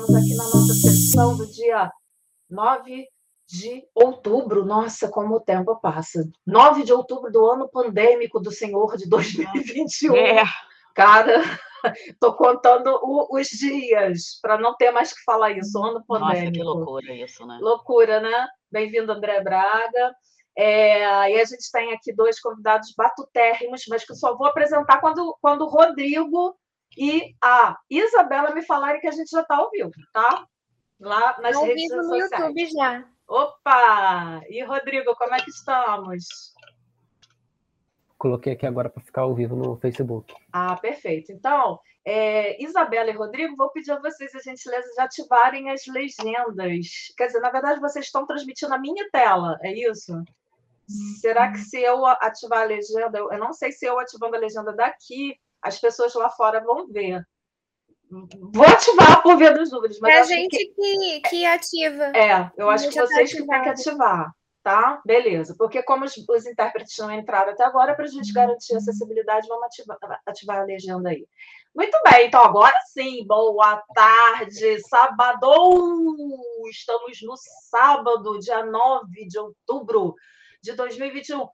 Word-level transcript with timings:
estamos 0.00 0.14
aqui 0.14 0.34
na 0.34 0.44
nossa 0.44 0.74
sessão 0.74 1.36
do 1.36 1.46
dia 1.46 1.92
9 2.48 3.06
de 3.46 3.84
outubro. 3.94 4.64
Nossa, 4.64 5.08
como 5.08 5.36
o 5.36 5.40
tempo 5.40 5.76
passa. 5.76 6.28
9 6.46 6.84
de 6.84 6.92
outubro 6.92 7.30
do 7.30 7.44
ano 7.46 7.68
pandêmico 7.68 8.40
do 8.40 8.50
Senhor 8.50 8.96
de 8.96 9.08
2021. 9.08 10.16
É. 10.16 10.44
Cara, 10.94 11.42
estou 12.08 12.34
contando 12.34 12.88
o, 13.02 13.38
os 13.38 13.48
dias 13.48 14.38
para 14.40 14.58
não 14.58 14.74
ter 14.76 14.90
mais 14.90 15.12
que 15.12 15.22
falar 15.22 15.52
isso. 15.52 15.82
Ano 15.82 16.04
pandêmico. 16.06 16.40
Nossa, 16.40 16.52
que 16.52 16.62
loucura 16.62 17.14
isso, 17.14 17.46
né? 17.46 17.58
Loucura, 17.60 18.20
né? 18.20 18.48
Bem-vindo, 18.70 19.12
André 19.12 19.42
Braga. 19.42 20.14
É, 20.56 21.30
e 21.32 21.40
a 21.40 21.44
gente 21.44 21.70
tem 21.70 21.92
aqui 21.92 22.12
dois 22.12 22.40
convidados 22.40 22.92
batutérrimos, 22.96 23.84
mas 23.88 24.04
que 24.04 24.14
só 24.14 24.36
vou 24.36 24.46
apresentar 24.46 25.00
quando, 25.00 25.36
quando 25.40 25.62
o 25.62 25.68
Rodrigo 25.68 26.56
e 26.96 27.34
a 27.42 27.78
Isabela 27.88 28.54
me 28.54 28.62
falarem 28.62 29.00
que 29.00 29.06
a 29.06 29.12
gente 29.12 29.30
já 29.30 29.42
está 29.42 29.56
ao 29.56 29.70
vivo, 29.70 29.92
tá? 30.12 30.46
Lá 30.98 31.38
nas 31.40 31.56
ao 31.56 31.64
redes 31.64 31.82
vivo 31.82 32.02
sociais. 32.02 32.30
no 32.30 32.36
YouTube 32.36 32.70
já. 32.70 33.04
Opa! 33.26 34.42
E 34.48 34.62
Rodrigo, 34.64 35.14
como 35.16 35.34
é 35.34 35.40
que 35.40 35.50
estamos? 35.50 36.24
Coloquei 38.18 38.52
aqui 38.52 38.66
agora 38.66 38.90
para 38.90 39.02
ficar 39.02 39.22
ao 39.22 39.34
vivo 39.34 39.56
no 39.56 39.76
Facebook. 39.76 40.34
Ah, 40.52 40.76
perfeito. 40.76 41.32
Então, 41.32 41.80
é, 42.04 42.62
Isabela 42.62 43.08
e 43.08 43.14
Rodrigo, 43.14 43.56
vou 43.56 43.70
pedir 43.70 43.92
a 43.92 44.00
vocês 44.00 44.34
a 44.34 44.40
gentileza 44.40 44.88
de 44.94 45.00
ativarem 45.00 45.70
as 45.70 45.86
legendas. 45.86 47.14
Quer 47.16 47.28
dizer, 47.28 47.40
na 47.40 47.50
verdade, 47.50 47.80
vocês 47.80 48.06
estão 48.06 48.26
transmitindo 48.26 48.74
a 48.74 48.78
minha 48.78 49.08
tela, 49.10 49.58
é 49.62 49.72
isso? 49.72 50.22
Será 51.20 51.52
que 51.52 51.58
se 51.58 51.80
eu 51.80 52.04
ativar 52.04 52.62
a 52.62 52.64
legenda, 52.64 53.18
eu 53.18 53.38
não 53.38 53.52
sei 53.52 53.70
se 53.70 53.86
eu 53.86 53.98
ativando 53.98 54.34
a 54.34 54.40
legenda 54.40 54.72
daqui, 54.72 55.38
as 55.62 55.78
pessoas 55.78 56.14
lá 56.14 56.30
fora 56.30 56.60
vão 56.60 56.86
ver. 56.86 57.24
Vou 58.10 58.64
ativar 58.66 59.22
por 59.22 59.36
via 59.36 59.52
dos 59.52 59.70
dúvidas. 59.70 59.98
Mas 60.00 60.14
é 60.14 60.18
a 60.18 60.24
gente 60.24 60.56
que... 60.56 60.74
Que, 60.74 61.20
que 61.28 61.46
ativa. 61.46 62.04
É, 62.16 62.50
eu 62.56 62.68
acho 62.68 62.88
que 62.88 62.94
tá 62.94 63.06
vocês 63.06 63.32
que 63.32 63.46
têm 63.46 63.62
que 63.62 63.68
ativar, 63.68 64.32
tá? 64.64 65.00
Beleza. 65.06 65.54
Porque 65.56 65.82
como 65.82 66.04
os, 66.04 66.16
os 66.16 66.46
intérpretes 66.46 66.98
não 66.98 67.12
entraram 67.12 67.52
até 67.52 67.64
agora, 67.64 67.94
para 67.94 68.04
a 68.04 68.08
gente 68.08 68.32
garantir 68.32 68.74
a 68.74 68.78
acessibilidade, 68.78 69.46
vamos 69.46 69.64
ativar, 69.64 69.98
ativar 70.26 70.58
a 70.58 70.64
legenda 70.64 71.10
aí. 71.10 71.24
Muito 71.72 71.96
bem, 72.02 72.26
então 72.26 72.42
agora 72.42 72.74
sim, 72.92 73.24
boa 73.24 73.80
tarde, 73.94 74.80
sábado! 74.88 76.16
Estamos 76.68 77.22
no 77.22 77.34
sábado, 77.70 78.40
dia 78.40 78.66
9 78.66 79.28
de 79.28 79.38
outubro 79.38 80.16
de 80.60 80.72
2021. 80.72 81.46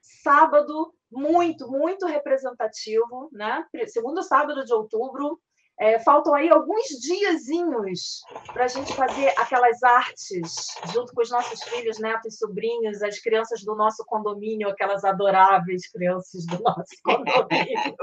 Sábado 0.00 0.94
muito, 1.10 1.70
muito 1.70 2.06
representativo, 2.06 3.28
né? 3.32 3.64
Segundo 3.86 4.22
sábado 4.22 4.64
de 4.64 4.72
outubro, 4.72 5.38
é, 5.78 5.98
faltam 5.98 6.34
aí 6.34 6.48
alguns 6.48 6.86
diazinhos 7.00 8.22
para 8.52 8.64
a 8.64 8.68
gente 8.68 8.94
fazer 8.94 9.28
aquelas 9.36 9.82
artes 9.82 10.68
junto 10.92 11.12
com 11.12 11.20
os 11.20 11.30
nossos 11.30 11.62
filhos, 11.64 11.98
netos 11.98 12.34
e 12.34 12.38
sobrinhos, 12.38 13.02
as 13.02 13.20
crianças 13.20 13.62
do 13.62 13.74
nosso 13.74 14.02
condomínio, 14.06 14.70
aquelas 14.70 15.04
adoráveis 15.04 15.86
crianças 15.90 16.46
do 16.46 16.62
nosso 16.62 16.96
condomínio. 17.04 17.94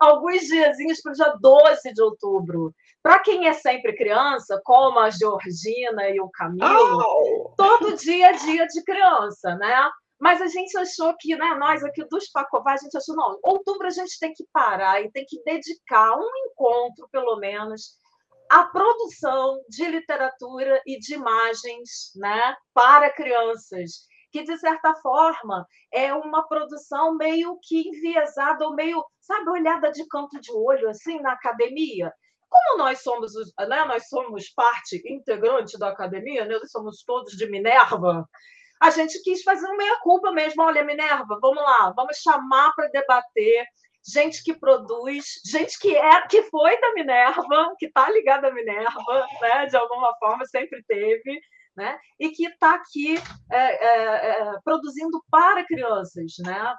alguns 0.00 0.42
diazinhos 0.42 1.00
para 1.00 1.12
o 1.12 1.14
dia 1.14 1.36
12 1.40 1.94
de 1.94 2.02
outubro. 2.02 2.74
Para 3.00 3.20
quem 3.20 3.46
é 3.46 3.52
sempre 3.52 3.96
criança, 3.96 4.60
como 4.64 4.98
a 4.98 5.08
Georgina 5.08 6.08
e 6.08 6.20
o 6.20 6.28
Camilo, 6.28 6.98
oh! 6.98 7.54
todo 7.56 7.96
dia 7.96 8.30
é 8.30 8.32
dia 8.32 8.66
de 8.66 8.82
criança, 8.82 9.54
né? 9.54 9.88
Mas 10.20 10.42
a 10.42 10.46
gente 10.48 10.76
achou 10.76 11.14
que, 11.16 11.36
né, 11.36 11.54
nós 11.54 11.84
aqui 11.84 12.04
dos 12.08 12.28
Pacová, 12.30 12.72
a 12.72 12.76
gente 12.76 12.96
achou, 12.96 13.14
não, 13.14 13.38
outubro 13.42 13.86
a 13.86 13.90
gente 13.90 14.18
tem 14.18 14.32
que 14.32 14.44
parar 14.52 15.00
e 15.00 15.10
tem 15.12 15.24
que 15.26 15.40
dedicar 15.44 16.16
um 16.16 16.30
encontro, 16.46 17.08
pelo 17.12 17.36
menos, 17.36 17.96
à 18.50 18.64
produção 18.64 19.60
de 19.68 19.86
literatura 19.86 20.82
e 20.86 20.98
de 20.98 21.14
imagens 21.14 22.12
né, 22.16 22.56
para 22.74 23.12
crianças, 23.12 24.08
que, 24.32 24.42
de 24.42 24.58
certa 24.58 24.94
forma, 24.96 25.66
é 25.92 26.12
uma 26.12 26.46
produção 26.48 27.16
meio 27.16 27.58
que 27.62 27.88
enviesada, 27.88 28.64
ou 28.64 28.74
meio, 28.74 29.04
sabe, 29.20 29.50
olhada 29.50 29.90
de 29.92 30.06
canto 30.08 30.40
de 30.40 30.52
olho, 30.52 30.88
assim, 30.88 31.20
na 31.20 31.32
academia. 31.32 32.12
Como 32.48 32.78
nós 32.78 33.02
somos, 33.02 33.32
né, 33.68 33.84
nós 33.84 34.08
somos 34.08 34.50
parte 34.50 35.00
integrante 35.06 35.78
da 35.78 35.90
academia, 35.90 36.44
né, 36.44 36.58
nós 36.58 36.70
somos 36.70 37.04
todos 37.04 37.36
de 37.36 37.48
Minerva, 37.48 38.26
a 38.80 38.90
gente 38.90 39.20
quis 39.22 39.42
fazer 39.42 39.66
uma 39.66 39.76
meia-culpa 39.76 40.30
mesmo. 40.32 40.62
Olha, 40.62 40.84
Minerva, 40.84 41.38
vamos 41.40 41.62
lá, 41.62 41.92
vamos 41.96 42.18
chamar 42.18 42.72
para 42.74 42.88
debater 42.88 43.66
gente 44.06 44.42
que 44.42 44.54
produz, 44.54 45.40
gente 45.44 45.78
que 45.78 45.94
é, 45.94 46.26
que 46.26 46.42
foi 46.44 46.80
da 46.80 46.94
Minerva, 46.94 47.74
que 47.78 47.86
está 47.86 48.10
ligada 48.10 48.48
à 48.48 48.52
Minerva, 48.52 49.26
né? 49.40 49.66
de 49.66 49.76
alguma 49.76 50.14
forma, 50.18 50.46
sempre 50.46 50.82
teve, 50.84 51.40
né? 51.76 51.98
e 52.18 52.30
que 52.30 52.46
está 52.46 52.74
aqui 52.74 53.16
é, 53.52 53.56
é, 53.56 54.30
é, 54.30 54.52
produzindo 54.64 55.22
para 55.30 55.64
crianças, 55.64 56.32
né? 56.40 56.74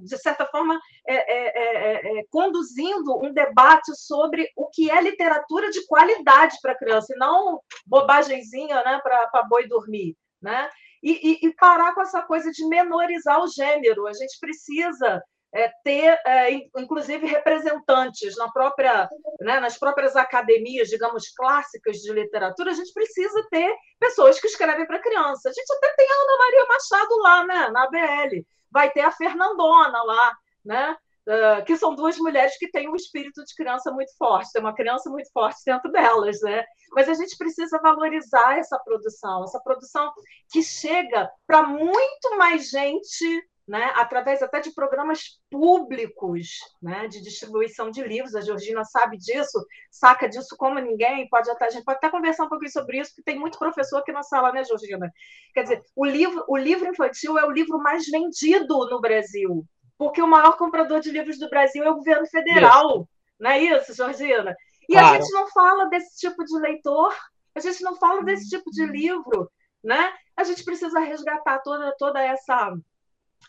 de 0.00 0.18
certa 0.18 0.46
forma, 0.46 0.78
é, 1.06 1.14
é, 1.14 2.18
é, 2.18 2.24
conduzindo 2.30 3.16
um 3.22 3.32
debate 3.32 3.94
sobre 3.94 4.50
o 4.56 4.68
que 4.68 4.90
é 4.90 5.00
literatura 5.00 5.70
de 5.70 5.86
qualidade 5.86 6.56
para 6.62 6.78
criança, 6.78 7.14
e 7.14 7.18
não 7.18 7.60
bobagemzinha 7.86 8.82
né? 8.82 9.00
para 9.02 9.42
boi 9.48 9.68
dormir. 9.68 10.16
Né? 10.40 10.70
E, 11.02 11.32
e, 11.32 11.46
e 11.46 11.54
parar 11.54 11.94
com 11.94 12.02
essa 12.02 12.22
coisa 12.22 12.50
de 12.50 12.66
menorizar 12.66 13.40
o 13.40 13.48
gênero. 13.48 14.06
A 14.06 14.12
gente 14.12 14.38
precisa 14.40 15.22
é, 15.52 15.70
ter, 15.82 16.18
é, 16.26 16.52
inclusive, 16.76 17.26
representantes 17.26 18.36
na 18.36 18.50
própria, 18.50 19.08
né, 19.40 19.60
nas 19.60 19.78
próprias 19.78 20.14
academias, 20.16 20.88
digamos, 20.88 21.30
clássicas 21.30 21.98
de 21.98 22.12
literatura, 22.12 22.70
a 22.70 22.74
gente 22.74 22.92
precisa 22.92 23.46
ter 23.50 23.74
pessoas 23.98 24.38
que 24.38 24.46
escrevem 24.46 24.86
para 24.86 25.00
criança. 25.00 25.48
A 25.48 25.52
gente 25.52 25.72
até 25.72 25.94
tem 25.94 26.06
a 26.10 26.14
Ana 26.14 26.38
Maria 26.38 26.66
Machado 26.66 27.16
lá, 27.22 27.46
né, 27.46 27.70
na 27.70 27.84
ABL, 27.84 28.44
vai 28.70 28.90
ter 28.90 29.00
a 29.00 29.12
Fernandona 29.12 30.02
lá, 30.02 30.36
né? 30.64 30.96
Uh, 31.28 31.62
que 31.66 31.76
são 31.76 31.94
duas 31.94 32.16
mulheres 32.16 32.56
que 32.56 32.70
têm 32.70 32.88
um 32.88 32.96
espírito 32.96 33.44
de 33.44 33.54
criança 33.54 33.92
muito 33.92 34.16
forte, 34.16 34.50
tem 34.50 34.62
uma 34.62 34.74
criança 34.74 35.10
muito 35.10 35.30
forte 35.30 35.60
dentro 35.62 35.92
delas, 35.92 36.40
né? 36.40 36.64
Mas 36.92 37.06
a 37.06 37.12
gente 37.12 37.36
precisa 37.36 37.78
valorizar 37.82 38.56
essa 38.58 38.78
produção, 38.78 39.44
essa 39.44 39.60
produção 39.60 40.10
que 40.50 40.62
chega 40.62 41.30
para 41.46 41.64
muito 41.64 42.34
mais 42.38 42.70
gente, 42.70 43.46
né? 43.68 43.92
Através 43.96 44.42
até 44.42 44.58
de 44.60 44.72
programas 44.72 45.38
públicos, 45.50 46.48
né? 46.80 47.06
De 47.08 47.20
distribuição 47.20 47.90
de 47.90 48.02
livros. 48.02 48.34
A 48.34 48.40
Georgina 48.40 48.82
sabe 48.86 49.18
disso, 49.18 49.62
saca 49.90 50.26
disso 50.26 50.56
como 50.56 50.80
ninguém. 50.80 51.28
Pode 51.28 51.50
até 51.50 51.66
a 51.66 51.70
gente 51.70 51.84
pode 51.84 51.98
até 51.98 52.08
conversar 52.08 52.44
um 52.44 52.48
pouquinho 52.48 52.72
sobre 52.72 53.00
isso, 53.00 53.10
porque 53.10 53.30
tem 53.30 53.38
muito 53.38 53.58
professor 53.58 53.98
aqui 53.98 54.12
na 54.12 54.22
sala, 54.22 54.50
né, 54.50 54.64
Georgina? 54.64 55.12
Quer 55.52 55.64
dizer, 55.64 55.82
o 55.94 56.06
livro, 56.06 56.42
o 56.48 56.56
livro 56.56 56.88
infantil 56.88 57.38
é 57.38 57.44
o 57.44 57.50
livro 57.50 57.76
mais 57.76 58.06
vendido 58.06 58.88
no 58.88 58.98
Brasil 58.98 59.66
porque 59.98 60.22
o 60.22 60.28
maior 60.28 60.56
comprador 60.56 61.00
de 61.00 61.10
livros 61.10 61.38
do 61.38 61.50
Brasil 61.50 61.82
é 61.82 61.90
o 61.90 61.96
governo 61.96 62.26
federal. 62.26 63.00
Isso. 63.00 63.08
Não 63.38 63.50
é 63.50 63.58
isso, 63.58 63.94
Georgina? 63.94 64.56
E 64.88 64.92
claro. 64.92 65.08
a 65.08 65.20
gente 65.20 65.32
não 65.32 65.48
fala 65.48 65.86
desse 65.86 66.16
tipo 66.16 66.44
de 66.44 66.56
leitor, 66.58 67.14
a 67.54 67.60
gente 67.60 67.82
não 67.82 67.96
fala 67.96 68.22
desse 68.22 68.48
tipo 68.48 68.70
de 68.70 68.86
livro, 68.86 69.50
né? 69.82 70.12
A 70.36 70.44
gente 70.44 70.64
precisa 70.64 71.00
resgatar 71.00 71.58
toda, 71.58 71.94
toda 71.98 72.22
essa 72.22 72.72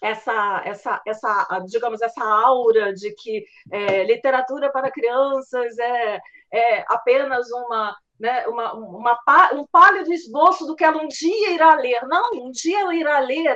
essa, 0.02 0.62
essa, 0.66 1.02
essa, 1.06 1.48
digamos, 1.68 2.02
essa 2.02 2.24
aura 2.24 2.94
de 2.94 3.12
que 3.16 3.44
é, 3.72 4.04
literatura 4.04 4.72
para 4.72 4.92
crianças 4.92 5.78
é, 5.78 6.20
é 6.54 6.86
apenas 6.88 7.50
uma, 7.52 7.96
né, 8.20 8.48
uma, 8.48 8.74
uma, 8.74 9.20
um 9.54 9.66
pálido 9.68 10.14
esboço 10.14 10.66
do 10.66 10.76
que 10.76 10.84
ela 10.84 11.02
um 11.02 11.08
dia 11.08 11.52
irá 11.52 11.76
ler. 11.76 12.06
Não, 12.08 12.32
um 12.34 12.52
dia 12.52 12.82
ela 12.82 12.96
irá 12.96 13.20
ler. 13.20 13.56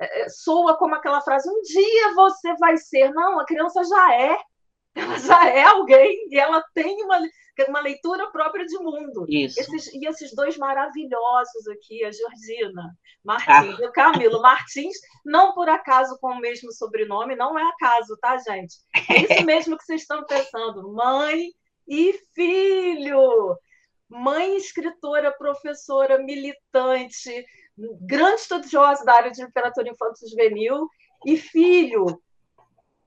É, 0.00 0.22
é, 0.22 0.28
soa 0.28 0.76
como 0.76 0.94
aquela 0.94 1.20
frase: 1.20 1.48
um 1.48 1.60
dia 1.62 2.14
você 2.14 2.54
vai 2.56 2.76
ser. 2.76 3.12
Não, 3.12 3.40
a 3.40 3.44
criança 3.44 3.82
já 3.84 4.14
é. 4.14 4.38
Ela 4.94 5.18
já 5.18 5.48
é 5.48 5.64
alguém 5.64 6.28
e 6.30 6.38
ela 6.38 6.62
tem 6.74 7.02
uma, 7.02 7.20
uma 7.68 7.80
leitura 7.80 8.30
própria 8.30 8.64
de 8.64 8.78
mundo. 8.78 9.26
Isso. 9.28 9.60
Esses, 9.60 9.92
e 9.94 10.06
esses 10.06 10.34
dois 10.34 10.56
maravilhosos 10.56 11.68
aqui, 11.68 12.04
a 12.04 12.10
Georgina 12.10 12.96
Martins 13.24 13.78
ah. 13.78 13.82
e 13.82 13.86
o 13.86 13.92
Camilo 13.92 14.40
Martins, 14.40 14.96
não 15.24 15.52
por 15.54 15.68
acaso 15.68 16.18
com 16.20 16.32
o 16.32 16.40
mesmo 16.40 16.72
sobrenome, 16.72 17.36
não 17.36 17.58
é 17.58 17.62
acaso, 17.62 18.16
tá, 18.20 18.36
gente? 18.38 18.76
É 19.08 19.22
isso 19.22 19.44
mesmo 19.46 19.76
que 19.76 19.84
vocês 19.84 20.02
estão 20.02 20.24
pensando. 20.24 20.92
Mãe 20.92 21.50
e 21.86 22.12
filho. 22.34 23.56
Mãe 24.08 24.56
escritora, 24.56 25.30
professora, 25.36 26.18
militante, 26.18 27.44
grande 28.00 28.40
estudiosa 28.40 29.04
da 29.04 29.14
área 29.14 29.30
de 29.30 29.44
literatura 29.44 29.88
infanto-juvenil, 29.88 30.88
e 31.26 31.36
filho, 31.36 32.20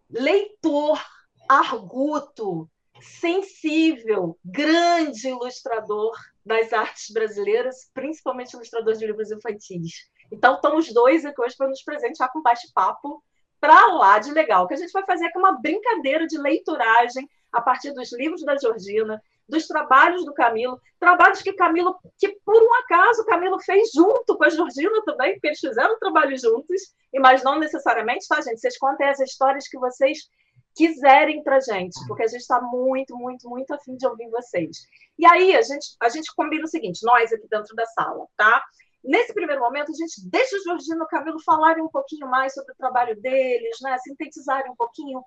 leitor, 0.09 1.01
arguto, 1.49 2.69
sensível, 3.01 4.37
grande 4.43 5.29
ilustrador 5.29 6.11
das 6.45 6.73
artes 6.73 7.11
brasileiras, 7.11 7.89
principalmente 7.93 8.53
ilustrador 8.53 8.93
de 8.93 9.05
livros 9.05 9.31
infantis. 9.31 10.09
Então, 10.31 10.55
estão 10.55 10.77
os 10.77 10.93
dois 10.93 11.25
aqui 11.25 11.41
hoje 11.41 11.55
para 11.57 11.67
nos 11.67 11.83
presentear 11.83 12.31
com 12.31 12.41
bate-papo 12.41 13.23
para 13.59 13.85
lá 13.93 14.17
de 14.17 14.31
legal, 14.31 14.67
que 14.67 14.73
a 14.73 14.77
gente 14.77 14.91
vai 14.91 15.05
fazer 15.05 15.25
aqui 15.25 15.37
uma 15.37 15.61
brincadeira 15.61 16.25
de 16.25 16.37
leituragem 16.37 17.29
a 17.51 17.61
partir 17.61 17.91
dos 17.93 18.11
livros 18.13 18.43
da 18.43 18.57
Georgina, 18.57 19.21
dos 19.47 19.67
trabalhos 19.67 20.23
do 20.25 20.33
Camilo, 20.33 20.79
trabalhos 20.99 21.41
que 21.41 21.53
Camilo, 21.53 21.97
que 22.17 22.29
por 22.45 22.61
um 22.61 22.73
acaso 22.75 23.25
Camilo 23.25 23.59
fez 23.59 23.91
junto 23.93 24.37
com 24.37 24.43
a 24.43 24.49
Georgina 24.49 25.03
também, 25.03 25.33
porque 25.33 25.47
eles 25.47 25.59
fizeram 25.59 25.99
trabalho 25.99 26.37
juntos, 26.37 26.93
mas 27.19 27.43
não 27.43 27.59
necessariamente, 27.59 28.27
tá, 28.27 28.41
gente? 28.41 28.59
Vocês 28.59 28.77
contem 28.77 29.07
as 29.07 29.19
histórias 29.19 29.67
que 29.67 29.77
vocês 29.77 30.19
quiserem 30.75 31.43
para 31.43 31.59
gente, 31.59 31.99
porque 32.07 32.23
a 32.23 32.27
gente 32.27 32.41
está 32.41 32.61
muito, 32.61 33.15
muito, 33.15 33.49
muito 33.49 33.73
afim 33.73 33.97
de 33.97 34.07
ouvir 34.07 34.29
vocês. 34.29 34.77
E 35.19 35.25
aí 35.25 35.55
a 35.55 35.61
gente, 35.61 35.95
a 35.99 36.09
gente 36.09 36.33
combina 36.33 36.63
o 36.63 36.67
seguinte, 36.67 37.03
nós 37.03 37.31
aqui 37.33 37.47
dentro 37.49 37.75
da 37.75 37.85
sala, 37.87 38.25
tá? 38.37 38.63
Nesse 39.03 39.33
primeiro 39.33 39.61
momento, 39.61 39.91
a 39.91 39.95
gente 39.95 40.29
deixa 40.29 40.55
o 40.55 40.63
Georgino 40.63 41.01
e 41.01 41.03
o 41.03 41.07
Camilo 41.07 41.41
falarem 41.43 41.83
um 41.83 41.89
pouquinho 41.89 42.27
mais 42.27 42.53
sobre 42.53 42.71
o 42.71 42.77
trabalho 42.77 43.19
deles, 43.19 43.77
né? 43.81 43.97
sintetizarem 43.97 44.71
um 44.71 44.75
pouquinho? 44.75 45.23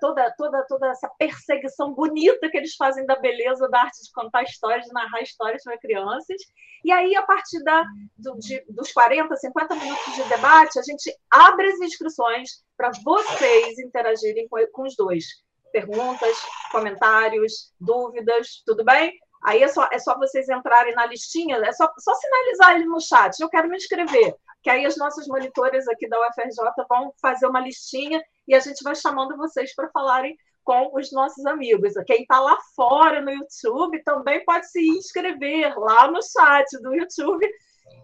Toda, 0.00 0.34
toda, 0.36 0.64
toda 0.66 0.88
essa 0.88 1.08
perseguição 1.18 1.94
bonita 1.94 2.48
que 2.50 2.56
eles 2.56 2.74
fazem 2.74 3.06
da 3.06 3.14
beleza 3.16 3.68
da 3.68 3.82
arte 3.82 4.02
de 4.02 4.10
contar 4.12 4.42
histórias, 4.42 4.86
de 4.86 4.92
narrar 4.92 5.20
histórias 5.20 5.62
para 5.62 5.78
crianças. 5.78 6.36
E 6.84 6.90
aí, 6.90 7.14
a 7.14 7.22
partir 7.22 7.62
da, 7.62 7.84
do, 8.16 8.36
de, 8.38 8.64
dos 8.68 8.92
40, 8.92 9.36
50 9.36 9.74
minutos 9.76 10.14
de 10.14 10.24
debate, 10.24 10.78
a 10.78 10.82
gente 10.82 11.14
abre 11.30 11.68
as 11.68 11.80
inscrições 11.80 12.64
para 12.76 12.90
vocês 13.04 13.78
interagirem 13.78 14.48
com, 14.48 14.58
com 14.72 14.82
os 14.82 14.96
dois. 14.96 15.24
Perguntas, 15.72 16.36
comentários, 16.72 17.72
dúvidas, 17.78 18.62
tudo 18.64 18.84
bem? 18.84 19.12
Aí 19.44 19.62
é 19.62 19.68
só, 19.68 19.88
é 19.92 19.98
só 19.98 20.16
vocês 20.18 20.48
entrarem 20.48 20.94
na 20.94 21.06
listinha, 21.06 21.56
é 21.56 21.72
só, 21.72 21.88
só 21.98 22.14
sinalizar 22.14 22.74
ele 22.74 22.86
no 22.86 23.00
chat, 23.00 23.38
eu 23.38 23.48
quero 23.48 23.68
me 23.68 23.76
inscrever. 23.76 24.34
Que 24.62 24.70
aí 24.70 24.84
as 24.84 24.96
nossas 24.96 25.28
monitores 25.28 25.86
aqui 25.86 26.08
da 26.08 26.18
UFRJ 26.18 26.84
vão 26.88 27.12
fazer 27.20 27.46
uma 27.46 27.60
listinha 27.60 28.20
e 28.46 28.54
a 28.54 28.60
gente 28.60 28.82
vai 28.82 28.94
chamando 28.94 29.36
vocês 29.36 29.74
para 29.74 29.90
falarem 29.90 30.36
com 30.64 30.90
os 30.94 31.12
nossos 31.12 31.46
amigos. 31.46 31.94
Quem 32.06 32.22
está 32.22 32.40
lá 32.40 32.58
fora 32.74 33.20
no 33.20 33.30
YouTube 33.30 34.02
também 34.02 34.44
pode 34.44 34.68
se 34.68 34.80
inscrever 34.80 35.78
lá 35.78 36.10
no 36.10 36.20
chat 36.22 36.66
do 36.82 36.94
YouTube 36.94 37.48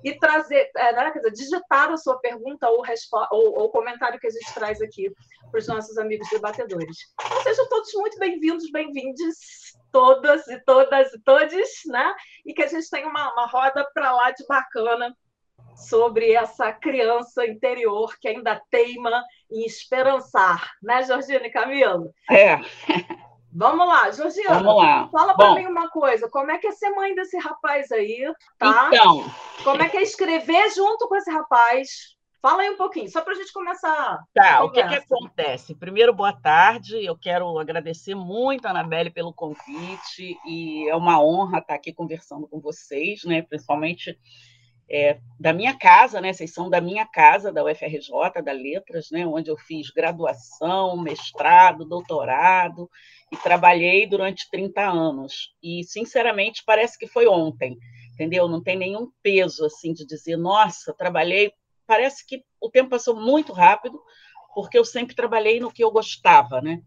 e 0.04 0.18
trazer, 0.18 0.70
é, 0.76 0.92
né, 0.92 1.10
quer 1.10 1.18
dizer, 1.18 1.32
digitar 1.32 1.90
a 1.90 1.96
sua 1.96 2.18
pergunta 2.18 2.68
ou, 2.68 2.84
ou, 3.32 3.58
ou 3.60 3.70
comentário 3.70 4.18
que 4.18 4.26
a 4.26 4.30
gente 4.30 4.54
traz 4.54 4.80
aqui 4.80 5.12
para 5.50 5.58
os 5.58 5.66
nossos 5.66 5.98
amigos 5.98 6.28
debatedores. 6.30 6.96
Então, 7.20 7.42
sejam 7.42 7.68
todos 7.68 7.92
muito 7.94 8.18
bem-vindos, 8.18 8.70
bem-vindes, 8.70 9.76
todas 9.90 10.46
e 10.48 10.58
todas 10.64 11.12
e 11.12 11.20
todos, 11.22 11.68
né? 11.86 12.14
E 12.46 12.54
que 12.54 12.62
a 12.62 12.66
gente 12.66 12.88
tenha 12.88 13.08
uma, 13.08 13.32
uma 13.32 13.46
roda 13.46 13.88
para 13.92 14.12
lá 14.12 14.30
de 14.30 14.44
bacana 14.46 15.16
sobre 15.76 16.32
essa 16.32 16.72
criança 16.72 17.46
interior 17.46 18.16
que 18.20 18.28
ainda 18.28 18.60
teima 18.70 19.22
em 19.50 19.64
esperançar, 19.64 20.72
né, 20.82 21.02
Georgina 21.02 21.46
e 21.46 21.50
Camilo? 21.50 22.12
É. 22.30 22.58
Vamos 23.54 23.86
lá, 23.86 24.10
Georgina. 24.10 24.54
Vamos 24.54 24.82
lá. 24.82 25.08
Fala 25.10 25.34
para 25.34 25.54
mim 25.54 25.66
uma 25.66 25.90
coisa. 25.90 26.28
Como 26.30 26.50
é 26.50 26.56
que 26.56 26.66
é 26.66 26.72
ser 26.72 26.88
mãe 26.90 27.14
desse 27.14 27.36
rapaz 27.36 27.92
aí, 27.92 28.32
tá? 28.58 28.88
Então. 28.90 29.24
Como 29.62 29.82
é 29.82 29.88
que 29.90 29.98
é 29.98 30.02
escrever 30.02 30.70
junto 30.70 31.06
com 31.06 31.16
esse 31.16 31.30
rapaz? 31.30 32.16
Fala 32.40 32.62
aí 32.62 32.70
um 32.70 32.76
pouquinho, 32.76 33.08
só 33.08 33.20
para 33.20 33.34
a 33.34 33.36
gente 33.36 33.52
começar. 33.52 34.18
Tá, 34.34 34.64
o 34.64 34.70
que, 34.72 34.82
que 34.82 34.94
acontece? 34.96 35.76
Primeiro, 35.76 36.12
boa 36.12 36.32
tarde. 36.32 37.04
Eu 37.04 37.16
quero 37.16 37.56
agradecer 37.56 38.16
muito 38.16 38.66
a 38.66 38.70
Anabelle 38.70 39.10
pelo 39.10 39.32
convite 39.32 40.36
e 40.44 40.88
é 40.88 40.96
uma 40.96 41.22
honra 41.22 41.58
estar 41.58 41.74
aqui 41.74 41.92
conversando 41.92 42.48
com 42.48 42.58
vocês, 42.58 43.22
né? 43.22 43.42
Principalmente 43.42 44.18
é, 44.92 45.18
da 45.40 45.54
minha 45.54 45.74
casa, 45.74 46.20
né? 46.20 46.34
Vocês 46.34 46.52
são 46.52 46.68
da 46.68 46.78
minha 46.78 47.06
casa, 47.06 47.50
da 47.50 47.64
UFRJ, 47.64 48.42
da 48.44 48.52
Letras, 48.52 49.10
né? 49.10 49.26
Onde 49.26 49.50
eu 49.50 49.56
fiz 49.56 49.88
graduação, 49.88 51.00
mestrado, 51.00 51.86
doutorado 51.86 52.90
e 53.32 53.36
trabalhei 53.38 54.06
durante 54.06 54.50
30 54.50 54.82
anos. 54.82 55.54
E, 55.62 55.82
sinceramente, 55.84 56.62
parece 56.66 56.98
que 56.98 57.06
foi 57.06 57.26
ontem, 57.26 57.78
entendeu? 58.12 58.46
Não 58.46 58.62
tem 58.62 58.76
nenhum 58.76 59.10
peso, 59.22 59.64
assim, 59.64 59.94
de 59.94 60.06
dizer, 60.06 60.36
nossa, 60.36 60.92
trabalhei. 60.92 61.54
Parece 61.86 62.26
que 62.26 62.44
o 62.60 62.68
tempo 62.68 62.90
passou 62.90 63.18
muito 63.18 63.54
rápido, 63.54 63.98
porque 64.54 64.78
eu 64.78 64.84
sempre 64.84 65.16
trabalhei 65.16 65.58
no 65.58 65.72
que 65.72 65.82
eu 65.82 65.90
gostava, 65.90 66.60
né? 66.60 66.82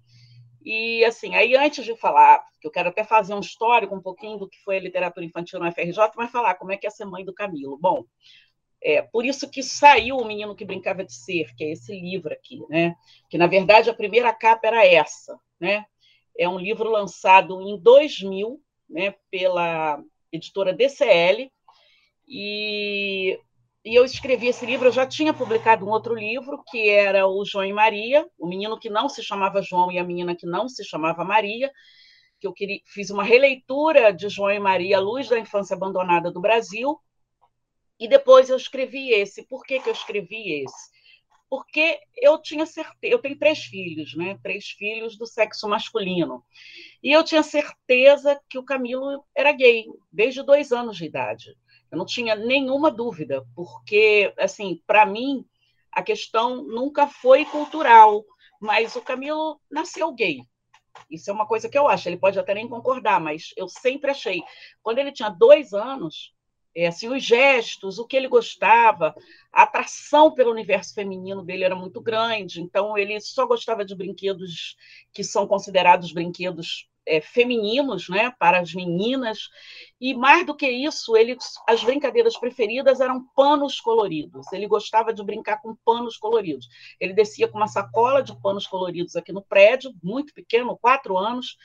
E, 0.66 1.06
assim, 1.06 1.36
aí 1.36 1.56
antes 1.56 1.86
de 1.86 1.96
falar, 1.96 2.44
que 2.60 2.66
eu 2.66 2.72
quero 2.72 2.90
até 2.90 3.04
fazer 3.04 3.36
um 3.36 3.40
histórico 3.40 3.96
um 3.96 4.02
pouquinho 4.02 4.40
do 4.40 4.50
que 4.50 4.58
foi 4.64 4.78
a 4.78 4.82
literatura 4.82 5.24
infantil 5.24 5.60
no 5.60 5.72
FRJ, 5.72 5.96
mas 6.18 6.32
falar 6.32 6.56
como 6.56 6.72
é 6.72 6.78
que 6.78 6.88
é 6.88 6.90
ser 6.90 7.06
mãe 7.06 7.24
do 7.24 7.36
Camilo. 7.36 7.78
Bom, 7.78 8.04
é 8.82 9.04
por 9.04 9.24
isso 9.24 9.48
que 9.48 9.62
saiu 9.62 10.18
O 10.18 10.26
Menino 10.26 10.56
que 10.56 10.66
Brincava 10.66 11.04
de 11.04 11.14
Ser, 11.14 11.56
que 11.56 11.64
é 11.64 11.72
esse 11.72 11.92
livro 11.92 12.34
aqui, 12.34 12.64
né? 12.68 12.96
Que, 13.30 13.38
na 13.38 13.46
verdade, 13.46 13.92
a 13.92 13.94
primeira 13.94 14.34
capa 14.34 14.66
era 14.66 14.84
essa, 14.84 15.40
né? 15.60 15.86
É 16.36 16.50
um 16.50 16.58
livro 16.58 16.90
lançado 16.90 17.62
em 17.62 17.80
2000, 17.80 18.60
né, 18.90 19.14
pela 19.30 20.04
editora 20.32 20.74
DCL, 20.74 21.52
e 22.28 23.40
e 23.86 23.94
eu 23.94 24.04
escrevi 24.04 24.48
esse 24.48 24.66
livro, 24.66 24.88
eu 24.88 24.92
já 24.92 25.06
tinha 25.06 25.32
publicado 25.32 25.86
um 25.86 25.90
outro 25.90 26.16
livro, 26.16 26.64
que 26.72 26.90
era 26.90 27.28
o 27.28 27.46
João 27.46 27.64
e 27.64 27.72
Maria, 27.72 28.28
o 28.36 28.48
menino 28.48 28.80
que 28.80 28.90
não 28.90 29.08
se 29.08 29.22
chamava 29.22 29.62
João 29.62 29.92
e 29.92 30.00
a 30.00 30.04
menina 30.04 30.36
que 30.36 30.48
não 30.48 30.68
se 30.68 30.84
chamava 30.84 31.24
Maria, 31.24 31.72
que 32.40 32.48
eu 32.48 32.52
queria, 32.52 32.80
fiz 32.88 33.12
uma 33.12 33.24
releitura 33.24 34.12
de 34.12 34.28
João 34.28 34.50
e 34.50 34.60
Maria, 34.60 35.00
Luz 35.00 35.30
da 35.30 35.38
Infância 35.38 35.76
Abandonada 35.76 36.32
do 36.32 36.42
Brasil, 36.42 37.00
e 38.00 38.08
depois 38.08 38.50
eu 38.50 38.58
escrevi 38.58 39.12
esse. 39.12 39.48
Por 39.48 39.64
que, 39.64 39.80
que 39.80 39.88
eu 39.88 39.94
escrevi 39.94 40.64
esse? 40.64 40.96
Porque 41.48 42.00
eu 42.18 42.42
tinha 42.42 42.66
certeza, 42.66 43.14
eu 43.14 43.20
tenho 43.20 43.38
três 43.38 43.66
filhos, 43.66 44.16
né? 44.16 44.38
Três 44.42 44.66
filhos 44.70 45.16
do 45.16 45.28
sexo 45.28 45.70
masculino. 45.70 46.44
E 47.04 47.12
eu 47.12 47.24
tinha 47.24 47.44
certeza 47.44 48.38
que 48.50 48.58
o 48.58 48.66
Camilo 48.66 49.24
era 49.34 49.52
gay, 49.52 49.86
desde 50.12 50.44
dois 50.44 50.72
anos 50.72 50.98
de 50.98 51.06
idade. 51.06 51.56
Eu 51.96 52.00
não 52.00 52.06
tinha 52.06 52.36
nenhuma 52.36 52.92
dúvida, 52.92 53.48
porque, 53.56 54.34
assim, 54.38 54.82
para 54.86 55.06
mim, 55.06 55.46
a 55.90 56.04
questão 56.04 56.62
nunca 56.62 57.08
foi 57.08 57.46
cultural, 57.46 58.22
mas 58.60 58.98
o 58.98 59.02
Camilo 59.02 59.62
nasceu 59.72 60.12
gay. 60.12 60.42
Isso 61.10 61.30
é 61.30 61.34
uma 61.34 61.48
coisa 61.48 61.70
que 61.70 61.78
eu 61.78 61.88
acho. 61.88 62.10
Ele 62.10 62.18
pode 62.18 62.38
até 62.38 62.54
nem 62.54 62.68
concordar, 62.68 63.22
mas 63.22 63.54
eu 63.56 63.70
sempre 63.70 64.12
achei. 64.12 64.44
Quando 64.84 65.00
ele 65.00 65.14
tinha 65.14 65.30
dois 65.30 65.74
anos, 65.74 66.34
é, 66.76 66.88
assim, 66.88 67.08
os 67.08 67.24
gestos, 67.24 67.98
o 67.98 68.06
que 68.06 68.18
ele 68.18 68.28
gostava, 68.28 69.16
a 69.54 69.64
atração 69.64 70.34
pelo 70.34 70.52
universo 70.52 70.94
feminino 70.94 71.46
dele 71.46 71.64
era 71.64 71.78
muito 71.78 72.02
grande. 72.02 72.62
Então, 72.62 72.98
ele 72.98 73.22
só 73.22 73.48
gostava 73.48 73.86
de 73.86 73.96
brinquedos 73.96 74.76
que 75.14 75.24
são 75.24 75.48
considerados 75.48 76.12
brinquedos 76.12 76.90
é, 77.08 77.22
femininos, 77.22 78.10
né, 78.10 78.32
para 78.40 78.60
as 78.60 78.74
meninas, 78.74 79.50
e 80.00 80.14
mais 80.14 80.46
do 80.46 80.56
que 80.56 80.68
isso, 80.68 81.16
ele, 81.16 81.38
as 81.68 81.84
brincadeiras 81.84 82.38
preferidas 82.38 83.00
eram 83.00 83.26
panos 83.36 83.80
coloridos. 83.80 84.52
Ele 84.52 84.68
gostava 84.68 85.14
de 85.14 85.24
brincar 85.24 85.62
com 85.62 85.76
panos 85.86 86.18
coloridos. 86.18 86.68
Ele 87.00 87.14
descia 87.14 87.48
com 87.48 87.58
uma 87.58 87.68
sacola 87.68 88.22
de 88.22 88.36
panos 88.42 88.68
coloridos 88.68 89.16
aqui 89.16 89.32
no 89.32 89.42
prédio, 89.42 89.94
muito 90.04 90.34
pequeno, 90.34 90.78
quatro 90.78 91.18
anos, 91.18 91.58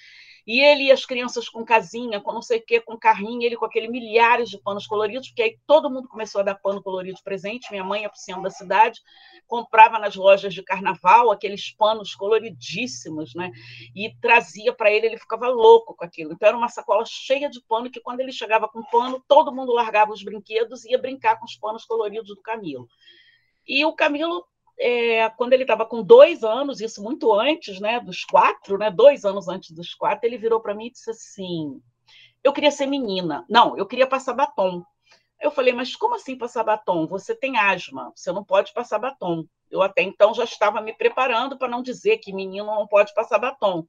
e 0.46 0.60
ele 0.60 0.84
e 0.84 0.92
as 0.92 1.04
crianças 1.04 1.48
com 1.48 1.64
casinha, 1.64 2.20
com 2.20 2.32
não 2.32 2.42
sei 2.42 2.58
o 2.58 2.64
quê, 2.64 2.80
com 2.80 2.98
carrinho, 2.98 3.42
ele 3.42 3.56
com 3.56 3.64
aquele 3.64 3.88
milhares 3.88 4.48
de 4.48 4.58
panos 4.58 4.86
coloridos, 4.86 5.28
porque 5.28 5.42
aí 5.42 5.58
todo 5.66 5.90
mundo 5.90 6.08
começou 6.08 6.40
a 6.40 6.44
dar 6.44 6.54
pano 6.54 6.82
colorido 6.82 7.18
presente. 7.22 7.70
Minha 7.70 7.84
mãe, 7.84 8.04
a 8.04 8.40
da 8.42 8.50
cidade, 8.50 9.00
comprava 9.46 9.98
nas 9.98 10.14
lojas 10.14 10.52
de 10.54 10.62
carnaval 10.62 11.30
aqueles 11.30 11.70
panos 11.70 12.14
coloridíssimos, 12.14 13.34
né? 13.34 13.50
E 13.94 14.14
trazia 14.20 14.72
para 14.72 14.90
ele, 14.90 15.06
ele 15.06 15.18
ficava 15.18 15.48
louco 15.48 15.94
com 15.94 16.04
aquilo. 16.04 16.32
Então 16.32 16.48
era 16.48 16.56
uma 16.56 16.68
sacola 16.68 17.04
cheia 17.06 17.48
de 17.48 17.60
pano 17.62 17.90
que 17.90 18.00
quando 18.00 18.20
ele 18.20 18.32
chegava 18.32 18.68
com 18.68 18.82
pano, 18.84 19.22
todo 19.26 19.54
mundo 19.54 19.72
largava 19.72 20.12
os 20.12 20.22
brinquedos 20.22 20.84
e 20.84 20.92
ia 20.92 20.98
brincar 20.98 21.38
com 21.38 21.44
os 21.44 21.56
panos 21.56 21.84
coloridos 21.84 22.28
do 22.28 22.42
Camilo. 22.42 22.88
E 23.66 23.84
o 23.84 23.92
Camilo 23.92 24.44
é, 24.80 25.28
quando 25.30 25.52
ele 25.52 25.64
estava 25.64 25.84
com 25.84 26.02
dois 26.02 26.42
anos, 26.42 26.80
isso 26.80 27.02
muito 27.02 27.30
antes 27.34 27.78
né, 27.78 28.00
dos 28.00 28.24
quatro, 28.24 28.78
né, 28.78 28.90
dois 28.90 29.26
anos 29.26 29.46
antes 29.46 29.72
dos 29.72 29.94
quatro, 29.94 30.26
ele 30.26 30.38
virou 30.38 30.58
para 30.58 30.74
mim 30.74 30.86
e 30.86 30.90
disse 30.90 31.10
assim: 31.10 31.82
Eu 32.42 32.50
queria 32.52 32.70
ser 32.70 32.86
menina. 32.86 33.44
Não, 33.48 33.76
eu 33.76 33.86
queria 33.86 34.06
passar 34.06 34.32
batom. 34.32 34.82
Eu 35.38 35.50
falei, 35.50 35.72
mas 35.72 35.94
como 35.96 36.14
assim 36.14 36.36
passar 36.36 36.64
batom? 36.64 37.06
Você 37.08 37.34
tem 37.34 37.58
asma, 37.58 38.12
você 38.14 38.32
não 38.32 38.44
pode 38.44 38.72
passar 38.72 38.98
batom. 38.98 39.44
Eu 39.70 39.82
até 39.82 40.02
então 40.02 40.34
já 40.34 40.44
estava 40.44 40.80
me 40.80 40.94
preparando 40.94 41.58
para 41.58 41.68
não 41.68 41.82
dizer 41.82 42.18
que 42.18 42.32
menino 42.32 42.66
não 42.66 42.86
pode 42.86 43.12
passar 43.14 43.38
batom. 43.38 43.86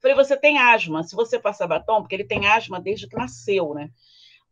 Falei, 0.00 0.14
você 0.14 0.36
tem 0.36 0.58
asma, 0.58 1.02
se 1.02 1.16
você 1.16 1.38
passar 1.38 1.66
batom, 1.66 2.02
porque 2.02 2.14
ele 2.14 2.26
tem 2.26 2.46
asma 2.46 2.80
desde 2.80 3.08
que 3.08 3.16
nasceu, 3.16 3.74
né? 3.74 3.90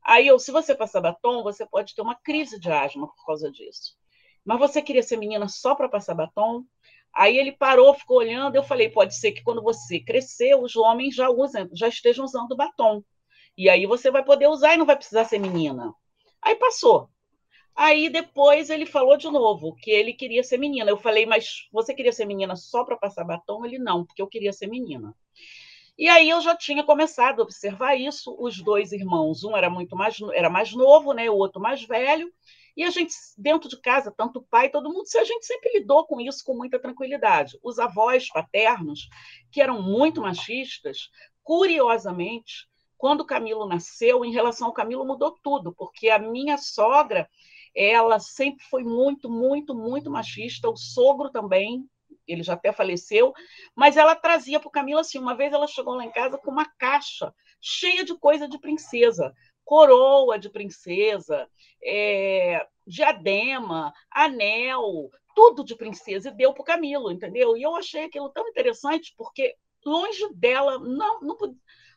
Aí 0.02 0.26
eu, 0.26 0.38
se 0.38 0.50
você 0.50 0.74
passar 0.74 1.00
batom, 1.00 1.42
você 1.42 1.66
pode 1.66 1.94
ter 1.94 2.02
uma 2.02 2.14
crise 2.14 2.58
de 2.58 2.70
asma 2.70 3.06
por 3.06 3.24
causa 3.26 3.50
disso 3.50 4.01
mas 4.44 4.58
você 4.58 4.82
queria 4.82 5.02
ser 5.02 5.16
menina 5.16 5.48
só 5.48 5.74
para 5.74 5.88
passar 5.88 6.14
batom? 6.14 6.64
Aí 7.14 7.36
ele 7.36 7.52
parou, 7.52 7.94
ficou 7.94 8.18
olhando. 8.18 8.56
Eu 8.56 8.62
falei: 8.62 8.88
pode 8.88 9.16
ser 9.16 9.32
que 9.32 9.42
quando 9.42 9.62
você 9.62 10.00
crescer, 10.00 10.54
os 10.56 10.74
homens 10.76 11.14
já 11.14 11.28
usem, 11.28 11.68
já 11.72 11.88
estejam 11.88 12.24
usando 12.24 12.56
batom. 12.56 13.02
E 13.56 13.68
aí 13.68 13.86
você 13.86 14.10
vai 14.10 14.24
poder 14.24 14.48
usar 14.48 14.74
e 14.74 14.76
não 14.76 14.86
vai 14.86 14.96
precisar 14.96 15.24
ser 15.24 15.38
menina. 15.38 15.94
Aí 16.40 16.56
passou. 16.56 17.08
Aí 17.74 18.10
depois 18.10 18.70
ele 18.70 18.84
falou 18.84 19.16
de 19.16 19.30
novo 19.30 19.74
que 19.76 19.90
ele 19.90 20.12
queria 20.12 20.42
ser 20.42 20.58
menina. 20.58 20.90
Eu 20.90 20.96
falei: 20.96 21.26
mas 21.26 21.68
você 21.72 21.94
queria 21.94 22.12
ser 22.12 22.24
menina 22.24 22.56
só 22.56 22.84
para 22.84 22.96
passar 22.96 23.24
batom? 23.24 23.64
Ele 23.64 23.78
não, 23.78 24.04
porque 24.04 24.22
eu 24.22 24.26
queria 24.26 24.52
ser 24.52 24.66
menina. 24.66 25.14
E 25.98 26.08
aí 26.08 26.30
eu 26.30 26.40
já 26.40 26.56
tinha 26.56 26.82
começado 26.82 27.40
a 27.40 27.42
observar 27.42 27.94
isso. 27.94 28.34
Os 28.38 28.60
dois 28.60 28.92
irmãos, 28.92 29.44
um 29.44 29.56
era 29.56 29.68
muito 29.68 29.94
mais 29.94 30.16
era 30.34 30.48
mais 30.48 30.72
novo, 30.72 31.12
né, 31.12 31.30
o 31.30 31.36
outro 31.36 31.60
mais 31.60 31.82
velho. 31.84 32.32
E 32.76 32.84
a 32.84 32.90
gente 32.90 33.14
dentro 33.36 33.68
de 33.68 33.80
casa, 33.80 34.12
tanto 34.16 34.38
o 34.38 34.42
pai, 34.42 34.70
todo 34.70 34.88
mundo, 34.88 35.04
a 35.14 35.24
gente 35.24 35.44
sempre 35.44 35.78
lidou 35.78 36.06
com 36.06 36.20
isso 36.20 36.42
com 36.44 36.54
muita 36.54 36.78
tranquilidade. 36.78 37.58
Os 37.62 37.78
avós 37.78 38.28
paternos, 38.28 39.08
que 39.50 39.60
eram 39.60 39.82
muito 39.82 40.20
machistas, 40.20 41.10
curiosamente, 41.42 42.68
quando 42.96 43.24
Camilo 43.24 43.66
nasceu, 43.66 44.24
em 44.24 44.32
relação 44.32 44.68
ao 44.68 44.72
Camilo 44.72 45.04
mudou 45.04 45.36
tudo, 45.42 45.74
porque 45.74 46.08
a 46.08 46.18
minha 46.18 46.56
sogra, 46.56 47.28
ela 47.74 48.20
sempre 48.20 48.64
foi 48.66 48.84
muito, 48.84 49.28
muito, 49.28 49.74
muito 49.74 50.10
machista, 50.10 50.68
o 50.68 50.76
sogro 50.76 51.30
também, 51.30 51.84
ele 52.28 52.42
já 52.42 52.52
até 52.54 52.72
faleceu, 52.72 53.32
mas 53.74 53.96
ela 53.96 54.14
trazia 54.14 54.60
para 54.60 54.68
o 54.68 54.72
Camilo 54.72 55.00
assim, 55.00 55.18
uma 55.18 55.34
vez 55.34 55.52
ela 55.52 55.66
chegou 55.66 55.94
lá 55.94 56.04
em 56.04 56.12
casa 56.12 56.38
com 56.38 56.50
uma 56.50 56.64
caixa 56.78 57.34
cheia 57.60 58.04
de 58.04 58.16
coisa 58.16 58.48
de 58.48 58.58
princesa, 58.58 59.34
coroa 59.64 60.38
de 60.38 60.50
princesa, 60.50 61.48
é, 61.82 62.66
diadema, 62.86 63.92
anel, 64.10 65.10
tudo 65.34 65.64
de 65.64 65.76
princesa, 65.76 66.28
e 66.28 66.34
deu 66.34 66.52
para 66.52 66.62
o 66.62 66.64
Camilo, 66.66 67.10
entendeu? 67.10 67.56
E 67.56 67.62
eu 67.62 67.74
achei 67.76 68.04
aquilo 68.04 68.28
tão 68.30 68.46
interessante, 68.48 69.14
porque 69.16 69.56
longe 69.84 70.32
dela, 70.34 70.78
não, 70.78 71.20
não 71.20 71.36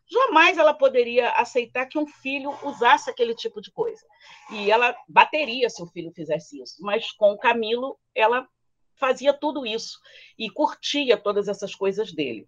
jamais 0.10 0.58
ela 0.58 0.74
poderia 0.74 1.32
aceitar 1.32 1.86
que 1.88 1.98
um 1.98 2.08
filho 2.08 2.56
usasse 2.64 3.10
aquele 3.10 3.36
tipo 3.36 3.62
de 3.62 3.72
coisa. 3.72 4.06
E 4.52 4.70
ela 4.70 4.96
bateria 5.08 5.70
se 5.70 5.82
o 5.82 5.88
filho 5.88 6.12
fizesse 6.12 6.62
isso, 6.62 6.76
mas 6.82 7.12
com 7.12 7.32
o 7.32 7.38
Camilo, 7.38 7.98
ela 8.14 8.48
fazia 8.96 9.34
tudo 9.34 9.66
isso 9.66 10.00
e 10.38 10.50
curtia 10.50 11.18
todas 11.18 11.48
essas 11.48 11.76
coisas 11.76 12.14
dele. 12.14 12.48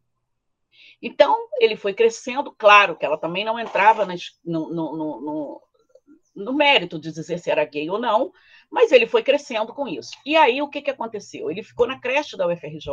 Então, 1.01 1.35
ele 1.59 1.75
foi 1.75 1.93
crescendo, 1.93 2.53
claro 2.57 2.95
que 2.95 3.05
ela 3.05 3.17
também 3.17 3.45
não 3.45 3.59
entrava 3.59 4.05
no, 4.05 4.15
no, 4.45 4.97
no, 4.97 5.61
no, 6.35 6.53
mérito 6.53 6.99
de 6.99 7.11
dizer 7.11 7.39
se 7.39 7.49
era 7.49 7.65
gay 7.65 7.89
ou 7.89 7.99
não, 7.99 8.31
mas 8.69 8.91
ele 8.91 9.07
foi 9.07 9.23
crescendo 9.23 9.73
com 9.73 9.87
isso. 9.87 10.11
E 10.25 10.35
aí, 10.35 10.61
o 10.61 10.67
que, 10.67 10.81
que 10.81 10.91
aconteceu? 10.91 11.49
Ele 11.49 11.63
ficou 11.63 11.87
na 11.87 11.99
creche 11.99 12.35
da 12.35 12.47
UFRJ. 12.47 12.89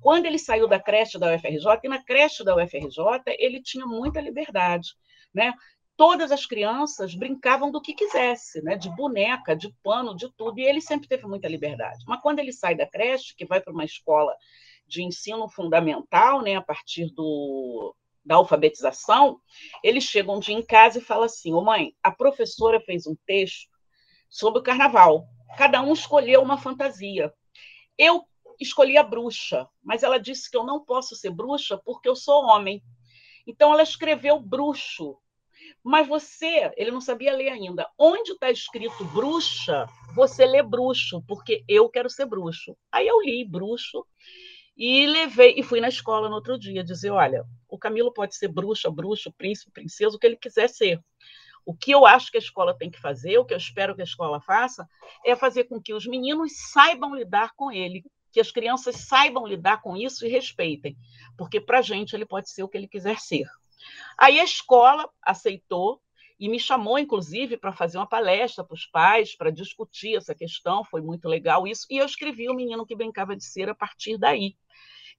Quando 0.00 0.26
ele 0.26 0.38
saiu 0.38 0.68
da 0.68 0.78
creche 0.78 1.18
da 1.18 1.34
UFRJ, 1.34 1.80
e 1.84 1.88
na 1.88 2.02
creche 2.02 2.44
da 2.44 2.54
UFRJ, 2.54 3.00
ele 3.38 3.60
tinha 3.62 3.86
muita 3.86 4.20
liberdade. 4.20 4.90
Né? 5.34 5.54
todas 5.96 6.32
as 6.32 6.46
crianças 6.46 7.14
brincavam 7.14 7.70
do 7.70 7.80
que 7.80 7.94
quisesse, 7.94 8.62
né? 8.62 8.76
de 8.76 8.90
boneca, 8.90 9.54
de 9.54 9.72
pano, 9.82 10.16
de 10.16 10.28
tudo, 10.32 10.58
e 10.58 10.64
ele 10.64 10.80
sempre 10.80 11.08
teve 11.08 11.26
muita 11.26 11.48
liberdade. 11.48 12.04
Mas 12.06 12.20
quando 12.20 12.38
ele 12.38 12.52
sai 12.52 12.74
da 12.74 12.86
creche, 12.86 13.34
que 13.36 13.46
vai 13.46 13.60
para 13.60 13.72
uma 13.72 13.84
escola 13.84 14.34
de 14.92 15.02
ensino 15.02 15.48
fundamental, 15.48 16.42
né, 16.42 16.54
a 16.54 16.60
partir 16.60 17.06
do, 17.14 17.96
da 18.22 18.34
alfabetização, 18.34 19.40
ele 19.82 20.02
chega 20.02 20.30
um 20.30 20.38
dia 20.38 20.54
em 20.54 20.64
casa 20.64 20.98
e 20.98 21.02
fala 21.02 21.24
assim: 21.24 21.54
Ô 21.54 21.58
oh, 21.58 21.64
mãe, 21.64 21.94
a 22.02 22.10
professora 22.12 22.78
fez 22.78 23.06
um 23.06 23.16
texto 23.26 23.70
sobre 24.28 24.60
o 24.60 24.62
carnaval. 24.62 25.26
Cada 25.56 25.80
um 25.80 25.94
escolheu 25.94 26.42
uma 26.42 26.58
fantasia. 26.58 27.32
Eu 27.96 28.22
escolhi 28.60 28.98
a 28.98 29.02
bruxa, 29.02 29.66
mas 29.82 30.02
ela 30.02 30.18
disse 30.18 30.50
que 30.50 30.56
eu 30.56 30.64
não 30.64 30.84
posso 30.84 31.16
ser 31.16 31.30
bruxa 31.30 31.80
porque 31.82 32.08
eu 32.08 32.14
sou 32.14 32.44
homem. 32.44 32.82
Então 33.46 33.72
ela 33.72 33.82
escreveu 33.82 34.38
bruxo 34.38 35.18
mas 35.82 36.06
você, 36.06 36.72
ele 36.76 36.90
não 36.90 37.00
sabia 37.00 37.34
ler 37.34 37.50
ainda. 37.50 37.88
Onde 37.98 38.32
está 38.32 38.50
escrito 38.50 39.04
bruxa, 39.06 39.86
você 40.14 40.46
lê 40.46 40.62
bruxo, 40.62 41.22
porque 41.26 41.64
eu 41.68 41.88
quero 41.88 42.08
ser 42.08 42.26
bruxo. 42.26 42.76
Aí 42.90 43.06
eu 43.06 43.20
li 43.20 43.44
bruxo 43.44 44.06
e 44.76 45.06
levei 45.06 45.54
e 45.56 45.62
fui 45.62 45.80
na 45.80 45.88
escola 45.88 46.28
no 46.28 46.34
outro 46.34 46.58
dia 46.58 46.82
dizer, 46.82 47.10
olha, 47.10 47.44
o 47.68 47.78
Camilo 47.78 48.12
pode 48.12 48.34
ser 48.34 48.48
bruxa, 48.48 48.90
bruxo, 48.90 49.32
príncipe, 49.32 49.70
princesa, 49.70 50.16
o 50.16 50.18
que 50.18 50.26
ele 50.26 50.36
quiser 50.36 50.68
ser. 50.68 51.00
O 51.64 51.74
que 51.74 51.92
eu 51.92 52.04
acho 52.04 52.30
que 52.30 52.36
a 52.36 52.40
escola 52.40 52.76
tem 52.76 52.90
que 52.90 53.00
fazer, 53.00 53.38
o 53.38 53.44
que 53.44 53.54
eu 53.54 53.58
espero 53.58 53.94
que 53.94 54.00
a 54.00 54.04
escola 54.04 54.40
faça, 54.40 54.88
é 55.24 55.36
fazer 55.36 55.64
com 55.64 55.80
que 55.80 55.94
os 55.94 56.06
meninos 56.06 56.52
saibam 56.72 57.14
lidar 57.14 57.52
com 57.54 57.70
ele, 57.70 58.04
que 58.32 58.40
as 58.40 58.50
crianças 58.50 58.96
saibam 58.96 59.46
lidar 59.46 59.80
com 59.80 59.96
isso 59.96 60.26
e 60.26 60.28
respeitem, 60.28 60.96
porque 61.36 61.60
para 61.60 61.78
a 61.78 61.82
gente 61.82 62.16
ele 62.16 62.26
pode 62.26 62.50
ser 62.50 62.64
o 62.64 62.68
que 62.68 62.76
ele 62.76 62.88
quiser 62.88 63.20
ser. 63.20 63.46
Aí 64.18 64.40
a 64.40 64.44
escola 64.44 65.08
aceitou 65.22 66.01
e 66.42 66.48
me 66.48 66.58
chamou, 66.58 66.98
inclusive, 66.98 67.56
para 67.56 67.72
fazer 67.72 67.98
uma 67.98 68.06
palestra 68.08 68.64
para 68.64 68.74
os 68.74 68.84
pais, 68.84 69.36
para 69.36 69.48
discutir 69.48 70.16
essa 70.16 70.34
questão. 70.34 70.82
Foi 70.82 71.00
muito 71.00 71.28
legal 71.28 71.68
isso. 71.68 71.86
E 71.88 71.98
eu 71.98 72.04
escrevi 72.04 72.48
O 72.48 72.54
Menino 72.54 72.84
que 72.84 72.96
Brincava 72.96 73.36
de 73.36 73.44
Ser 73.44 73.68
a 73.68 73.74
partir 73.76 74.18
daí, 74.18 74.56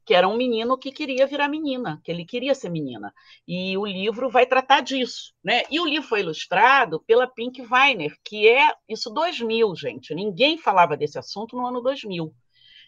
que 0.03 0.13
era 0.13 0.27
um 0.27 0.35
menino 0.35 0.77
que 0.77 0.91
queria 0.91 1.25
virar 1.25 1.47
menina, 1.47 2.01
que 2.03 2.11
ele 2.11 2.25
queria 2.25 2.53
ser 2.53 2.69
menina. 2.69 3.13
E 3.47 3.77
o 3.77 3.85
livro 3.85 4.29
vai 4.29 4.45
tratar 4.45 4.81
disso. 4.81 5.33
Né? 5.41 5.63
E 5.71 5.79
o 5.79 5.85
livro 5.85 6.09
foi 6.09 6.19
ilustrado 6.19 6.99
pela 7.07 7.25
Pink 7.25 7.61
Weiner, 7.71 8.13
que 8.21 8.49
é 8.49 8.73
isso 8.89 9.09
2000, 9.09 9.73
gente. 9.77 10.13
Ninguém 10.13 10.57
falava 10.57 10.97
desse 10.97 11.17
assunto 11.17 11.55
no 11.55 11.65
ano 11.65 11.81
2000. 11.81 12.35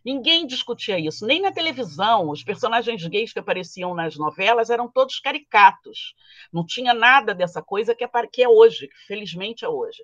Ninguém 0.06 0.46
discutia 0.46 1.00
isso, 1.00 1.26
nem 1.26 1.42
na 1.42 1.52
televisão. 1.52 2.30
Os 2.30 2.44
personagens 2.44 3.04
gays 3.08 3.34
que 3.34 3.40
apareciam 3.40 3.96
nas 3.96 4.16
novelas 4.16 4.70
eram 4.70 4.88
todos 4.88 5.20
caricatos. 5.20 6.14
Não 6.54 6.64
tinha 6.64 6.94
nada 6.94 7.34
dessa 7.34 7.60
coisa 7.60 7.96
que 7.96 8.04
é, 8.44 8.48
hoje, 8.48 8.88
que 8.88 8.98
felizmente 9.08 9.66
é 9.66 9.68
hoje. 9.68 10.04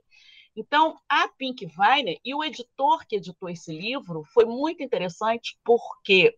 Então, 0.56 0.98
a 1.08 1.28
Pink 1.28 1.68
Weiner 1.78 2.18
e 2.26 2.34
o 2.34 2.44
editor 2.44 3.06
que 3.08 3.18
editou 3.18 3.48
esse 3.48 3.72
livro 3.72 4.24
foi 4.34 4.44
muito 4.44 4.82
interessante 4.82 5.58
porque 5.64 6.36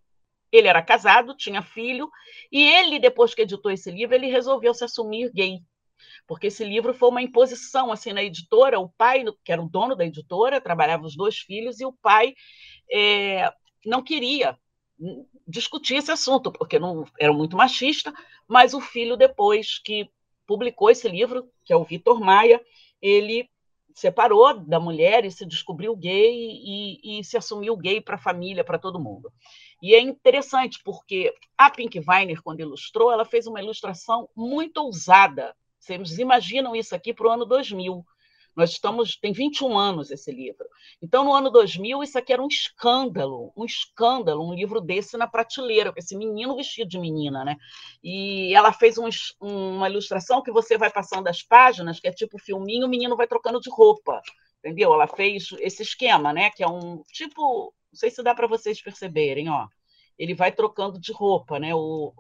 ele 0.52 0.68
era 0.68 0.84
casado, 0.84 1.36
tinha 1.36 1.64
filho, 1.64 2.12
e 2.52 2.62
ele, 2.62 3.00
depois 3.00 3.34
que 3.34 3.42
editou 3.42 3.72
esse 3.72 3.90
livro, 3.90 4.14
ele 4.14 4.28
resolveu 4.28 4.74
se 4.74 4.84
assumir 4.84 5.32
gay. 5.34 5.60
Porque 6.28 6.48
esse 6.48 6.64
livro 6.64 6.94
foi 6.94 7.10
uma 7.10 7.22
imposição 7.22 7.92
assim 7.92 8.14
na 8.14 8.24
editora. 8.24 8.80
O 8.80 8.90
pai, 8.90 9.24
que 9.44 9.52
era 9.52 9.62
o 9.62 9.70
dono 9.70 9.96
da 9.96 10.06
editora, 10.06 10.62
trabalhava 10.62 11.06
os 11.06 11.16
dois 11.16 11.38
filhos, 11.40 11.80
e 11.80 11.86
o 11.86 11.94
pai 11.94 12.36
é, 12.94 13.52
não 13.84 14.04
queria 14.04 14.58
discutir 15.48 15.96
esse 15.96 16.12
assunto, 16.12 16.52
porque 16.52 16.78
não 16.78 17.06
era 17.20 17.34
muito 17.34 17.58
machista, 17.58 18.14
mas 18.48 18.74
o 18.74 18.80
filho, 18.80 19.18
depois 19.18 19.80
que 19.80 20.10
publicou 20.46 20.90
esse 20.90 21.10
livro, 21.10 21.50
que 21.66 21.74
é 21.74 21.76
o 21.76 21.84
Vitor 21.84 22.20
Maia, 22.20 22.62
ele 23.02 23.50
separou 23.96 24.60
da 24.60 24.80
mulher 24.80 25.26
e 25.26 25.32
se 25.32 25.46
descobriu 25.46 25.96
gay 25.96 26.34
e, 26.34 27.20
e 27.20 27.24
se 27.24 27.38
assumiu 27.38 27.76
gay 27.76 28.02
para 28.02 28.16
a 28.16 28.20
família, 28.20 28.64
para 28.64 28.80
todo 28.80 29.00
mundo. 29.00 29.32
E 29.82 29.94
é 29.94 30.00
interessante 30.00 30.80
porque 30.84 31.34
a 31.58 31.70
Pink 31.70 32.02
Weiner, 32.08 32.42
quando 32.42 32.62
ilustrou, 32.62 33.12
ela 33.12 33.26
fez 33.26 33.46
uma 33.48 33.62
ilustração 33.62 34.30
muito 34.36 34.78
ousada. 34.78 35.56
Vocês 35.80 36.18
imaginam 36.18 36.76
isso 36.76 36.96
aqui 36.96 37.14
para 37.14 37.28
o 37.28 37.32
ano 37.32 37.46
2000. 37.46 38.04
Nós 38.56 38.72
estamos, 38.72 39.16
tem 39.16 39.34
21 39.34 39.78
anos 39.78 40.12
esse 40.12 40.32
livro. 40.32 40.66
Então, 41.02 41.24
no 41.24 41.34
ano 41.34 41.50
2000, 41.50 42.04
isso 42.04 42.18
aqui 42.18 42.32
era 42.32 42.42
um 42.42 42.48
escândalo, 42.48 43.52
um 43.58 43.66
escândalo, 43.66 44.48
um 44.48 44.54
livro 44.54 44.80
desse 44.80 45.18
na 45.18 45.28
prateleira, 45.28 45.92
com 45.92 46.00
esse 46.00 46.16
menino 46.16 46.56
vestido 46.56 46.90
de 46.90 47.00
menina, 47.00 47.44
né? 47.44 47.58
E 48.04 48.54
ela 48.54 48.72
fez 48.72 48.98
um, 48.98 49.10
uma 49.42 49.90
ilustração 49.90 50.42
que 50.42 50.52
você 50.52 50.78
vai 50.78 50.92
passando 50.92 51.28
as 51.28 51.42
páginas, 51.42 52.00
que 52.00 52.08
é 52.08 52.12
tipo 52.12 52.38
filminho, 52.38 52.86
o 52.86 52.90
menino 52.90 53.16
vai 53.16 53.28
trocando 53.28 53.60
de 53.60 53.70
roupa, 53.70 54.22
entendeu? 54.60 54.94
Ela 54.94 55.08
fez 55.08 55.50
esse 55.60 55.82
esquema, 55.82 56.32
né? 56.32 56.52
Que 56.52 56.64
é 56.64 56.68
um 56.68 57.02
tipo, 57.12 57.74
não 57.92 57.98
sei 57.98 58.12
se 58.12 58.22
dá 58.22 58.36
para 58.36 58.48
vocês 58.48 58.82
perceberem, 58.82 59.50
ó. 59.50 59.68
Ele 60.18 60.36
vai 60.36 60.52
trocando 60.52 61.00
de 61.00 61.12
roupa, 61.12 61.60
né? 61.60 61.74
O, 61.74 62.14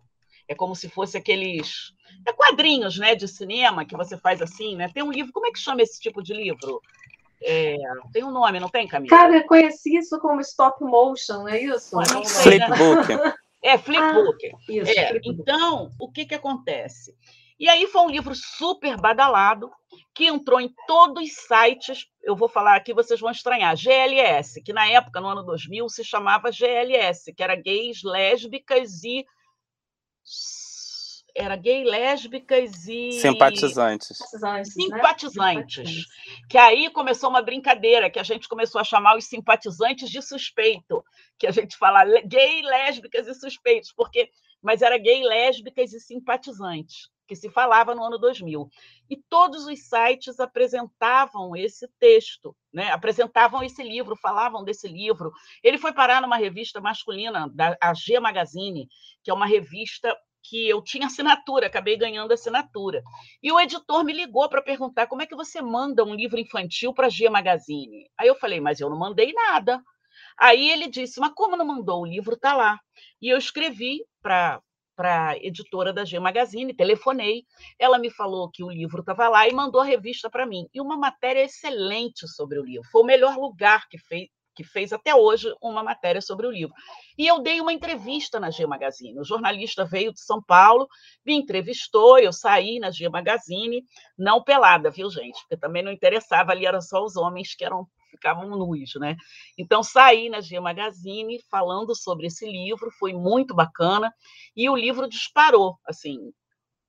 é 0.48 0.56
como 0.56 0.76
se 0.76 0.90
fosse 0.90 1.18
aqueles 1.18 1.94
é 2.26 2.32
quadrinhos, 2.32 2.98
né, 2.98 3.16
de 3.16 3.28
cinema 3.28 3.86
que 3.86 3.98
você 3.98 4.18
faz 4.18 4.42
assim, 4.42 4.76
né? 4.76 4.90
Tem 4.94 5.04
um 5.04 5.12
livro, 5.12 5.34
como 5.34 5.48
é 5.48 5.52
que 5.52 5.60
chama 5.60 5.82
esse 5.82 6.00
tipo 6.00 6.22
de 6.22 6.34
livro? 6.34 6.82
É, 7.42 7.76
tem 8.14 8.24
um 8.24 8.32
nome, 8.32 8.60
não 8.60 8.70
tem, 8.70 8.88
Camila? 8.88 9.16
Cara, 9.16 9.38
eu 9.38 9.46
conheci 9.46 9.98
isso 9.98 10.18
como 10.20 10.40
stop 10.42 10.82
motion, 10.84 11.48
é 11.48 11.62
isso? 11.62 11.96
Não 11.96 12.24
sei, 12.24 12.60
Flipbook. 12.60 13.16
Né? 13.16 13.34
É, 13.66 13.78
flipbook. 13.78 14.46
Ah, 14.46 14.58
isso, 14.68 14.92
é, 14.92 15.08
flipbook. 15.08 15.40
Então, 15.40 15.90
o 15.98 16.12
que, 16.12 16.26
que 16.26 16.36
acontece? 16.36 17.16
E 17.58 17.70
aí 17.70 17.88
foi 17.88 18.02
um 18.02 18.10
livro 18.10 18.36
super 18.36 19.00
badalado, 19.00 19.72
que 20.14 20.26
entrou 20.26 20.60
em 20.60 20.70
todos 20.86 21.24
os 21.24 21.34
sites, 21.34 22.08
eu 22.22 22.36
vou 22.36 22.50
falar 22.50 22.76
aqui, 22.76 22.94
vocês 22.94 23.22
vão 23.22 23.32
estranhar, 23.32 23.78
GLS, 23.78 24.62
que 24.62 24.74
na 24.74 24.86
época, 24.90 25.22
no 25.22 25.30
ano 25.30 25.44
2000, 25.44 25.88
se 25.88 26.04
chamava 26.04 26.52
GLS, 26.52 27.34
que 27.34 27.42
era 27.42 27.56
gays, 27.56 28.04
lésbicas 28.04 29.02
e 29.06 29.26
era 31.36 31.56
gay, 31.56 31.84
lésbicas 31.84 32.88
e. 32.88 33.13
Simpatizantes. 34.20 34.74
Simpatizantes. 34.74 35.89
Né? 35.89 36.03
Que 36.50 36.58
aí 36.58 36.89
começou 36.92 37.30
uma 37.30 37.42
brincadeira, 37.42 38.10
que 38.10 38.20
a 38.20 38.24
gente 38.24 38.48
começou 38.48 38.80
a 38.80 38.84
chamar 38.84 39.18
os 39.18 39.25
simpatizantes 39.25 40.10
de 40.10 40.22
suspeito. 40.22 41.03
Que 41.38 41.48
a 41.48 41.51
gente 41.51 41.75
fala 41.75 42.03
gay, 42.22 42.62
lésbicas 42.62 43.27
e 43.27 43.34
suspeitos, 43.34 43.92
porque. 43.92 44.30
Mas 44.62 44.82
era 44.82 44.98
gay, 44.98 45.22
lésbicas 45.24 45.92
e 45.92 46.00
simpatizantes, 46.00 47.10
que 47.34 47.36
se 47.36 47.50
falava 47.50 47.96
no 47.96 48.04
ano 48.04 48.20
2000. 48.20 48.70
E 49.10 49.18
todos 49.30 49.66
os 49.66 49.88
sites 49.88 50.40
apresentavam 50.40 51.56
esse 51.56 51.88
texto, 52.00 52.56
né? 52.72 52.92
apresentavam 52.92 53.63
esse 53.63 53.82
livro, 53.82 54.16
falavam 54.16 54.63
desse 54.63 54.88
livro. 54.88 55.32
Ele 55.63 55.78
foi 55.78 55.92
parar 55.92 56.22
numa 56.22 56.38
revista 56.38 56.80
masculina, 56.80 57.50
da 57.54 57.75
a 57.82 57.94
G 57.94 58.20
Magazine, 58.20 58.88
que 59.24 59.32
é 59.32 59.34
uma 59.34 59.48
revista 59.48 60.16
que 60.44 60.70
eu 60.70 60.82
tinha 60.84 61.08
assinatura, 61.08 61.68
acabei 61.68 61.98
ganhando 61.98 62.34
assinatura. 62.34 63.02
E 63.42 63.52
o 63.52 63.60
editor 63.60 64.04
me 64.04 64.13
ligou 64.13 64.48
para 64.50 64.62
perguntar 64.62 65.08
como 65.08 65.22
é 65.22 65.25
que 65.25 65.36
você 65.36 65.62
manda 65.62 66.04
um 66.04 66.13
livro 66.13 66.40
infantil 66.40 66.94
para 66.94 67.08
a 67.08 67.10
G 67.10 67.30
Magazine. 67.30 68.10
Aí 68.18 68.28
eu 68.28 68.36
falei, 68.36 68.60
mas 68.60 68.80
eu 68.80 68.90
não 68.90 69.00
mandei 69.00 69.32
nada. 69.34 69.82
Aí 70.38 70.70
ele 70.70 70.88
disse, 70.88 71.20
mas 71.20 71.32
como 71.34 71.56
não 71.56 71.66
mandou? 71.66 72.02
O 72.02 72.06
livro 72.06 72.36
está 72.36 72.54
lá. 72.54 72.80
E 73.22 73.30
eu 73.30 73.38
escrevi 73.38 74.06
para 74.22 74.62
para 74.96 75.30
a 75.30 75.38
editora 75.38 75.92
da 75.92 76.06
G 76.06 76.20
Magazine, 76.20 76.74
telefonei, 76.74 77.46
ela 77.80 77.98
me 77.98 78.10
falou 78.10 78.50
que 78.50 78.64
o 78.64 78.70
livro 78.70 79.02
estava 79.02 79.28
lá 79.30 79.48
e 79.48 79.54
mandou 79.54 79.82
a 79.82 79.86
revista 79.86 80.30
para 80.30 80.46
mim. 80.46 80.68
E 80.74 80.82
uma 80.82 80.98
matéria 80.98 81.44
excelente 81.44 82.28
sobre 82.28 82.60
o 82.60 82.64
livro. 82.64 82.88
Foi 82.92 83.02
o 83.02 83.06
melhor 83.06 83.36
lugar 83.38 83.88
que 83.90 83.98
fez, 83.98 84.30
que 84.56 84.64
fez 84.64 84.94
até 84.94 85.16
hoje 85.16 85.54
uma 85.62 85.84
matéria 85.84 86.22
sobre 86.22 86.46
o 86.46 86.52
livro. 86.52 86.74
E 87.18 87.28
eu 87.28 87.40
dei 87.40 87.60
uma 87.60 87.74
entrevista 87.74 88.40
na 88.40 88.52
G 88.52 88.66
Magazine. 88.66 89.20
O 89.20 89.26
jornalista 89.26 89.84
veio 89.84 90.14
de 90.14 90.22
São 90.22 90.42
Paulo, 90.42 90.88
me 91.26 91.34
entrevistou, 91.34 92.20
eu 92.20 92.32
saí 92.32 92.80
na 92.80 92.92
G 92.92 93.10
Magazine, 93.10 93.84
não 94.18 94.44
pelada, 94.44 94.92
viu, 94.92 95.10
gente? 95.10 95.40
Porque 95.42 95.58
também 95.58 95.84
não 95.84 95.92
interessava, 95.92 96.52
ali 96.52 96.66
eram 96.66 96.82
só 96.82 97.04
os 97.04 97.16
homens 97.16 97.56
que 97.56 97.66
eram 97.66 97.88
ficavam 98.13 98.48
nus, 98.48 98.93
né? 98.96 99.15
Então 99.58 99.82
saí 99.82 100.29
na 100.29 100.39
G 100.39 100.60
Magazine 100.60 101.39
falando 101.50 101.96
sobre 101.96 102.27
esse 102.27 102.46
livro, 102.46 102.91
foi 103.00 103.13
muito 103.13 103.55
bacana 103.55 104.13
e 104.55 104.70
o 104.70 104.75
livro 104.75 105.10
disparou, 105.10 105.79
assim, 105.86 106.32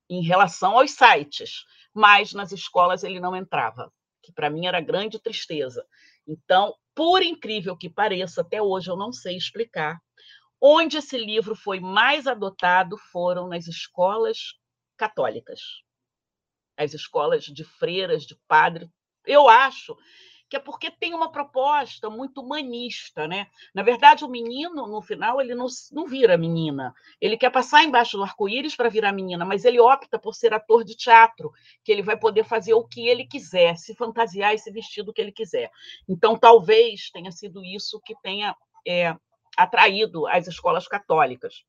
em 0.08 0.22
relação 0.22 0.78
aos 0.78 0.90
sites, 0.90 1.64
mas 1.94 2.32
nas 2.34 2.52
escolas 2.52 3.02
ele 3.02 3.18
não 3.18 3.34
entrava, 3.34 3.90
que 4.22 4.32
para 4.32 4.50
mim 4.50 4.66
era 4.66 4.80
grande 4.80 5.18
tristeza. 5.18 5.84
Então, 6.26 6.74
por 6.94 7.22
incrível 7.22 7.76
que 7.76 7.88
pareça, 7.88 8.42
até 8.42 8.60
hoje 8.60 8.90
eu 8.90 8.96
não 8.96 9.12
sei 9.12 9.36
explicar. 9.36 9.98
Onde 10.60 10.98
esse 10.98 11.18
livro 11.18 11.54
foi 11.54 11.80
mais 11.80 12.26
adotado 12.26 12.96
foram 13.12 13.48
nas 13.48 13.66
escolas 13.66 14.54
católicas, 14.96 15.60
as 16.76 16.94
escolas 16.94 17.44
de 17.44 17.64
freiras, 17.64 18.24
de 18.24 18.36
padre. 18.48 18.88
Eu 19.26 19.48
acho 19.48 19.96
que 20.54 20.58
é 20.58 20.60
porque 20.60 20.88
tem 20.88 21.12
uma 21.12 21.32
proposta 21.32 22.08
muito 22.08 22.40
humanista, 22.40 23.26
né? 23.26 23.48
Na 23.74 23.82
verdade, 23.82 24.24
o 24.24 24.28
menino, 24.28 24.86
no 24.86 25.02
final, 25.02 25.40
ele 25.40 25.52
não, 25.52 25.66
não 25.90 26.06
vira 26.06 26.38
menina. 26.38 26.94
Ele 27.20 27.36
quer 27.36 27.50
passar 27.50 27.82
embaixo 27.82 28.16
do 28.16 28.22
arco-íris 28.22 28.76
para 28.76 28.88
virar 28.88 29.10
menina, 29.10 29.44
mas 29.44 29.64
ele 29.64 29.80
opta 29.80 30.16
por 30.16 30.32
ser 30.32 30.54
ator 30.54 30.84
de 30.84 30.94
teatro, 30.96 31.52
que 31.82 31.90
ele 31.90 32.02
vai 32.02 32.16
poder 32.16 32.44
fazer 32.44 32.72
o 32.72 32.86
que 32.86 33.08
ele 33.08 33.26
quiser, 33.26 33.76
se 33.76 33.96
fantasiar 33.96 34.54
e 34.54 34.58
se 34.58 34.70
vestir 34.70 35.02
do 35.02 35.12
que 35.12 35.20
ele 35.20 35.32
quiser. 35.32 35.72
Então, 36.08 36.38
talvez 36.38 37.10
tenha 37.10 37.32
sido 37.32 37.64
isso 37.64 38.00
que 38.04 38.14
tenha 38.22 38.54
é, 38.86 39.12
atraído 39.56 40.24
as 40.28 40.46
escolas 40.46 40.86
católicas. 40.86 41.64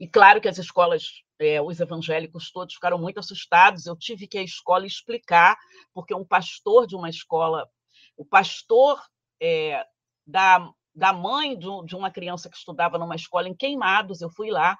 E 0.00 0.08
claro 0.08 0.40
que 0.40 0.48
as 0.48 0.58
escolas, 0.58 1.22
é, 1.38 1.60
os 1.60 1.80
evangélicos 1.80 2.50
todos 2.50 2.74
ficaram 2.74 2.98
muito 2.98 3.20
assustados. 3.20 3.86
Eu 3.86 3.96
tive 3.96 4.26
que 4.26 4.38
a 4.38 4.42
escola 4.42 4.86
explicar, 4.86 5.56
porque 5.94 6.14
um 6.14 6.24
pastor 6.24 6.86
de 6.86 6.96
uma 6.96 7.08
escola, 7.08 7.68
o 8.16 8.24
pastor 8.24 9.00
é, 9.40 9.84
da, 10.26 10.70
da 10.94 11.12
mãe 11.12 11.58
de, 11.58 11.66
de 11.86 11.96
uma 11.96 12.10
criança 12.10 12.50
que 12.50 12.56
estudava 12.56 12.98
numa 12.98 13.14
escola 13.16 13.48
em 13.48 13.54
Queimados, 13.54 14.20
eu 14.20 14.30
fui 14.30 14.50
lá, 14.50 14.76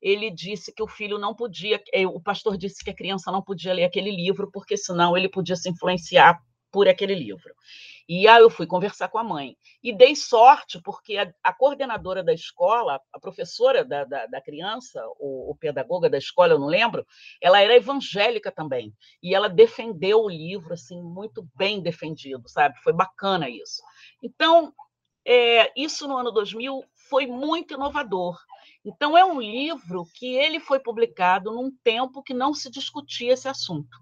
ele 0.00 0.30
disse 0.30 0.72
que 0.72 0.82
o 0.82 0.88
filho 0.88 1.18
não 1.18 1.34
podia, 1.34 1.80
é, 1.92 2.06
o 2.06 2.20
pastor 2.20 2.56
disse 2.56 2.82
que 2.82 2.90
a 2.90 2.96
criança 2.96 3.30
não 3.30 3.40
podia 3.40 3.72
ler 3.72 3.84
aquele 3.84 4.10
livro, 4.10 4.50
porque 4.52 4.76
senão 4.76 5.16
ele 5.16 5.28
podia 5.28 5.54
se 5.54 5.70
influenciar 5.70 6.40
por 6.72 6.88
aquele 6.88 7.14
livro. 7.14 7.54
E 8.08 8.26
aí 8.26 8.42
eu 8.42 8.50
fui 8.50 8.66
conversar 8.66 9.08
com 9.08 9.18
a 9.18 9.24
mãe. 9.24 9.56
E 9.82 9.92
dei 9.92 10.16
sorte, 10.16 10.80
porque 10.82 11.16
a, 11.16 11.32
a 11.44 11.52
coordenadora 11.52 12.22
da 12.22 12.32
escola, 12.32 13.00
a 13.12 13.20
professora 13.20 13.84
da, 13.84 14.04
da, 14.04 14.26
da 14.26 14.40
criança, 14.40 15.00
o, 15.18 15.50
o, 15.50 15.54
pedagoga 15.54 16.10
da 16.10 16.18
escola, 16.18 16.54
eu 16.54 16.58
não 16.58 16.66
lembro, 16.66 17.06
ela 17.40 17.60
era 17.60 17.76
evangélica 17.76 18.50
também. 18.50 18.92
E 19.22 19.34
ela 19.34 19.48
defendeu 19.48 20.22
o 20.22 20.30
livro, 20.30 20.72
assim, 20.72 21.00
muito 21.00 21.46
bem 21.54 21.80
defendido, 21.80 22.48
sabe? 22.48 22.78
Foi 22.80 22.92
bacana 22.92 23.48
isso. 23.48 23.82
Então, 24.22 24.72
é, 25.24 25.70
isso 25.76 26.08
no 26.08 26.16
ano 26.16 26.32
2000 26.32 26.82
foi 27.08 27.26
muito 27.26 27.74
inovador. 27.74 28.38
Então, 28.84 29.16
é 29.16 29.24
um 29.24 29.40
livro 29.40 30.04
que 30.14 30.34
ele 30.34 30.58
foi 30.58 30.80
publicado 30.80 31.52
num 31.52 31.70
tempo 31.84 32.22
que 32.22 32.34
não 32.34 32.52
se 32.52 32.70
discutia 32.70 33.34
esse 33.34 33.48
assunto. 33.48 33.96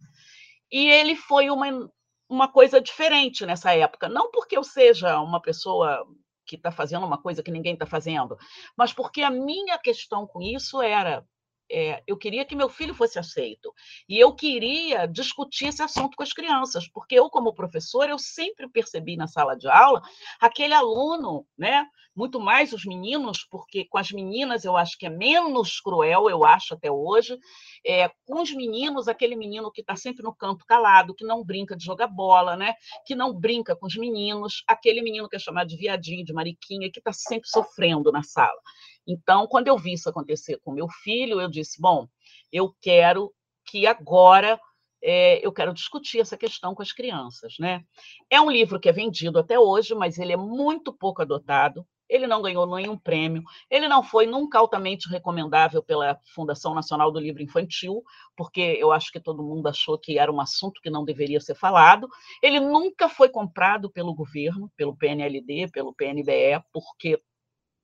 E 0.72 0.88
ele 0.88 1.16
foi 1.16 1.50
uma 1.50 1.90
uma 2.30 2.46
coisa 2.46 2.80
diferente 2.80 3.44
nessa 3.44 3.74
época. 3.74 4.08
Não 4.08 4.30
porque 4.30 4.56
eu 4.56 4.62
seja 4.62 5.20
uma 5.20 5.42
pessoa 5.42 6.06
que 6.46 6.54
está 6.54 6.70
fazendo 6.70 7.04
uma 7.04 7.20
coisa 7.20 7.42
que 7.42 7.50
ninguém 7.50 7.74
está 7.74 7.86
fazendo, 7.86 8.38
mas 8.76 8.92
porque 8.92 9.22
a 9.22 9.30
minha 9.30 9.76
questão 9.78 10.26
com 10.26 10.40
isso 10.40 10.80
era 10.80 11.26
é, 11.70 12.02
eu 12.06 12.16
queria 12.16 12.44
que 12.44 12.56
meu 12.56 12.68
filho 12.68 12.94
fosse 12.94 13.18
aceito. 13.18 13.72
E 14.08 14.18
eu 14.18 14.34
queria 14.34 15.06
discutir 15.06 15.66
esse 15.66 15.82
assunto 15.82 16.16
com 16.16 16.22
as 16.22 16.32
crianças, 16.32 16.88
porque 16.88 17.14
eu, 17.14 17.30
como 17.30 17.54
professora, 17.54 18.10
eu 18.10 18.18
sempre 18.18 18.68
percebi 18.68 19.16
na 19.16 19.26
sala 19.26 19.56
de 19.56 19.68
aula 19.68 20.02
aquele 20.40 20.74
aluno, 20.74 21.46
né? 21.56 21.86
muito 22.14 22.40
mais 22.40 22.72
os 22.72 22.84
meninos, 22.84 23.46
porque 23.50 23.86
com 23.86 23.96
as 23.96 24.10
meninas 24.10 24.64
eu 24.64 24.76
acho 24.76 24.98
que 24.98 25.06
é 25.06 25.10
menos 25.10 25.80
cruel, 25.80 26.28
eu 26.28 26.44
acho 26.44 26.74
até 26.74 26.90
hoje. 26.90 27.38
É, 27.86 28.10
com 28.26 28.42
os 28.42 28.52
meninos, 28.52 29.08
aquele 29.08 29.36
menino 29.36 29.70
que 29.70 29.80
está 29.80 29.96
sempre 29.96 30.22
no 30.22 30.34
canto 30.34 30.66
calado, 30.66 31.14
que 31.14 31.24
não 31.24 31.44
brinca 31.44 31.76
de 31.76 31.84
jogar 31.84 32.08
bola, 32.08 32.56
né? 32.56 32.74
que 33.06 33.14
não 33.14 33.32
brinca 33.32 33.76
com 33.76 33.86
os 33.86 33.96
meninos, 33.96 34.62
aquele 34.66 35.00
menino 35.02 35.28
que 35.28 35.36
é 35.36 35.38
chamado 35.38 35.68
de 35.68 35.76
viadinho, 35.76 36.24
de 36.24 36.32
mariquinha, 36.32 36.90
que 36.92 36.98
está 36.98 37.12
sempre 37.12 37.48
sofrendo 37.48 38.10
na 38.12 38.22
sala. 38.22 38.60
Então, 39.06 39.46
quando 39.46 39.68
eu 39.68 39.78
vi 39.78 39.94
isso 39.94 40.08
acontecer 40.08 40.58
com 40.62 40.72
meu 40.72 40.88
filho, 41.02 41.40
eu 41.40 41.48
disse: 41.48 41.80
bom, 41.80 42.06
eu 42.52 42.74
quero 42.80 43.32
que 43.64 43.86
agora 43.86 44.58
é, 45.02 45.44
eu 45.44 45.52
quero 45.52 45.72
discutir 45.72 46.20
essa 46.20 46.36
questão 46.36 46.74
com 46.74 46.82
as 46.82 46.92
crianças. 46.92 47.54
Né? 47.58 47.82
É 48.28 48.40
um 48.40 48.50
livro 48.50 48.78
que 48.78 48.88
é 48.88 48.92
vendido 48.92 49.38
até 49.38 49.58
hoje, 49.58 49.94
mas 49.94 50.18
ele 50.18 50.32
é 50.32 50.36
muito 50.36 50.92
pouco 50.92 51.22
adotado. 51.22 51.86
Ele 52.08 52.26
não 52.26 52.42
ganhou 52.42 52.66
nenhum 52.66 52.98
prêmio, 52.98 53.40
ele 53.70 53.86
não 53.86 54.02
foi 54.02 54.26
nunca 54.26 54.58
altamente 54.58 55.08
recomendável 55.08 55.80
pela 55.80 56.18
Fundação 56.34 56.74
Nacional 56.74 57.12
do 57.12 57.20
Livro 57.20 57.40
Infantil, 57.40 58.02
porque 58.36 58.60
eu 58.60 58.90
acho 58.90 59.12
que 59.12 59.20
todo 59.20 59.44
mundo 59.44 59.68
achou 59.68 59.96
que 59.96 60.18
era 60.18 60.32
um 60.32 60.40
assunto 60.40 60.80
que 60.82 60.90
não 60.90 61.04
deveria 61.04 61.40
ser 61.40 61.54
falado. 61.54 62.08
Ele 62.42 62.58
nunca 62.58 63.08
foi 63.08 63.28
comprado 63.28 63.88
pelo 63.88 64.12
governo, 64.12 64.68
pelo 64.76 64.96
PNLD, 64.96 65.70
pelo 65.70 65.94
PNBE, 65.94 66.60
porque 66.72 67.16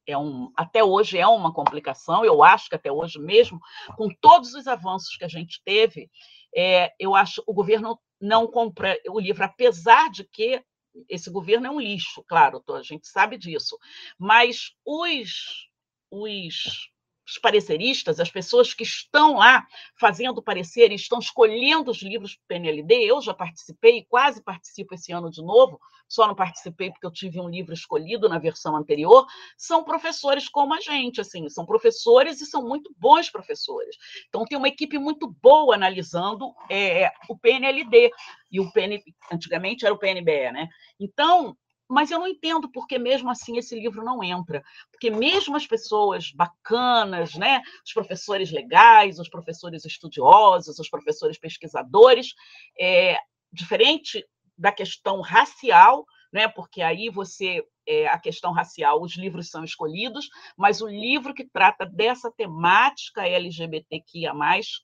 é 0.07 0.17
um, 0.17 0.53
até 0.57 0.83
hoje 0.85 1.19
é 1.19 1.27
uma 1.27 1.53
complicação, 1.53 2.25
eu 2.25 2.43
acho 2.43 2.69
que 2.69 2.75
até 2.75 2.91
hoje 2.91 3.19
mesmo, 3.19 3.61
com 3.97 4.09
todos 4.21 4.55
os 4.55 4.67
avanços 4.67 5.17
que 5.17 5.25
a 5.25 5.29
gente 5.29 5.61
teve, 5.65 6.11
é, 6.55 6.93
eu 6.99 7.15
acho 7.15 7.43
que 7.43 7.51
o 7.51 7.55
governo 7.55 7.99
não 8.21 8.47
compra 8.47 8.97
o 9.09 9.21
livro, 9.21 9.45
apesar 9.45 10.11
de 10.11 10.25
que 10.25 10.63
esse 11.09 11.31
governo 11.31 11.67
é 11.67 11.71
um 11.71 11.81
lixo, 11.81 12.25
claro, 12.27 12.63
a 12.71 12.83
gente 12.83 13.07
sabe 13.07 13.37
disso, 13.37 13.77
mas 14.19 14.71
os, 14.85 15.69
os 16.11 16.91
os 17.27 17.39
pareceristas, 17.39 18.21
as 18.21 18.31
pessoas 18.31 18.73
que 18.73 18.85
estão 18.85 19.35
lá 19.35 19.67
fazendo 19.99 20.41
parecer 20.41 20.93
e 20.93 20.95
estão 20.95 21.19
escolhendo 21.19 21.91
os 21.91 22.01
livros 22.01 22.37
para 22.37 22.45
o 22.45 22.47
PNLD, 22.47 22.95
eu 23.05 23.21
já 23.21 23.35
participei, 23.35 24.07
quase 24.09 24.43
participo 24.43 24.95
esse 24.95 25.13
ano 25.13 25.29
de 25.29 25.43
novo, 25.43 25.81
só 26.09 26.27
não 26.27 26.35
participei 26.35 26.91
porque 26.91 27.07
eu 27.07 27.13
tive 27.13 27.41
um 27.41 27.49
livro 27.49 27.73
escolhido 27.73 28.29
na 28.29 28.39
versão 28.39 28.77
anterior, 28.77 29.27
são 29.57 29.85
professores 29.85 30.49
como 30.49 30.75
a 30.75 30.81
gente, 30.81 31.21
assim, 31.21 31.49
são 31.49 31.67
professores 31.67 32.41
e 32.41 32.47
são 32.47 32.63
muito 32.63 32.95
bons 32.99 33.31
professores. 33.31 33.97
Então, 34.29 34.45
tem 34.45 34.57
uma 34.57 34.69
equipe 34.69 34.99
muito 34.99 35.29
boa 35.43 35.75
analisando 35.75 36.55
é, 36.71 37.11
o 37.29 37.37
PNLD, 37.37 38.11
e 38.51 38.61
o 38.61 38.71
PN, 38.73 39.03
antigamente 39.31 39.85
era 39.85 39.95
o 39.95 39.99
PNBE, 39.99 40.53
né? 40.53 40.69
Então, 40.99 41.57
mas 41.89 42.11
eu 42.11 42.19
não 42.19 42.27
entendo 42.27 42.71
porque 42.71 42.99
mesmo 42.99 43.31
assim 43.31 43.59
esse 43.59 43.79
livro 43.79 44.05
não 44.05 44.23
entra, 44.23 44.63
porque 44.91 45.11
mesmo 45.11 45.57
as 45.57 45.67
pessoas 45.67 46.33
bacanas, 46.33 47.35
né, 47.35 47.63
os 47.85 47.93
professores 47.93 48.51
legais, 48.51 49.19
os 49.19 49.29
professores 49.29 49.85
estudiosos, 49.85 50.79
os 50.79 50.89
professores 50.89 51.39
pesquisadores, 51.39 52.35
é, 52.79 53.19
diferente 53.53 54.25
da 54.59 54.73
questão 54.73 55.21
racial, 55.21 56.05
né, 56.33 56.49
porque 56.49 56.83
aí 56.83 57.09
você 57.09 57.65
é, 57.89 58.09
a 58.09 58.19
questão 58.19 58.53
racial, 58.53 59.01
os 59.01 59.17
livros 59.17 59.49
são 59.49 59.63
escolhidos, 59.63 60.29
mas 60.57 60.81
o 60.81 60.89
livro 60.89 61.33
que 61.33 61.49
trata 61.49 61.87
dessa 61.87 62.33
temática 62.33 63.27
LGBTQIA+, 63.27 64.33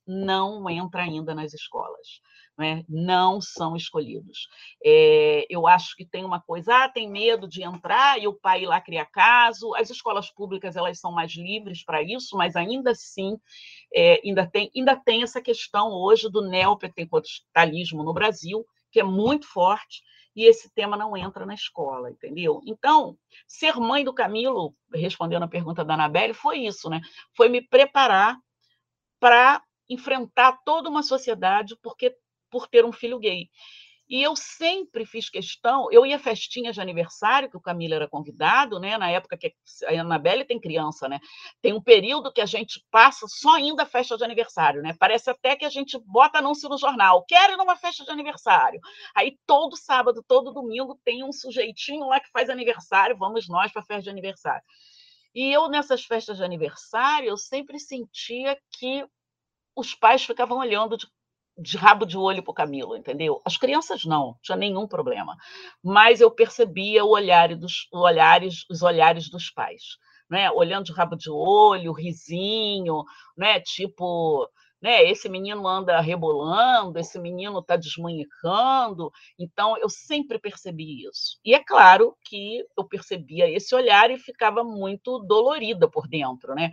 não 0.06 0.70
entra 0.70 1.02
ainda 1.02 1.34
nas 1.34 1.52
escolas 1.52 2.20
né, 2.56 2.84
não 2.88 3.40
são 3.40 3.76
escolhidos. 3.76 4.48
É, 4.84 5.46
eu 5.48 5.66
acho 5.66 5.96
que 5.96 6.04
tem 6.04 6.24
uma 6.24 6.40
coisa, 6.40 6.84
ah, 6.84 6.88
tem 6.88 7.10
medo 7.10 7.48
de 7.48 7.62
entrar 7.62 8.20
e 8.20 8.28
o 8.28 8.34
pai 8.34 8.64
lá 8.64 8.80
criar 8.80 9.06
caso. 9.06 9.74
As 9.74 9.90
escolas 9.90 10.30
públicas 10.30 10.76
elas 10.76 10.98
são 10.98 11.12
mais 11.12 11.32
livres 11.32 11.84
para 11.84 12.02
isso, 12.02 12.36
mas 12.36 12.56
ainda 12.56 12.90
assim 12.90 13.36
é, 13.94 14.20
ainda, 14.24 14.46
tem, 14.46 14.70
ainda 14.76 14.96
tem 14.96 15.22
essa 15.22 15.40
questão 15.40 15.88
hoje 15.90 16.30
do 16.30 16.48
neopentecostalismo 16.48 18.02
no 18.02 18.12
Brasil, 18.12 18.64
que 18.92 19.00
é 19.00 19.02
muito 19.02 19.46
forte, 19.46 20.02
e 20.34 20.44
esse 20.44 20.70
tema 20.70 20.96
não 20.96 21.16
entra 21.16 21.44
na 21.44 21.54
escola, 21.54 22.10
entendeu? 22.10 22.60
Então, 22.64 23.18
ser 23.46 23.76
mãe 23.76 24.04
do 24.04 24.14
Camilo, 24.14 24.74
respondendo 24.92 25.42
a 25.42 25.48
pergunta 25.48 25.84
da 25.84 25.94
Anabelle, 25.94 26.32
foi 26.32 26.60
isso, 26.60 26.88
né? 26.88 27.00
Foi 27.36 27.48
me 27.48 27.60
preparar 27.60 28.38
para 29.18 29.62
enfrentar 29.88 30.58
toda 30.64 30.88
uma 30.88 31.02
sociedade 31.02 31.76
porque 31.82 32.16
por 32.50 32.68
ter 32.68 32.84
um 32.84 32.92
filho 32.92 33.18
gay. 33.18 33.48
E 34.12 34.22
eu 34.22 34.36
sempre 34.36 35.06
fiz 35.06 35.30
questão, 35.30 35.90
eu 35.90 36.04
ia 36.04 36.18
festinha 36.18 36.70
de 36.70 36.78
aniversário, 36.82 37.48
que 37.48 37.56
o 37.56 37.60
Camilo 37.62 37.94
era 37.94 38.06
convidado, 38.06 38.78
né? 38.78 38.98
Na 38.98 39.08
época 39.08 39.38
que 39.38 39.54
a 39.86 40.00
Anabelle 40.02 40.44
tem 40.44 40.60
criança, 40.60 41.08
né? 41.08 41.18
Tem 41.62 41.72
um 41.72 41.80
período 41.80 42.30
que 42.30 42.42
a 42.42 42.44
gente 42.44 42.84
passa 42.90 43.26
só 43.26 43.52
à 43.56 43.86
festa 43.86 44.18
de 44.18 44.22
aniversário, 44.22 44.82
né? 44.82 44.94
Parece 45.00 45.30
até 45.30 45.56
que 45.56 45.64
a 45.64 45.70
gente 45.70 45.98
bota 45.98 46.40
anúncio 46.40 46.68
no 46.68 46.76
jornal, 46.76 47.24
quero 47.26 47.54
ir 47.54 47.56
numa 47.56 47.74
festa 47.74 48.04
de 48.04 48.10
aniversário. 48.10 48.78
Aí 49.14 49.38
todo 49.46 49.78
sábado, 49.78 50.22
todo 50.28 50.52
domingo 50.52 51.00
tem 51.02 51.24
um 51.24 51.32
sujeitinho 51.32 52.06
lá 52.06 52.20
que 52.20 52.30
faz 52.32 52.50
aniversário, 52.50 53.16
vamos 53.16 53.48
nós 53.48 53.72
para 53.72 53.80
a 53.80 53.86
festa 53.86 54.02
de 54.02 54.10
aniversário. 54.10 54.62
E 55.34 55.50
eu, 55.50 55.70
nessas 55.70 56.04
festas 56.04 56.36
de 56.36 56.44
aniversário, 56.44 57.30
eu 57.30 57.38
sempre 57.38 57.80
sentia 57.80 58.58
que 58.72 59.06
os 59.74 59.94
pais 59.94 60.22
ficavam 60.22 60.58
olhando 60.58 60.98
de 60.98 61.06
de 61.58 61.76
rabo 61.76 62.06
de 62.06 62.16
olho 62.16 62.42
para 62.42 62.54
Camilo, 62.54 62.96
entendeu? 62.96 63.40
As 63.44 63.56
crianças 63.56 64.04
não, 64.04 64.12
não 64.22 64.38
tinha 64.42 64.56
nenhum 64.56 64.86
problema. 64.86 65.36
Mas 65.82 66.20
eu 66.20 66.30
percebia 66.30 67.04
o 67.04 67.10
olhar 67.10 67.54
dos, 67.56 67.88
o 67.92 67.98
olhares, 68.00 68.64
os 68.70 68.82
olhares 68.82 69.28
dos 69.28 69.50
pais, 69.50 69.82
né? 70.30 70.50
Olhando 70.50 70.86
de 70.86 70.92
rabo 70.92 71.16
de 71.16 71.30
olho, 71.30 71.92
risinho, 71.92 73.04
né? 73.36 73.60
Tipo, 73.60 74.48
né? 74.80 75.04
Esse 75.04 75.28
menino 75.28 75.66
anda 75.68 76.00
rebolando, 76.00 76.98
esse 76.98 77.18
menino 77.18 77.58
está 77.58 77.76
desmanhecando. 77.76 79.10
Então 79.38 79.76
eu 79.78 79.88
sempre 79.88 80.38
percebi 80.38 81.06
isso. 81.06 81.38
E 81.44 81.54
é 81.54 81.62
claro 81.62 82.16
que 82.24 82.64
eu 82.76 82.84
percebia 82.84 83.48
esse 83.50 83.74
olhar 83.74 84.10
e 84.10 84.18
ficava 84.18 84.64
muito 84.64 85.18
dolorida 85.20 85.88
por 85.88 86.08
dentro, 86.08 86.54
né? 86.54 86.70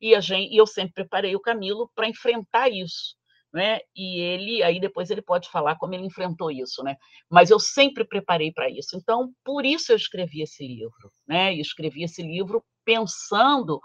E, 0.00 0.14
a 0.16 0.20
gente, 0.20 0.52
e 0.52 0.56
eu 0.56 0.66
sempre 0.66 0.94
preparei 0.94 1.36
o 1.36 1.40
Camilo 1.40 1.90
para 1.94 2.08
enfrentar 2.08 2.68
isso 2.68 3.14
né? 3.52 3.80
E 3.94 4.18
ele, 4.20 4.62
aí 4.62 4.80
depois 4.80 5.10
ele 5.10 5.22
pode 5.22 5.50
falar 5.50 5.76
como 5.76 5.94
ele 5.94 6.06
enfrentou 6.06 6.50
isso, 6.50 6.82
né? 6.82 6.96
Mas 7.30 7.50
eu 7.50 7.60
sempre 7.60 8.04
preparei 8.04 8.52
para 8.52 8.70
isso. 8.70 8.96
Então, 8.96 9.32
por 9.44 9.64
isso 9.64 9.92
eu 9.92 9.96
escrevi 9.96 10.42
esse 10.42 10.66
livro, 10.66 11.12
né? 11.26 11.54
E 11.54 11.60
escrevi 11.60 12.02
esse 12.04 12.22
livro 12.22 12.64
pensando 12.84 13.80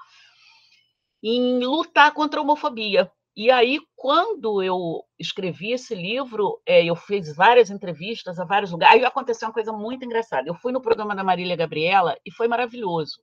em 1.21 1.59
lutar 1.63 2.13
contra 2.13 2.39
a 2.39 2.43
homofobia. 2.43 3.11
E 3.35 3.51
aí, 3.51 3.79
quando 3.95 4.63
eu 4.63 5.03
escrevi 5.19 5.71
esse 5.71 5.93
livro, 5.93 6.59
é, 6.65 6.83
eu 6.83 6.95
fiz 6.95 7.35
várias 7.35 7.69
entrevistas 7.69 8.39
a 8.39 8.45
vários 8.45 8.71
lugares. 8.71 8.95
Aí 8.95 9.05
aconteceu 9.05 9.47
uma 9.47 9.53
coisa 9.53 9.71
muito 9.71 10.03
engraçada. 10.03 10.49
Eu 10.49 10.55
fui 10.55 10.71
no 10.71 10.81
programa 10.81 11.15
da 11.15 11.23
Marília 11.23 11.55
Gabriela 11.55 12.17
e 12.25 12.31
foi 12.31 12.47
maravilhoso. 12.47 13.21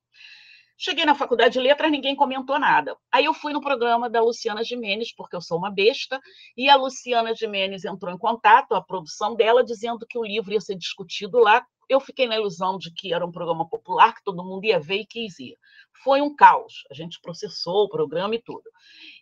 Cheguei 0.77 1.05
na 1.05 1.15
faculdade 1.15 1.53
de 1.55 1.61
letras, 1.61 1.91
ninguém 1.91 2.17
comentou 2.17 2.59
nada. 2.59 2.97
Aí 3.13 3.25
eu 3.25 3.35
fui 3.35 3.53
no 3.53 3.61
programa 3.61 4.11
da 4.11 4.21
Luciana 4.21 4.65
Gimenez, 4.65 5.15
porque 5.15 5.37
eu 5.37 5.41
sou 5.41 5.57
uma 5.57 5.71
besta, 5.71 6.21
e 6.57 6.69
a 6.69 6.77
Luciana 6.77 7.35
Gimenez 7.35 7.85
entrou 7.85 8.13
em 8.13 8.19
contato, 8.19 8.75
a 8.75 8.83
produção 8.83 9.37
dela, 9.37 9.65
dizendo 9.65 10.05
que 10.07 10.19
o 10.19 10.25
livro 10.25 10.53
ia 10.53 10.61
ser 10.61 10.75
discutido 10.75 11.39
lá. 11.39 11.65
Eu 11.88 12.01
fiquei 12.01 12.27
na 12.27 12.37
ilusão 12.37 12.79
de 12.79 12.92
que 12.92 13.12
era 13.12 13.25
um 13.25 13.33
programa 13.33 13.68
popular, 13.68 14.14
que 14.14 14.25
todo 14.25 14.44
mundo 14.44 14.64
ia 14.64 14.79
ver 14.79 15.01
e 15.01 15.07
quis 15.07 15.38
ir. 15.38 15.57
Foi 16.03 16.20
um 16.20 16.35
caos. 16.35 16.85
A 16.90 16.94
gente 16.94 17.20
processou 17.20 17.85
o 17.85 17.88
programa 17.88 18.35
e 18.35 18.42
tudo. 18.42 18.64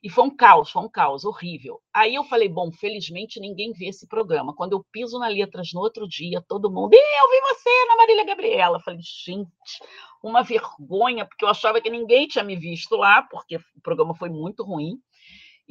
E 0.02 0.10
foi 0.10 0.24
um 0.24 0.34
caos, 0.34 0.70
foi 0.70 0.82
um 0.82 0.88
caos 0.88 1.24
horrível. 1.24 1.80
Aí 1.92 2.14
eu 2.14 2.24
falei, 2.24 2.48
bom, 2.48 2.72
felizmente 2.72 3.38
ninguém 3.38 3.72
vê 3.72 3.86
esse 3.86 4.06
programa. 4.06 4.54
Quando 4.54 4.72
eu 4.72 4.84
piso 4.90 5.18
na 5.18 5.28
Letras 5.28 5.72
no 5.72 5.80
outro 5.80 6.08
dia, 6.08 6.42
todo 6.48 6.70
mundo, 6.70 6.94
eu 6.94 7.30
vi 7.30 7.40
você 7.40 7.84
na 7.86 7.96
Marília 7.96 8.24
Gabriela. 8.24 8.76
Eu 8.78 8.82
falei, 8.82 9.00
gente, 9.00 9.80
uma 10.22 10.42
vergonha, 10.42 11.26
porque 11.26 11.44
eu 11.44 11.48
achava 11.48 11.80
que 11.80 11.90
ninguém 11.90 12.26
tinha 12.26 12.44
me 12.44 12.56
visto 12.56 12.96
lá, 12.96 13.22
porque 13.22 13.56
o 13.56 13.80
programa 13.82 14.14
foi 14.14 14.28
muito 14.28 14.62
ruim. 14.64 14.98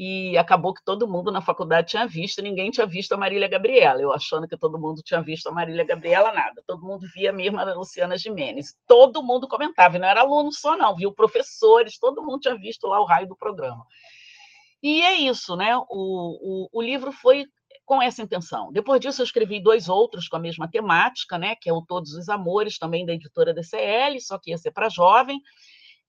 E 0.03 0.35
acabou 0.35 0.73
que 0.73 0.83
todo 0.83 1.07
mundo 1.07 1.31
na 1.31 1.41
faculdade 1.41 1.89
tinha 1.89 2.07
visto, 2.07 2.41
ninguém 2.41 2.71
tinha 2.71 2.87
visto 2.87 3.11
a 3.11 3.17
Marília 3.17 3.47
Gabriela. 3.47 4.01
Eu 4.01 4.11
achando 4.11 4.47
que 4.47 4.57
todo 4.57 4.79
mundo 4.79 5.03
tinha 5.03 5.21
visto 5.21 5.45
a 5.45 5.51
Marília 5.51 5.85
Gabriela, 5.85 6.33
nada. 6.33 6.63
Todo 6.65 6.83
mundo 6.83 7.05
via 7.13 7.31
mesmo 7.31 7.59
a 7.59 7.71
Luciana 7.75 8.17
Gimenez. 8.17 8.75
Todo 8.87 9.21
mundo 9.21 9.47
comentava, 9.47 9.97
e 9.97 9.99
não 9.99 10.07
era 10.07 10.21
aluno 10.21 10.51
só, 10.51 10.75
não, 10.75 10.95
viu 10.95 11.13
professores, 11.13 11.99
todo 11.99 12.23
mundo 12.23 12.39
tinha 12.39 12.57
visto 12.57 12.87
lá 12.87 12.99
o 12.99 13.05
raio 13.05 13.27
do 13.27 13.35
programa. 13.35 13.85
E 14.81 15.03
é 15.03 15.13
isso, 15.17 15.55
né? 15.55 15.77
O, 15.77 15.85
o, 15.91 16.69
o 16.73 16.81
livro 16.81 17.11
foi 17.11 17.45
com 17.85 18.01
essa 18.01 18.23
intenção. 18.23 18.71
Depois 18.71 18.99
disso, 18.99 19.21
eu 19.21 19.25
escrevi 19.25 19.61
dois 19.61 19.87
outros 19.87 20.27
com 20.27 20.35
a 20.35 20.39
mesma 20.39 20.67
temática, 20.67 21.37
né, 21.37 21.55
que 21.55 21.69
é 21.69 21.73
o 21.73 21.85
Todos 21.85 22.13
os 22.13 22.27
Amores, 22.27 22.79
também 22.79 23.05
da 23.05 23.13
editora 23.13 23.53
DCL, 23.53 24.19
só 24.19 24.39
que 24.39 24.49
ia 24.49 24.57
ser 24.57 24.71
para 24.71 24.89
jovem. 24.89 25.39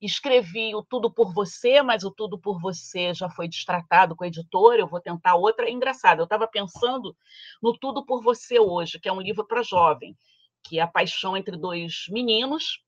Escrevi 0.03 0.75
o 0.75 0.83
Tudo 0.83 1.11
por 1.11 1.33
Você, 1.33 1.81
mas 1.81 2.03
o 2.03 2.11
Tudo 2.11 2.38
por 2.38 2.61
Você 2.61 3.15
já 3.15 3.31
foi 3.31 3.49
destratado 3.49 4.17
com 4.17 4.25
a 4.25 4.27
editora, 4.27 4.81
eu 4.81 4.88
vou 4.88 5.01
tentar 5.01 5.37
outra. 5.37 5.67
É 5.67 5.71
engraçado, 5.71 6.19
eu 6.19 6.25
estava 6.25 6.47
pensando 6.49 7.17
no 7.62 7.77
Tudo 7.79 8.05
por 8.05 8.23
Você 8.23 8.59
hoje, 8.59 8.99
que 8.99 9.09
é 9.09 9.12
um 9.12 9.21
livro 9.21 9.47
para 9.47 9.62
jovem, 9.62 10.17
que 10.65 10.79
é 10.79 10.83
a 10.83 10.87
paixão 10.87 11.37
entre 11.37 11.57
dois 11.57 12.05
meninos, 12.09 12.83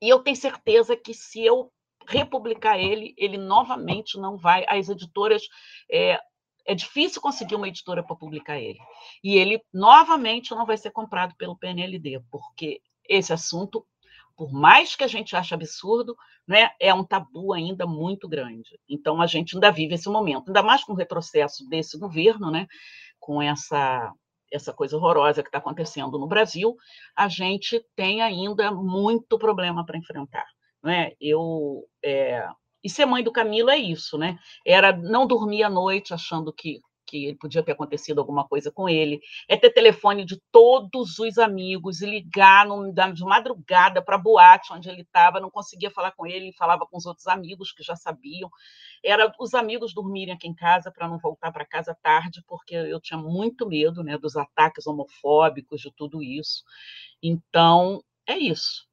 e 0.00 0.08
eu 0.08 0.20
tenho 0.20 0.36
certeza 0.36 0.96
que 0.96 1.12
se 1.12 1.44
eu 1.44 1.72
republicar 2.06 2.78
ele, 2.78 3.14
ele 3.16 3.36
novamente 3.36 4.16
não 4.18 4.36
vai. 4.38 4.64
As 4.68 4.88
editoras 4.88 5.42
é, 5.90 6.18
é 6.64 6.74
difícil 6.74 7.20
conseguir 7.20 7.56
uma 7.56 7.68
editora 7.68 8.02
para 8.02 8.16
publicar 8.16 8.58
ele. 8.58 8.78
E 9.22 9.36
ele, 9.36 9.60
novamente, 9.72 10.52
não 10.52 10.64
vai 10.64 10.76
ser 10.76 10.90
comprado 10.90 11.34
pelo 11.36 11.58
PNLD, 11.58 12.20
porque 12.30 12.80
esse 13.08 13.32
assunto, 13.32 13.86
por 14.38 14.52
mais 14.52 14.94
que 14.94 15.02
a 15.02 15.08
gente 15.08 15.34
ache 15.34 15.52
absurdo, 15.52 16.16
né, 16.46 16.70
é 16.80 16.94
um 16.94 17.04
tabu 17.04 17.52
ainda 17.52 17.84
muito 17.88 18.28
grande. 18.28 18.78
Então, 18.88 19.20
a 19.20 19.26
gente 19.26 19.56
ainda 19.56 19.72
vive 19.72 19.96
esse 19.96 20.08
momento, 20.08 20.44
ainda 20.46 20.62
mais 20.62 20.84
com 20.84 20.92
o 20.92 20.96
retrocesso 20.96 21.68
desse 21.68 21.98
governo, 21.98 22.48
né, 22.50 22.68
com 23.18 23.42
essa 23.42 24.12
essa 24.50 24.72
coisa 24.72 24.96
horrorosa 24.96 25.42
que 25.42 25.48
está 25.50 25.58
acontecendo 25.58 26.18
no 26.18 26.26
Brasil, 26.26 26.74
a 27.14 27.28
gente 27.28 27.84
tem 27.94 28.22
ainda 28.22 28.72
muito 28.72 29.38
problema 29.38 29.84
para 29.84 29.98
enfrentar. 29.98 30.46
Né? 30.82 31.12
Eu 31.20 31.84
é, 32.02 32.48
e 32.82 32.88
ser 32.88 33.04
mãe 33.04 33.22
do 33.22 33.32
Camilo 33.32 33.68
é 33.68 33.76
isso, 33.76 34.16
né? 34.16 34.38
Era 34.66 34.96
não 34.96 35.26
dormir 35.26 35.62
à 35.64 35.68
noite 35.68 36.14
achando 36.14 36.50
que, 36.50 36.80
que 37.08 37.34
podia 37.36 37.62
ter 37.62 37.72
acontecido 37.72 38.18
alguma 38.18 38.46
coisa 38.46 38.70
com 38.70 38.88
ele, 38.88 39.20
é 39.48 39.56
ter 39.56 39.70
telefone 39.70 40.24
de 40.24 40.40
todos 40.52 41.18
os 41.18 41.38
amigos 41.38 42.02
e 42.02 42.06
ligar 42.06 42.66
no, 42.66 42.92
de 42.92 43.24
madrugada 43.24 44.02
para 44.02 44.16
a 44.16 44.18
boate 44.18 44.72
onde 44.72 44.88
ele 44.88 45.02
estava, 45.02 45.40
não 45.40 45.50
conseguia 45.50 45.90
falar 45.90 46.12
com 46.12 46.26
ele, 46.26 46.52
falava 46.52 46.86
com 46.86 46.96
os 46.96 47.06
outros 47.06 47.26
amigos 47.26 47.72
que 47.72 47.82
já 47.82 47.96
sabiam. 47.96 48.50
Era 49.02 49.32
os 49.40 49.54
amigos 49.54 49.94
dormirem 49.94 50.34
aqui 50.34 50.46
em 50.46 50.54
casa 50.54 50.90
para 50.90 51.08
não 51.08 51.18
voltar 51.18 51.50
para 51.52 51.64
casa 51.64 51.96
tarde, 52.02 52.42
porque 52.46 52.74
eu 52.74 53.00
tinha 53.00 53.18
muito 53.18 53.66
medo 53.66 54.02
né, 54.02 54.18
dos 54.18 54.36
ataques 54.36 54.86
homofóbicos, 54.86 55.80
de 55.80 55.92
tudo 55.96 56.22
isso. 56.22 56.62
Então, 57.22 58.02
é 58.26 58.36
isso 58.36 58.88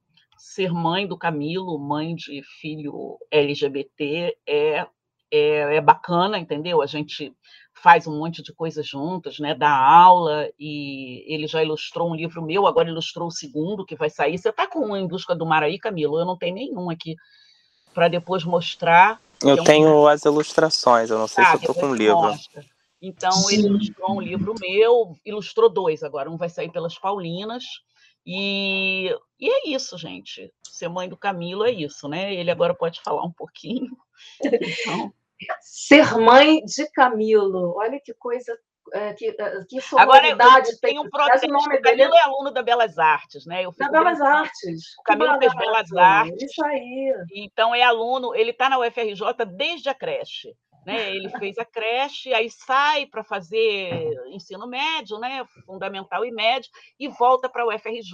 ser 0.45 0.71
mãe 0.71 1.08
do 1.08 1.17
Camilo, 1.17 1.80
mãe 1.80 2.15
de 2.15 2.41
filho 2.62 3.17
LGBT, 3.32 4.38
é, 4.47 4.88
é, 5.32 5.75
é, 5.75 5.82
bacana, 5.82 6.38
entendeu? 6.38 6.82
A 6.82 6.86
gente 6.86 7.34
faz 7.75 8.07
um 8.07 8.17
monte 8.17 8.41
de 8.41 8.53
coisas 8.53 8.88
juntas, 8.88 9.38
né? 9.39 9.53
Dá 9.53 9.69
aula 9.69 10.49
e 10.59 11.23
ele 11.27 11.47
já 11.47 11.63
ilustrou 11.63 12.09
um 12.09 12.15
livro 12.15 12.41
meu, 12.41 12.65
agora 12.65 12.89
ilustrou 12.89 13.27
o 13.27 13.31
segundo 13.31 13.85
que 13.85 13.95
vai 13.95 14.09
sair. 14.09 14.38
Você 14.38 14.49
está 14.49 14.67
com 14.67 14.88
um 14.88 14.97
em 14.97 15.07
busca 15.07 15.35
do 15.35 15.45
mar 15.45 15.61
aí, 15.61 15.77
Camilo? 15.77 16.19
Eu 16.19 16.25
não 16.25 16.38
tenho 16.38 16.55
nenhum 16.55 16.89
aqui 16.89 17.15
para 17.93 18.07
depois 18.07 18.43
mostrar. 18.43 19.21
Eu 19.41 19.57
é 19.57 19.61
um... 19.61 19.63
tenho 19.63 20.07
as 20.07 20.23
ilustrações, 20.25 21.09
eu 21.09 21.19
não 21.19 21.27
sei 21.27 21.43
ah, 21.43 21.47
se 21.47 21.53
eu 21.55 21.59
estou 21.59 21.75
com 21.75 21.89
o 21.91 21.95
livro. 21.95 22.21
Mostra. 22.21 22.65
Então, 23.01 23.31
Sim. 23.31 23.55
ele 23.55 23.67
ilustrou 23.67 24.15
um 24.15 24.21
livro 24.21 24.55
meu, 24.59 25.15
ilustrou 25.25 25.69
dois 25.69 26.01
agora. 26.01 26.31
Um 26.31 26.38
vai 26.38 26.49
sair 26.49 26.71
pelas 26.71 26.97
Paulinas 26.97 27.63
e, 28.25 29.15
e 29.39 29.49
é 29.49 29.69
isso, 29.69 29.97
gente. 29.97 30.51
Ser 30.63 30.89
mãe 30.89 31.07
do 31.07 31.17
Camilo 31.17 31.63
é 31.63 31.71
isso, 31.71 32.07
né? 32.07 32.33
Ele 32.33 32.49
agora 32.49 32.73
pode 32.73 33.01
falar 33.01 33.23
um 33.23 33.31
pouquinho. 33.31 33.95
Então... 34.41 35.13
Ser 35.61 36.17
mãe 36.17 36.63
de 36.63 36.89
Camilo, 36.91 37.75
olha 37.77 37.99
que 37.99 38.13
coisa 38.13 38.57
é, 38.93 39.13
que, 39.13 39.29
é, 39.29 39.65
que 39.67 39.79
Agora, 39.97 40.21
tem 40.81 40.99
um 40.99 41.09
protesto. 41.09 41.47
O 41.47 41.81
Camilo 41.81 41.81
dele... 41.81 42.15
é 42.15 42.23
aluno 42.23 42.51
da 42.51 42.61
Belas 42.61 42.97
Artes, 42.99 43.45
né? 43.45 43.65
Eu 43.65 43.73
da 43.77 43.89
Belas 43.89 44.21
Artes. 44.21 44.97
O 44.99 45.03
Camilo 45.03 45.37
fez 45.39 45.53
Belas 45.55 45.91
Artes. 45.93 46.51
Isso 46.51 46.63
aí. 46.63 47.13
Então, 47.33 47.73
é 47.73 47.81
aluno, 47.81 48.35
ele 48.35 48.51
está 48.51 48.69
na 48.69 48.79
UFRJ 48.79 49.45
desde 49.55 49.89
a 49.89 49.93
creche. 49.93 50.55
Né? 50.85 51.15
Ele 51.15 51.29
fez 51.39 51.57
a 51.57 51.65
creche, 51.65 52.31
aí 52.31 52.49
sai 52.49 53.07
para 53.07 53.23
fazer 53.23 54.07
ensino 54.27 54.67
médio, 54.67 55.17
né? 55.17 55.43
fundamental 55.65 56.23
e 56.23 56.31
médio, 56.31 56.69
e 56.99 57.07
volta 57.07 57.49
para 57.49 57.63
a 57.63 57.67
UFRJ 57.67 58.13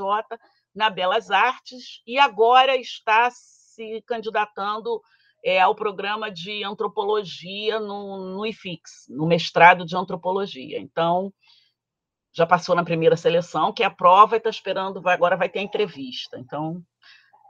na 0.74 0.90
Belas 0.90 1.30
Artes, 1.30 2.02
e 2.08 2.18
agora 2.18 2.78
está 2.78 3.30
se 3.30 4.02
candidatando 4.08 5.02
é, 5.44 5.60
ao 5.60 5.76
programa 5.76 6.32
de 6.32 6.64
antropologia 6.64 7.80
no, 7.80 8.36
no 8.36 8.46
IFIX, 8.46 8.82
no 9.10 9.26
mestrado 9.26 9.86
de 9.86 9.96
antropologia. 9.96 10.80
Então, 10.80 11.34
já 12.34 12.46
passou 12.46 12.76
na 12.76 12.84
primeira 12.84 13.18
seleção, 13.18 13.74
que 13.74 13.84
é 13.84 13.86
a 13.86 13.92
prova, 13.92 14.36
e 14.36 14.38
está 14.38 14.50
esperando, 14.50 15.02
vai, 15.02 15.14
agora 15.14 15.36
vai 15.36 15.50
ter 15.50 15.60
a 15.60 15.64
entrevista. 15.64 16.38
Então, 16.40 16.82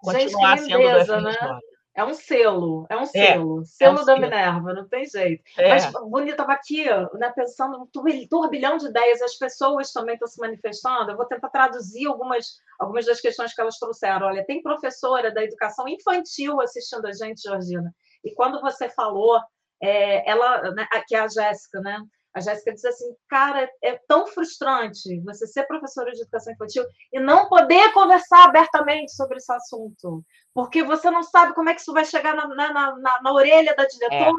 continuar 0.02 0.58
Gente, 0.58 0.70
sendo 0.70 0.84
do 0.84 1.06
FRJ. 1.06 1.22
Né? 1.22 1.60
É 1.94 2.06
um 2.06 2.14
selo, 2.14 2.86
é 2.90 2.96
um 2.96 3.06
selo. 3.06 3.62
É, 3.62 3.66
selo 3.66 3.98
é 3.98 4.02
um 4.02 4.06
da 4.06 4.14
selo. 4.14 4.22
Minerva, 4.22 4.74
não 4.74 4.88
tem 4.88 5.06
jeito. 5.06 5.44
É. 5.58 5.70
Mas, 5.70 5.92
Bonita, 5.92 6.32
estava 6.32 6.54
aqui 6.54 6.86
né, 7.16 7.32
pensando 7.36 7.82
um 7.82 7.86
turbilhão 7.86 8.78
de 8.78 8.88
ideias, 8.88 9.22
as 9.22 9.36
pessoas 9.36 9.92
também 9.92 10.14
estão 10.14 10.28
se 10.28 10.40
manifestando. 10.40 11.12
Eu 11.12 11.18
vou 11.18 11.26
tentar 11.26 11.50
traduzir 11.50 12.08
algumas, 12.08 12.60
algumas 12.80 13.06
das 13.06 13.20
questões 13.20 13.54
que 13.54 13.60
elas 13.60 13.78
trouxeram. 13.78 14.28
Olha, 14.28 14.46
tem 14.46 14.62
professora 14.62 15.34
da 15.34 15.44
educação 15.44 15.86
infantil 15.88 16.62
assistindo 16.62 17.06
a 17.06 17.12
gente, 17.12 17.42
Georgina. 17.42 17.94
E 18.24 18.34
quando 18.34 18.62
você 18.62 18.88
falou, 18.88 19.42
é, 19.82 20.30
ela, 20.30 20.72
né, 20.72 20.88
que 21.06 21.16
é 21.16 21.20
a 21.20 21.28
Jéssica, 21.28 21.82
né? 21.82 22.00
A 22.34 22.40
Jéssica 22.40 22.74
disse 22.74 22.88
assim, 22.88 23.14
cara, 23.28 23.70
é 23.84 24.00
tão 24.08 24.26
frustrante 24.28 25.20
você 25.22 25.46
ser 25.46 25.68
professora 25.68 26.12
de 26.12 26.22
educação 26.22 26.54
infantil 26.54 26.84
e 27.12 27.20
não 27.20 27.50
poder 27.50 27.92
conversar 27.92 28.46
abertamente 28.46 29.14
sobre 29.14 29.38
esse 29.38 29.52
assunto, 29.52 30.24
porque 30.54 30.82
você 30.84 31.12
não 31.12 31.24
sabe 31.24 31.54
como 31.54 31.70
é 31.70 31.74
que 31.74 31.82
isso 31.82 31.94
vai 31.94 32.06
chegar 32.06 32.34
na, 32.34 32.48
na, 32.48 32.96
na, 32.98 33.22
na 33.22 33.34
orelha 33.34 33.76
da 33.76 33.86
diretora, 33.86 34.30
é. 34.30 34.34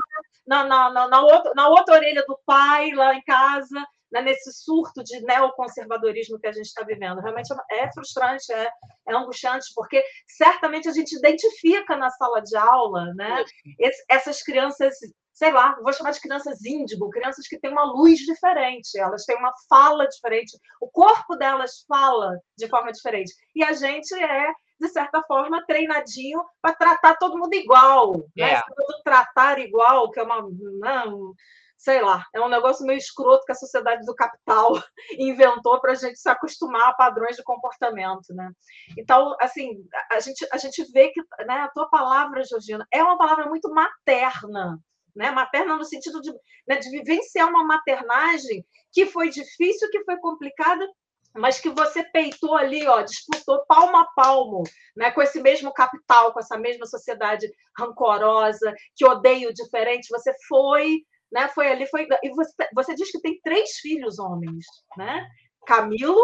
na, 0.46 0.64
na, 0.64 1.09
na, 1.09 1.20
outra, 1.22 1.52
na 1.55 1.68
outra 1.68 1.96
orelha 1.96 2.24
do 2.26 2.38
pai 2.46 2.92
lá 2.92 3.14
em 3.14 3.22
casa, 3.22 3.87
né, 4.12 4.20
nesse 4.20 4.52
surto 4.52 5.02
de 5.02 5.20
neoconservadorismo 5.20 6.38
que 6.38 6.46
a 6.46 6.52
gente 6.52 6.66
está 6.66 6.85
vivendo. 6.85 7.20
Realmente 7.20 7.48
é, 7.70 7.85
é 7.85 7.92
frustrante, 7.92 8.52
é, 8.52 8.70
é, 9.09 9.14
angustiante, 9.14 9.66
porque 9.74 10.05
certamente 10.28 10.88
a 10.88 10.92
gente 10.92 11.16
identifica 11.16 11.96
na 11.96 12.11
sala 12.11 12.40
de 12.40 12.57
aula 12.57 13.12
né, 13.14 13.42
esse, 13.78 14.05
essas 14.09 14.42
crianças 14.42 14.96
sei 15.42 15.50
lá, 15.50 15.76
vou 15.83 15.92
chamar 15.92 16.12
de 16.12 16.20
crianças 16.20 16.64
índigo, 16.64 17.11
crianças 17.11 17.48
que 17.48 17.59
têm 17.59 17.72
uma 17.72 17.83
luz 17.83 18.20
diferente, 18.20 18.96
elas 18.96 19.24
têm 19.24 19.37
uma 19.37 19.52
fala 19.68 20.07
diferente, 20.07 20.57
o 20.81 20.88
corpo 20.88 21.35
delas 21.35 21.85
fala 21.88 22.38
de 22.57 22.68
forma 22.68 22.92
diferente. 22.92 23.35
E 23.52 23.64
a 23.64 23.72
gente 23.72 24.14
é, 24.14 24.52
de 24.81 24.88
certa 24.88 25.20
forma, 25.22 25.64
treinadinho 25.66 26.40
para 26.61 26.76
tratar 26.76 27.16
todo 27.16 27.37
mundo 27.37 27.52
igual. 27.55 28.12
Né? 28.37 28.52
É. 28.52 28.62
tratar 29.02 29.59
igual, 29.59 30.12
que 30.12 30.20
é 30.20 30.22
uma. 30.22 30.48
Não, 30.78 31.35
sei 31.76 32.00
lá, 32.00 32.24
é 32.33 32.40
um 32.40 32.48
negócio 32.48 32.87
meio 32.87 32.98
escroto 32.98 33.44
que 33.44 33.50
a 33.50 33.57
sociedade 33.57 34.07
do 34.07 34.14
capital 34.14 34.70
inventou 35.18 35.81
para 35.81 35.90
a 35.90 35.96
gente 35.96 36.20
se 36.20 36.28
acostumar 36.28 36.90
a 36.90 36.94
padrões 36.94 37.35
de 37.35 37.42
comportamento, 37.42 38.33
né? 38.33 38.48
Então, 38.96 39.35
assim, 39.40 39.85
a 40.09 40.20
gente, 40.20 40.46
a 40.52 40.57
gente 40.57 40.85
vê 40.92 41.09
que 41.09 41.20
né, 41.44 41.55
a 41.55 41.68
tua 41.68 41.88
palavra, 41.88 42.44
Georgina, 42.44 42.87
é 42.92 43.02
uma 43.02 43.18
palavra 43.18 43.46
muito 43.46 43.68
materna, 43.74 44.78
né? 45.14 45.31
Materna 45.31 45.77
no 45.77 45.85
sentido 45.85 46.20
de, 46.20 46.33
né, 46.66 46.79
de 46.79 46.90
vivenciar 46.90 47.48
uma 47.48 47.64
maternagem 47.64 48.64
que 48.92 49.07
foi 49.07 49.29
difícil, 49.29 49.90
que 49.90 50.05
foi 50.05 50.16
complicada, 50.18 50.87
mas 51.35 51.59
que 51.59 51.70
você 51.70 52.05
peitou 52.05 52.55
ali, 52.55 52.87
ó, 52.87 53.01
disputou 53.03 53.64
palmo 53.66 53.96
a 53.96 54.05
palmo, 54.14 54.62
né, 54.96 55.11
com 55.11 55.22
esse 55.22 55.40
mesmo 55.40 55.72
capital, 55.72 56.33
com 56.33 56.40
essa 56.40 56.59
mesma 56.59 56.87
sociedade 56.87 57.51
rancorosa, 57.79 58.75
que 58.94 59.05
odeia 59.05 59.48
o 59.48 59.55
diferente, 59.55 60.09
você 60.11 60.35
foi, 60.46 61.01
né, 61.31 61.48
foi 61.48 61.68
ali, 61.68 61.87
foi 61.87 62.07
e 62.22 62.31
você, 62.31 62.53
você 62.75 62.94
diz 62.94 63.11
que 63.11 63.20
tem 63.20 63.40
três 63.42 63.77
filhos 63.79 64.18
homens, 64.18 64.66
né? 64.96 65.27
Camilo, 65.66 66.20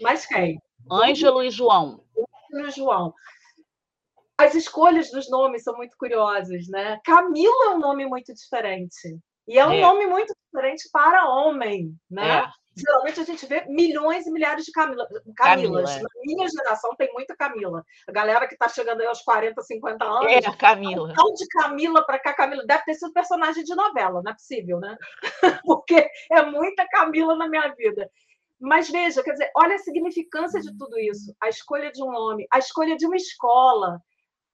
mais 0.00 0.26
quem? 0.26 0.60
Ângelo 0.90 1.42
e 1.42 1.50
João. 1.50 2.04
Ângelo 2.54 2.68
e 2.68 2.70
João 2.70 3.14
as 4.42 4.54
escolhas 4.54 5.10
dos 5.10 5.30
nomes 5.30 5.62
são 5.62 5.76
muito 5.76 5.96
curiosas, 5.96 6.68
né? 6.68 7.00
Camila 7.04 7.66
é 7.66 7.68
um 7.70 7.78
nome 7.78 8.06
muito 8.06 8.32
diferente. 8.34 9.18
E 9.46 9.58
é 9.58 9.66
um 9.66 9.72
é. 9.72 9.80
nome 9.80 10.06
muito 10.06 10.34
diferente 10.46 10.88
para 10.92 11.28
homem, 11.28 11.94
né? 12.10 12.38
É. 12.38 12.48
Geralmente 12.74 13.20
a 13.20 13.24
gente 13.24 13.44
vê 13.44 13.66
milhões 13.66 14.26
e 14.26 14.30
milhares 14.30 14.64
de 14.64 14.72
Camila, 14.72 15.06
Camilas. 15.36 15.90
Camila, 15.90 15.90
é. 15.90 16.02
Na 16.02 16.08
minha 16.24 16.48
geração 16.48 16.94
tem 16.96 17.12
muita 17.12 17.36
Camila. 17.36 17.84
A 18.08 18.12
galera 18.12 18.48
que 18.48 18.54
está 18.54 18.68
chegando 18.68 19.00
aí 19.00 19.06
aos 19.06 19.20
40, 19.20 19.60
50 19.60 20.04
anos. 20.04 20.32
É, 20.32 20.40
Camila. 20.56 21.12
Então, 21.12 21.34
de 21.34 21.46
Camila 21.48 22.04
para 22.06 22.18
cá, 22.18 22.32
Camila. 22.32 22.64
Deve 22.64 22.84
ter 22.84 22.94
sido 22.94 23.12
personagem 23.12 23.62
de 23.62 23.74
novela, 23.74 24.22
não 24.22 24.30
é 24.30 24.34
possível, 24.34 24.80
né? 24.80 24.96
Porque 25.66 26.08
é 26.30 26.42
muita 26.42 26.86
Camila 26.88 27.36
na 27.36 27.46
minha 27.46 27.68
vida. 27.74 28.10
Mas 28.58 28.88
veja, 28.88 29.22
quer 29.22 29.32
dizer, 29.32 29.50
olha 29.56 29.74
a 29.74 29.80
significância 29.80 30.60
de 30.60 30.74
tudo 30.78 30.98
isso. 30.98 31.34
A 31.42 31.48
escolha 31.48 31.90
de 31.90 32.02
um 32.02 32.10
nome, 32.10 32.46
a 32.50 32.58
escolha 32.58 32.96
de 32.96 33.04
uma 33.04 33.16
escola, 33.16 34.00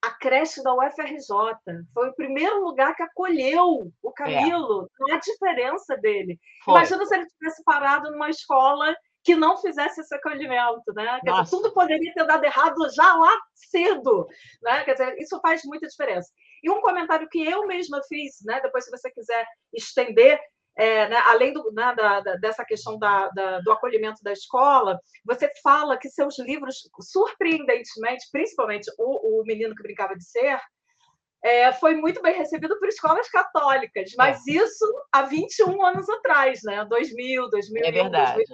a 0.03 0.11
creche 0.11 0.63
da 0.63 0.75
UFRJ. 0.75 1.85
Foi 1.93 2.09
o 2.09 2.15
primeiro 2.15 2.61
lugar 2.65 2.95
que 2.95 3.03
acolheu 3.03 3.93
o 4.03 4.13
Camilo, 4.13 4.85
é. 4.85 4.89
não 5.01 5.17
há 5.17 5.19
diferença 5.19 5.97
dele. 5.97 6.39
Foi. 6.65 6.75
Imagina 6.75 7.05
se 7.05 7.15
ele 7.15 7.27
tivesse 7.27 7.63
parado 7.65 8.11
numa 8.11 8.31
escola 8.31 8.95
que 9.25 9.35
não 9.35 9.59
fizesse 9.59 10.01
esse 10.01 10.15
acolhimento, 10.15 10.93
né? 10.95 11.21
Quer 11.23 11.33
dizer, 11.33 11.51
tudo 11.51 11.73
poderia 11.73 12.15
ter 12.15 12.25
dado 12.25 12.45
errado 12.45 12.89
já 12.95 13.15
lá 13.15 13.37
cedo, 13.55 14.27
né? 14.63 14.85
Quer 14.85 14.93
dizer, 14.93 15.19
isso 15.19 15.39
faz 15.41 15.63
muita 15.65 15.87
diferença. 15.87 16.31
E 16.63 16.71
um 16.71 16.81
comentário 16.81 17.29
que 17.29 17.45
eu 17.45 17.67
mesma 17.67 18.01
fiz, 18.09 18.39
né? 18.45 18.61
Depois, 18.61 18.85
se 18.85 18.91
você 18.91 19.11
quiser 19.11 19.47
estender, 19.73 20.41
é, 20.79 21.09
né, 21.09 21.17
além 21.27 21.53
do, 21.53 21.73
né, 21.73 21.93
da, 21.97 22.21
da, 22.21 22.37
dessa 22.37 22.65
questão 22.65 22.97
da, 22.97 23.29
do 23.65 23.73
acolhimento 23.73 24.23
da 24.23 24.33
escola, 24.33 24.97
você 25.25 25.51
fala 25.61 25.99
que 25.99 26.09
seus 26.09 26.39
livros, 26.39 26.89
surpreendentemente, 27.01 28.29
principalmente 28.31 28.89
o, 28.97 29.41
o 29.41 29.45
Menino 29.45 29.75
que 29.75 29.83
Brincava 29.83 30.15
de 30.15 30.25
Ser, 30.25 30.61
é, 31.43 31.73
foi 31.73 31.97
muito 31.97 32.23
bem 32.23 32.37
recebido 32.37 32.79
por 32.79 32.89
escolas 32.89 33.29
católicas, 33.29 34.13
mas 34.17 34.47
é. 34.47 34.53
isso 34.53 34.85
há 35.13 35.23
21 35.23 35.85
anos 35.85 36.09
atrás, 36.09 36.61
né? 36.65 36.85
2000, 36.85 37.51
2001, 37.51 37.87
é 37.87 37.93
verdade. 37.93 38.45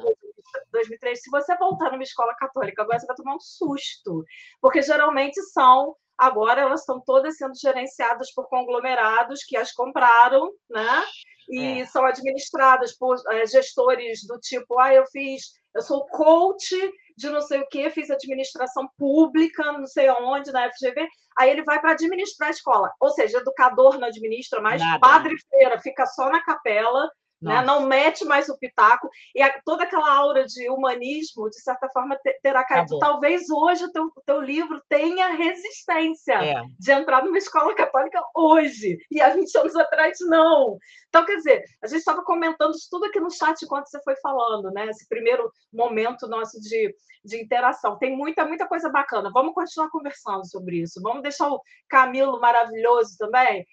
2003. 0.73 1.23
Se 1.23 1.31
você 1.31 1.57
voltar 1.57 1.91
numa 1.93 2.03
escola 2.03 2.35
católica, 2.37 2.83
agora 2.83 2.99
você 3.01 3.07
vai 3.07 3.17
tomar 3.17 3.35
um 3.35 3.41
susto, 3.41 4.25
porque 4.61 4.81
geralmente 4.83 5.41
são 5.43 5.95
agora 6.17 6.61
elas 6.61 6.81
estão 6.81 7.01
todas 7.05 7.37
sendo 7.37 7.55
gerenciadas 7.57 8.33
por 8.33 8.49
conglomerados 8.49 9.43
que 9.45 9.57
as 9.57 9.73
compraram, 9.73 10.53
né? 10.71 11.05
E 11.49 11.81
é. 11.81 11.87
são 11.87 12.05
administradas 12.05 12.97
por 12.97 13.17
é, 13.31 13.47
gestores 13.47 14.25
do 14.27 14.39
tipo, 14.39 14.79
ah, 14.79 14.95
eu 14.95 15.05
fiz, 15.07 15.53
eu 15.75 15.83
sou 15.83 16.07
coach 16.07 16.77
de 17.17 17.31
não 17.31 17.41
sei 17.41 17.61
o 17.61 17.69
que, 17.69 17.91
fiz 17.91 18.11
administração 18.11 18.89
pública, 18.99 19.73
não 19.73 19.87
sei 19.87 20.09
aonde, 20.09 20.51
na 20.51 20.71
FGV, 20.71 21.07
aí 21.39 21.51
ele 21.51 21.63
vai 21.63 21.81
para 21.81 21.93
administrar 21.93 22.49
a 22.49 22.53
escola. 22.53 22.93
Ou 23.01 23.11
seja, 23.11 23.39
educador 23.39 23.99
não 23.99 24.09
administra 24.09 24.61
mais, 24.61 24.81
Nada. 24.81 24.99
padre 24.99 25.35
feira 25.49 25.81
fica 25.81 26.07
só 26.07 26.29
na 26.29 26.43
capela, 26.43 27.09
né? 27.45 27.63
não 27.63 27.87
mete 27.87 28.25
mais 28.25 28.49
o 28.49 28.59
pitaco, 28.59 29.09
e 29.35 29.43
a, 29.43 29.61
toda 29.65 29.85
aquela 29.85 30.11
aura 30.11 30.45
de 30.45 30.69
humanismo, 30.71 31.49
de 31.51 31.61
certa 31.61 31.89
forma, 31.91 32.19
terá 32.43 32.65
caído. 32.65 32.97
Acabou. 32.97 32.99
Talvez 32.99 33.51
hoje 33.51 33.85
o 33.85 33.93
teu, 33.93 34.11
teu 34.27 34.41
livro 34.41 34.83
tenha 34.89 35.29
resistência 35.29 36.35
é. 36.35 36.63
de 36.79 36.93
entrar 36.93 37.25
numa 37.25 37.39
escola 37.39 37.75
católica 37.75 38.21
hoje, 38.35 38.99
e 39.11 39.21
há 39.21 39.31
20 39.31 39.59
anos 39.59 39.77
atrás 39.77 40.19
não. 40.23 40.79
Então, 41.09 41.25
quer 41.25 41.37
dizer, 41.37 41.65
a 41.83 41.87
gente 41.87 41.99
estava 41.99 42.25
comentando 42.25 42.73
isso 42.73 42.89
tudo 42.91 43.07
aqui 43.07 43.21
no 43.21 43.31
chat 43.31 43.63
enquanto 43.63 43.87
você 43.87 44.01
foi 44.03 44.17
falando, 44.17 44.71
né? 44.71 44.87
esse 44.87 45.09
primeiro 45.09 45.51
momento 45.73 46.27
nosso 46.27 46.61
de, 46.61 46.95
de 47.25 47.41
interação. 47.41 47.99
Tem 47.99 48.17
muita, 48.17 48.45
muita 48.45 48.67
coisa 48.67 48.89
bacana. 48.89 49.31
Vamos 49.33 49.55
continuar 49.55 49.91
conversando 49.91 50.47
sobre 50.49 50.83
isso. 50.83 51.01
Vamos 51.03 51.23
deixar 51.23 51.49
o 51.49 51.61
Camilo 51.89 52.41
maravilhoso 52.41 53.17
também 53.19 53.65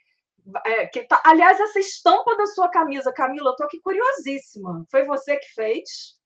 é, 0.66 0.88
que 0.88 1.04
tá, 1.04 1.22
aliás, 1.26 1.60
essa 1.60 1.80
estampa 1.80 2.36
da 2.36 2.46
sua 2.48 2.70
camisa, 2.70 3.14
Camila, 3.14 3.52
eu 3.52 3.56
tô 3.56 3.64
aqui 3.64 3.80
curiosíssima. 3.82 4.86
Foi 4.90 5.06
você 5.06 5.38
que 5.38 5.54
fez? 5.54 6.20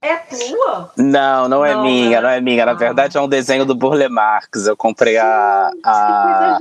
É 0.00 0.16
tua? 0.16 0.92
Não, 0.96 1.48
não 1.48 1.64
é 1.64 1.74
não, 1.74 1.82
minha, 1.82 2.20
né? 2.20 2.20
não 2.20 2.28
é 2.28 2.40
minha. 2.40 2.64
Na 2.64 2.70
ah. 2.70 2.74
verdade, 2.74 3.18
é 3.18 3.20
um 3.20 3.28
desenho 3.28 3.64
do 3.66 3.74
Burle 3.74 4.08
Marx. 4.08 4.64
Eu 4.64 4.76
comprei 4.76 5.16
a, 5.16 5.72
a, 5.84 6.58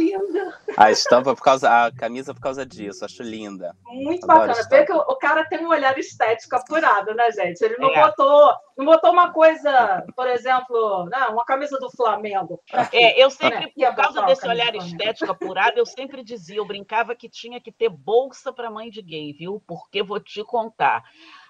a 0.76 0.92
estampa 0.92 1.36
por 1.36 1.44
causa, 1.44 1.70
a 1.70 1.92
camisa 1.92 2.34
por 2.34 2.42
causa 2.42 2.66
disso. 2.66 3.06
Acho 3.06 3.22
linda. 3.22 3.76
Muito 3.86 4.24
Adoro 4.24 4.48
bacana. 4.48 4.68
Vê 4.72 4.86
que 4.86 4.92
o, 4.92 5.16
cara 5.18 5.46
tem 5.46 5.64
um 5.64 5.70
olhar 5.70 5.96
estético 6.00 6.56
apurado, 6.56 7.14
né, 7.14 7.32
gente? 7.32 7.62
Ele 7.62 7.78
não 7.78 7.92
é. 7.94 8.02
botou, 8.02 8.56
não 8.76 8.86
botou 8.86 9.12
uma 9.12 9.32
coisa, 9.32 10.04
por 10.16 10.28
exemplo, 10.28 11.06
né, 11.06 11.28
uma 11.30 11.46
camisa 11.46 11.78
do 11.78 11.92
Flamengo. 11.92 12.60
É, 12.92 13.24
eu 13.24 13.30
sempre, 13.30 13.72
por 13.72 13.96
causa 13.96 14.24
desse 14.24 14.48
olhar 14.48 14.74
estético 14.76 15.32
apurado, 15.32 15.78
eu 15.78 15.86
sempre 15.86 16.24
dizia, 16.24 16.58
eu 16.58 16.66
brincava 16.66 17.16
que 17.16 17.30
tinha 17.30 17.62
que 17.62 17.72
ter 17.72 17.90
bolsa 17.90 18.52
para 18.52 18.72
mãe 18.72 18.90
de 18.90 19.04
gay, 19.04 19.32
viu? 19.32 19.62
Porque 19.68 20.02
vou 20.02 20.20
te 20.20 20.44
contar 20.44 21.04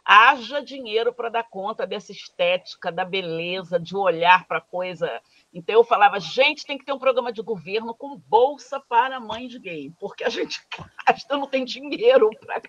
haja 0.07 0.61
dinheiro 0.61 1.13
para 1.13 1.29
dar 1.29 1.43
conta 1.43 1.85
dessa 1.85 2.13
estética, 2.13 2.89
da 2.91 3.03
beleza, 3.03 3.77
de 3.79 3.95
olhar 3.95 4.47
para 4.47 4.61
coisa. 4.61 5.21
Então 5.53 5.75
eu 5.75 5.83
falava, 5.83 6.19
gente, 6.19 6.65
tem 6.65 6.77
que 6.77 6.85
ter 6.85 6.93
um 6.93 6.99
programa 6.99 7.31
de 7.31 7.41
governo 7.41 7.93
com 7.93 8.17
bolsa 8.17 8.79
para 8.79 9.19
mães 9.19 9.55
gay, 9.57 9.91
porque 9.99 10.23
a 10.23 10.29
gente 10.29 10.65
gasta, 11.07 11.37
não 11.37 11.47
tem 11.47 11.65
dinheiro 11.65 12.29
para 12.45 12.61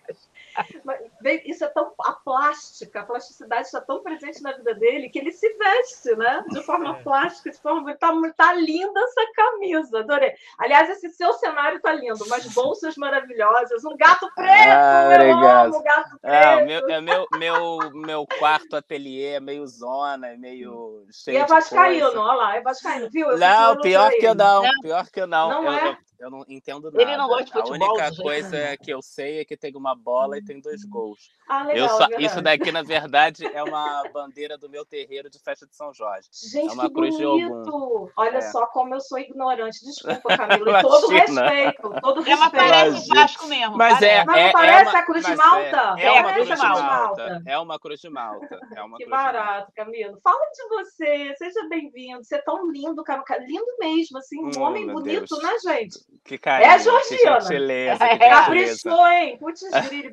isso 1.44 1.64
é 1.64 1.68
tão. 1.68 1.92
A 2.00 2.12
plástica, 2.12 3.00
a 3.00 3.04
plasticidade 3.04 3.66
está 3.66 3.80
tão 3.80 4.02
presente 4.02 4.42
na 4.42 4.52
vida 4.52 4.74
dele 4.74 5.08
que 5.08 5.18
ele 5.18 5.32
se 5.32 5.52
veste, 5.54 6.14
né? 6.16 6.44
De 6.48 6.62
forma 6.62 6.96
é. 6.96 7.02
plástica, 7.02 7.50
de 7.50 7.58
forma. 7.58 7.94
Tá, 7.96 8.12
tá 8.36 8.54
linda 8.54 9.00
essa 9.00 9.32
camisa, 9.34 9.98
adorei. 10.00 10.34
Aliás, 10.58 10.88
esse 10.90 11.10
seu 11.10 11.32
cenário 11.34 11.80
tá 11.80 11.92
lindo, 11.92 12.24
umas 12.24 12.46
bolsas 12.54 12.96
maravilhosas, 12.96 13.84
um 13.84 13.96
gato 13.96 14.30
preto, 14.34 14.68
ah, 14.68 15.24
eu 15.24 15.38
amo 15.38 15.82
gato 15.82 16.18
preto. 16.20 16.34
É, 16.34 16.64
meu, 16.64 16.90
é 16.90 17.00
meu, 17.00 17.26
meu, 17.36 17.78
meu 17.94 18.26
quarto 18.38 18.76
ateliê 18.76 19.34
é 19.34 19.40
meio 19.40 19.66
zona, 19.66 20.28
é 20.28 20.36
meio. 20.36 21.06
Cheio 21.10 21.36
e 21.36 21.40
é 21.40 21.46
vascaíno, 21.46 22.20
olha 22.20 22.34
lá, 22.34 22.56
é 22.56 22.60
vascaíno, 22.68 23.08
viu? 23.10 23.30
Eu 23.30 23.38
não, 23.38 23.80
pior 23.80 24.10
que 24.10 24.26
eu 24.26 24.34
não, 24.34 24.62
pior 24.82 25.06
que 25.10 25.20
eu 25.20 25.26
não. 25.26 25.48
Não 25.48 25.64
eu, 25.64 25.72
é? 25.72 25.98
Eu, 26.18 26.30
não 26.30 26.44
entendo 26.48 26.90
nada. 26.90 27.02
Ele 27.02 27.16
não 27.16 27.28
gosta 27.28 27.44
de 27.44 27.52
futebol. 27.52 27.88
A 27.88 28.04
única 28.04 28.22
coisa 28.22 28.50
né? 28.50 28.76
que 28.76 28.90
eu 28.90 29.00
sei 29.00 29.40
é 29.40 29.44
que 29.44 29.56
tem 29.56 29.74
uma 29.76 29.94
bola 29.94 30.36
e 30.36 30.44
tem 30.44 30.60
dois 30.60 30.84
gols. 30.84 31.30
Ah, 31.48 31.62
legal, 31.62 31.88
só, 31.88 32.06
isso 32.18 32.42
daqui, 32.42 32.70
na 32.72 32.82
verdade, 32.82 33.46
é 33.46 33.62
uma 33.62 34.02
bandeira 34.12 34.58
do 34.58 34.68
meu 34.68 34.84
terreiro 34.84 35.30
de 35.30 35.38
festa 35.38 35.66
de 35.66 35.74
São 35.74 35.94
Jorge. 35.94 36.28
Gente, 36.50 36.70
é 36.70 36.72
uma 36.72 36.88
que 36.88 36.94
cruz 36.94 37.16
bonito! 37.16 37.38
De 37.38 37.70
Ogum. 37.70 38.08
Olha 38.16 38.38
é. 38.38 38.40
só 38.40 38.66
como 38.66 38.94
eu 38.94 39.00
sou 39.00 39.18
ignorante. 39.18 39.78
Desculpa, 39.84 40.28
Camila. 40.36 40.82
todo 40.82 41.08
respeito. 41.08 42.00
Todo 42.02 42.20
respeito. 42.20 42.30
É 42.30 42.34
uma 42.34 42.50
parece 42.50 43.08
Vasco 43.08 43.46
mesmo. 43.46 43.76
Mas, 43.76 43.98
parece. 43.98 44.04
é, 44.04 44.24
mas 44.24 44.36
não 44.36 44.42
é, 44.42 44.52
parece 44.52 44.88
é 44.88 44.90
uma, 44.90 44.98
a 44.98 45.06
cruz 45.06 45.26
de 45.26 45.36
Malta? 45.36 45.94
É, 45.98 46.04
é 46.04 46.12
uma 46.12 46.32
cruz 46.32 46.48
de 46.48 46.56
Malta. 46.56 47.42
É 47.46 47.58
uma 47.58 47.78
cruz 47.78 48.00
de 48.00 48.10
Malta. 48.10 48.60
É 48.74 48.82
uma 48.82 48.96
que 48.98 49.06
barato, 49.06 49.72
Camilo. 49.74 50.18
Fala 50.22 50.44
de 50.52 50.68
você. 50.68 51.34
Seja 51.36 51.68
bem-vindo. 51.68 52.24
Você 52.24 52.36
é 52.36 52.42
tão 52.42 52.70
lindo, 52.70 53.02
cara. 53.04 53.22
Lindo 53.38 53.76
mesmo, 53.78 54.18
assim. 54.18 54.38
Um 54.44 54.50
hum, 54.56 54.62
homem 54.62 54.86
bonito, 54.86 55.36
Deus. 55.36 55.42
né, 55.42 55.58
gente? 55.76 56.07
Que 56.24 56.38
carinho. 56.38 56.70
É 56.70 56.78
Georgiana. 56.78 57.36
Que 57.36 57.42
gentileza, 57.42 58.08
que 58.08 58.18
Caprichou, 58.18 59.06
hein? 59.06 59.38
Putz, 59.38 59.62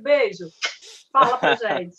beijo. 0.01 0.45
Fala 1.11 1.37
pra 1.37 1.55
gente. 1.55 1.97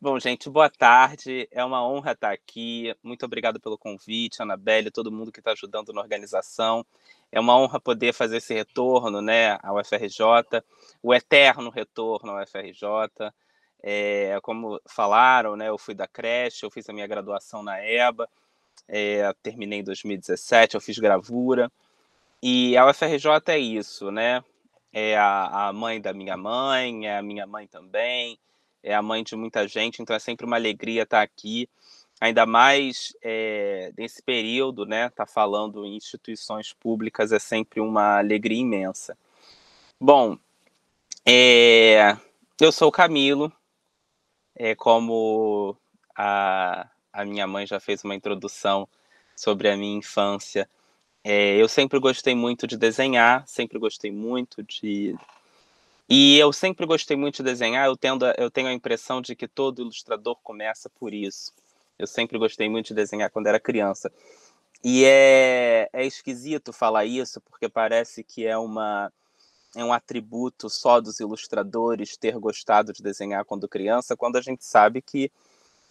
Bom, 0.00 0.18
gente, 0.18 0.50
boa 0.50 0.68
tarde. 0.68 1.48
É 1.52 1.64
uma 1.64 1.86
honra 1.86 2.10
estar 2.10 2.32
aqui. 2.32 2.92
Muito 3.04 3.24
obrigado 3.24 3.60
pelo 3.60 3.78
convite, 3.78 4.42
Anabelle, 4.42 4.90
todo 4.90 5.12
mundo 5.12 5.30
que 5.30 5.38
está 5.38 5.52
ajudando 5.52 5.92
na 5.92 6.00
organização. 6.00 6.84
É 7.30 7.38
uma 7.38 7.56
honra 7.56 7.78
poder 7.78 8.12
fazer 8.12 8.38
esse 8.38 8.52
retorno 8.52 9.22
né, 9.22 9.58
ao 9.62 9.82
FRJ, 9.84 10.62
o 11.00 11.14
eterno 11.14 11.70
retorno 11.70 12.32
ao 12.32 12.44
FRJ. 12.44 13.32
É, 13.80 14.40
como 14.42 14.80
falaram, 14.88 15.54
né, 15.54 15.68
eu 15.68 15.78
fui 15.78 15.94
da 15.94 16.08
creche, 16.08 16.66
eu 16.66 16.70
fiz 16.70 16.88
a 16.88 16.92
minha 16.92 17.06
graduação 17.06 17.62
na 17.62 17.80
EBA, 17.80 18.28
é, 18.88 19.32
terminei 19.42 19.78
em 19.78 19.84
2017, 19.84 20.74
eu 20.74 20.80
fiz 20.80 20.98
gravura. 20.98 21.70
E 22.42 22.76
a 22.76 22.86
UFRJ 22.86 23.28
é 23.46 23.58
isso, 23.58 24.10
né? 24.10 24.42
É 24.92 25.16
a, 25.16 25.68
a 25.68 25.72
mãe 25.72 26.00
da 26.00 26.12
minha 26.12 26.36
mãe, 26.36 27.06
é 27.06 27.16
a 27.16 27.22
minha 27.22 27.46
mãe 27.46 27.66
também, 27.66 28.38
é 28.82 28.94
a 28.94 29.00
mãe 29.00 29.22
de 29.22 29.36
muita 29.36 29.66
gente, 29.68 30.02
então 30.02 30.14
é 30.14 30.18
sempre 30.18 30.44
uma 30.44 30.56
alegria 30.56 31.04
estar 31.04 31.22
aqui, 31.22 31.68
ainda 32.20 32.44
mais 32.44 33.16
é, 33.22 33.92
nesse 33.96 34.22
período, 34.22 34.84
né? 34.84 35.08
Tá 35.10 35.24
falando 35.24 35.86
em 35.86 35.96
instituições 35.96 36.72
públicas 36.72 37.32
é 37.32 37.38
sempre 37.38 37.80
uma 37.80 38.18
alegria 38.18 38.60
imensa. 38.60 39.16
Bom, 40.00 40.36
é, 41.24 42.16
eu 42.60 42.72
sou 42.72 42.88
o 42.88 42.92
Camilo, 42.92 43.52
é, 44.56 44.74
como 44.74 45.76
a, 46.16 46.88
a 47.12 47.24
minha 47.24 47.46
mãe 47.46 47.66
já 47.66 47.78
fez 47.78 48.02
uma 48.02 48.14
introdução 48.14 48.88
sobre 49.36 49.68
a 49.68 49.76
minha 49.76 49.96
infância. 49.96 50.68
É, 51.24 51.56
eu 51.56 51.68
sempre 51.68 51.98
gostei 52.00 52.34
muito 52.34 52.66
de 52.66 52.76
desenhar, 52.76 53.46
sempre 53.46 53.78
gostei 53.78 54.10
muito 54.10 54.62
de. 54.62 55.16
E 56.08 56.36
eu 56.38 56.52
sempre 56.52 56.84
gostei 56.84 57.16
muito 57.16 57.36
de 57.36 57.42
desenhar, 57.44 57.86
eu, 57.86 57.96
tendo, 57.96 58.26
eu 58.36 58.50
tenho 58.50 58.68
a 58.68 58.72
impressão 58.72 59.22
de 59.22 59.36
que 59.36 59.46
todo 59.46 59.82
ilustrador 59.82 60.36
começa 60.42 60.90
por 60.90 61.14
isso. 61.14 61.52
Eu 61.98 62.06
sempre 62.06 62.38
gostei 62.38 62.68
muito 62.68 62.88
de 62.88 62.94
desenhar 62.94 63.30
quando 63.30 63.46
era 63.46 63.60
criança. 63.60 64.12
E 64.84 65.04
é, 65.04 65.88
é 65.92 66.04
esquisito 66.04 66.72
falar 66.72 67.04
isso, 67.04 67.40
porque 67.40 67.68
parece 67.68 68.24
que 68.24 68.44
é, 68.44 68.58
uma, 68.58 69.12
é 69.76 69.84
um 69.84 69.92
atributo 69.92 70.68
só 70.68 71.00
dos 71.00 71.20
ilustradores 71.20 72.16
ter 72.16 72.36
gostado 72.38 72.92
de 72.92 73.02
desenhar 73.02 73.44
quando 73.44 73.68
criança, 73.68 74.16
quando 74.16 74.36
a 74.36 74.40
gente 74.42 74.64
sabe 74.64 75.00
que 75.00 75.30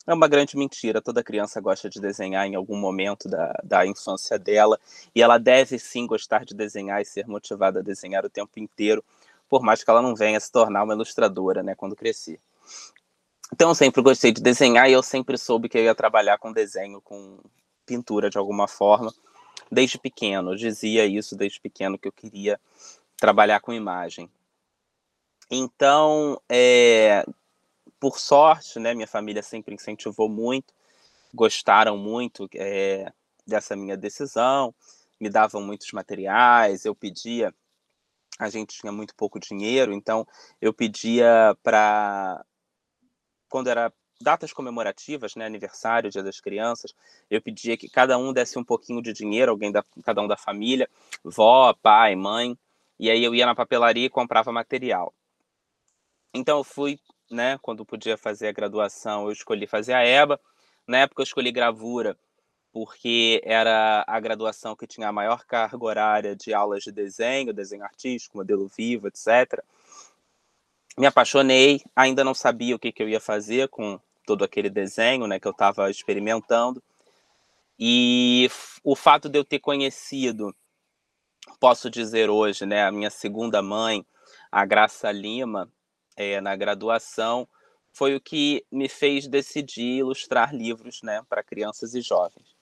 é 0.07 0.13
uma 0.13 0.27
grande 0.27 0.57
mentira. 0.57 1.01
Toda 1.01 1.23
criança 1.23 1.61
gosta 1.61 1.89
de 1.89 1.99
desenhar 1.99 2.45
em 2.45 2.55
algum 2.55 2.77
momento 2.77 3.29
da, 3.29 3.53
da 3.63 3.85
infância 3.85 4.37
dela, 4.39 4.79
e 5.13 5.21
ela 5.21 5.37
deve 5.37 5.77
sim 5.77 6.07
gostar 6.07 6.45
de 6.45 6.53
desenhar 6.53 7.01
e 7.01 7.05
ser 7.05 7.27
motivada 7.27 7.79
a 7.79 7.83
desenhar 7.83 8.25
o 8.25 8.29
tempo 8.29 8.59
inteiro, 8.59 9.03
por 9.49 9.61
mais 9.61 9.83
que 9.83 9.89
ela 9.89 10.01
não 10.01 10.15
venha 10.15 10.39
se 10.39 10.51
tornar 10.51 10.83
uma 10.83 10.93
ilustradora, 10.93 11.61
né, 11.61 11.75
quando 11.75 11.95
crescer. 11.95 12.39
Então, 13.53 13.69
eu 13.69 13.75
sempre 13.75 14.01
gostei 14.01 14.31
de 14.31 14.41
desenhar 14.41 14.89
e 14.89 14.93
eu 14.93 15.03
sempre 15.03 15.37
soube 15.37 15.67
que 15.67 15.77
eu 15.77 15.83
ia 15.83 15.93
trabalhar 15.93 16.37
com 16.37 16.53
desenho, 16.53 17.01
com 17.01 17.37
pintura 17.85 18.29
de 18.29 18.37
alguma 18.37 18.67
forma, 18.67 19.13
desde 19.69 19.99
pequeno. 19.99 20.51
Eu 20.51 20.55
dizia 20.55 21.05
isso 21.05 21.35
desde 21.35 21.59
pequeno, 21.59 21.99
que 21.99 22.07
eu 22.07 22.13
queria 22.13 22.57
trabalhar 23.17 23.59
com 23.59 23.73
imagem. 23.73 24.29
Então, 25.49 26.41
é, 26.47 27.25
por 28.01 28.19
sorte, 28.19 28.79
né, 28.79 28.95
minha 28.95 29.07
família 29.07 29.43
sempre 29.43 29.75
incentivou 29.75 30.27
muito, 30.27 30.73
gostaram 31.31 31.95
muito 31.95 32.49
é, 32.55 33.13
dessa 33.45 33.75
minha 33.75 33.95
decisão, 33.95 34.73
me 35.19 35.29
davam 35.29 35.61
muitos 35.61 35.91
materiais, 35.91 36.83
eu 36.83 36.95
pedia, 36.95 37.53
a 38.39 38.49
gente 38.49 38.75
tinha 38.79 38.91
muito 38.91 39.13
pouco 39.13 39.39
dinheiro, 39.39 39.93
então 39.93 40.27
eu 40.59 40.73
pedia 40.73 41.55
para 41.61 42.43
quando 43.47 43.69
era 43.69 43.93
datas 44.19 44.51
comemorativas, 44.51 45.35
né, 45.35 45.45
aniversário, 45.45 46.09
Dia 46.09 46.23
das 46.23 46.41
Crianças, 46.41 46.95
eu 47.29 47.39
pedia 47.39 47.77
que 47.77 47.87
cada 47.87 48.17
um 48.17 48.33
desse 48.33 48.57
um 48.57 48.63
pouquinho 48.63 48.99
de 48.99 49.13
dinheiro, 49.13 49.51
alguém 49.51 49.71
da 49.71 49.85
cada 50.03 50.23
um 50.23 50.27
da 50.27 50.37
família, 50.37 50.89
vó, 51.23 51.71
pai, 51.73 52.15
mãe, 52.15 52.57
e 52.99 53.11
aí 53.11 53.23
eu 53.23 53.35
ia 53.35 53.45
na 53.45 53.53
papelaria 53.53 54.07
e 54.07 54.09
comprava 54.09 54.51
material. 54.51 55.13
Então 56.33 56.57
eu 56.57 56.63
fui 56.63 56.99
né? 57.31 57.57
Quando 57.61 57.85
podia 57.85 58.17
fazer 58.17 58.47
a 58.47 58.51
graduação, 58.51 59.25
eu 59.25 59.31
escolhi 59.31 59.67
fazer 59.67 59.93
a 59.93 60.05
EBA. 60.05 60.39
Na 60.87 60.99
época 60.99 61.21
eu 61.21 61.25
escolhi 61.25 61.51
gravura 61.51 62.17
porque 62.71 63.41
era 63.43 64.03
a 64.07 64.19
graduação 64.19 64.75
que 64.75 64.87
tinha 64.87 65.09
a 65.09 65.11
maior 65.11 65.43
carga 65.45 65.83
horária 65.83 66.35
de 66.35 66.53
aulas 66.53 66.83
de 66.83 66.91
desenho, 66.91 67.53
desenho 67.53 67.83
artístico, 67.83 68.37
modelo 68.37 68.67
vivo, 68.67 69.07
etc. 69.07 69.61
Me 70.97 71.05
apaixonei, 71.05 71.81
ainda 71.95 72.23
não 72.23 72.33
sabia 72.33 72.75
o 72.75 72.79
que, 72.79 72.91
que 72.91 73.03
eu 73.03 73.09
ia 73.09 73.19
fazer 73.19 73.67
com 73.67 73.99
todo 74.25 74.43
aquele 74.43 74.69
desenho 74.69 75.27
né, 75.27 75.39
que 75.39 75.47
eu 75.47 75.51
estava 75.51 75.89
experimentando. 75.89 76.81
E 77.77 78.49
o 78.83 78.95
fato 78.95 79.27
de 79.27 79.37
eu 79.37 79.43
ter 79.43 79.59
conhecido, 79.59 80.55
posso 81.59 81.89
dizer 81.89 82.29
hoje, 82.29 82.65
né, 82.65 82.85
a 82.85 82.91
minha 82.91 83.09
segunda 83.09 83.61
mãe, 83.61 84.05
a 84.51 84.65
Graça 84.65 85.11
Lima, 85.11 85.69
é, 86.21 86.41
na 86.41 86.55
graduação 86.55 87.47
foi 87.91 88.15
o 88.15 88.21
que 88.21 88.65
me 88.71 88.87
fez 88.87 89.27
decidir 89.27 89.99
ilustrar 89.99 90.55
livros 90.55 91.01
né, 91.01 91.21
para 91.27 91.43
crianças 91.43 91.93
e 91.93 92.01
jovens. 92.01 92.55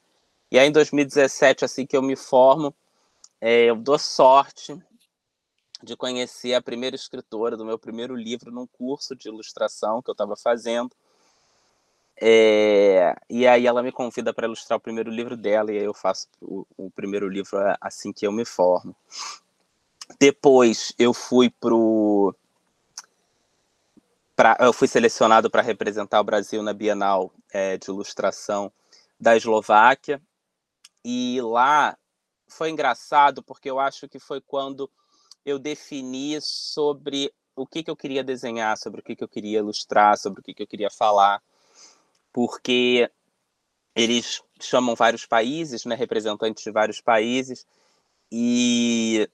E 0.52 0.58
aí, 0.58 0.68
em 0.68 0.72
2017, 0.72 1.64
assim 1.64 1.86
que 1.86 1.96
eu 1.96 2.02
me 2.02 2.16
formo, 2.16 2.74
é, 3.40 3.66
eu 3.66 3.76
dou 3.76 4.00
sorte 4.00 4.76
de 5.82 5.96
conhecer 5.96 6.54
a 6.54 6.62
primeira 6.62 6.96
escritora 6.96 7.56
do 7.56 7.66
meu 7.66 7.78
primeiro 7.78 8.16
livro 8.16 8.52
num 8.52 8.68
curso 8.68 9.16
de 9.16 9.30
ilustração 9.30 10.02
que 10.02 10.10
eu 10.10 10.14
estava 10.14 10.36
fazendo. 10.36 10.92
É, 12.22 13.16
e 13.30 13.48
aí 13.48 13.66
ela 13.66 13.82
me 13.82 13.92
convida 13.92 14.34
para 14.34 14.46
ilustrar 14.46 14.78
o 14.78 14.82
primeiro 14.82 15.10
livro 15.10 15.38
dela, 15.38 15.72
e 15.72 15.78
aí 15.78 15.86
eu 15.86 15.94
faço 15.94 16.28
o, 16.42 16.66
o 16.76 16.92
primeiro 16.92 17.30
livro 17.30 17.58
assim 17.80 18.12
que 18.12 18.28
eu 18.28 18.32
me 18.32 18.44
formo. 18.44 18.94
Depois 20.20 20.94
eu 20.98 21.14
fui 21.14 21.50
para 21.50 21.74
pra, 24.40 24.56
eu 24.62 24.72
fui 24.72 24.88
selecionado 24.88 25.50
para 25.50 25.62
representar 25.62 26.22
o 26.22 26.24
Brasil 26.24 26.64
na 26.64 26.72
Bienal 26.72 27.34
é, 27.52 27.78
de 27.78 27.90
Ilustração 27.90 28.72
da 29.20 29.36
Eslováquia. 29.36 30.22
E 31.04 31.42
lá 31.42 31.98
foi 32.48 32.70
engraçado, 32.70 33.44
porque 33.44 33.70
eu 33.70 33.82
acho 33.82 34.08
que 34.08 34.18
foi 34.18 34.40
quando 34.40 34.90
eu 35.46 35.60
defini 35.60 36.40
sobre 36.40 37.34
o 37.54 37.68
que, 37.68 37.84
que 37.84 37.92
eu 37.92 37.98
queria 37.98 38.24
desenhar, 38.24 38.78
sobre 38.78 39.02
o 39.02 39.04
que, 39.04 39.14
que 39.14 39.24
eu 39.26 39.28
queria 39.28 39.60
ilustrar, 39.60 40.18
sobre 40.18 40.40
o 40.40 40.44
que, 40.44 40.54
que 40.54 40.64
eu 40.64 40.68
queria 40.68 40.90
falar. 40.90 41.44
Porque 42.32 43.12
eles 43.94 44.42
chamam 44.62 44.96
vários 44.96 45.26
países, 45.26 45.84
né, 45.84 45.96
representantes 45.96 46.64
de 46.64 46.72
vários 46.72 47.02
países, 47.02 47.68
e 48.32 49.30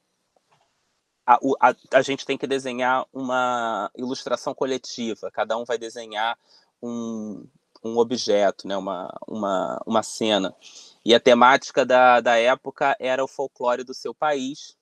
a, 1.25 1.39
a, 1.59 1.75
a, 1.93 2.01
gente 2.01 2.25
tem 2.25 2.37
que 2.37 2.45
desenhar 2.45 3.05
uma 3.11 3.89
ilustração 3.95 4.53
coletiva, 4.53 5.31
cada 5.31 5.57
um 5.57 5.65
vai 5.65 5.77
desenhar 5.77 6.37
um, 6.81 7.47
um 7.83 7.97
objeto, 7.97 8.67
né, 8.67 8.77
uma, 8.77 9.11
uma, 9.27 9.81
uma 9.85 10.03
cena. 10.03 10.55
E 11.03 11.13
a 11.13 11.19
temática 11.19 11.85
da, 11.85 12.21
da 12.21 12.37
época 12.37 12.95
era 12.99 13.23
o 13.23 13.27
folclore 13.27 13.83
do 13.83 13.93
seu 13.93 14.13
país. 14.13 14.77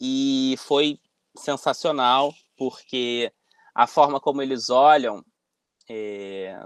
E 0.00 0.56
foi 0.58 1.00
sensacional, 1.36 2.32
porque 2.56 3.32
a 3.74 3.86
forma 3.86 4.20
como 4.20 4.42
eles 4.42 4.70
olham, 4.70 5.24
é, 5.88 6.64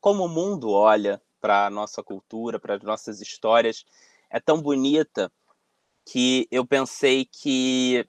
como 0.00 0.24
o 0.24 0.28
mundo 0.28 0.70
olha 0.70 1.20
para 1.40 1.66
a 1.66 1.70
nossa 1.70 2.02
cultura, 2.02 2.58
para 2.58 2.74
as 2.74 2.82
nossas 2.82 3.20
histórias, 3.20 3.84
é 4.30 4.38
tão 4.38 4.60
bonita 4.60 5.32
que 6.10 6.48
eu 6.50 6.66
pensei 6.66 7.24
que 7.24 8.04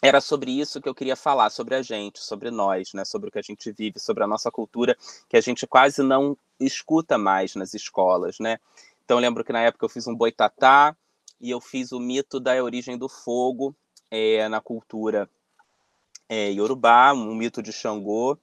era 0.00 0.20
sobre 0.20 0.52
isso 0.52 0.80
que 0.80 0.88
eu 0.88 0.94
queria 0.94 1.16
falar, 1.16 1.50
sobre 1.50 1.74
a 1.74 1.82
gente, 1.82 2.20
sobre 2.20 2.48
nós, 2.48 2.92
né, 2.94 3.04
sobre 3.04 3.28
o 3.28 3.32
que 3.32 3.40
a 3.40 3.42
gente 3.42 3.72
vive, 3.72 3.98
sobre 3.98 4.22
a 4.22 4.26
nossa 4.28 4.52
cultura, 4.52 4.96
que 5.28 5.36
a 5.36 5.40
gente 5.40 5.66
quase 5.66 6.00
não 6.00 6.38
escuta 6.60 7.18
mais 7.18 7.56
nas 7.56 7.74
escolas, 7.74 8.38
né? 8.38 8.60
Então 9.04 9.18
lembro 9.18 9.42
que 9.42 9.52
na 9.52 9.62
época 9.62 9.84
eu 9.84 9.88
fiz 9.88 10.06
um 10.06 10.14
boitatá 10.14 10.96
e 11.40 11.50
eu 11.50 11.60
fiz 11.60 11.90
o 11.90 11.98
mito 11.98 12.38
da 12.38 12.62
origem 12.62 12.96
do 12.96 13.08
fogo 13.08 13.74
é, 14.08 14.48
na 14.48 14.60
cultura 14.60 15.28
é, 16.28 16.52
Yorubá, 16.52 17.12
um 17.12 17.34
mito 17.34 17.60
de 17.60 17.72
Xangô, 17.72 18.38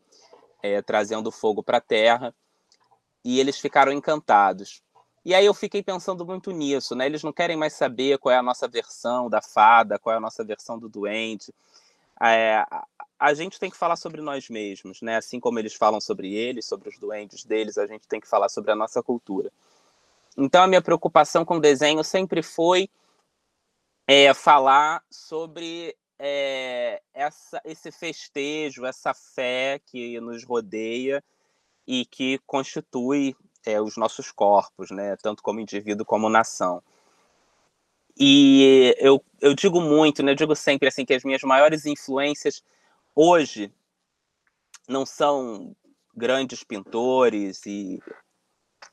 é, 0.62 0.82
trazendo 0.82 1.32
fogo 1.32 1.64
para 1.64 1.78
a 1.78 1.82
terra, 1.82 2.36
e 3.24 3.40
eles 3.40 3.58
ficaram 3.58 3.94
encantados. 3.94 4.84
E 5.26 5.34
aí 5.34 5.46
eu 5.48 5.56
fiquei 5.56 5.82
pensando 5.82 6.24
muito 6.24 6.52
nisso, 6.52 6.94
né? 6.96 7.08
Eles 7.08 7.24
não 7.24 7.34
querem 7.34 7.58
mais 7.58 7.74
saber 7.74 8.20
qual 8.20 8.32
é 8.32 8.38
a 8.38 8.44
nossa 8.44 8.68
versão 8.68 9.28
da 9.28 9.42
fada, 9.42 9.98
qual 9.98 10.14
é 10.14 10.18
a 10.18 10.22
nossa 10.22 10.44
versão 10.44 10.78
do 10.78 10.88
duende. 10.88 11.52
É, 12.22 12.64
a 13.20 13.34
gente 13.34 13.60
tem 13.60 13.72
que 13.72 13.76
falar 13.76 13.96
sobre 13.96 14.22
nós 14.22 14.48
mesmos, 14.50 15.02
né? 15.02 15.18
Assim 15.18 15.40
como 15.40 15.58
eles 15.58 15.74
falam 15.74 16.00
sobre 16.00 16.32
eles, 16.32 16.66
sobre 16.66 16.90
os 16.90 17.00
duendes 17.00 17.44
deles, 17.44 17.76
a 17.80 17.88
gente 17.88 18.08
tem 18.08 18.22
que 18.22 18.28
falar 18.28 18.50
sobre 18.50 18.72
a 18.72 18.76
nossa 18.76 19.02
cultura. 19.02 19.52
Então 20.38 20.62
a 20.62 20.68
minha 20.68 20.82
preocupação 20.82 21.44
com 21.44 21.56
o 21.56 21.62
desenho 21.62 22.04
sempre 22.04 22.44
foi 22.44 22.88
é, 24.08 24.32
falar 24.32 25.04
sobre 25.10 25.98
é, 26.20 27.02
essa, 27.16 27.60
esse 27.66 27.92
festejo, 27.92 28.86
essa 28.86 29.12
fé 29.12 29.82
que 29.88 30.20
nos 30.20 30.44
rodeia 30.44 31.24
e 31.88 32.06
que 32.06 32.40
constitui 32.46 33.36
é, 33.66 33.82
os 33.82 33.98
nossos 33.98 34.32
corpos, 34.32 34.92
né? 34.92 35.16
tanto 35.18 35.42
como 35.42 35.60
indivíduo 35.60 36.06
como 36.06 36.30
nação. 36.30 36.82
E 38.18 38.96
eu, 38.98 39.24
eu 39.42 39.54
digo 39.54 39.82
muito, 39.82 40.24
né? 40.24 40.32
eu 40.32 40.36
digo 40.36 40.56
sempre 40.56 40.88
assim 40.88 41.06
que 41.06 41.14
as 41.14 41.24
minhas 41.24 41.42
maiores 41.42 41.86
influências 41.86 42.64
hoje 43.14 43.72
não 44.88 45.06
são 45.06 45.76
grandes 46.16 46.64
pintores 46.64 47.66
e 47.66 48.02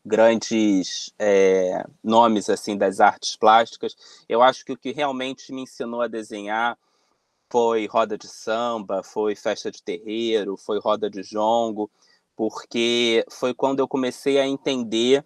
grandes 0.04 1.12
é, 1.18 1.84
nomes 2.02 2.50
assim 2.50 2.76
das 2.76 2.98
artes 2.98 3.36
plásticas. 3.36 3.96
Eu 4.28 4.42
acho 4.42 4.64
que 4.64 4.72
o 4.72 4.76
que 4.76 4.92
realmente 4.92 5.52
me 5.52 5.62
ensinou 5.62 6.02
a 6.02 6.08
desenhar 6.08 6.76
foi 7.50 7.86
roda 7.86 8.16
de 8.16 8.26
samba, 8.26 9.02
foi 9.02 9.36
festa 9.36 9.70
de 9.70 9.82
terreiro, 9.82 10.56
foi 10.56 10.80
roda 10.80 11.10
de 11.10 11.22
jongo, 11.22 11.90
porque 12.36 13.24
foi 13.30 13.54
quando 13.54 13.80
eu 13.80 13.88
comecei 13.88 14.38
a 14.38 14.46
entender 14.46 15.24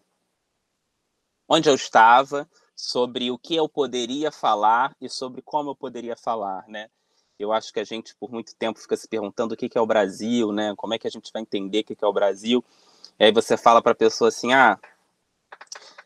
onde 1.49 1.69
eu 1.69 1.75
estava, 1.75 2.49
sobre 2.77 3.31
o 3.31 3.39
que 3.39 3.57
eu 3.57 3.67
poderia 3.69 4.31
falar 4.31 4.95
e 5.01 5.09
sobre 5.09 5.41
como 5.41 5.71
eu 5.71 5.75
poderia 5.75 6.15
falar, 6.15 6.69
né? 6.69 6.91
Eu 7.39 7.53
acho 7.53 7.73
que 7.73 7.81
a 7.81 7.85
gente 7.85 8.15
por 8.17 8.31
muito 8.31 8.55
tempo 8.55 8.79
fica 8.79 8.97
se 8.97 9.09
perguntando 9.09 9.55
o 9.55 9.57
que 9.57 9.77
é 9.77 9.81
o 9.81 9.87
Brasil, 9.87 10.53
né? 10.53 10.75
Como 10.77 10.93
é 10.93 10.99
que 10.99 11.07
a 11.07 11.11
gente 11.11 11.31
vai 11.33 11.43
entender 11.43 11.81
o 11.81 11.85
que 11.85 11.97
é 12.01 12.07
o 12.07 12.13
Brasil? 12.13 12.63
E 13.19 13.25
aí 13.25 13.33
você 13.33 13.57
fala 13.57 13.81
para 13.81 13.93
a 13.93 13.97
pessoa 13.97 14.29
assim, 14.29 14.53
ah, 14.53 14.79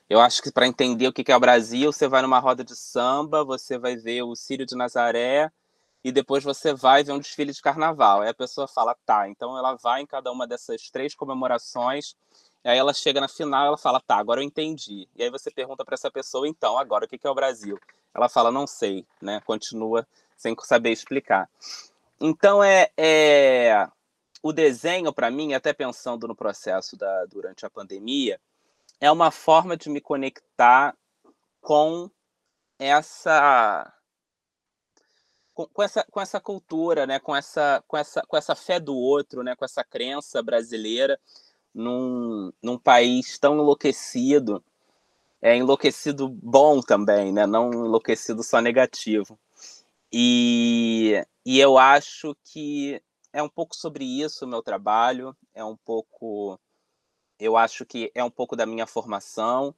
eu 0.08 0.20
acho 0.20 0.42
que 0.42 0.52
para 0.52 0.66
entender 0.66 1.08
o 1.08 1.12
que 1.12 1.30
é 1.30 1.36
o 1.36 1.40
Brasil, 1.40 1.92
você 1.92 2.06
vai 2.06 2.22
numa 2.22 2.38
roda 2.38 2.62
de 2.62 2.76
samba, 2.76 3.44
você 3.44 3.76
vai 3.76 3.96
ver 3.96 4.22
o 4.22 4.36
Círio 4.36 4.66
de 4.66 4.76
Nazaré, 4.76 5.50
e 6.02 6.10
depois 6.10 6.42
você 6.42 6.72
vai 6.72 7.02
ver 7.04 7.12
um 7.12 7.18
desfile 7.18 7.52
de 7.52 7.60
carnaval. 7.60 8.22
Aí 8.22 8.28
a 8.28 8.34
pessoa 8.34 8.66
fala, 8.66 8.96
tá, 9.06 9.28
então 9.28 9.56
ela 9.56 9.74
vai 9.74 10.00
em 10.00 10.06
cada 10.06 10.30
uma 10.32 10.46
dessas 10.46 10.90
três 10.90 11.14
comemorações, 11.14 12.14
aí 12.64 12.78
ela 12.78 12.92
chega 12.92 13.20
na 13.20 13.28
final 13.28 13.66
ela 13.66 13.78
fala, 13.78 14.00
tá, 14.00 14.16
agora 14.16 14.40
eu 14.40 14.44
entendi. 14.44 15.08
E 15.14 15.22
aí 15.22 15.30
você 15.30 15.50
pergunta 15.50 15.84
para 15.84 15.94
essa 15.94 16.10
pessoa, 16.10 16.48
então, 16.48 16.78
agora 16.78 17.04
o 17.04 17.08
que 17.08 17.26
é 17.26 17.30
o 17.30 17.34
Brasil? 17.34 17.78
Ela 18.14 18.28
fala, 18.28 18.50
não 18.50 18.66
sei, 18.66 19.06
né? 19.20 19.40
Continua 19.44 20.06
sem 20.36 20.56
saber 20.62 20.90
explicar. 20.90 21.48
Então 22.20 22.62
é, 22.62 22.90
é... 22.96 23.88
o 24.42 24.52
desenho 24.52 25.12
para 25.12 25.30
mim, 25.30 25.54
até 25.54 25.72
pensando 25.72 26.26
no 26.26 26.34
processo 26.34 26.96
da 26.96 27.26
durante 27.26 27.64
a 27.64 27.70
pandemia, 27.70 28.40
é 29.00 29.10
uma 29.10 29.30
forma 29.30 29.76
de 29.76 29.88
me 29.88 30.00
conectar 30.00 30.94
com 31.60 32.10
essa 32.78 33.92
com, 35.54 35.66
com, 35.66 35.82
essa, 35.82 36.04
com 36.10 36.20
essa 36.20 36.40
cultura, 36.40 37.06
né? 37.06 37.18
com, 37.18 37.34
essa, 37.34 37.82
com, 37.86 37.96
essa, 37.96 38.22
com 38.22 38.36
essa 38.36 38.54
fé 38.54 38.78
do 38.80 38.96
outro, 38.96 39.42
né? 39.42 39.54
com 39.54 39.64
essa 39.64 39.84
crença 39.84 40.42
brasileira 40.42 41.18
num, 41.74 42.52
num 42.62 42.78
país 42.78 43.38
tão 43.38 43.54
enlouquecido, 43.54 44.62
é 45.40 45.56
enlouquecido 45.56 46.28
bom 46.28 46.80
também, 46.80 47.32
né? 47.32 47.46
não 47.46 47.70
enlouquecido 47.70 48.42
só 48.42 48.60
negativo. 48.60 49.38
E, 50.12 51.24
e 51.44 51.58
eu 51.60 51.78
acho 51.78 52.36
que 52.44 53.00
é 53.32 53.42
um 53.42 53.48
pouco 53.48 53.76
sobre 53.76 54.04
isso 54.04 54.44
o 54.44 54.48
meu 54.48 54.62
trabalho, 54.62 55.36
é 55.54 55.64
um 55.64 55.76
pouco. 55.76 56.58
Eu 57.38 57.56
acho 57.56 57.86
que 57.86 58.10
é 58.14 58.22
um 58.22 58.30
pouco 58.30 58.54
da 58.54 58.66
minha 58.66 58.86
formação, 58.86 59.74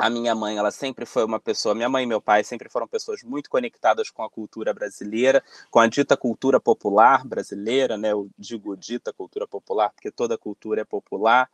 a 0.00 0.08
minha 0.08 0.34
mãe, 0.34 0.56
ela 0.56 0.70
sempre 0.70 1.04
foi 1.04 1.24
uma 1.24 1.38
pessoa, 1.38 1.74
minha 1.74 1.88
mãe 1.88 2.04
e 2.04 2.06
meu 2.06 2.22
pai 2.22 2.42
sempre 2.42 2.70
foram 2.70 2.88
pessoas 2.88 3.22
muito 3.22 3.50
conectadas 3.50 4.08
com 4.08 4.22
a 4.22 4.30
cultura 4.30 4.72
brasileira, 4.72 5.44
com 5.70 5.78
a 5.78 5.86
dita 5.86 6.16
cultura 6.16 6.58
popular 6.58 7.22
brasileira, 7.26 7.98
né? 7.98 8.12
Eu 8.12 8.30
digo 8.38 8.74
dita 8.78 9.12
cultura 9.12 9.46
popular 9.46 9.90
porque 9.90 10.10
toda 10.10 10.38
cultura 10.38 10.80
é 10.80 10.84
popular. 10.86 11.50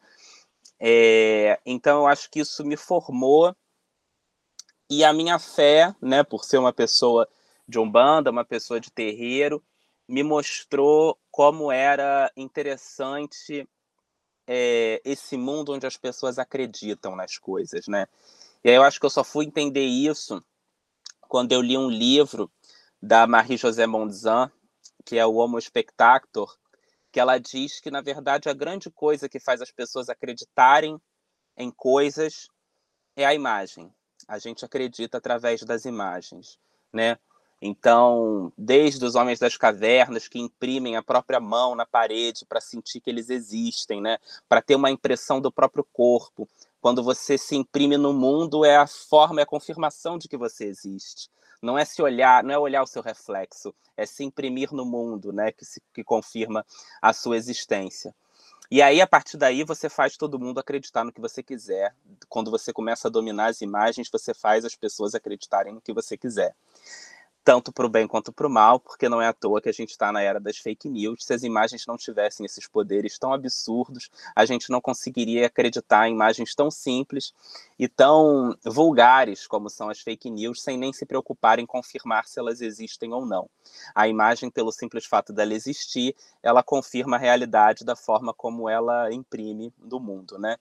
É, 0.78 1.58
então 1.66 2.02
eu 2.02 2.06
acho 2.06 2.30
que 2.30 2.38
isso 2.38 2.64
me 2.64 2.76
formou 2.76 3.52
e 4.88 5.02
a 5.02 5.12
minha 5.12 5.40
fé, 5.40 5.92
né, 6.00 6.22
por 6.22 6.44
ser 6.44 6.58
uma 6.58 6.72
pessoa 6.72 7.28
de 7.66 7.80
umbanda, 7.80 8.30
uma 8.30 8.44
pessoa 8.44 8.78
de 8.78 8.92
terreiro, 8.92 9.60
me 10.06 10.22
mostrou 10.22 11.18
como 11.32 11.72
era 11.72 12.30
interessante 12.36 13.68
é, 14.46 15.00
esse 15.04 15.36
mundo 15.36 15.72
onde 15.72 15.86
as 15.86 15.96
pessoas 15.96 16.38
acreditam 16.38 17.16
nas 17.16 17.36
coisas, 17.38 17.88
né? 17.88 18.06
E 18.64 18.70
aí 18.70 18.76
eu 18.76 18.82
acho 18.82 18.98
que 18.98 19.06
eu 19.06 19.10
só 19.10 19.22
fui 19.22 19.44
entender 19.44 19.84
isso 19.84 20.42
quando 21.28 21.52
eu 21.52 21.60
li 21.60 21.76
um 21.76 21.90
livro 21.90 22.50
da 23.00 23.26
Marie-José 23.26 23.86
Monzan, 23.86 24.50
que 25.04 25.18
é 25.18 25.26
o 25.26 25.34
Homo 25.34 25.60
Spectator, 25.60 26.56
que 27.12 27.20
ela 27.20 27.38
diz 27.38 27.80
que, 27.80 27.90
na 27.90 28.00
verdade, 28.00 28.48
a 28.48 28.54
grande 28.54 28.90
coisa 28.90 29.28
que 29.28 29.40
faz 29.40 29.62
as 29.62 29.70
pessoas 29.70 30.08
acreditarem 30.08 31.00
em 31.56 31.70
coisas 31.70 32.48
é 33.16 33.24
a 33.24 33.34
imagem. 33.34 33.92
A 34.28 34.38
gente 34.38 34.64
acredita 34.64 35.18
através 35.18 35.62
das 35.62 35.84
imagens, 35.84 36.58
né? 36.92 37.18
Então, 37.60 38.52
desde 38.56 39.02
os 39.04 39.14
homens 39.14 39.38
das 39.38 39.56
cavernas 39.56 40.28
que 40.28 40.38
imprimem 40.38 40.96
a 40.96 41.02
própria 41.02 41.40
mão 41.40 41.74
na 41.74 41.86
parede 41.86 42.44
para 42.44 42.60
sentir 42.60 43.00
que 43.00 43.08
eles 43.08 43.30
existem, 43.30 44.00
né? 44.00 44.18
Para 44.48 44.60
ter 44.60 44.74
uma 44.74 44.90
impressão 44.90 45.40
do 45.40 45.50
próprio 45.50 45.84
corpo, 45.84 46.46
quando 46.86 47.02
você 47.02 47.36
se 47.36 47.56
imprime 47.56 47.96
no 47.96 48.12
mundo, 48.12 48.64
é 48.64 48.76
a 48.76 48.86
forma, 48.86 49.40
é 49.40 49.42
a 49.42 49.46
confirmação 49.46 50.16
de 50.16 50.28
que 50.28 50.36
você 50.36 50.66
existe. 50.66 51.28
Não 51.60 51.76
é 51.76 51.84
se 51.84 52.00
olhar, 52.00 52.44
não 52.44 52.54
é 52.54 52.58
olhar 52.60 52.80
o 52.80 52.86
seu 52.86 53.02
reflexo, 53.02 53.74
é 53.96 54.06
se 54.06 54.22
imprimir 54.22 54.72
no 54.72 54.84
mundo, 54.84 55.32
né, 55.32 55.50
que, 55.50 55.64
se, 55.64 55.82
que 55.92 56.04
confirma 56.04 56.64
a 57.02 57.12
sua 57.12 57.36
existência. 57.36 58.14
E 58.70 58.80
aí, 58.80 59.00
a 59.00 59.06
partir 59.06 59.36
daí, 59.36 59.64
você 59.64 59.88
faz 59.88 60.16
todo 60.16 60.38
mundo 60.38 60.60
acreditar 60.60 61.02
no 61.02 61.10
que 61.10 61.20
você 61.20 61.42
quiser. 61.42 61.92
Quando 62.28 62.52
você 62.52 62.72
começa 62.72 63.08
a 63.08 63.10
dominar 63.10 63.46
as 63.46 63.60
imagens, 63.60 64.08
você 64.08 64.32
faz 64.32 64.64
as 64.64 64.76
pessoas 64.76 65.12
acreditarem 65.12 65.74
no 65.74 65.80
que 65.80 65.92
você 65.92 66.16
quiser 66.16 66.54
tanto 67.46 67.70
para 67.70 67.86
o 67.86 67.88
bem 67.88 68.08
quanto 68.08 68.32
para 68.32 68.48
o 68.48 68.50
mal, 68.50 68.80
porque 68.80 69.08
não 69.08 69.22
é 69.22 69.28
à 69.28 69.32
toa 69.32 69.62
que 69.62 69.68
a 69.68 69.72
gente 69.72 69.90
está 69.90 70.10
na 70.10 70.20
era 70.20 70.40
das 70.40 70.56
fake 70.58 70.88
news. 70.88 71.24
Se 71.24 71.32
as 71.32 71.44
imagens 71.44 71.86
não 71.86 71.96
tivessem 71.96 72.44
esses 72.44 72.66
poderes 72.66 73.16
tão 73.20 73.32
absurdos, 73.32 74.10
a 74.34 74.44
gente 74.44 74.68
não 74.68 74.80
conseguiria 74.80 75.46
acreditar 75.46 76.08
em 76.08 76.12
imagens 76.12 76.56
tão 76.56 76.72
simples 76.72 77.32
e 77.78 77.86
tão 77.86 78.58
vulgares 78.64 79.46
como 79.46 79.70
são 79.70 79.88
as 79.88 80.00
fake 80.00 80.28
news, 80.28 80.60
sem 80.60 80.76
nem 80.76 80.92
se 80.92 81.06
preocupar 81.06 81.60
em 81.60 81.66
confirmar 81.66 82.26
se 82.26 82.40
elas 82.40 82.60
existem 82.60 83.12
ou 83.12 83.24
não. 83.24 83.48
A 83.94 84.08
imagem, 84.08 84.50
pelo 84.50 84.72
simples 84.72 85.06
fato 85.06 85.32
dela 85.32 85.54
existir, 85.54 86.16
ela 86.42 86.64
confirma 86.64 87.14
a 87.14 87.20
realidade 87.20 87.84
da 87.84 87.94
forma 87.94 88.34
como 88.34 88.68
ela 88.68 89.12
imprime 89.12 89.72
do 89.78 90.00
mundo, 90.00 90.36
né? 90.36 90.56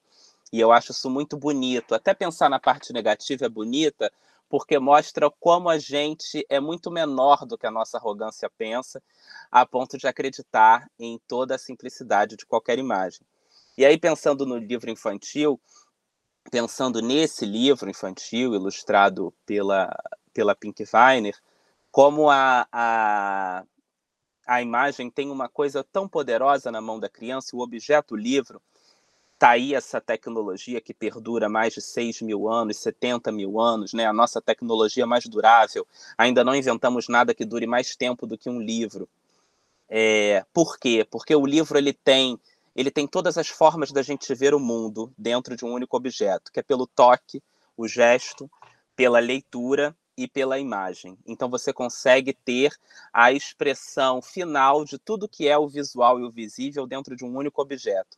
E 0.54 0.60
eu 0.60 0.72
acho 0.72 0.92
isso 0.92 1.10
muito 1.10 1.36
bonito. 1.36 1.96
Até 1.96 2.14
pensar 2.14 2.48
na 2.48 2.60
parte 2.60 2.94
negativa 2.94 3.48
é 3.48 3.50
bonita, 3.50 4.12
porque 4.58 4.80
mostra 4.80 5.30
como 5.30 5.68
a 5.68 5.78
gente 5.78 6.46
é 6.48 6.62
muito 6.62 6.90
menor 6.90 7.46
do 7.46 7.58
que 7.58 7.68
a 7.68 7.72
nossa 7.72 7.98
arrogância 7.98 8.50
pensa, 8.58 9.04
a 9.52 9.66
ponto 9.66 9.98
de 9.98 10.08
acreditar 10.08 10.90
em 10.98 11.20
toda 11.28 11.56
a 11.56 11.58
simplicidade 11.58 12.38
de 12.38 12.46
qualquer 12.46 12.80
imagem. 12.80 13.20
E 13.78 13.86
aí, 13.86 13.98
pensando 13.98 14.46
no 14.46 14.56
livro 14.56 14.90
infantil, 14.90 15.60
pensando 16.50 17.02
nesse 17.02 17.46
livro 17.46 17.90
infantil, 17.90 18.56
ilustrado 18.56 19.34
pela, 19.46 19.94
pela 20.34 20.56
Pink 20.56 20.86
Weiner, 20.94 21.38
como 21.92 22.30
a, 22.30 22.66
a, 22.72 23.66
a 24.48 24.62
imagem 24.62 25.12
tem 25.12 25.30
uma 25.30 25.50
coisa 25.50 25.84
tão 25.84 26.08
poderosa 26.08 26.72
na 26.72 26.80
mão 26.80 26.98
da 26.98 27.10
criança, 27.10 27.58
o 27.58 27.60
objeto 27.60 28.16
livro, 28.16 28.62
está 29.46 29.52
aí 29.52 29.76
essa 29.76 30.02
tecnologia 30.02 30.82
que 30.82 30.92
perdura 30.92 31.48
mais 31.48 31.72
de 31.72 31.80
6 31.80 32.24
mil 32.24 32.50
anos, 32.50 32.78
70 32.78 33.32
mil 33.32 33.60
anos, 33.60 33.94
né? 33.94 34.08
a 34.08 34.14
nossa 34.14 34.42
tecnologia 34.42 35.06
mais 35.06 35.28
durável. 35.28 35.86
Ainda 36.18 36.44
não 36.44 36.56
inventamos 36.56 37.08
nada 37.08 37.32
que 37.36 37.46
dure 37.46 37.68
mais 37.68 37.96
tempo 37.96 38.26
do 38.26 38.40
que 38.40 38.50
um 38.50 38.60
livro. 38.60 39.08
É, 39.88 40.44
por 40.52 40.80
quê? 40.80 41.06
Porque 41.10 41.36
o 41.36 41.46
livro 41.46 41.78
ele 41.78 41.94
tem, 41.94 42.40
ele 42.76 42.90
tem 42.90 43.06
todas 43.06 43.38
as 43.38 43.48
formas 43.48 43.92
da 43.92 44.02
gente 44.02 44.34
ver 44.34 44.56
o 44.56 44.60
mundo 44.60 45.14
dentro 45.16 45.56
de 45.56 45.64
um 45.64 45.72
único 45.72 45.96
objeto, 45.96 46.52
que 46.52 46.60
é 46.60 46.64
pelo 46.64 46.88
toque, 46.88 47.40
o 47.78 47.88
gesto, 47.88 48.50
pela 48.96 49.20
leitura 49.20 49.96
e 50.18 50.28
pela 50.28 50.58
imagem. 50.58 51.20
Então 51.24 51.50
você 51.50 51.72
consegue 51.72 52.34
ter 52.34 52.74
a 53.14 53.32
expressão 53.32 54.24
final 54.24 54.84
de 54.84 54.98
tudo 54.98 55.30
que 55.30 55.48
é 55.48 55.56
o 55.56 55.68
visual 55.68 56.20
e 56.20 56.24
o 56.24 56.32
visível 56.32 56.88
dentro 56.88 57.16
de 57.16 57.24
um 57.24 57.36
único 57.36 57.62
objeto. 57.62 58.18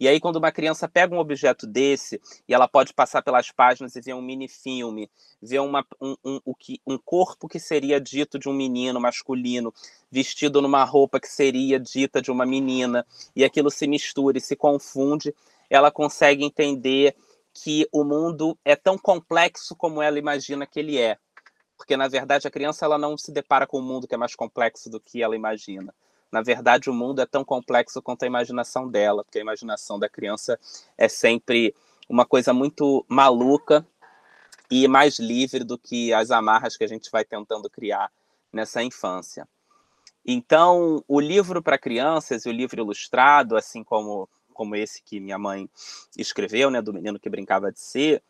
E 0.00 0.06
aí, 0.06 0.20
quando 0.20 0.36
uma 0.36 0.52
criança 0.52 0.88
pega 0.88 1.14
um 1.14 1.18
objeto 1.18 1.66
desse, 1.66 2.20
e 2.46 2.54
ela 2.54 2.68
pode 2.68 2.94
passar 2.94 3.20
pelas 3.22 3.50
páginas 3.50 3.96
e 3.96 4.00
ver 4.00 4.14
um 4.14 4.22
mini-filme, 4.22 5.10
ver 5.42 5.58
uma, 5.58 5.84
um, 6.00 6.16
um, 6.24 6.40
um 6.86 6.98
corpo 6.98 7.48
que 7.48 7.58
seria 7.58 8.00
dito 8.00 8.38
de 8.38 8.48
um 8.48 8.52
menino 8.52 9.00
masculino, 9.00 9.74
vestido 10.10 10.62
numa 10.62 10.84
roupa 10.84 11.18
que 11.18 11.28
seria 11.28 11.80
dita 11.80 12.22
de 12.22 12.30
uma 12.30 12.46
menina, 12.46 13.04
e 13.34 13.44
aquilo 13.44 13.70
se 13.70 13.86
mistura 13.88 14.38
e 14.38 14.40
se 14.40 14.54
confunde, 14.54 15.34
ela 15.68 15.90
consegue 15.90 16.44
entender 16.44 17.16
que 17.52 17.88
o 17.90 18.04
mundo 18.04 18.56
é 18.64 18.76
tão 18.76 18.96
complexo 18.96 19.74
como 19.74 20.00
ela 20.00 20.18
imagina 20.18 20.66
que 20.66 20.78
ele 20.78 20.96
é. 20.98 21.18
Porque, 21.76 21.96
na 21.96 22.08
verdade, 22.08 22.46
a 22.46 22.50
criança 22.50 22.84
ela 22.84 22.98
não 22.98 23.16
se 23.16 23.32
depara 23.32 23.66
com 23.66 23.78
um 23.78 23.82
mundo 23.82 24.06
que 24.06 24.14
é 24.14 24.18
mais 24.18 24.34
complexo 24.34 24.88
do 24.90 25.00
que 25.00 25.22
ela 25.22 25.36
imagina. 25.36 25.94
Na 26.30 26.42
verdade, 26.42 26.90
o 26.90 26.94
mundo 26.94 27.20
é 27.20 27.26
tão 27.26 27.44
complexo 27.44 28.02
quanto 28.02 28.22
a 28.22 28.26
imaginação 28.26 28.88
dela, 28.88 29.24
porque 29.24 29.38
a 29.38 29.42
imaginação 29.42 29.98
da 29.98 30.08
criança 30.08 30.58
é 30.96 31.08
sempre 31.08 31.74
uma 32.08 32.26
coisa 32.26 32.52
muito 32.52 33.04
maluca 33.08 33.86
e 34.70 34.86
mais 34.86 35.18
livre 35.18 35.64
do 35.64 35.78
que 35.78 36.12
as 36.12 36.30
amarras 36.30 36.76
que 36.76 36.84
a 36.84 36.88
gente 36.88 37.10
vai 37.10 37.24
tentando 37.24 37.70
criar 37.70 38.10
nessa 38.52 38.82
infância. 38.82 39.48
Então, 40.24 41.02
o 41.08 41.20
livro 41.20 41.62
para 41.62 41.78
crianças 41.78 42.44
e 42.44 42.48
o 42.50 42.52
livro 42.52 42.80
ilustrado, 42.80 43.56
assim 43.56 43.82
como 43.82 44.28
como 44.58 44.74
esse 44.74 45.00
que 45.00 45.20
minha 45.20 45.38
mãe 45.38 45.70
escreveu, 46.16 46.68
né, 46.68 46.82
do 46.82 46.92
menino 46.92 47.20
que 47.20 47.30
brincava 47.30 47.70
de 47.70 47.78
ser, 47.78 48.20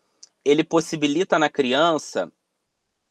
ele 0.44 0.62
possibilita 0.62 1.38
na 1.38 1.48
criança 1.48 2.30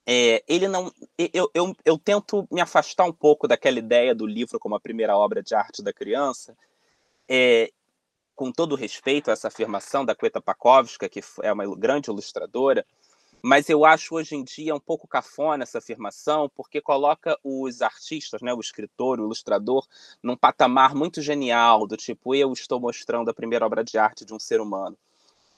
é, 0.10 0.42
ele 0.48 0.70
não. 0.70 0.90
Eu, 1.18 1.52
eu, 1.54 1.76
eu 1.84 1.98
tento 1.98 2.48
me 2.50 2.62
afastar 2.62 3.04
um 3.04 3.12
pouco 3.12 3.46
daquela 3.46 3.78
ideia 3.78 4.16
do 4.16 4.26
livro 4.26 4.58
como 4.58 4.74
a 4.74 4.80
primeira 4.80 5.18
obra 5.18 5.44
de 5.44 5.54
arte 5.54 5.84
da 5.84 5.92
criança, 5.92 6.56
é, 7.28 7.70
com 8.34 8.50
todo 8.50 8.74
respeito 8.74 9.30
a 9.30 9.34
essa 9.34 9.50
afirmação 9.50 10.06
da 10.06 10.16
Queta 10.16 10.42
Pakovska, 10.42 11.10
que 11.10 11.20
é 11.44 11.52
uma 11.52 11.76
grande 11.76 12.10
ilustradora, 12.10 12.86
mas 13.42 13.70
eu 13.70 13.84
acho 13.84 14.16
hoje 14.16 14.34
em 14.34 14.46
dia 14.46 14.74
um 14.74 14.80
pouco 14.80 15.10
cafona 15.10 15.64
essa 15.64 15.80
afirmação, 15.80 16.50
porque 16.56 16.80
coloca 16.80 17.38
os 17.44 17.82
artistas, 17.82 18.42
né, 18.42 18.54
o 18.54 18.62
escritor, 18.62 19.20
o 19.20 19.26
ilustrador, 19.26 19.86
num 20.24 20.38
patamar 20.38 20.96
muito 20.96 21.22
genial, 21.22 21.86
do 21.86 21.98
tipo, 21.98 22.34
eu 22.34 22.54
estou 22.54 22.80
mostrando 22.80 23.30
a 23.30 23.34
primeira 23.34 23.66
obra 23.66 23.84
de 23.84 23.98
arte 23.98 24.24
de 24.24 24.34
um 24.34 24.40
ser 24.40 24.62
humano. 24.62 24.98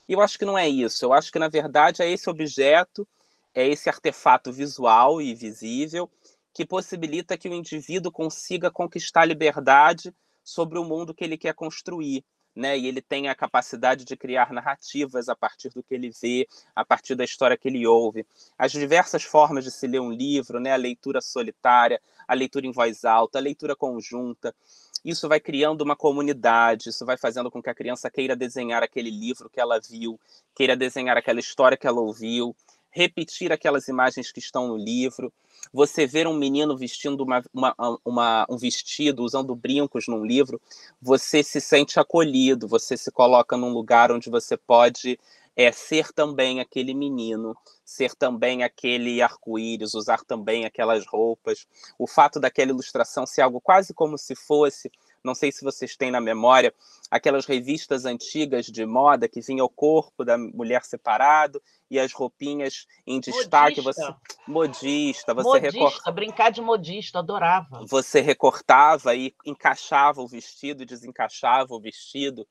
E 0.07 0.13
eu 0.13 0.21
acho 0.21 0.39
que 0.39 0.45
não 0.45 0.57
é 0.57 0.67
isso. 0.67 1.05
Eu 1.05 1.13
acho 1.13 1.31
que, 1.31 1.37
na 1.37 1.47
verdade, 1.47 2.01
é 2.01 2.09
esse 2.09 2.27
objeto 2.27 3.07
é 3.53 3.67
esse 3.67 3.89
artefato 3.89 4.51
visual 4.51 5.21
e 5.21 5.33
visível 5.33 6.09
que 6.53 6.65
possibilita 6.65 7.37
que 7.37 7.47
o 7.47 7.53
indivíduo 7.53 8.11
consiga 8.11 8.71
conquistar 8.71 9.25
liberdade 9.25 10.13
sobre 10.43 10.77
o 10.77 10.83
mundo 10.83 11.13
que 11.13 11.23
ele 11.23 11.37
quer 11.37 11.53
construir. 11.53 12.23
Né? 12.55 12.77
E 12.77 12.87
ele 12.87 13.01
tem 13.01 13.29
a 13.29 13.35
capacidade 13.35 14.03
de 14.03 14.17
criar 14.17 14.51
narrativas 14.51 15.29
a 15.29 15.35
partir 15.35 15.69
do 15.69 15.83
que 15.83 15.93
ele 15.93 16.11
vê, 16.21 16.47
a 16.75 16.83
partir 16.83 17.15
da 17.15 17.23
história 17.23 17.55
que 17.55 17.67
ele 17.67 17.85
ouve. 17.85 18.25
As 18.57 18.71
diversas 18.71 19.23
formas 19.23 19.63
de 19.63 19.71
se 19.71 19.87
ler 19.87 20.01
um 20.01 20.11
livro, 20.11 20.59
né? 20.59 20.73
a 20.73 20.75
leitura 20.75 21.21
solitária, 21.21 22.01
a 22.27 22.33
leitura 22.33 22.65
em 22.65 22.71
voz 22.71 23.05
alta, 23.05 23.37
a 23.37 23.41
leitura 23.41 23.75
conjunta. 23.75 24.53
Isso 25.05 25.29
vai 25.29 25.39
criando 25.39 25.81
uma 25.81 25.95
comunidade, 25.95 26.89
isso 26.89 27.05
vai 27.05 27.15
fazendo 27.15 27.49
com 27.49 27.61
que 27.61 27.69
a 27.69 27.75
criança 27.75 28.09
queira 28.11 28.35
desenhar 28.35 28.83
aquele 28.83 29.09
livro 29.09 29.49
que 29.49 29.61
ela 29.61 29.79
viu, 29.79 30.19
queira 30.53 30.75
desenhar 30.75 31.15
aquela 31.15 31.39
história 31.39 31.77
que 31.77 31.87
ela 31.87 32.01
ouviu, 32.01 32.53
repetir 32.91 33.51
aquelas 33.51 33.87
imagens 33.87 34.31
que 34.31 34.39
estão 34.39 34.67
no 34.67 34.77
livro, 34.77 35.31
você 35.71 36.07
ver 36.07 36.27
um 36.27 36.33
menino 36.33 36.77
vestindo 36.77 37.21
uma, 37.21 37.43
uma, 37.53 37.75
uma, 38.03 38.45
um 38.49 38.57
vestido, 38.57 39.23
usando 39.23 39.55
brincos 39.55 40.07
num 40.07 40.25
livro, 40.25 40.59
você 41.01 41.43
se 41.43 41.61
sente 41.61 41.99
acolhido, 41.99 42.67
você 42.67 42.97
se 42.97 43.11
coloca 43.11 43.55
num 43.57 43.71
lugar 43.71 44.11
onde 44.11 44.29
você 44.29 44.57
pode 44.57 45.19
é, 45.55 45.71
ser 45.71 46.11
também 46.13 46.61
aquele 46.61 46.93
menino, 46.93 47.55
ser 47.83 48.15
também 48.15 48.63
aquele 48.63 49.21
arco-íris, 49.21 49.93
usar 49.93 50.23
também 50.23 50.65
aquelas 50.65 51.05
roupas. 51.05 51.67
O 51.97 52.07
fato 52.07 52.39
daquela 52.39 52.71
ilustração 52.71 53.25
ser 53.25 53.41
algo 53.41 53.59
quase 53.59 53.93
como 53.93 54.17
se 54.17 54.35
fosse 54.35 54.89
não 55.23 55.35
sei 55.35 55.51
se 55.51 55.63
vocês 55.63 55.95
têm 55.95 56.11
na 56.11 56.21
memória 56.21 56.73
aquelas 57.09 57.45
revistas 57.45 58.05
antigas 58.05 58.65
de 58.65 58.85
moda 58.85 59.27
que 59.27 59.41
vinha 59.41 59.63
o 59.63 59.69
corpo 59.69 60.23
da 60.23 60.37
mulher 60.37 60.83
separado 60.83 61.61
e 61.89 61.99
as 61.99 62.13
roupinhas 62.13 62.85
em 63.05 63.19
destaque. 63.19 63.81
Modista. 63.81 64.17
Você 64.45 64.51
modista, 64.51 65.33
você 65.33 65.71
modista, 65.71 66.11
brincar 66.11 66.51
de 66.51 66.61
modista, 66.61 67.19
adorava. 67.19 67.85
Você 67.87 68.21
recortava 68.21 69.15
e 69.15 69.33
encaixava 69.45 70.21
o 70.21 70.27
vestido, 70.27 70.85
desencaixava 70.85 71.73
o 71.73 71.79
vestido. 71.79 72.47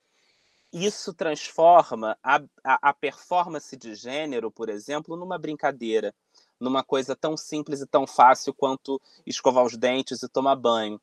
Isso 0.73 1.15
transforma 1.15 2.17
a, 2.23 2.43
a, 2.63 2.91
a 2.91 2.93
performance 2.93 3.75
de 3.75 3.95
gênero, 3.95 4.51
por 4.51 4.69
exemplo, 4.69 5.17
numa 5.17 5.39
brincadeira, 5.39 6.15
numa 6.61 6.85
coisa 6.85 7.17
tão 7.17 7.37
simples 7.37 7.81
e 7.81 7.87
tão 7.87 8.07
fácil 8.07 8.53
quanto 8.53 9.01
escovar 9.27 9.65
os 9.65 9.77
dentes 9.77 10.23
e 10.23 10.29
tomar 10.29 10.57
banho. 10.57 11.01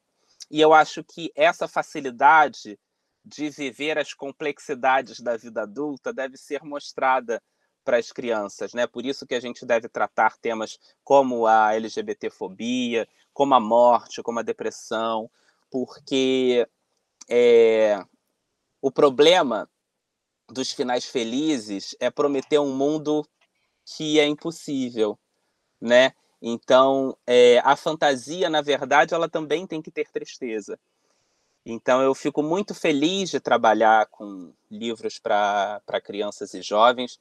E 0.50 0.62
eu 0.62 0.74
acho 0.74 1.04
que 1.04 1.32
essa 1.36 1.68
facilidade 1.68 2.80
de 3.24 3.50
viver 3.50 3.98
as 3.98 4.14
complexidades 4.14 5.20
da 5.20 5.36
vida 5.36 5.64
adulta 5.64 6.14
deve 6.14 6.38
ser 6.38 6.64
mostrada 6.64 7.42
para 7.84 7.98
as 7.98 8.12
crianças, 8.12 8.74
né? 8.74 8.88
Por 8.88 9.06
isso 9.06 9.26
que 9.26 9.36
a 9.36 9.40
gente 9.40 9.66
deve 9.66 9.88
tratar 9.88 10.38
temas 10.38 10.80
como 11.04 11.46
a 11.46 11.74
LGBTfobia, 11.76 13.08
como 13.34 13.54
a 13.54 13.60
morte, 13.60 14.24
como 14.24 14.40
a 14.40 14.44
depressão, 14.44 15.30
porque 15.70 16.68
é, 17.30 18.04
o 18.82 18.92
problema 18.92 19.70
dos 20.50 20.72
finais 20.72 21.06
felizes 21.06 21.96
é 22.00 22.10
prometer 22.10 22.60
um 22.60 22.76
mundo 22.76 23.28
que 23.86 24.20
é 24.20 24.26
impossível, 24.26 25.18
né? 25.80 26.14
Então, 26.42 27.18
é, 27.26 27.60
a 27.60 27.76
fantasia, 27.76 28.50
na 28.50 28.62
verdade, 28.62 29.14
ela 29.14 29.30
também 29.30 29.66
tem 29.66 29.82
que 29.82 29.92
ter 29.92 30.10
tristeza. 30.10 30.80
Então, 31.66 32.02
eu 32.02 32.14
fico 32.14 32.44
muito 32.44 32.76
feliz 32.76 33.32
de 33.32 33.40
trabalhar 33.40 34.06
com 34.08 34.54
livros 34.70 35.18
para 35.18 35.82
crianças 36.04 36.54
e 36.54 36.62
jovens, 36.62 37.20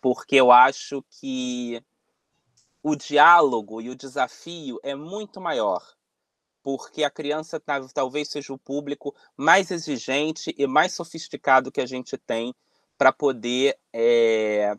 porque 0.00 0.36
eu 0.36 0.52
acho 0.52 1.02
que 1.10 1.82
o 2.82 2.94
diálogo 2.94 3.80
e 3.80 3.88
o 3.88 3.96
desafio 3.96 4.78
é 4.82 4.94
muito 4.94 5.40
maior, 5.40 5.82
porque 6.62 7.02
a 7.02 7.10
criança 7.10 7.60
talvez 7.92 8.28
seja 8.28 8.52
o 8.52 8.58
público 8.58 9.14
mais 9.36 9.70
exigente 9.70 10.54
e 10.58 10.66
mais 10.66 10.92
sofisticado 10.92 11.72
que 11.72 11.80
a 11.80 11.86
gente 11.86 12.18
tem 12.18 12.54
para 12.98 13.12
poder 13.12 13.78
é, 13.92 14.76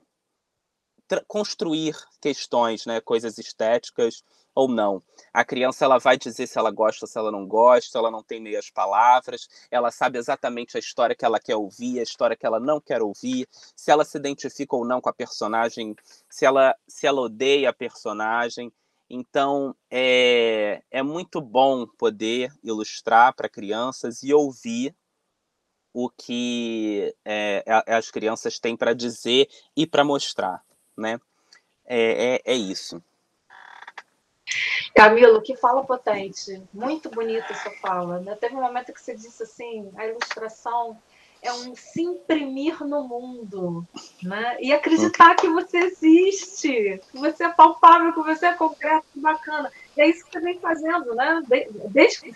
construir 1.28 1.96
questões, 2.22 2.86
né, 2.86 3.00
coisas 3.02 3.38
estéticas 3.38 4.24
ou 4.58 4.68
não. 4.68 5.04
A 5.32 5.46
criança 5.46 5.86
ela 5.86 6.00
vai 6.00 6.18
dizer 6.18 6.48
se 6.48 6.58
ela 6.58 6.72
gosta 6.72 7.06
se 7.06 7.18
ela 7.18 7.32
não 7.32 7.46
gosta, 7.46 8.00
ela 8.00 8.10
não 8.10 8.24
tem 8.24 8.42
meias 8.42 8.72
palavras, 8.72 9.48
ela 9.70 9.92
sabe 9.92 10.18
exatamente 10.18 10.76
a 10.76 10.80
história 10.80 11.16
que 11.16 11.24
ela 11.24 11.40
quer 11.40 11.56
ouvir, 11.56 12.00
a 12.00 12.04
história 12.04 12.36
que 12.36 12.46
ela 12.46 12.60
não 12.60 12.82
quer 12.82 13.02
ouvir, 13.02 13.48
se 13.76 13.92
ela 13.92 14.04
se 14.04 14.18
identifica 14.18 14.76
ou 14.76 14.84
não 14.84 15.00
com 15.00 15.10
a 15.10 15.14
personagem, 15.14 15.96
se 16.28 16.44
ela 16.44 16.76
se 16.88 17.06
ela 17.06 17.22
odeia 17.22 17.70
a 17.70 17.74
personagem. 17.74 18.72
Então 19.10 19.76
é, 19.92 20.82
é 20.90 21.04
muito 21.04 21.40
bom 21.40 21.86
poder 21.86 22.52
ilustrar 22.64 23.36
para 23.36 23.48
crianças 23.48 24.24
e 24.24 24.34
ouvir 24.34 24.96
o 25.94 26.10
que 26.10 27.16
é, 27.24 27.64
as 27.88 28.10
crianças 28.12 28.60
têm 28.60 28.76
para 28.76 28.94
dizer 28.94 29.48
e 29.76 29.86
para 29.86 30.04
mostrar 30.04 30.67
né? 30.98 31.20
É, 31.86 32.42
é, 32.46 32.54
é 32.54 32.56
isso. 32.56 33.02
Camilo, 34.96 35.42
que 35.42 35.56
fala 35.56 35.84
potente, 35.84 36.62
muito 36.74 37.10
bonita 37.10 37.52
essa 37.52 37.70
fala. 37.82 38.20
Né? 38.20 38.36
Teve 38.36 38.56
um 38.56 38.62
momento 38.62 38.92
que 38.92 39.02
você 39.02 39.16
disse 39.16 39.44
assim, 39.44 39.92
a 39.96 40.08
ilustração 40.08 40.98
é 41.42 41.54
um 41.54 41.76
se 41.76 42.02
imprimir 42.02 42.84
no 42.84 43.08
mundo, 43.08 43.86
né? 44.24 44.58
E 44.60 44.74
acreditar 44.74 45.36
que 45.36 45.48
você 45.48 45.78
existe, 45.78 47.00
que 47.12 47.18
você 47.18 47.44
é 47.44 47.50
palpável, 47.50 48.12
que 48.12 48.24
você 48.24 48.48
é 48.48 48.54
concreto, 48.54 49.06
bacana. 49.16 49.72
E 49.96 50.02
é 50.02 50.08
isso 50.08 50.26
que 50.26 50.32
você 50.32 50.40
vem 50.40 50.60
fazendo, 50.60 51.14
né? 51.14 51.42
Desde 51.90 52.34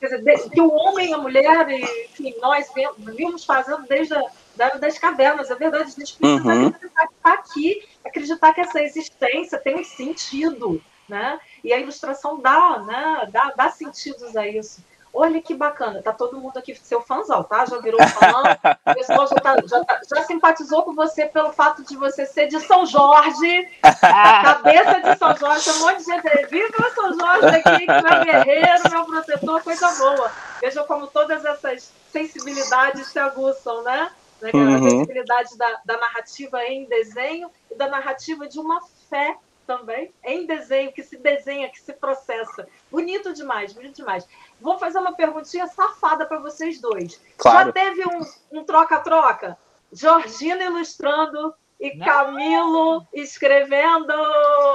dizer, 0.00 0.50
que 0.50 0.60
o 0.60 0.70
homem 0.70 1.10
e 1.10 1.14
a 1.14 1.18
mulher, 1.18 1.68
enfim, 1.70 2.34
nós 2.40 2.70
vimos 2.98 3.44
fazendo 3.44 3.86
desde 3.86 4.14
a, 4.14 4.22
das 4.56 4.98
cavernas, 4.98 5.50
é 5.50 5.54
verdade, 5.54 5.84
a 5.84 6.00
gente 6.00 6.16
precisa 6.16 6.48
uhum. 6.48 6.68
acreditar 6.68 7.06
que 7.06 7.14
está 7.14 7.32
aqui, 7.32 7.88
acreditar 8.04 8.52
que 8.52 8.60
essa 8.60 8.82
existência 8.82 9.58
tem 9.58 9.80
um 9.80 9.84
sentido, 9.84 10.82
né? 11.08 11.40
E 11.64 11.72
a 11.72 11.78
ilustração 11.78 12.40
dá, 12.40 12.78
né? 12.80 13.28
dá, 13.30 13.52
dá 13.56 13.70
sentidos 13.70 14.36
a 14.36 14.46
isso. 14.46 14.82
Olha 15.14 15.42
que 15.42 15.52
bacana, 15.52 16.00
tá 16.02 16.10
todo 16.10 16.40
mundo 16.40 16.56
aqui 16.56 16.74
seu 16.74 17.02
fãzão, 17.02 17.44
tá? 17.44 17.66
Já 17.66 17.78
virou 17.80 18.00
fã, 18.02 18.58
o 18.86 18.94
pessoal 18.94 19.26
já, 19.26 19.36
tá, 19.36 19.56
já, 19.66 19.84
tá, 19.84 20.00
já, 20.08 20.22
simpatizou 20.22 20.84
com 20.84 20.94
você 20.94 21.26
pelo 21.26 21.52
fato 21.52 21.84
de 21.84 21.94
você 21.98 22.24
ser 22.24 22.46
de 22.46 22.58
São 22.60 22.86
Jorge, 22.86 23.68
cabeça 23.82 25.00
de 25.02 25.18
São 25.18 25.36
Jorge, 25.36 25.70
um 25.70 25.80
monte 25.80 25.98
de 25.98 26.04
gente 26.04 26.46
viva 26.46 26.90
São 26.94 27.12
Jorge 27.12 27.46
aqui, 27.46 27.86
que 27.86 28.02
meu 28.02 28.24
guerreiro, 28.24 28.90
meu 28.90 29.04
protetor, 29.04 29.62
coisa 29.62 29.90
boa. 29.92 30.32
Veja 30.62 30.82
como 30.84 31.06
todas 31.06 31.44
essas 31.44 31.92
sensibilidades 32.10 33.08
se 33.08 33.18
aguçam, 33.18 33.82
né? 33.82 34.10
Né 34.42 34.50
uhum. 34.52 34.74
A 34.74 34.90
sensibilidade 34.90 35.56
da, 35.56 35.80
da 35.84 35.96
narrativa 35.96 36.64
em 36.64 36.84
desenho 36.86 37.50
e 37.70 37.74
da 37.76 37.88
narrativa 37.88 38.46
de 38.48 38.58
uma 38.58 38.80
fé 39.08 39.38
também, 39.66 40.12
em 40.24 40.44
desenho, 40.44 40.92
que 40.92 41.02
se 41.02 41.16
desenha, 41.16 41.70
que 41.70 41.80
se 41.80 41.92
processa. 41.92 42.68
Bonito 42.90 43.32
demais, 43.32 43.72
bonito 43.72 43.96
demais. 43.96 44.26
Vou 44.60 44.78
fazer 44.78 44.98
uma 44.98 45.14
perguntinha 45.14 45.66
safada 45.68 46.26
para 46.26 46.40
vocês 46.40 46.80
dois. 46.80 47.20
Claro. 47.38 47.66
Já 47.66 47.72
teve 47.72 48.02
um 48.50 48.64
troca-troca? 48.64 49.56
Um 49.92 49.96
Georgina 49.96 50.64
ilustrando 50.64 51.54
e 51.82 51.96
não. 51.96 52.06
Camilo 52.06 53.06
escrevendo. 53.12 54.12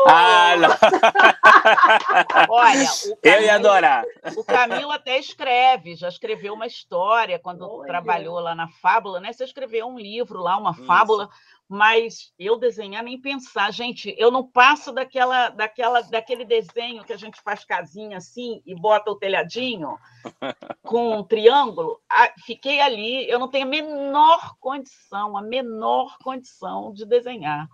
Ah, 0.07 0.55
não. 0.57 0.69
Olha, 2.53 2.85
Camilo, 2.85 3.17
eu 3.23 3.41
ia 3.43 3.55
adorar. 3.55 4.03
O 4.35 4.43
Camilo 4.43 4.91
até 4.91 5.17
escreve, 5.17 5.95
já 5.95 6.09
escreveu 6.09 6.53
uma 6.53 6.67
história 6.67 7.39
quando 7.39 7.61
Olha. 7.61 7.87
trabalhou 7.87 8.41
lá 8.41 8.53
na 8.53 8.67
Fábula, 8.67 9.21
né? 9.21 9.31
Você 9.31 9.45
escreveu 9.45 9.87
um 9.87 9.97
livro 9.97 10.41
lá, 10.41 10.57
uma 10.57 10.71
Isso. 10.71 10.85
fábula 10.85 11.29
mas 11.69 12.31
eu 12.39 12.57
desenhar 12.57 13.03
nem 13.03 13.19
pensar, 13.19 13.71
gente, 13.71 14.15
eu 14.17 14.31
não 14.31 14.47
passo 14.47 14.93
daquela, 14.93 15.49
daquela, 15.49 16.01
daquele 16.01 16.45
desenho 16.45 17.03
que 17.03 17.11
a 17.11 17.17
gente 17.17 17.41
faz 17.41 17.65
casinha 17.65 18.17
assim 18.17 18.61
e 18.65 18.73
bota 18.73 19.11
o 19.11 19.17
telhadinho 19.17 19.97
com 20.83 21.17
um 21.17 21.23
triângulo. 21.23 21.99
Fiquei 22.45 22.79
ali, 22.79 23.29
eu 23.29 23.37
não 23.37 23.49
tenho 23.49 23.65
a 23.65 23.69
menor 23.69 24.55
condição, 24.59 25.35
a 25.37 25.41
menor 25.41 26.17
condição 26.23 26.93
de 26.93 27.05
desenhar. 27.05 27.67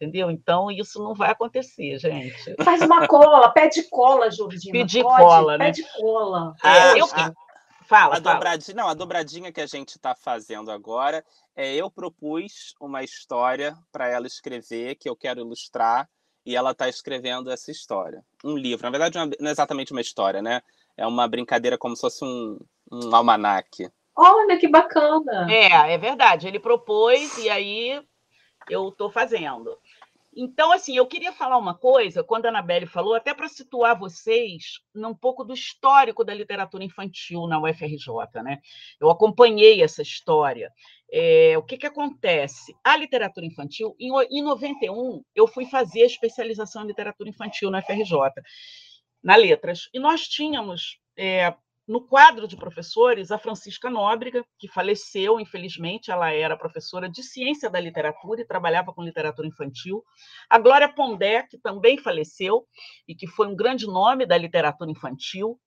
Entendeu? 0.00 0.30
Então, 0.30 0.70
isso 0.70 1.02
não 1.02 1.12
vai 1.12 1.32
acontecer, 1.32 1.98
gente. 1.98 2.54
Faz 2.62 2.80
uma 2.82 3.08
cola, 3.08 3.48
pede 3.50 3.82
cola, 3.90 4.30
Jordina. 4.30 4.72
Pedir 4.72 5.02
cola, 5.02 5.58
né? 5.58 5.66
Pede 5.66 5.82
cola. 5.98 6.54
É, 6.62 7.00
eu, 7.00 7.06
Fala, 7.88 8.18
a 8.18 8.20
fala. 8.20 8.34
dobradinha, 8.34 8.76
não, 8.76 8.86
a 8.86 8.92
dobradinha 8.92 9.50
que 9.50 9.62
a 9.62 9.66
gente 9.66 9.96
está 9.96 10.14
fazendo 10.14 10.70
agora 10.70 11.24
é 11.56 11.74
eu 11.74 11.90
propus 11.90 12.74
uma 12.78 13.02
história 13.02 13.74
para 13.90 14.06
ela 14.06 14.26
escrever 14.26 14.96
que 14.96 15.08
eu 15.08 15.16
quero 15.16 15.40
ilustrar 15.40 16.06
e 16.44 16.54
ela 16.54 16.72
está 16.72 16.86
escrevendo 16.86 17.50
essa 17.50 17.70
história, 17.70 18.22
um 18.44 18.58
livro. 18.58 18.84
Na 18.84 18.90
verdade, 18.90 19.16
não 19.40 19.48
é 19.48 19.50
exatamente 19.50 19.92
uma 19.92 20.02
história, 20.02 20.42
né? 20.42 20.60
É 20.98 21.06
uma 21.06 21.26
brincadeira 21.26 21.78
como 21.78 21.96
se 21.96 22.02
fosse 22.02 22.22
um, 22.22 22.58
um 22.92 23.14
almanaque. 23.14 23.90
Olha 24.14 24.58
que 24.58 24.68
bacana! 24.68 25.46
É, 25.50 25.94
é 25.94 25.96
verdade. 25.96 26.46
Ele 26.46 26.60
propôs 26.60 27.38
e 27.38 27.48
aí 27.48 28.02
eu 28.68 28.90
estou 28.90 29.10
fazendo. 29.10 29.78
Então, 30.40 30.70
assim, 30.70 30.96
eu 30.96 31.04
queria 31.04 31.32
falar 31.32 31.58
uma 31.58 31.74
coisa, 31.74 32.22
quando 32.22 32.46
a 32.46 32.50
Anabelle 32.50 32.86
falou, 32.86 33.14
até 33.14 33.34
para 33.34 33.48
situar 33.48 33.98
vocês 33.98 34.78
um 34.94 35.12
pouco 35.12 35.42
do 35.42 35.52
histórico 35.52 36.22
da 36.22 36.32
literatura 36.32 36.84
infantil 36.84 37.48
na 37.48 37.60
UFRJ, 37.60 38.40
né? 38.44 38.60
Eu 39.00 39.10
acompanhei 39.10 39.82
essa 39.82 40.00
história. 40.00 40.72
É, 41.12 41.58
o 41.58 41.62
que, 41.64 41.76
que 41.76 41.86
acontece? 41.86 42.72
A 42.84 42.96
literatura 42.96 43.46
infantil, 43.46 43.96
em, 43.98 44.12
em 44.30 44.40
91, 44.40 45.24
eu 45.34 45.48
fui 45.48 45.66
fazer 45.66 46.02
a 46.02 46.06
especialização 46.06 46.84
em 46.84 46.86
literatura 46.86 47.28
infantil 47.28 47.68
na 47.68 47.80
UFRJ, 47.80 48.16
na 49.20 49.34
Letras, 49.34 49.88
e 49.92 49.98
nós 49.98 50.28
tínhamos 50.28 51.00
é, 51.16 51.52
no 51.88 52.06
quadro 52.06 52.46
de 52.46 52.54
professores, 52.54 53.30
a 53.30 53.38
Francisca 53.38 53.88
Nóbrega, 53.88 54.44
que 54.58 54.68
faleceu, 54.68 55.40
infelizmente, 55.40 56.10
ela 56.10 56.30
era 56.30 56.56
professora 56.56 57.08
de 57.08 57.22
ciência 57.22 57.70
da 57.70 57.80
literatura 57.80 58.42
e 58.42 58.46
trabalhava 58.46 58.92
com 58.92 59.02
literatura 59.02 59.48
infantil. 59.48 60.04
A 60.50 60.58
Glória 60.58 60.92
Pondé, 60.92 61.44
que 61.44 61.56
também 61.56 61.96
faleceu 61.96 62.66
e 63.08 63.14
que 63.14 63.26
foi 63.26 63.46
um 63.46 63.56
grande 63.56 63.86
nome 63.86 64.26
da 64.26 64.36
literatura 64.36 64.90
infantil. 64.90 65.58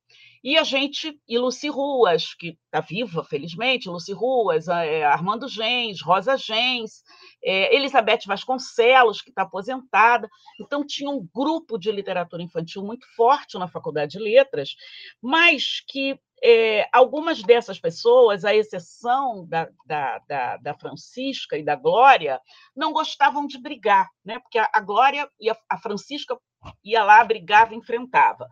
E 0.43 0.57
a 0.57 0.63
gente, 0.63 1.19
e 1.27 1.37
Luci 1.37 1.69
Ruas, 1.69 2.33
que 2.33 2.57
está 2.65 2.81
viva, 2.81 3.23
felizmente, 3.23 3.87
Luci 3.87 4.11
Ruas, 4.11 4.67
é, 4.67 5.03
Armando 5.03 5.47
Gens, 5.47 6.01
Rosa 6.01 6.35
Gens, 6.35 7.03
é, 7.43 7.75
Elizabeth 7.75 8.21
Vasconcelos, 8.25 9.21
que 9.21 9.29
está 9.29 9.43
aposentada. 9.43 10.27
Então, 10.59 10.85
tinha 10.85 11.09
um 11.09 11.27
grupo 11.33 11.77
de 11.77 11.91
literatura 11.91 12.41
infantil 12.41 12.83
muito 12.83 13.05
forte 13.15 13.57
na 13.59 13.67
Faculdade 13.67 14.13
de 14.13 14.19
Letras, 14.19 14.75
mas 15.21 15.83
que 15.87 16.19
é, 16.43 16.87
algumas 16.91 17.43
dessas 17.43 17.79
pessoas, 17.79 18.43
à 18.43 18.55
exceção 18.55 19.45
da, 19.47 19.69
da, 19.85 20.19
da, 20.27 20.57
da, 20.57 20.73
Francisca 20.73 21.55
e 21.55 21.63
da 21.63 21.75
Glória, 21.75 22.41
não 22.75 22.91
gostavam 22.91 23.45
de 23.45 23.59
brigar, 23.59 24.09
né? 24.25 24.39
porque 24.39 24.57
a, 24.57 24.67
a 24.73 24.79
Glória 24.79 25.29
e 25.39 25.51
a, 25.51 25.57
a 25.69 25.77
Francisca 25.77 26.35
ia 26.83 27.03
lá, 27.03 27.23
brigava, 27.23 27.73
enfrentava. 27.75 28.49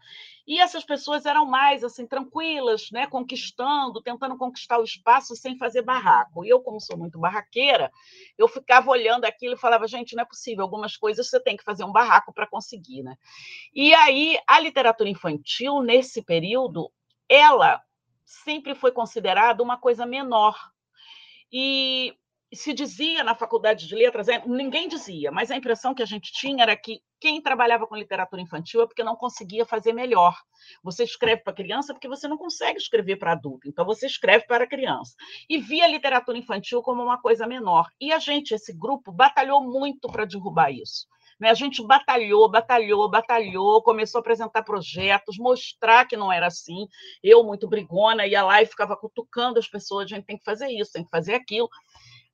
E 0.47 0.59
essas 0.59 0.83
pessoas 0.83 1.25
eram 1.25 1.45
mais 1.45 1.83
assim 1.83 2.07
tranquilas, 2.07 2.89
né, 2.91 3.05
conquistando, 3.05 4.01
tentando 4.01 4.35
conquistar 4.35 4.79
o 4.79 4.83
espaço 4.83 5.35
sem 5.35 5.57
fazer 5.57 5.83
barraco. 5.83 6.43
E 6.43 6.49
eu, 6.49 6.59
como 6.59 6.79
sou 6.79 6.97
muito 6.97 7.19
barraqueira, 7.19 7.91
eu 8.37 8.47
ficava 8.47 8.89
olhando 8.89 9.25
aquilo 9.25 9.53
e 9.53 9.59
falava, 9.59 9.87
gente, 9.87 10.15
não 10.15 10.23
é 10.23 10.25
possível, 10.25 10.63
algumas 10.63 10.97
coisas 10.97 11.29
você 11.29 11.39
tem 11.39 11.55
que 11.55 11.63
fazer 11.63 11.83
um 11.83 11.91
barraco 11.91 12.33
para 12.33 12.47
conseguir, 12.47 13.03
né? 13.03 13.15
E 13.73 13.93
aí 13.93 14.39
a 14.47 14.59
literatura 14.59 15.09
infantil 15.09 15.81
nesse 15.83 16.23
período, 16.23 16.91
ela 17.27 17.79
sempre 18.25 18.73
foi 18.73 18.91
considerada 18.91 19.61
uma 19.61 19.77
coisa 19.77 20.05
menor. 20.05 20.55
E 21.51 22.15
se 22.53 22.73
dizia 22.73 23.23
na 23.23 23.35
faculdade 23.35 23.87
de 23.87 23.95
letras, 23.95 24.27
é, 24.27 24.41
ninguém 24.45 24.87
dizia, 24.87 25.31
mas 25.31 25.51
a 25.51 25.55
impressão 25.55 25.93
que 25.93 26.01
a 26.01 26.05
gente 26.05 26.31
tinha 26.31 26.63
era 26.63 26.75
que 26.75 27.01
quem 27.19 27.41
trabalhava 27.41 27.85
com 27.85 27.95
literatura 27.95 28.41
infantil 28.41 28.81
é 28.81 28.87
porque 28.87 29.03
não 29.03 29.15
conseguia 29.15 29.65
fazer 29.65 29.93
melhor. 29.93 30.35
Você 30.83 31.03
escreve 31.03 31.43
para 31.43 31.53
criança 31.53 31.93
porque 31.93 32.07
você 32.07 32.27
não 32.27 32.37
consegue 32.37 32.79
escrever 32.79 33.17
para 33.17 33.33
adulto, 33.33 33.67
então 33.67 33.85
você 33.85 34.07
escreve 34.07 34.47
para 34.47 34.65
criança. 34.65 35.13
E 35.47 35.59
via 35.59 35.85
a 35.85 35.87
literatura 35.87 36.37
infantil 36.37 36.81
como 36.81 37.03
uma 37.03 37.21
coisa 37.21 37.45
menor. 37.45 37.87
E 37.99 38.11
a 38.11 38.19
gente, 38.19 38.53
esse 38.53 38.73
grupo, 38.73 39.11
batalhou 39.11 39.61
muito 39.61 40.09
para 40.09 40.25
derrubar 40.25 40.71
isso. 40.71 41.07
Né? 41.39 41.49
A 41.49 41.53
gente 41.53 41.85
batalhou, 41.85 42.49
batalhou, 42.49 43.09
batalhou, 43.09 43.81
começou 43.83 44.19
a 44.19 44.21
apresentar 44.21 44.63
projetos, 44.63 45.37
mostrar 45.37 46.05
que 46.05 46.17
não 46.17 46.31
era 46.31 46.47
assim. 46.47 46.87
Eu, 47.23 47.43
muito 47.43 47.67
brigona, 47.67 48.25
ia 48.25 48.43
lá 48.43 48.61
e 48.61 48.65
ficava 48.65 48.97
cutucando 48.97 49.59
as 49.59 49.67
pessoas: 49.67 50.05
a 50.05 50.15
gente 50.15 50.25
tem 50.25 50.37
que 50.37 50.43
fazer 50.43 50.67
isso, 50.69 50.91
tem 50.91 51.03
que 51.03 51.09
fazer 51.09 51.35
aquilo 51.35 51.69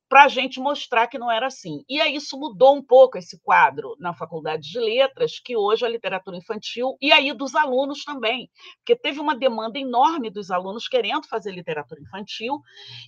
para 0.08 0.24
a 0.24 0.28
gente 0.28 0.60
mostrar 0.60 1.06
que 1.06 1.18
não 1.18 1.30
era 1.30 1.46
assim. 1.46 1.84
E 1.88 2.00
aí 2.00 2.14
isso 2.14 2.38
mudou 2.38 2.76
um 2.76 2.82
pouco 2.82 3.18
esse 3.18 3.40
quadro 3.42 3.96
na 3.98 4.14
Faculdade 4.14 4.70
de 4.70 4.78
Letras, 4.78 5.38
que 5.38 5.56
hoje 5.56 5.84
é 5.84 5.88
a 5.88 5.90
literatura 5.90 6.36
infantil, 6.36 6.96
e 7.00 7.12
aí 7.12 7.32
dos 7.32 7.54
alunos 7.54 8.04
também, 8.04 8.48
porque 8.78 8.94
teve 8.96 9.20
uma 9.20 9.34
demanda 9.34 9.78
enorme 9.78 10.30
dos 10.30 10.50
alunos 10.50 10.88
querendo 10.88 11.26
fazer 11.26 11.52
literatura 11.52 12.00
infantil. 12.00 12.60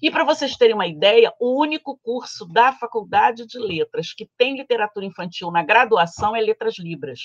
E 0.03 0.11
para 0.11 0.25
vocês 0.25 0.57
terem 0.57 0.75
uma 0.75 0.87
ideia, 0.87 1.33
o 1.41 1.61
único 1.61 1.97
curso 1.99 2.47
da 2.47 2.73
Faculdade 2.73 3.47
de 3.47 3.59
Letras 3.59 4.13
que 4.13 4.29
tem 4.37 4.57
literatura 4.57 5.07
infantil 5.07 5.51
na 5.51 5.63
graduação 5.63 6.35
é 6.35 6.41
Letras 6.41 6.79
Libras. 6.79 7.21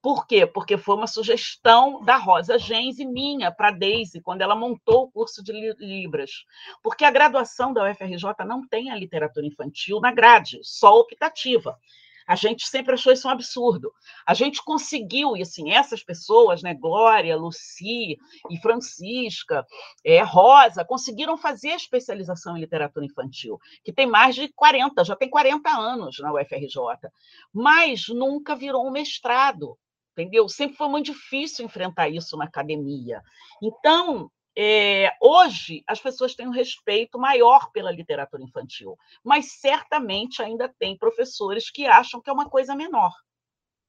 Por 0.00 0.26
quê? 0.26 0.46
Porque 0.46 0.76
foi 0.76 0.96
uma 0.96 1.06
sugestão 1.06 2.02
da 2.04 2.16
Rosa 2.16 2.58
Gens 2.58 2.98
e 2.98 3.04
minha 3.04 3.52
para 3.52 3.68
a 3.68 3.72
Daisy, 3.72 4.20
quando 4.20 4.42
ela 4.42 4.54
montou 4.54 5.04
o 5.04 5.10
curso 5.10 5.42
de 5.42 5.52
Libras. 5.78 6.44
Porque 6.82 7.04
a 7.04 7.10
graduação 7.10 7.72
da 7.72 7.90
UFRJ 7.90 8.44
não 8.46 8.66
tem 8.66 8.90
a 8.90 8.96
literatura 8.96 9.46
infantil 9.46 10.00
na 10.00 10.12
grade, 10.12 10.60
só 10.62 10.98
optativa. 10.98 11.78
A 12.26 12.34
gente 12.34 12.66
sempre 12.66 12.94
achou 12.94 13.12
isso 13.12 13.28
um 13.28 13.30
absurdo. 13.30 13.92
A 14.26 14.34
gente 14.34 14.62
conseguiu, 14.64 15.36
e 15.36 15.42
assim, 15.42 15.70
essas 15.70 16.02
pessoas, 16.02 16.62
né, 16.62 16.74
Glória, 16.74 17.36
Luci 17.36 18.16
e 18.50 18.58
Francisca, 18.60 19.66
é, 20.04 20.22
Rosa, 20.22 20.84
conseguiram 20.84 21.36
fazer 21.36 21.70
a 21.70 21.76
especialização 21.76 22.56
em 22.56 22.60
literatura 22.60 23.06
infantil, 23.06 23.58
que 23.84 23.92
tem 23.92 24.06
mais 24.06 24.34
de 24.34 24.48
40, 24.54 25.04
já 25.04 25.16
tem 25.16 25.28
40 25.28 25.70
anos 25.70 26.18
na 26.20 26.32
UFRJ, 26.32 27.10
mas 27.52 28.08
nunca 28.08 28.54
virou 28.54 28.86
um 28.86 28.90
mestrado 28.90 29.76
entendeu? 30.12 30.46
Sempre 30.48 30.76
foi 30.76 30.88
muito 30.88 31.06
difícil 31.06 31.64
enfrentar 31.64 32.08
isso 32.08 32.36
na 32.36 32.44
academia. 32.44 33.22
Então, 33.62 34.30
é, 34.56 35.16
hoje 35.20 35.82
as 35.86 36.00
pessoas 36.00 36.34
têm 36.34 36.46
um 36.46 36.52
respeito 36.52 37.18
maior 37.18 37.70
pela 37.72 37.90
literatura 37.90 38.42
infantil, 38.42 38.98
mas 39.24 39.52
certamente 39.52 40.42
ainda 40.42 40.68
tem 40.78 40.96
professores 40.96 41.70
que 41.70 41.86
acham 41.86 42.20
que 42.20 42.28
é 42.28 42.32
uma 42.32 42.48
coisa 42.48 42.74
menor. 42.74 43.12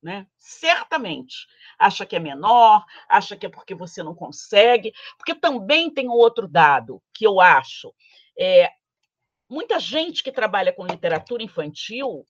Né? 0.02 0.28
Certamente. 0.38 1.48
Acha 1.80 2.06
que 2.06 2.16
é 2.16 2.20
menor, 2.20 2.84
acha 3.08 3.38
que 3.38 3.46
é 3.46 3.50
porque 3.50 3.74
você 3.74 4.04
não 4.04 4.14
consegue, 4.14 4.92
porque 5.18 5.34
também 5.34 5.90
tem 5.90 6.10
outro 6.10 6.48
dado 6.48 7.02
que 7.14 7.26
eu 7.26 7.40
acho. 7.40 7.94
É, 8.38 8.70
muita 9.50 9.80
gente 9.80 10.22
que 10.22 10.32
trabalha 10.32 10.74
com 10.74 10.86
literatura 10.86 11.42
infantil 11.42 12.26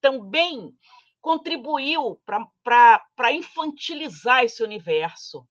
também 0.00 0.72
contribuiu 1.20 2.20
para 2.24 3.32
infantilizar 3.32 4.44
esse 4.44 4.62
universo. 4.62 5.44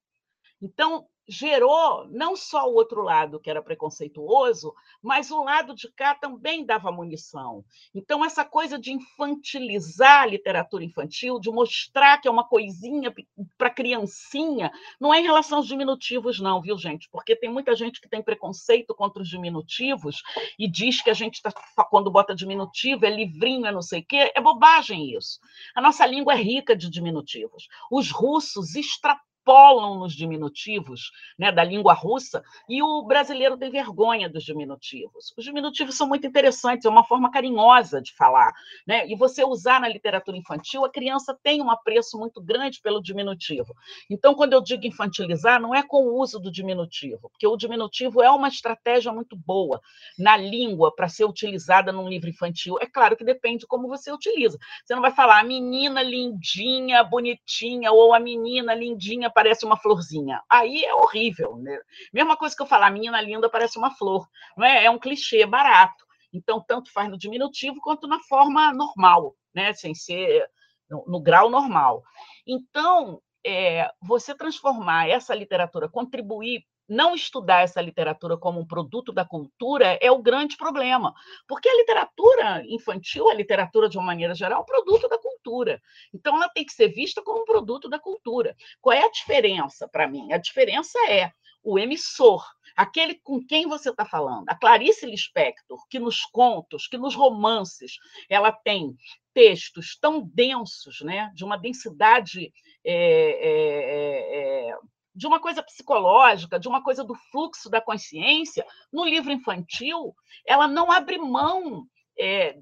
Então, 0.62 1.06
gerou 1.28 2.08
não 2.10 2.36
só 2.36 2.70
o 2.70 2.76
outro 2.76 3.02
lado, 3.02 3.40
que 3.40 3.50
era 3.50 3.62
preconceituoso, 3.62 4.74
mas 5.02 5.32
o 5.32 5.44
lado 5.44 5.76
de 5.76 5.92
cá 5.92 6.14
também 6.16 6.66
dava 6.66 6.92
munição. 6.92 7.64
Então, 7.94 8.24
essa 8.24 8.46
coisa 8.46 8.78
de 8.78 8.92
infantilizar 8.92 10.24
a 10.24 10.26
literatura 10.28 10.84
infantil, 10.84 11.40
de 11.40 11.50
mostrar 11.50 12.20
que 12.20 12.28
é 12.28 12.32
uma 12.32 12.48
coisinha 12.48 13.14
para 13.58 13.70
criancinha, 13.70 14.72
não 15.00 15.14
é 15.14 15.20
em 15.20 15.24
relação 15.24 15.58
aos 15.58 15.68
diminutivos, 15.68 16.40
não, 16.40 16.62
viu, 16.62 16.78
gente? 16.78 17.10
Porque 17.10 17.36
tem 17.36 17.50
muita 17.50 17.76
gente 17.76 18.00
que 18.00 18.10
tem 18.10 18.22
preconceito 18.22 18.94
contra 18.94 19.22
os 19.22 19.30
diminutivos 19.30 20.22
e 20.60 20.70
diz 20.70 21.02
que 21.02 21.10
a 21.10 21.14
gente, 21.14 21.42
tá, 21.42 21.52
quando 21.90 22.12
bota 22.12 22.36
diminutivo, 22.36 23.06
é 23.06 23.10
livrinho, 23.10 23.66
é 23.66 23.72
não 23.72 23.82
sei 23.82 24.02
o 24.02 24.06
quê. 24.06 24.32
É 24.36 24.42
bobagem 24.42 25.16
isso. 25.16 25.40
A 25.76 25.82
nossa 25.82 26.06
língua 26.06 26.34
é 26.34 26.38
rica 26.38 26.76
de 26.76 26.90
diminutivos. 26.90 27.68
Os 27.92 28.12
russos 28.12 28.76
extrapolam 28.76 29.35
extrapolam 29.46 30.00
nos 30.00 30.14
diminutivos 30.14 31.12
né, 31.38 31.52
da 31.52 31.64
língua 31.64 31.93
russa 31.93 32.43
e 32.68 32.82
o 32.82 33.04
brasileiro 33.04 33.56
tem 33.58 33.70
vergonha 33.70 34.28
dos 34.28 34.43
diminutivos. 34.43 35.34
Os 35.38 35.46
diminutivos 35.46 35.96
são 35.96 36.08
muito 36.08 36.26
interessantes, 36.26 36.86
é 36.86 36.89
uma 36.89 37.04
forma 37.04 37.32
carinhosa 37.32 38.02
de 38.02 38.12
falar. 38.14 38.52
Né? 38.88 39.08
E 39.08 39.16
você 39.16 39.43
usar 39.43 39.80
na 39.80 39.88
literatura 39.88 40.36
infantil, 40.36 40.84
a 40.84 40.89
criança 40.89 41.38
tem 41.43 41.62
um 41.62 41.70
apreço 41.70 42.18
muito 42.18 42.41
grande 42.41 42.82
pelo 42.82 43.02
diminutivo. 43.02 43.76
Então, 44.10 44.34
quando 44.34 44.54
eu 44.54 44.62
digo 44.62 44.88
infantilizar, 44.88 45.62
não 45.62 45.76
é 45.76 45.84
com 45.84 46.04
o 46.04 46.20
uso 46.20 46.39
do 46.39 46.52
diminutivo, 46.52 47.30
porque 47.30 47.46
o 47.46 47.56
diminutivo 47.56 48.22
é 48.24 48.30
uma 48.32 48.48
estratégia 48.48 49.12
muito 49.12 49.36
boa 49.36 49.80
na 50.18 50.36
língua 50.36 50.93
para 50.93 51.08
ser 51.08 51.26
utilizada 51.26 51.91
num 51.91 52.10
livro 52.10 52.30
infantil. 52.30 52.78
É 52.82 52.88
claro 52.88 53.16
que 53.16 53.24
depende 53.24 53.60
de 53.60 53.68
como 53.68 53.88
você 53.88 54.12
utiliza. 54.12 54.58
Você 54.84 54.96
não 54.96 55.02
vai 55.02 55.12
falar 55.12 55.39
a 55.39 55.43
menina 55.43 56.02
lindinha, 56.02 57.04
bonitinha, 57.04 57.91
ou 57.91 58.14
a 58.14 58.20
menina 58.20 58.74
lindinha, 58.74 59.30
parece 59.36 59.66
uma 59.66 59.78
florzinha. 59.78 60.42
Aí 60.50 60.86
é 60.86 60.96
horrível. 60.96 61.58
Né? 61.58 61.78
Mesma 62.14 62.38
coisa 62.38 62.56
que 62.56 62.62
eu 62.62 62.66
falar, 62.66 62.90
menina 62.90 63.22
linda 63.22 63.50
parece 63.50 63.78
uma 63.78 63.92
flor. 63.92 64.26
Não 64.58 64.66
é? 64.66 64.86
é 64.86 64.90
um 64.90 64.98
clichê 64.98 65.46
barato. 65.46 66.06
Então, 66.34 66.64
tanto 66.66 66.92
faz 66.92 67.10
no 67.10 67.18
diminutivo 67.18 67.80
quanto 67.82 68.08
na 68.08 68.20
forma 68.22 68.74
normal, 68.74 69.36
né? 69.54 69.74
sem 69.74 69.94
ser 69.94 70.50
no, 70.90 71.04
no 71.06 71.22
grau 71.22 71.50
normal. 71.50 72.02
Então, 72.48 73.22
é, 73.46 73.92
você 74.02 74.34
transformar 74.34 75.10
essa 75.10 75.36
literatura, 75.36 75.90
contribuir 75.90 76.66
não 76.88 77.16
estudar 77.16 77.64
essa 77.64 77.82
literatura 77.82 78.38
como 78.38 78.60
um 78.60 78.66
produto 78.66 79.12
da 79.12 79.26
cultura 79.26 79.98
é 80.02 80.12
o 80.12 80.22
grande 80.22 80.58
problema, 80.58 81.14
porque 81.48 81.68
a 81.68 81.76
literatura 81.76 82.64
infantil, 82.68 83.30
a 83.30 83.34
literatura 83.34 83.90
de 83.90 83.98
uma 83.98 84.06
maneira 84.06 84.36
geral, 84.36 84.60
é 84.60 84.62
um 84.62 84.66
produto 84.66 85.08
da 85.08 85.18
cultura. 85.18 85.82
Então, 86.14 86.36
ela 86.36 86.50
tem 86.50 86.66
que 86.66 86.74
ser 86.74 86.90
vista 86.90 87.22
como 87.22 87.42
um 87.42 87.46
produto 87.46 87.90
da 87.90 88.00
cultura. 88.00 88.56
Qual 88.82 88.94
é 88.94 89.04
a 89.04 89.12
diferença 89.12 89.88
para 89.88 90.08
mim? 90.08 90.32
A 90.32 90.38
diferença 90.38 90.98
é 91.10 91.32
o 91.66 91.80
emissor, 91.80 92.46
aquele 92.76 93.16
com 93.16 93.44
quem 93.44 93.68
você 93.68 93.90
está 93.90 94.06
falando. 94.06 94.48
A 94.48 94.56
Clarice 94.56 95.06
Lispector, 95.08 95.84
que 95.90 95.98
nos 95.98 96.22
contos, 96.26 96.88
que 96.88 96.98
nos 96.98 97.16
romances, 97.16 97.98
ela 98.30 98.52
tem 98.52 98.96
textos 99.34 99.98
tão 100.00 100.22
densos, 100.22 101.02
né, 101.02 101.32
de 101.34 101.44
uma 101.44 101.58
densidade 101.58 102.54
é, 102.86 102.94
é, 102.94 104.70
é, 104.70 104.78
de 105.16 105.26
uma 105.26 105.39
coisa 105.39 105.63
psicológica, 105.63 106.59
de 106.59 106.68
uma 106.68 106.84
coisa 106.84 107.03
do 107.03 107.16
fluxo 107.16 107.70
da 107.70 107.80
consciência, 107.80 108.66
no 108.91 109.05
livro 109.05 109.32
infantil, 109.32 110.16
ela 110.45 110.68
não 110.68 110.91
abre 110.91 111.18
mão 111.18 111.88
é, 112.20 112.57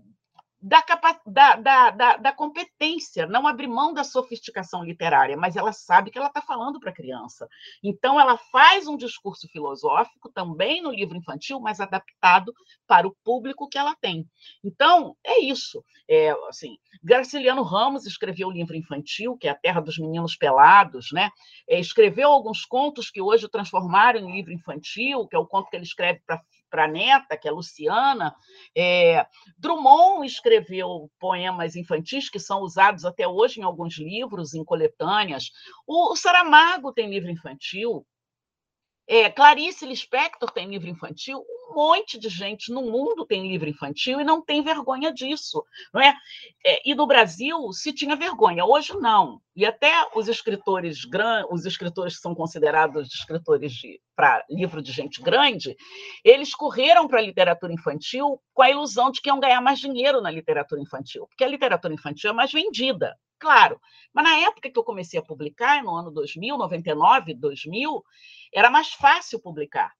da, 0.63 0.81
da, 1.25 1.55
da, 1.57 1.89
da, 1.89 2.17
da 2.17 2.31
competência, 2.31 3.27
não 3.27 3.45
abrir 3.45 3.67
mão 3.67 3.93
da 3.93 4.01
sofisticação 4.01 4.81
literária, 4.81 5.35
mas 5.35 5.57
ela 5.57 5.73
sabe 5.73 6.09
que 6.09 6.17
ela 6.17 6.27
está 6.27 6.41
falando 6.41 6.79
para 6.79 6.89
a 6.89 6.93
criança. 6.95 7.49
Então, 7.83 8.17
ela 8.17 8.37
faz 8.37 8.87
um 8.87 8.95
discurso 8.95 9.45
filosófico 9.49 10.31
também 10.31 10.81
no 10.81 10.91
livro 10.91 11.17
infantil, 11.17 11.59
mas 11.59 11.81
adaptado 11.81 12.53
para 12.87 13.05
o 13.05 13.13
público 13.25 13.67
que 13.67 13.77
ela 13.77 13.93
tem. 13.99 14.25
Então, 14.63 15.17
é 15.21 15.41
isso. 15.41 15.83
É, 16.09 16.31
assim, 16.47 16.77
Graciliano 17.03 17.61
Ramos 17.61 18.05
escreveu 18.05 18.47
o 18.47 18.51
livro 18.51 18.77
infantil, 18.77 19.37
que 19.37 19.49
é 19.49 19.51
A 19.51 19.55
Terra 19.55 19.81
dos 19.81 19.97
Meninos 19.97 20.37
Pelados, 20.37 21.07
né? 21.11 21.29
É, 21.67 21.77
escreveu 21.77 22.29
alguns 22.29 22.63
contos 22.63 23.11
que 23.11 23.21
hoje 23.21 23.49
transformaram 23.49 24.21
em 24.21 24.31
livro 24.31 24.53
infantil, 24.53 25.27
que 25.27 25.35
é 25.35 25.39
o 25.39 25.45
conto 25.45 25.69
que 25.69 25.75
ele 25.75 25.83
escreve 25.83 26.21
para 26.25 26.41
para 26.73 26.85
a 26.85 26.87
neta, 26.87 27.37
que 27.37 27.47
é 27.47 27.51
Luciana. 27.51 28.35
É, 28.75 29.27
Drummond 29.59 30.25
escreveu 30.25 31.07
poemas 31.19 31.75
infantis 31.75 32.31
que 32.31 32.39
são 32.39 32.61
usados 32.61 33.05
até 33.05 33.27
hoje 33.27 33.59
em 33.59 33.63
alguns 33.63 33.99
livros, 33.99 34.55
em 34.55 34.65
coletâneas. 34.65 35.51
O, 35.85 36.13
o 36.13 36.15
Saramago 36.15 36.91
tem 36.91 37.11
livro 37.11 37.29
infantil. 37.29 38.03
É, 39.05 39.29
Clarice 39.29 39.85
Lispector 39.85 40.49
tem 40.49 40.67
livro 40.67 40.89
infantil, 40.89 41.45
um 41.69 41.75
monte 41.75 42.17
de 42.17 42.29
gente 42.29 42.71
no 42.71 42.81
mundo 42.81 43.25
tem 43.25 43.47
livro 43.49 43.69
infantil 43.69 44.19
e 44.19 44.23
não 44.23 44.41
tem 44.41 44.63
vergonha 44.63 45.13
disso, 45.13 45.63
não 45.93 46.01
é? 46.01 46.15
é 46.65 46.81
e 46.89 46.95
no 46.95 47.05
Brasil 47.05 47.71
se 47.73 47.91
tinha 47.91 48.15
vergonha, 48.15 48.65
hoje 48.65 48.93
não. 48.95 49.41
E 49.55 49.65
até 49.65 49.91
os 50.15 50.27
escritores 50.27 51.05
os 51.49 51.65
escritores 51.65 52.15
que 52.15 52.21
são 52.21 52.33
considerados 52.33 53.13
escritores 53.13 53.79
para 54.15 54.43
livro 54.49 54.81
de 54.81 54.91
gente 54.91 55.21
grande, 55.21 55.75
eles 56.23 56.55
correram 56.55 57.07
para 57.07 57.19
a 57.19 57.23
literatura 57.23 57.71
infantil 57.71 58.41
com 58.51 58.63
a 58.63 58.69
ilusão 58.71 59.11
de 59.11 59.21
que 59.21 59.29
iam 59.29 59.39
ganhar 59.39 59.61
mais 59.61 59.79
dinheiro 59.79 60.21
na 60.21 60.31
literatura 60.31 60.81
infantil, 60.81 61.27
porque 61.27 61.43
a 61.43 61.47
literatura 61.47 61.93
infantil 61.93 62.31
é 62.31 62.33
mais 62.33 62.51
vendida, 62.51 63.15
claro. 63.39 63.79
Mas 64.11 64.23
na 64.23 64.37
época 64.37 64.71
que 64.71 64.79
eu 64.79 64.83
comecei 64.83 65.19
a 65.19 65.23
publicar, 65.23 65.83
no 65.83 65.95
ano 65.95 66.09
2000, 66.09 66.57
99, 66.57 67.35
2000, 67.35 68.03
era 68.53 68.71
mais 68.71 68.93
fácil 68.93 69.39
publicar, 69.39 69.93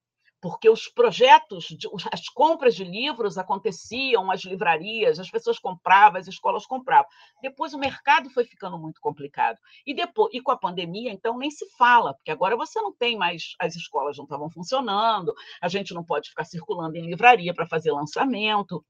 porque 0.44 0.68
os 0.68 0.88
projetos, 0.88 1.74
as 2.12 2.28
compras 2.28 2.74
de 2.74 2.84
livros 2.84 3.38
aconteciam, 3.38 4.30
as 4.30 4.42
livrarias, 4.42 5.18
as 5.18 5.30
pessoas 5.30 5.58
compravam, 5.58 6.20
as 6.20 6.28
escolas 6.28 6.66
compravam. 6.66 7.10
Depois 7.40 7.72
o 7.72 7.78
mercado 7.78 8.28
foi 8.28 8.44
ficando 8.44 8.78
muito 8.78 9.00
complicado. 9.00 9.58
E 9.86 9.94
depois, 9.94 10.34
e 10.34 10.42
com 10.42 10.50
a 10.50 10.56
pandemia, 10.58 11.10
então 11.10 11.38
nem 11.38 11.50
se 11.50 11.66
fala, 11.78 12.12
porque 12.12 12.30
agora 12.30 12.58
você 12.58 12.78
não 12.78 12.92
tem 12.92 13.16
mais, 13.16 13.54
as 13.58 13.74
escolas 13.74 14.18
não 14.18 14.24
estavam 14.24 14.50
funcionando, 14.50 15.32
a 15.62 15.68
gente 15.68 15.94
não 15.94 16.04
pode 16.04 16.28
ficar 16.28 16.44
circulando 16.44 16.98
em 16.98 17.06
livraria 17.06 17.54
para 17.54 17.66
fazer 17.66 17.90
lançamento. 17.92 18.84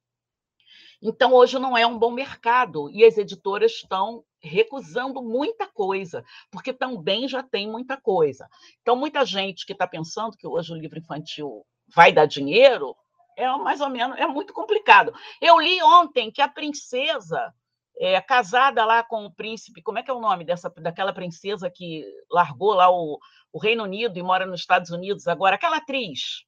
Então, 1.00 1.32
hoje 1.32 1.56
não 1.60 1.78
é 1.78 1.86
um 1.86 1.96
bom 1.96 2.10
mercado 2.10 2.90
e 2.90 3.04
as 3.04 3.16
editoras 3.16 3.70
estão 3.70 4.24
recusando 4.44 5.22
muita 5.22 5.66
coisa, 5.66 6.24
porque 6.50 6.72
também 6.72 7.26
já 7.26 7.42
tem 7.42 7.68
muita 7.68 7.96
coisa. 7.96 8.48
Então, 8.82 8.94
muita 8.94 9.24
gente 9.24 9.64
que 9.66 9.72
está 9.72 9.86
pensando 9.86 10.36
que 10.36 10.46
hoje 10.46 10.72
o 10.72 10.76
livro 10.76 10.98
infantil 10.98 11.64
vai 11.94 12.12
dar 12.12 12.26
dinheiro, 12.26 12.94
é 13.36 13.48
mais 13.56 13.80
ou 13.80 13.88
menos, 13.88 14.18
é 14.18 14.26
muito 14.26 14.52
complicado. 14.52 15.12
Eu 15.40 15.58
li 15.58 15.82
ontem 15.82 16.30
que 16.30 16.40
a 16.40 16.48
princesa 16.48 17.52
é, 17.98 18.20
casada 18.20 18.84
lá 18.84 19.02
com 19.02 19.24
o 19.24 19.32
príncipe, 19.32 19.82
como 19.82 19.98
é 19.98 20.02
que 20.02 20.10
é 20.10 20.14
o 20.14 20.20
nome 20.20 20.44
dessa, 20.44 20.70
daquela 20.70 21.12
princesa 21.12 21.70
que 21.70 22.04
largou 22.30 22.74
lá 22.74 22.90
o, 22.90 23.18
o 23.52 23.58
Reino 23.58 23.84
Unido 23.84 24.18
e 24.18 24.22
mora 24.22 24.46
nos 24.46 24.60
Estados 24.60 24.90
Unidos 24.90 25.26
agora, 25.26 25.56
aquela 25.56 25.76
atriz, 25.76 26.44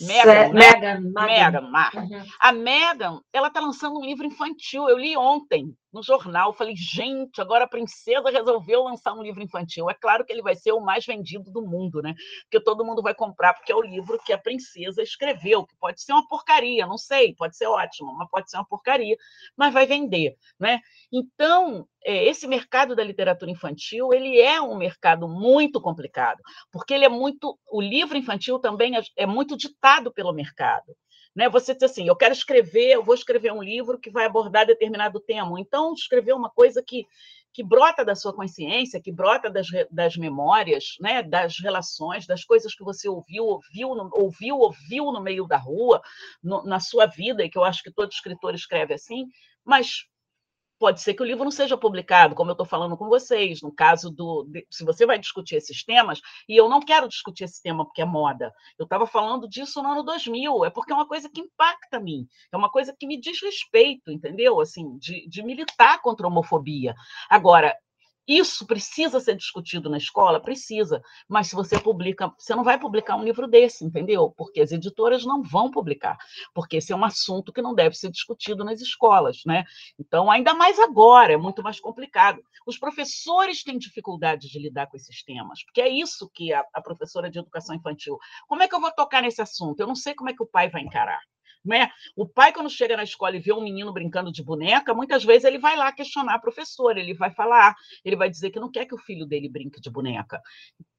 Megan, 0.00 0.48
né? 0.48 0.50
Megan, 0.52 1.00
Uhum. 1.94 2.24
A 2.40 2.52
Megan, 2.52 3.20
ela 3.32 3.48
está 3.48 3.60
lançando 3.60 3.98
um 3.98 4.04
livro 4.04 4.26
infantil. 4.26 4.88
Eu 4.88 4.96
li 4.96 5.16
ontem 5.16 5.76
no 5.92 6.02
jornal. 6.02 6.52
Falei, 6.54 6.74
gente, 6.76 7.40
agora 7.40 7.64
a 7.64 7.68
princesa 7.68 8.30
resolveu 8.30 8.84
lançar 8.84 9.12
um 9.12 9.22
livro 9.22 9.42
infantil. 9.42 9.90
É 9.90 9.94
claro 9.94 10.24
que 10.24 10.32
ele 10.32 10.42
vai 10.42 10.56
ser 10.56 10.72
o 10.72 10.80
mais 10.80 11.04
vendido 11.04 11.50
do 11.50 11.62
mundo, 11.62 12.00
né? 12.00 12.14
Porque 12.44 12.62
todo 12.62 12.84
mundo 12.84 13.02
vai 13.02 13.14
comprar, 13.14 13.54
porque 13.54 13.70
é 13.70 13.76
o 13.76 13.82
livro 13.82 14.18
que 14.24 14.32
a 14.32 14.38
princesa 14.38 15.02
escreveu, 15.02 15.66
que 15.66 15.76
pode 15.76 16.02
ser 16.02 16.12
uma 16.12 16.26
porcaria, 16.26 16.86
não 16.86 16.98
sei, 16.98 17.34
pode 17.34 17.56
ser 17.56 17.66
ótimo, 17.66 18.14
mas 18.14 18.28
pode 18.30 18.50
ser 18.50 18.56
uma 18.56 18.66
porcaria, 18.66 19.16
mas 19.56 19.72
vai 19.72 19.86
vender, 19.86 20.36
né? 20.58 20.80
Então, 21.12 21.86
é, 22.04 22.24
esse 22.24 22.46
mercado 22.46 22.96
da 22.96 23.04
literatura 23.04 23.50
infantil, 23.50 24.12
ele 24.12 24.40
é 24.40 24.60
um 24.60 24.76
mercado 24.76 25.28
muito 25.28 25.80
complicado, 25.80 26.40
porque 26.70 26.94
ele 26.94 27.04
é 27.04 27.08
muito, 27.08 27.58
o 27.70 27.80
livro 27.80 28.16
infantil 28.16 28.58
também 28.58 28.96
é, 28.96 29.02
é 29.16 29.26
muito 29.26 29.56
ditado 29.56 30.12
pelo 30.12 30.32
mercado. 30.32 30.96
Né? 31.34 31.48
Você 31.48 31.74
diz 31.74 31.84
assim, 31.84 32.06
eu 32.06 32.16
quero 32.16 32.32
escrever, 32.32 32.92
eu 32.92 33.02
vou 33.02 33.14
escrever 33.14 33.52
um 33.52 33.62
livro 33.62 33.98
que 33.98 34.10
vai 34.10 34.26
abordar 34.26 34.66
determinado 34.66 35.20
tema. 35.20 35.58
Então, 35.58 35.94
escrever 35.94 36.34
uma 36.34 36.50
coisa 36.50 36.82
que, 36.82 37.06
que 37.52 37.62
brota 37.62 38.04
da 38.04 38.14
sua 38.14 38.34
consciência, 38.34 39.00
que 39.00 39.10
brota 39.10 39.50
das, 39.50 39.66
das 39.90 40.16
memórias, 40.16 40.96
né, 41.00 41.22
das 41.22 41.58
relações, 41.58 42.26
das 42.26 42.44
coisas 42.44 42.74
que 42.74 42.84
você 42.84 43.08
ouviu, 43.08 43.44
ouviu, 43.44 43.94
no, 43.94 44.10
ouviu, 44.12 44.58
ouviu 44.58 45.12
no 45.12 45.20
meio 45.20 45.46
da 45.46 45.56
rua, 45.56 46.02
no, 46.42 46.62
na 46.64 46.80
sua 46.80 47.06
vida, 47.06 47.44
e 47.44 47.50
que 47.50 47.58
eu 47.58 47.64
acho 47.64 47.82
que 47.82 47.90
todo 47.90 48.12
escritor 48.12 48.54
escreve 48.54 48.94
assim, 48.94 49.26
mas 49.64 50.06
pode 50.82 51.00
ser 51.00 51.14
que 51.14 51.22
o 51.22 51.24
livro 51.24 51.44
não 51.44 51.50
seja 51.52 51.76
publicado, 51.76 52.34
como 52.34 52.50
eu 52.50 52.54
estou 52.54 52.66
falando 52.66 52.96
com 52.96 53.08
vocês, 53.08 53.62
no 53.62 53.70
caso 53.70 54.10
do. 54.10 54.42
De, 54.48 54.66
se 54.68 54.84
você 54.84 55.06
vai 55.06 55.16
discutir 55.16 55.54
esses 55.54 55.84
temas, 55.84 56.20
e 56.48 56.56
eu 56.56 56.68
não 56.68 56.80
quero 56.80 57.06
discutir 57.06 57.44
esse 57.44 57.62
tema 57.62 57.84
porque 57.84 58.02
é 58.02 58.04
moda. 58.04 58.52
Eu 58.76 58.82
estava 58.82 59.06
falando 59.06 59.48
disso 59.48 59.80
no 59.80 59.92
ano 59.92 60.02
2000, 60.02 60.64
é 60.64 60.70
porque 60.70 60.90
é 60.90 60.94
uma 60.96 61.06
coisa 61.06 61.30
que 61.32 61.40
impacta 61.40 61.98
a 61.98 62.00
mim, 62.00 62.26
é 62.50 62.56
uma 62.56 62.68
coisa 62.68 62.92
que 62.98 63.06
me 63.06 63.16
diz 63.20 63.40
respeito, 63.40 64.10
entendeu? 64.10 64.60
Assim, 64.60 64.98
de, 64.98 65.28
de 65.28 65.40
militar 65.44 66.02
contra 66.02 66.26
a 66.26 66.28
homofobia. 66.28 66.96
Agora, 67.30 67.76
isso 68.26 68.66
precisa 68.66 69.18
ser 69.18 69.36
discutido 69.36 69.90
na 69.90 69.96
escola? 69.96 70.40
Precisa. 70.40 71.02
Mas 71.28 71.48
se 71.48 71.54
você 71.54 71.78
publica, 71.78 72.32
você 72.38 72.54
não 72.54 72.62
vai 72.62 72.78
publicar 72.78 73.16
um 73.16 73.24
livro 73.24 73.48
desse, 73.48 73.84
entendeu? 73.84 74.32
Porque 74.36 74.60
as 74.60 74.70
editoras 74.70 75.24
não 75.24 75.42
vão 75.42 75.70
publicar, 75.70 76.16
porque 76.54 76.76
esse 76.76 76.92
é 76.92 76.96
um 76.96 77.04
assunto 77.04 77.52
que 77.52 77.60
não 77.62 77.74
deve 77.74 77.96
ser 77.96 78.10
discutido 78.10 78.64
nas 78.64 78.80
escolas, 78.80 79.42
né? 79.44 79.64
Então, 79.98 80.30
ainda 80.30 80.54
mais 80.54 80.78
agora, 80.78 81.32
é 81.32 81.36
muito 81.36 81.62
mais 81.62 81.80
complicado. 81.80 82.42
Os 82.66 82.78
professores 82.78 83.64
têm 83.64 83.78
dificuldade 83.78 84.48
de 84.48 84.58
lidar 84.58 84.86
com 84.86 84.96
esses 84.96 85.24
temas, 85.24 85.64
porque 85.64 85.80
é 85.80 85.88
isso 85.88 86.30
que 86.32 86.52
a, 86.52 86.64
a 86.72 86.80
professora 86.80 87.30
de 87.30 87.38
educação 87.38 87.74
infantil. 87.74 88.18
Como 88.46 88.62
é 88.62 88.68
que 88.68 88.74
eu 88.74 88.80
vou 88.80 88.92
tocar 88.92 89.22
nesse 89.22 89.42
assunto? 89.42 89.80
Eu 89.80 89.86
não 89.86 89.96
sei 89.96 90.14
como 90.14 90.30
é 90.30 90.34
que 90.34 90.42
o 90.42 90.46
pai 90.46 90.70
vai 90.70 90.82
encarar. 90.82 91.20
Né? 91.64 91.88
O 92.16 92.26
pai, 92.26 92.52
quando 92.52 92.68
chega 92.68 92.96
na 92.96 93.04
escola 93.04 93.36
e 93.36 93.40
vê 93.40 93.52
um 93.52 93.62
menino 93.62 93.92
brincando 93.92 94.32
de 94.32 94.42
boneca, 94.42 94.92
muitas 94.92 95.24
vezes 95.24 95.44
ele 95.44 95.58
vai 95.58 95.76
lá 95.76 95.92
questionar 95.92 96.34
a 96.34 96.38
professora, 96.38 96.98
ele 96.98 97.14
vai 97.14 97.30
falar, 97.30 97.74
ele 98.04 98.16
vai 98.16 98.28
dizer 98.28 98.50
que 98.50 98.58
não 98.58 98.70
quer 98.70 98.84
que 98.84 98.94
o 98.94 98.98
filho 98.98 99.24
dele 99.24 99.48
brinque 99.48 99.80
de 99.80 99.88
boneca. 99.88 100.42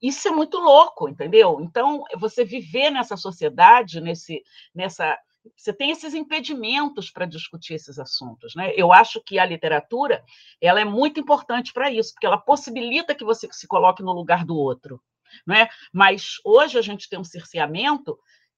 Isso 0.01 0.27
é 0.27 0.31
muito 0.31 0.57
louco, 0.57 1.09
entendeu? 1.09 1.59
Então, 1.61 2.03
você 2.17 2.45
viver 2.45 2.91
nessa 2.91 3.17
sociedade, 3.17 3.99
nesse, 3.99 4.41
nessa. 4.73 5.17
Você 5.57 5.73
tem 5.73 5.91
esses 5.91 6.13
impedimentos 6.13 7.11
para 7.11 7.25
discutir 7.25 7.73
esses 7.73 7.99
assuntos, 7.99 8.55
né? 8.55 8.71
Eu 8.77 8.93
acho 8.93 9.21
que 9.21 9.37
a 9.37 9.45
literatura 9.45 10.23
ela 10.61 10.79
é 10.79 10.85
muito 10.85 11.19
importante 11.19 11.73
para 11.73 11.91
isso, 11.91 12.13
porque 12.13 12.25
ela 12.25 12.37
possibilita 12.37 13.13
que 13.13 13.25
você 13.25 13.49
se 13.51 13.67
coloque 13.67 14.01
no 14.01 14.13
lugar 14.13 14.45
do 14.45 14.55
outro, 14.55 15.01
né? 15.45 15.67
Mas 15.91 16.35
hoje 16.45 16.77
a 16.77 16.81
gente 16.81 17.09
tem 17.09 17.19
um 17.19 17.25
cerceamento 17.25 18.17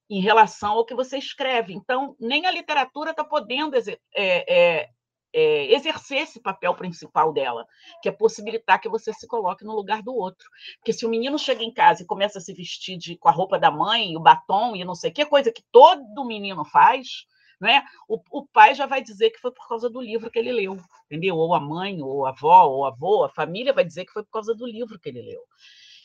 em 0.09 0.19
relação 0.19 0.73
ao 0.73 0.85
que 0.85 0.95
você 0.95 1.17
escreve. 1.17 1.73
Então, 1.73 2.15
nem 2.19 2.45
a 2.45 2.51
literatura 2.51 3.11
está 3.11 3.23
podendo 3.23 3.75
é, 3.75 3.81
é, 4.15 4.89
é, 5.33 5.73
exercer 5.73 6.19
esse 6.19 6.39
papel 6.39 6.73
principal 6.75 7.33
dela, 7.33 7.65
que 8.01 8.09
é 8.09 8.11
possibilitar 8.11 8.79
que 8.79 8.89
você 8.89 9.11
se 9.13 9.27
coloque 9.27 9.65
no 9.65 9.75
lugar 9.75 10.01
do 10.01 10.15
outro. 10.15 10.47
Porque 10.77 10.93
se 10.93 11.05
o 11.05 11.09
menino 11.09 11.37
chega 11.39 11.63
em 11.63 11.73
casa 11.73 12.03
e 12.03 12.05
começa 12.05 12.37
a 12.37 12.41
se 12.41 12.53
vestir 12.53 12.97
de, 12.97 13.17
com 13.17 13.27
a 13.27 13.31
roupa 13.31 13.59
da 13.59 13.71
mãe, 13.71 14.15
o 14.15 14.21
batom 14.21 14.75
e 14.75 14.85
não 14.85 14.95
sei 14.95 15.11
o 15.11 15.13
que, 15.13 15.25
coisa 15.25 15.51
que 15.51 15.63
todo 15.71 16.25
menino 16.25 16.63
faz, 16.63 17.25
né? 17.59 17.83
O, 18.07 18.19
o, 18.31 18.45
pai 18.45 18.75
já 18.75 18.85
vai 18.85 19.01
dizer 19.01 19.31
que 19.31 19.39
foi 19.39 19.51
por 19.51 19.67
causa 19.67 19.89
do 19.89 20.01
livro 20.01 20.29
que 20.29 20.37
ele 20.37 20.51
leu, 20.51 20.77
entendeu? 21.05 21.35
Ou 21.37 21.55
a 21.55 21.59
mãe, 21.59 22.01
ou 22.01 22.25
a 22.25 22.29
avó, 22.29 22.65
ou 22.65 22.85
a 22.85 22.89
avô, 22.89 23.23
a 23.23 23.29
família 23.29 23.73
vai 23.73 23.83
dizer 23.83 24.05
que 24.05 24.11
foi 24.11 24.23
por 24.23 24.31
causa 24.31 24.53
do 24.53 24.67
livro 24.67 24.99
que 24.99 25.09
ele 25.09 25.21
leu 25.21 25.41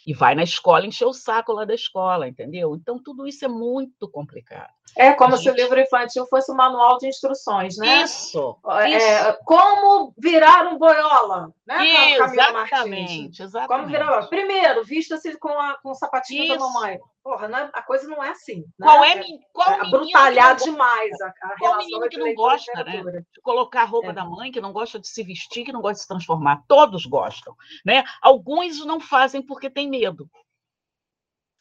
e 0.07 0.15
vai 0.15 0.35
na 0.35 0.43
escola 0.43 0.87
encher 0.87 1.07
o 1.07 1.13
saco 1.13 1.53
lá 1.53 1.65
da 1.65 1.75
escola, 1.75 2.29
entendeu? 2.29 2.75
Então, 2.75 2.99
tudo 3.03 3.27
isso 3.27 3.45
é 3.45 3.49
muito 3.49 4.09
complicado. 4.09 4.73
É 4.97 5.13
como 5.13 5.37
gente... 5.37 5.43
se 5.45 5.51
o 5.51 5.55
livro 5.55 5.81
infantil 5.81 6.27
fosse 6.27 6.51
um 6.51 6.57
manual 6.57 6.99
de 6.99 7.07
instruções, 7.07 7.77
né? 7.77 8.03
Isso! 8.03 8.59
É, 8.67 8.91
isso. 8.91 9.39
Como 9.45 10.13
virar 10.19 10.67
um 10.67 10.79
boiola, 10.79 11.53
né? 11.67 12.15
Exatamente, 12.15 13.43
exatamente. 13.43 13.69
Como 13.69 13.87
virar 13.87 14.27
Primeiro, 14.29 14.85
vista-se 14.85 15.39
com, 15.39 15.49
a, 15.49 15.79
com 15.83 15.91
o 15.91 15.95
sapatinho 15.95 16.45
isso. 16.45 16.55
da 16.55 16.59
mamãe. 16.59 16.99
Porra, 17.23 17.49
é, 17.49 17.71
a 17.75 17.83
coisa 17.83 18.09
não 18.09 18.25
é 18.25 18.31
assim. 18.31 18.65
Né? 18.79 18.87
Qual 18.87 19.05
é, 19.05 19.23
qual 19.53 19.71
é, 19.73 19.91
brutalhar 19.91 20.57
demais 20.57 21.21
a, 21.21 21.27
a 21.27 21.59
qual 21.59 21.77
menino 21.77 22.09
que 22.09 22.17
não 22.17 22.35
gosta, 22.35 22.83
né? 22.83 23.03
De 23.03 23.41
colocar 23.43 23.83
a 23.83 23.85
roupa 23.85 24.09
é. 24.09 24.13
da 24.13 24.25
mãe, 24.25 24.51
que 24.51 24.61
não 24.61 24.73
gosta 24.73 24.99
de 24.99 25.07
se 25.07 25.23
vestir, 25.23 25.65
que 25.65 25.73
não 25.73 25.83
gosta 25.83 25.97
de 25.97 26.01
se 26.01 26.09
transformar. 26.09 26.63
Todos 26.67 27.05
gostam, 27.05 27.55
né? 27.85 28.05
Alguns 28.23 28.85
não 28.87 28.99
fazem 28.99 29.43
porque 29.43 29.69
tem 29.69 29.90
medo. 29.91 30.31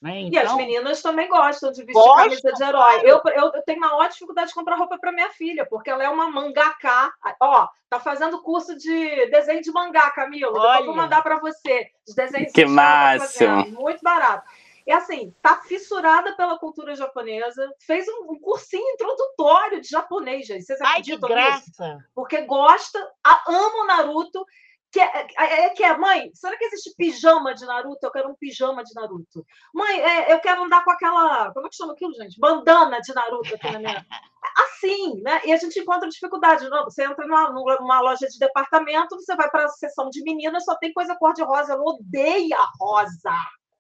Né? 0.02 0.22
Então, 0.22 0.32
e 0.32 0.38
as 0.38 0.44
então 0.46 0.58
meninas 0.58 1.02
também 1.02 1.28
gostam 1.28 1.72
de 1.72 1.84
vestir 1.84 2.02
gostam, 2.02 2.24
camisa 2.24 2.54
de 2.54 2.64
herói. 2.64 3.02
Eu, 3.04 3.22
eu, 3.26 3.52
eu, 3.54 3.62
tenho 3.64 3.82
maior 3.82 4.08
dificuldade 4.08 4.48
de 4.48 4.54
comprar 4.54 4.78
roupa 4.78 4.98
para 4.98 5.12
minha 5.12 5.30
filha, 5.32 5.66
porque 5.66 5.90
ela 5.90 6.04
é 6.04 6.10
uma 6.10 6.32
mangaká. 6.32 7.12
Ó, 7.42 7.68
tá 7.90 8.00
fazendo 8.00 8.42
curso 8.42 8.78
de 8.78 9.26
desenho 9.30 9.62
de 9.62 9.72
mangá, 9.72 10.10
Camila. 10.12 10.52
Olha. 10.52 10.62
Depois 10.62 10.80
eu 10.80 10.86
vou 10.86 10.96
mandar 10.96 11.22
para 11.22 11.40
você. 11.40 11.92
Os 12.08 12.16
desenhos 12.16 12.54
que 12.54 12.66
máximo. 12.66 13.72
Muito 13.72 14.02
barato. 14.02 14.48
E 14.88 14.92
assim, 14.92 15.36
tá 15.42 15.58
fissurada 15.58 16.36
pela 16.36 16.58
cultura 16.58 16.96
japonesa, 16.96 17.70
fez 17.80 18.08
um, 18.08 18.32
um 18.32 18.40
cursinho 18.40 18.90
introdutório 18.90 19.82
de 19.82 19.88
japonês, 19.88 20.48
gente. 20.48 20.64
Vocês 20.64 20.80
Ai, 20.82 21.02
que 21.02 21.16
graça! 21.16 21.96
Nisso? 21.96 22.04
Porque 22.16 22.42
gosta, 22.42 23.00
a, 23.24 23.44
ama 23.48 23.84
o 23.84 23.86
Naruto. 23.86 24.44
Que 24.92 25.00
é, 25.00 25.28
é, 25.38 25.66
é, 25.66 25.70
que 25.70 25.84
é, 25.84 25.96
mãe, 25.96 26.32
será 26.34 26.58
que 26.58 26.66
existe 26.66 26.96
pijama 26.98 27.54
de 27.54 27.64
Naruto? 27.66 28.00
Eu 28.02 28.12
quero 28.12 28.30
um 28.30 28.36
pijama 28.36 28.84
de 28.84 28.94
Naruto. 28.96 29.46
Mãe, 29.72 30.02
é, 30.02 30.34
eu 30.34 30.40
quero 30.40 30.64
andar 30.64 30.84
com 30.84 30.92
aquela. 30.92 31.54
Como 31.54 31.68
é 31.68 31.70
que 31.70 31.76
chama 31.76 31.94
aquilo, 31.94 32.14
gente? 32.16 32.40
Bandana 32.40 33.00
de 33.00 33.14
Naruto 33.14 33.54
aqui 33.54 33.72
na 33.72 33.80
minha. 33.80 34.06
Assim, 34.58 35.22
né? 35.22 35.42
E 35.46 35.54
a 35.54 35.58
gente 35.58 35.80
encontra 35.80 36.10
dificuldade. 36.10 36.68
Não, 36.70 36.86
você 36.86 37.04
entra 37.04 37.26
numa, 37.28 37.52
numa 37.52 38.02
loja 38.02 38.28
de 38.28 38.40
departamento, 38.40 39.16
você 39.16 39.36
vai 39.36 39.50
para 39.50 39.66
a 39.66 39.70
seção 39.70 40.10
de 40.10 40.24
meninas, 40.24 40.66
só 40.66 40.76
tem 40.78 40.92
coisa 40.92 41.16
cor-de-rosa. 41.16 41.74
Ela 41.74 41.84
odeia 41.84 42.58
rosa. 42.80 43.36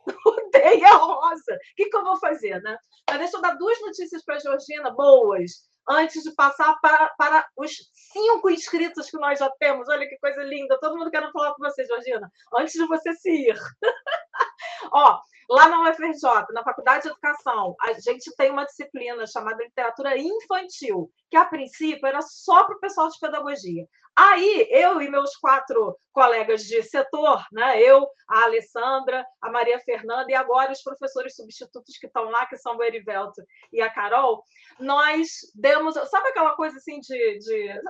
odeia 0.26 0.94
rosa. 0.94 1.54
O 1.54 1.76
que, 1.76 1.90
que 1.90 1.98
eu 1.98 2.04
vou 2.04 2.18
fazer, 2.18 2.62
né? 2.62 2.78
Mas 3.10 3.20
deixa 3.20 3.38
eu 3.38 3.42
dar 3.42 3.58
duas 3.58 3.82
notícias 3.82 4.24
para 4.24 4.36
a 4.36 4.40
Georgina, 4.40 4.92
boas, 4.92 5.69
antes 5.90 6.24
de 6.24 6.32
passar 6.32 6.80
para, 6.82 7.10
para 7.18 7.48
os 7.58 7.72
cinco 7.94 8.50
inscritos 8.50 9.10
que 9.10 9.18
nós 9.18 9.40
já 9.40 9.50
temos. 9.60 9.90
Olha 9.90 10.08
que 10.08 10.18
coisa 10.20 10.44
linda. 10.44 10.80
Todo 10.80 10.98
mundo 10.98 11.10
quer 11.10 11.32
falar 11.32 11.54
com 11.56 11.64
você, 11.64 11.86
Georgina, 11.86 12.32
antes 12.56 12.74
de 12.74 12.86
você 12.86 13.14
se 13.14 13.32
ir. 13.32 13.60
Ó, 14.94 15.20
lá 15.50 15.68
na 15.68 15.90
UFRJ, 15.90 16.54
na 16.54 16.64
Faculdade 16.64 17.04
de 17.04 17.10
Educação, 17.10 17.76
a 17.82 17.94
gente 17.94 18.34
tem 18.36 18.52
uma 18.52 18.66
disciplina 18.66 19.26
chamada 19.26 19.64
Literatura 19.64 20.18
Infantil, 20.18 21.10
que 21.30 21.38
a 21.38 21.46
princípio 21.46 22.06
era 22.06 22.22
só 22.22 22.66
para 22.66 22.76
o 22.76 22.80
pessoal 22.80 23.10
de 23.10 23.20
pedagogia. 23.20 23.88
Aí, 24.22 24.68
eu 24.70 25.02
e 25.02 25.10
meus 25.10 25.38
quatro 25.38 25.98
colegas 26.12 26.64
de 26.64 26.84
setor, 26.84 27.42
né? 27.54 27.82
eu, 27.82 28.06
a 28.28 28.44
Alessandra, 28.44 29.26
a 29.42 29.50
Maria 29.50 29.80
Fernanda 29.80 30.30
e 30.30 30.36
agora 30.36 30.74
os 30.74 30.84
professores 30.84 31.38
substitutos 31.38 31.98
que 31.98 32.08
estão 32.08 32.26
lá, 32.26 32.46
que 32.46 32.58
são 32.58 32.76
o 32.76 32.84
Erivelto 32.84 33.42
e 33.72 33.82
a 33.82 33.90
Carol, 33.90 34.44
nós 34.78 35.30
demos. 35.56 35.96
Sabe 36.10 36.28
aquela 36.28 36.54
coisa 36.54 36.76
assim 36.76 37.00
de. 37.00 37.40
de 37.40 37.82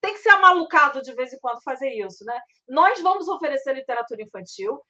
tem 0.00 0.14
que 0.14 0.20
ser 0.20 0.30
amalucado 0.30 1.02
de 1.02 1.12
vez 1.12 1.30
em 1.30 1.38
quando 1.38 1.62
fazer 1.62 1.90
isso, 1.90 2.24
né? 2.24 2.40
Nós 2.66 2.98
vamos 3.02 3.28
oferecer 3.28 3.74
literatura 3.74 4.22
infantil, 4.22 4.80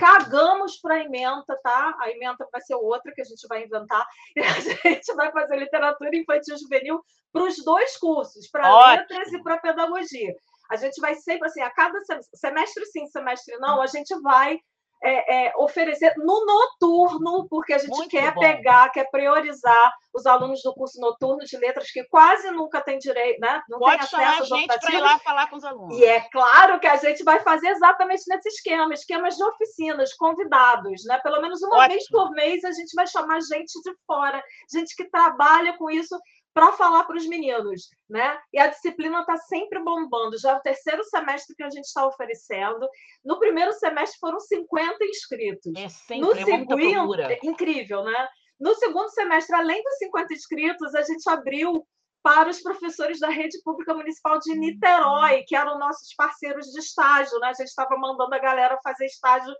cagamos 0.00 0.78
para 0.78 0.94
a 0.96 1.04
emenda, 1.04 1.58
tá? 1.62 1.96
A 2.00 2.10
emenda 2.10 2.46
vai 2.52 2.60
ser 2.60 2.74
outra 2.74 3.12
que 3.12 3.20
a 3.20 3.24
gente 3.24 3.46
vai 3.48 3.64
inventar, 3.64 4.06
e 4.36 4.40
a 4.40 4.60
gente 4.60 5.14
vai 5.14 5.32
fazer 5.32 5.56
literatura 5.56 6.10
infantil 6.14 6.56
juvenil 6.58 7.00
para 7.32 7.44
os 7.44 7.64
dois 7.64 7.96
cursos, 7.96 8.48
para 8.48 8.90
letras 8.90 9.32
e 9.32 9.42
para 9.42 9.58
pedagogia. 9.58 10.34
A 10.70 10.76
gente 10.76 11.00
vai 11.00 11.14
sempre 11.16 11.48
assim, 11.48 11.62
a 11.62 11.70
cada 11.70 11.98
semestre 12.34 12.86
sim, 12.86 13.06
semestre 13.06 13.56
não, 13.58 13.82
a 13.82 13.86
gente 13.86 14.14
vai 14.20 14.60
é, 15.02 15.46
é, 15.46 15.52
oferecer 15.56 16.12
no 16.18 16.44
noturno, 16.44 17.46
porque 17.48 17.72
a 17.72 17.78
gente 17.78 17.90
Muito 17.90 18.10
quer 18.10 18.34
bom. 18.34 18.40
pegar, 18.40 18.90
quer 18.90 19.10
priorizar 19.10 19.92
os 20.12 20.26
alunos 20.26 20.60
do 20.62 20.74
curso 20.74 21.00
noturno 21.00 21.38
de 21.44 21.56
letras 21.56 21.90
que 21.90 22.04
quase 22.04 22.50
nunca 22.50 22.80
têm 22.80 22.98
direito, 22.98 23.40
né? 23.40 23.62
Não 23.68 23.78
Pode 23.78 24.08
tem 24.08 24.20
acesso 24.20 24.54
a 24.54 24.58
gente 24.58 24.78
para 24.78 24.94
ir 24.94 25.00
lá 25.00 25.18
falar 25.20 25.48
com 25.48 25.56
os 25.56 25.64
alunos. 25.64 25.96
E 25.96 26.04
é 26.04 26.20
claro 26.20 26.78
que 26.80 26.86
a 26.86 26.96
gente 26.96 27.22
vai 27.22 27.40
fazer 27.40 27.68
exatamente 27.68 28.24
nesse 28.28 28.48
esquema, 28.48 28.92
esquemas 28.92 29.36
de 29.36 29.44
oficinas, 29.44 30.12
convidados, 30.14 31.04
né? 31.06 31.18
Pelo 31.22 31.40
menos 31.40 31.62
uma 31.62 31.76
Ótimo. 31.76 31.88
vez 31.88 32.08
por 32.08 32.30
mês 32.32 32.64
a 32.64 32.72
gente 32.72 32.92
vai 32.94 33.06
chamar 33.06 33.40
gente 33.40 33.80
de 33.82 33.94
fora, 34.06 34.42
gente 34.72 34.94
que 34.94 35.08
trabalha 35.08 35.76
com 35.78 35.90
isso 35.90 36.18
para 36.52 36.72
falar 36.72 37.04
para 37.04 37.16
os 37.16 37.26
meninos, 37.26 37.88
né? 38.08 38.38
E 38.52 38.58
a 38.58 38.66
disciplina 38.66 39.20
está 39.20 39.36
sempre 39.36 39.78
bombando. 39.82 40.38
Já 40.38 40.52
é 40.52 40.56
o 40.56 40.60
terceiro 40.60 41.04
semestre 41.04 41.54
que 41.54 41.62
a 41.62 41.70
gente 41.70 41.84
está 41.84 42.06
oferecendo. 42.06 42.88
No 43.24 43.38
primeiro 43.38 43.72
semestre 43.74 44.18
foram 44.18 44.40
50 44.40 45.04
inscritos. 45.04 45.72
É 45.76 45.88
sempre, 45.88 46.20
no 46.20 46.32
é 46.32 46.44
segundo, 46.44 47.20
é 47.22 47.38
incrível, 47.42 48.04
né? 48.04 48.28
No 48.58 48.74
segundo 48.74 49.08
semestre, 49.10 49.54
além 49.54 49.82
dos 49.82 49.98
50 49.98 50.34
inscritos, 50.34 50.94
a 50.94 51.02
gente 51.02 51.28
abriu 51.28 51.86
para 52.22 52.50
os 52.50 52.60
professores 52.60 53.18
da 53.18 53.30
rede 53.30 53.58
pública 53.62 53.94
municipal 53.94 54.38
de 54.38 54.54
Niterói, 54.54 55.42
que 55.46 55.56
eram 55.56 55.78
nossos 55.78 56.12
parceiros 56.14 56.66
de 56.66 56.80
estágio, 56.80 57.38
né? 57.38 57.48
A 57.48 57.54
gente 57.54 57.68
estava 57.68 57.96
mandando 57.96 58.34
a 58.34 58.38
galera 58.38 58.78
fazer 58.82 59.06
estágio 59.06 59.54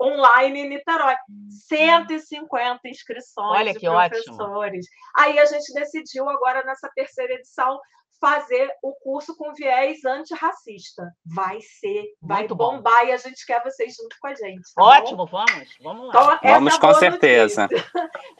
online 0.00 0.60
em 0.60 0.68
Niterói. 0.68 1.16
150 1.68 2.88
inscrições 2.88 3.58
Olha 3.58 3.72
de 3.72 3.78
que 3.78 3.86
professores. 3.86 4.86
Ótimo. 4.86 5.02
Aí 5.16 5.38
a 5.38 5.44
gente 5.44 5.72
decidiu 5.72 6.28
agora 6.28 6.64
nessa 6.64 6.90
terceira 6.94 7.34
edição 7.34 7.80
fazer 8.20 8.70
o 8.82 8.94
curso 8.94 9.36
com 9.36 9.52
viés 9.52 10.04
antirracista. 10.04 11.10
Vai 11.24 11.60
ser, 11.60 12.04
vai 12.20 12.40
Muito 12.40 12.54
bombar 12.54 13.02
bom. 13.02 13.08
e 13.08 13.12
a 13.12 13.16
gente 13.16 13.44
quer 13.46 13.62
vocês 13.62 13.94
junto 13.94 14.16
com 14.20 14.28
a 14.28 14.34
gente. 14.34 14.74
Tá 14.74 14.82
Ótimo, 14.82 15.26
bom? 15.26 15.26
vamos, 15.26 15.76
vamos 15.82 16.14
lá. 16.14 16.38
Então, 16.38 16.52
vamos 16.54 16.78
com 16.78 16.94
certeza. 16.94 17.68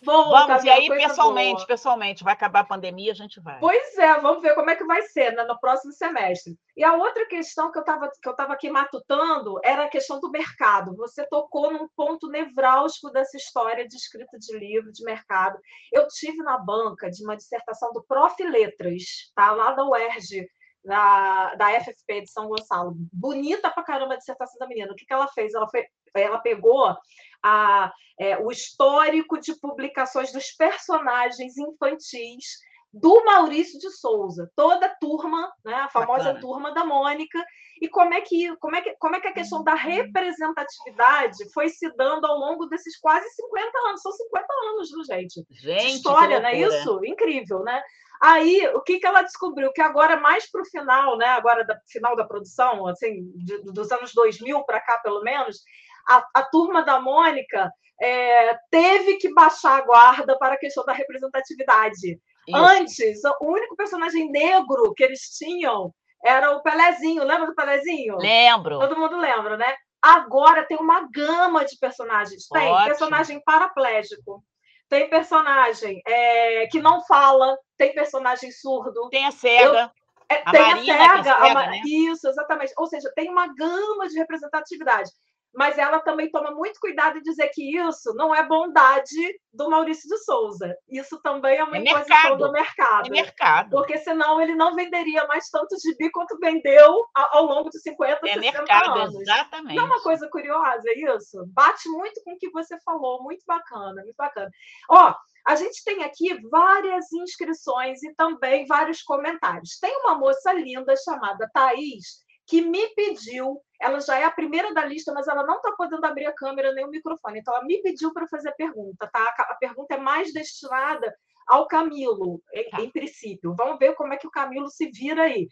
bom, 0.04 0.30
vamos, 0.30 0.64
e 0.64 0.70
aí, 0.70 0.88
pessoalmente, 0.88 1.56
boa. 1.56 1.66
pessoalmente, 1.66 2.24
vai 2.24 2.32
acabar 2.32 2.60
a 2.60 2.64
pandemia, 2.64 3.12
a 3.12 3.14
gente 3.14 3.40
vai. 3.40 3.58
Pois 3.58 3.98
é, 3.98 4.20
vamos 4.20 4.42
ver 4.42 4.54
como 4.54 4.70
é 4.70 4.76
que 4.76 4.84
vai 4.84 5.02
ser 5.02 5.32
né, 5.32 5.44
no 5.44 5.58
próximo 5.58 5.92
semestre. 5.92 6.56
E 6.76 6.84
a 6.84 6.94
outra 6.94 7.26
questão 7.26 7.72
que 7.72 7.78
eu 7.78 7.82
estava 7.82 8.10
que 8.10 8.28
eu 8.28 8.32
estava 8.32 8.52
aqui 8.52 8.70
matutando 8.70 9.58
era 9.64 9.84
a 9.84 9.88
questão 9.88 10.20
do 10.20 10.30
mercado. 10.30 10.94
Você 10.96 11.26
tocou 11.26 11.72
num 11.72 11.88
ponto 11.96 12.28
nevrálgico 12.28 13.10
dessa 13.10 13.36
história 13.36 13.86
de 13.86 13.96
escrita 13.96 14.38
de 14.38 14.56
livro, 14.58 14.92
de 14.92 15.02
mercado. 15.04 15.58
Eu 15.92 16.06
tive 16.08 16.38
na 16.38 16.58
banca 16.58 17.10
de 17.10 17.24
uma 17.24 17.36
dissertação 17.36 17.92
do 17.92 18.04
Prof. 18.04 18.36
Letras, 18.46 19.02
tá? 19.34 19.52
lá 19.52 19.65
da 19.72 19.84
UERJ, 19.84 20.46
da, 20.84 21.54
da 21.56 21.80
FFP 21.80 22.22
de 22.22 22.30
São 22.30 22.48
Gonçalo. 22.48 22.94
Bonita 23.12 23.70
pra 23.70 23.82
caramba 23.82 24.14
a 24.14 24.16
dissertação 24.16 24.58
da 24.58 24.66
menina. 24.66 24.92
O 24.92 24.94
que, 24.94 25.04
que 25.04 25.12
ela 25.12 25.28
fez? 25.28 25.52
Ela, 25.52 25.68
foi, 25.68 25.84
ela 26.14 26.38
pegou 26.38 26.96
a, 27.42 27.92
é, 28.18 28.38
o 28.38 28.50
histórico 28.50 29.38
de 29.38 29.58
publicações 29.58 30.32
dos 30.32 30.52
personagens 30.52 31.58
infantis 31.58 32.44
do 32.92 33.24
Maurício 33.24 33.78
de 33.78 33.90
Souza, 33.90 34.50
toda 34.56 34.86
a 34.86 34.94
turma, 34.94 35.52
né, 35.64 35.74
a 35.74 35.88
famosa 35.88 36.24
Bacana. 36.24 36.40
turma 36.40 36.72
da 36.72 36.84
Mônica, 36.84 37.44
e 37.80 37.88
como 37.88 38.14
é, 38.14 38.22
que, 38.22 38.56
como, 38.56 38.74
é 38.74 38.80
que, 38.80 38.96
como 38.96 39.16
é 39.16 39.20
que 39.20 39.28
a 39.28 39.34
questão 39.34 39.62
da 39.62 39.74
representatividade 39.74 41.52
foi 41.52 41.68
se 41.68 41.94
dando 41.94 42.24
ao 42.24 42.38
longo 42.38 42.64
desses 42.66 42.98
quase 42.98 43.28
50 43.28 43.78
anos. 43.88 44.00
São 44.00 44.12
50 44.12 44.46
anos, 44.70 44.90
viu, 44.90 45.04
gente? 45.04 45.46
Gente, 45.50 45.96
história, 45.96 46.40
não 46.40 46.48
é 46.48 46.58
isso? 46.58 47.04
Incrível, 47.04 47.62
né? 47.62 47.82
Aí, 48.22 48.66
o 48.74 48.80
que, 48.80 48.98
que 48.98 49.06
ela 49.06 49.22
descobriu? 49.22 49.72
Que 49.72 49.80
agora, 49.80 50.16
mais 50.16 50.50
para 50.50 50.62
o 50.62 50.66
final, 50.66 51.16
né, 51.16 51.26
agora 51.26 51.64
da 51.64 51.78
final 51.86 52.16
da 52.16 52.24
produção, 52.24 52.86
assim, 52.86 53.30
de, 53.36 53.62
dos 53.64 53.90
anos 53.92 54.12
2000 54.14 54.64
para 54.64 54.80
cá, 54.80 54.98
pelo 54.98 55.22
menos, 55.22 55.60
a, 56.08 56.24
a 56.34 56.42
turma 56.42 56.82
da 56.82 57.00
Mônica 57.00 57.70
é, 58.00 58.58
teve 58.70 59.16
que 59.16 59.32
baixar 59.32 59.78
a 59.78 59.84
guarda 59.84 60.38
para 60.38 60.54
a 60.54 60.58
questão 60.58 60.84
da 60.84 60.92
representatividade. 60.92 62.18
Isso. 62.46 62.56
Antes, 62.56 63.20
o 63.40 63.52
único 63.52 63.76
personagem 63.76 64.30
negro 64.30 64.94
que 64.94 65.02
eles 65.02 65.20
tinham 65.36 65.92
era 66.24 66.52
o 66.52 66.62
Pelezinho. 66.62 67.24
Lembra 67.24 67.46
do 67.46 67.54
Pelezinho? 67.54 68.16
Lembro. 68.18 68.78
Todo 68.78 68.98
mundo 68.98 69.16
lembra, 69.16 69.56
né? 69.56 69.74
Agora 70.00 70.64
tem 70.64 70.76
uma 70.76 71.08
gama 71.10 71.64
de 71.64 71.76
personagens. 71.78 72.46
Tem 72.48 72.68
Ótimo. 72.68 72.86
personagem 72.86 73.42
paraplégico, 73.44 74.44
tem 74.88 75.10
personagem 75.10 76.00
é, 76.06 76.66
que 76.68 76.80
não 76.80 77.04
fala, 77.04 77.56
tem 77.76 77.94
personagem 77.94 78.50
surdo. 78.50 79.08
Tem 79.10 79.26
a 79.26 79.30
cega. 79.30 79.92
Eu, 80.30 80.36
é, 80.36 80.42
a 80.44 80.50
tem 80.50 80.60
Marina, 80.60 80.94
a 80.94 81.22
cega. 81.22 81.30
É 81.30 81.50
a, 81.50 81.70
né? 81.70 81.80
Isso, 81.84 82.28
exatamente. 82.28 82.72
Ou 82.76 82.86
seja, 82.86 83.12
tem 83.14 83.30
uma 83.30 83.46
gama 83.54 84.08
de 84.08 84.18
representatividade 84.18 85.10
mas 85.56 85.78
ela 85.78 85.98
também 86.00 86.30
toma 86.30 86.50
muito 86.50 86.78
cuidado 86.78 87.16
em 87.16 87.22
dizer 87.22 87.48
que 87.48 87.78
isso 87.78 88.12
não 88.14 88.34
é 88.34 88.46
bondade 88.46 89.40
do 89.50 89.70
Maurício 89.70 90.06
de 90.06 90.18
Souza. 90.18 90.76
Isso 90.86 91.18
também 91.22 91.56
é 91.56 91.64
uma 91.64 91.78
é 91.78 91.80
imposição 91.80 92.36
do 92.36 92.52
mercado. 92.52 93.06
É 93.06 93.10
mercado. 93.10 93.70
Porque 93.70 93.96
senão 93.96 94.38
ele 94.38 94.54
não 94.54 94.74
venderia 94.74 95.26
mais 95.26 95.48
tanto 95.48 95.74
gibi 95.80 96.10
quanto 96.10 96.38
vendeu 96.38 97.06
ao 97.14 97.46
longo 97.46 97.70
de 97.70 97.80
50, 97.80 98.20
é 98.28 98.34
60 98.34 98.40
mercado, 98.40 98.98
anos. 98.98 99.14
Exatamente. 99.18 99.76
Não 99.76 99.84
é 99.84 99.86
uma 99.86 100.02
coisa 100.02 100.28
curiosa 100.28 100.92
isso? 100.94 101.42
Bate 101.54 101.88
muito 101.88 102.22
com 102.22 102.34
o 102.34 102.38
que 102.38 102.50
você 102.50 102.78
falou, 102.84 103.22
muito 103.22 103.42
bacana, 103.46 104.02
muito 104.02 104.16
bacana. 104.16 104.50
Ó, 104.90 105.14
a 105.46 105.54
gente 105.54 105.84
tem 105.84 106.02
aqui 106.02 106.34
várias 106.48 107.12
inscrições 107.12 108.02
e 108.02 108.12
também 108.14 108.66
vários 108.66 109.00
comentários. 109.02 109.78
Tem 109.80 109.96
uma 109.98 110.18
moça 110.18 110.52
linda 110.52 110.94
chamada 110.96 111.48
Thaís, 111.54 112.24
que 112.48 112.60
me 112.60 112.88
pediu, 112.94 113.60
ela 113.80 114.00
já 114.00 114.18
é 114.18 114.24
a 114.24 114.30
primeira 114.30 114.74
da 114.74 114.84
lista, 114.84 115.12
mas 115.12 115.28
ela 115.28 115.44
não 115.46 115.56
está 115.56 115.70
podendo 115.72 116.04
abrir 116.04 116.26
a 116.26 116.34
câmera 116.34 116.72
nem 116.72 116.84
o 116.84 116.90
microfone, 116.90 117.38
então 117.38 117.54
ela 117.54 117.64
me 117.64 117.80
pediu 117.80 118.12
para 118.12 118.26
fazer 118.26 118.48
a 118.48 118.54
pergunta, 118.54 119.08
tá? 119.12 119.34
A 119.38 119.54
pergunta 119.54 119.94
é 119.94 119.98
mais 119.98 120.32
destinada 120.32 121.16
ao 121.46 121.68
Camilo, 121.68 122.42
em, 122.52 122.68
tá. 122.68 122.80
em 122.80 122.90
princípio. 122.90 123.54
Vamos 123.56 123.78
ver 123.78 123.94
como 123.94 124.12
é 124.12 124.16
que 124.16 124.26
o 124.26 124.30
Camilo 124.30 124.68
se 124.68 124.90
vira 124.90 125.24
aí. 125.24 125.48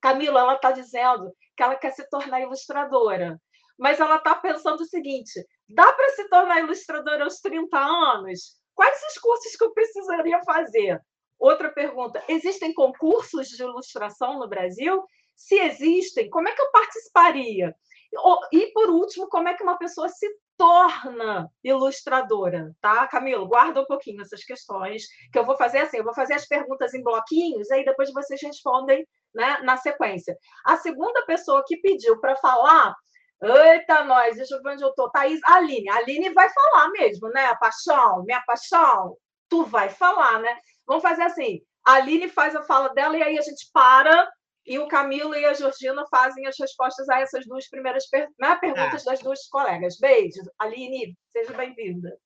Camilo, 0.00 0.38
ela 0.38 0.54
está 0.54 0.70
dizendo 0.70 1.32
que 1.56 1.62
ela 1.64 1.74
quer 1.74 1.90
se 1.90 2.08
tornar 2.08 2.42
ilustradora, 2.42 3.40
mas 3.76 3.98
ela 3.98 4.16
está 4.16 4.36
pensando 4.36 4.82
o 4.82 4.86
seguinte: 4.86 5.44
dá 5.68 5.92
para 5.92 6.10
se 6.10 6.28
tornar 6.28 6.60
ilustradora 6.60 7.24
aos 7.24 7.40
30 7.40 7.76
anos? 7.76 8.56
Quais 8.76 9.02
os 9.10 9.18
cursos 9.18 9.56
que 9.56 9.64
eu 9.64 9.72
precisaria 9.72 10.40
fazer? 10.44 11.00
Outra 11.38 11.72
pergunta: 11.72 12.22
existem 12.28 12.72
concursos 12.72 13.48
de 13.48 13.62
ilustração 13.62 14.38
no 14.38 14.48
Brasil? 14.48 15.02
Se 15.34 15.58
existem, 15.58 16.30
como 16.30 16.48
é 16.48 16.52
que 16.52 16.60
eu 16.60 16.70
participaria? 16.70 17.74
E, 18.52 18.72
por 18.72 18.88
último, 18.90 19.28
como 19.28 19.48
é 19.48 19.54
que 19.54 19.62
uma 19.62 19.78
pessoa 19.78 20.08
se 20.08 20.28
torna 20.56 21.50
ilustradora, 21.62 22.74
tá? 22.80 23.06
Camilo, 23.08 23.46
guarda 23.46 23.82
um 23.82 23.86
pouquinho 23.86 24.22
essas 24.22 24.42
questões, 24.42 25.04
que 25.30 25.38
eu 25.38 25.44
vou 25.44 25.56
fazer 25.56 25.78
assim, 25.78 25.98
eu 25.98 26.04
vou 26.04 26.14
fazer 26.14 26.34
as 26.34 26.46
perguntas 26.46 26.94
em 26.94 27.02
bloquinhos, 27.02 27.70
aí 27.70 27.84
depois 27.84 28.10
vocês 28.12 28.40
respondem 28.42 29.06
né, 29.34 29.58
na 29.64 29.76
sequência. 29.76 30.34
A 30.64 30.78
segunda 30.78 31.26
pessoa 31.26 31.62
que 31.66 31.76
pediu 31.76 32.18
para 32.20 32.36
falar, 32.36 32.94
eita 33.42 34.04
nós, 34.04 34.36
deixa 34.36 34.54
eu 34.54 34.62
ver 34.62 34.70
onde 34.70 34.82
eu 34.82 34.88
estou, 34.88 35.10
Thaís, 35.10 35.40
Aline, 35.44 35.88
Aline 35.90 36.30
vai 36.30 36.48
falar 36.50 36.90
mesmo, 36.90 37.28
né? 37.28 37.46
A 37.46 37.56
paixão, 37.56 38.24
minha 38.24 38.40
paixão, 38.42 39.16
tu 39.48 39.64
vai 39.64 39.88
falar, 39.90 40.40
né? 40.40 40.58
Vamos 40.86 41.02
fazer 41.02 41.22
assim, 41.22 41.60
a 41.86 41.94
Aline 41.94 42.28
faz 42.28 42.56
a 42.56 42.62
fala 42.62 42.88
dela 42.88 43.16
e 43.16 43.22
aí 43.22 43.38
a 43.38 43.42
gente 43.42 43.68
para 43.72 44.30
e 44.66 44.78
o 44.78 44.88
Camilo 44.88 45.34
e 45.34 45.44
a 45.44 45.54
Georgina 45.54 46.04
fazem 46.10 46.46
as 46.46 46.56
respostas 46.58 47.08
a 47.08 47.20
essas 47.20 47.46
duas 47.46 47.68
primeiras 47.68 48.08
per 48.08 48.28
né, 48.40 48.56
perguntas 48.56 49.06
ah. 49.06 49.10
das 49.10 49.20
duas 49.20 49.46
colegas. 49.48 49.96
Beijos. 49.98 50.48
Aline, 50.58 51.16
seja 51.30 51.52
bem-vinda. 51.52 52.18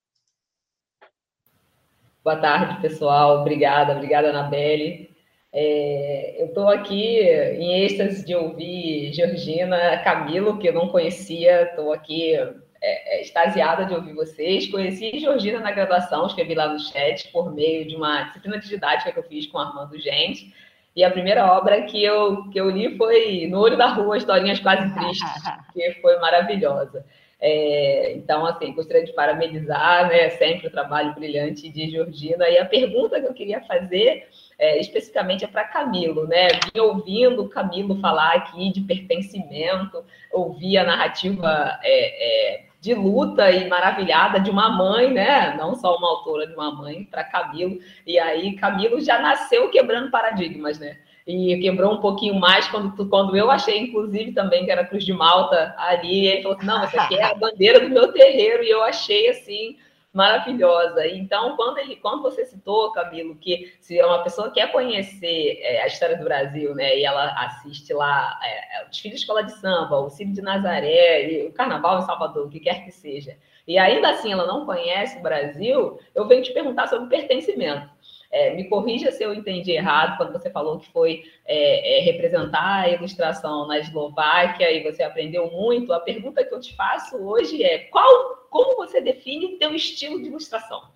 Boa 2.24 2.40
tarde, 2.40 2.80
pessoal. 2.80 3.40
Obrigada, 3.40 3.92
obrigada, 3.92 4.30
Anabelle. 4.30 5.09
É, 5.52 6.40
eu 6.40 6.46
estou 6.46 6.68
aqui 6.68 7.20
em 7.22 7.82
êxtase 7.82 8.24
de 8.24 8.34
ouvir 8.34 9.12
Georgina, 9.12 9.98
Camilo, 10.04 10.58
que 10.58 10.68
eu 10.68 10.72
não 10.72 10.88
conhecia, 10.88 11.62
estou 11.62 11.92
aqui 11.92 12.34
é, 12.82 13.18
é, 13.18 13.22
extasiada 13.22 13.84
de 13.84 13.94
ouvir 13.94 14.14
vocês. 14.14 14.70
Conheci 14.70 15.18
Georgina 15.18 15.60
na 15.60 15.72
graduação, 15.72 16.26
escrevi 16.26 16.54
lá 16.54 16.72
no 16.72 16.78
chat, 16.78 17.28
por 17.32 17.52
meio 17.52 17.86
de 17.86 17.96
uma 17.96 18.22
disciplina 18.22 18.58
de 18.58 18.68
didática 18.68 19.12
que 19.12 19.18
eu 19.18 19.24
fiz 19.24 19.46
com 19.46 19.58
Armando 19.58 19.98
Gente. 19.98 20.54
E 20.94 21.04
a 21.04 21.10
primeira 21.10 21.46
obra 21.52 21.82
que 21.82 22.02
eu, 22.02 22.48
que 22.50 22.60
eu 22.60 22.70
li 22.70 22.96
foi 22.96 23.46
No 23.48 23.60
Olho 23.60 23.76
da 23.76 23.88
Rua, 23.88 24.16
Historinhas 24.16 24.60
Quase 24.60 24.92
Tristes, 24.94 25.42
que 25.72 25.92
foi 26.00 26.18
maravilhosa. 26.18 27.04
É, 27.40 28.12
então, 28.12 28.44
assim, 28.44 28.72
gostaria 28.72 29.04
de 29.04 29.12
parabenizar 29.12 30.08
né, 30.08 30.30
sempre 30.30 30.66
o 30.66 30.70
trabalho 30.70 31.14
brilhante 31.14 31.68
de 31.70 31.90
Georgina. 31.90 32.48
E 32.48 32.58
a 32.58 32.66
pergunta 32.66 33.20
que 33.20 33.26
eu 33.26 33.34
queria 33.34 33.60
fazer 33.62 34.28
é, 34.60 34.78
especificamente 34.78 35.42
é 35.42 35.48
para 35.48 35.64
Camilo, 35.64 36.26
né? 36.26 36.48
Vim 36.72 36.80
ouvindo 36.80 37.48
Camilo 37.48 37.98
falar 37.98 38.34
aqui 38.34 38.70
de 38.70 38.82
pertencimento, 38.82 40.04
ouvi 40.30 40.76
a 40.76 40.84
narrativa 40.84 41.80
é, 41.82 42.58
é 42.58 42.64
de 42.78 42.94
luta 42.94 43.50
e 43.50 43.68
maravilhada 43.68 44.38
de 44.38 44.50
uma 44.50 44.68
mãe, 44.68 45.10
né? 45.10 45.56
Não 45.56 45.74
só 45.74 45.96
uma 45.96 46.08
autora 46.08 46.46
de 46.46 46.52
uma 46.52 46.70
mãe, 46.74 47.04
para 47.04 47.24
Camilo. 47.24 47.78
E 48.06 48.18
aí, 48.18 48.54
Camilo 48.54 49.00
já 49.00 49.18
nasceu 49.18 49.70
quebrando 49.70 50.10
paradigmas, 50.10 50.78
né? 50.78 50.98
E 51.26 51.58
quebrou 51.58 51.94
um 51.94 52.00
pouquinho 52.00 52.34
mais 52.34 52.68
quando, 52.68 53.08
quando 53.08 53.36
eu 53.36 53.50
achei, 53.50 53.78
inclusive, 53.78 54.32
também 54.32 54.64
que 54.66 54.70
era 54.70 54.84
Cruz 54.84 55.04
de 55.04 55.12
Malta 55.12 55.74
ali. 55.78 56.26
Ele 56.26 56.42
falou 56.42 56.58
assim: 56.58 56.66
não, 56.66 56.84
essa 56.84 57.02
aqui 57.02 57.16
é 57.16 57.24
a 57.24 57.34
bandeira 57.34 57.80
do 57.80 57.88
meu 57.88 58.12
terreiro. 58.12 58.62
E 58.62 58.70
eu 58.70 58.82
achei 58.82 59.28
assim 59.28 59.76
maravilhosa. 60.12 61.06
Então, 61.06 61.56
quando, 61.56 61.78
ele, 61.78 61.96
quando 61.96 62.22
você 62.22 62.44
citou, 62.44 62.92
Camilo, 62.92 63.36
que 63.36 63.72
se 63.80 63.98
é 63.98 64.04
uma 64.04 64.22
pessoa 64.22 64.50
quer 64.50 64.72
conhecer 64.72 65.58
é, 65.62 65.82
a 65.82 65.86
história 65.86 66.16
do 66.16 66.24
Brasil, 66.24 66.74
né, 66.74 66.98
e 66.98 67.04
ela 67.04 67.32
assiste 67.44 67.92
lá 67.92 68.38
é, 68.42 68.80
é, 68.80 68.84
o 68.84 68.90
desfile 68.90 69.14
de 69.14 69.20
escola 69.20 69.44
de 69.44 69.52
samba, 69.52 70.00
o 70.00 70.10
Círio 70.10 70.32
de 70.32 70.42
Nazaré, 70.42 71.46
o 71.48 71.52
Carnaval 71.52 72.00
em 72.00 72.06
Salvador, 72.06 72.46
o 72.46 72.50
que 72.50 72.60
quer 72.60 72.84
que 72.84 72.90
seja, 72.90 73.36
e 73.66 73.78
ainda 73.78 74.10
assim 74.10 74.32
ela 74.32 74.46
não 74.46 74.66
conhece 74.66 75.18
o 75.18 75.22
Brasil, 75.22 75.98
eu 76.14 76.26
venho 76.26 76.42
te 76.42 76.52
perguntar 76.52 76.88
sobre 76.88 77.08
pertencimento. 77.08 77.88
É, 78.30 78.54
me 78.54 78.68
corrija 78.68 79.10
se 79.10 79.24
eu 79.24 79.34
entendi 79.34 79.72
errado 79.72 80.16
quando 80.16 80.32
você 80.32 80.48
falou 80.50 80.78
que 80.78 80.90
foi 80.92 81.24
é, 81.44 81.98
é, 81.98 82.00
representar 82.02 82.82
a 82.82 82.88
ilustração 82.88 83.66
na 83.66 83.78
Eslováquia 83.78 84.70
e 84.70 84.82
você 84.82 85.02
aprendeu 85.02 85.50
muito. 85.50 85.92
A 85.92 85.98
pergunta 85.98 86.44
que 86.44 86.54
eu 86.54 86.60
te 86.60 86.74
faço 86.76 87.16
hoje 87.16 87.62
é 87.62 87.78
qual, 87.78 88.46
como 88.48 88.76
você 88.76 89.00
define 89.00 89.58
teu 89.58 89.74
estilo 89.74 90.20
de 90.20 90.28
ilustração? 90.28 90.90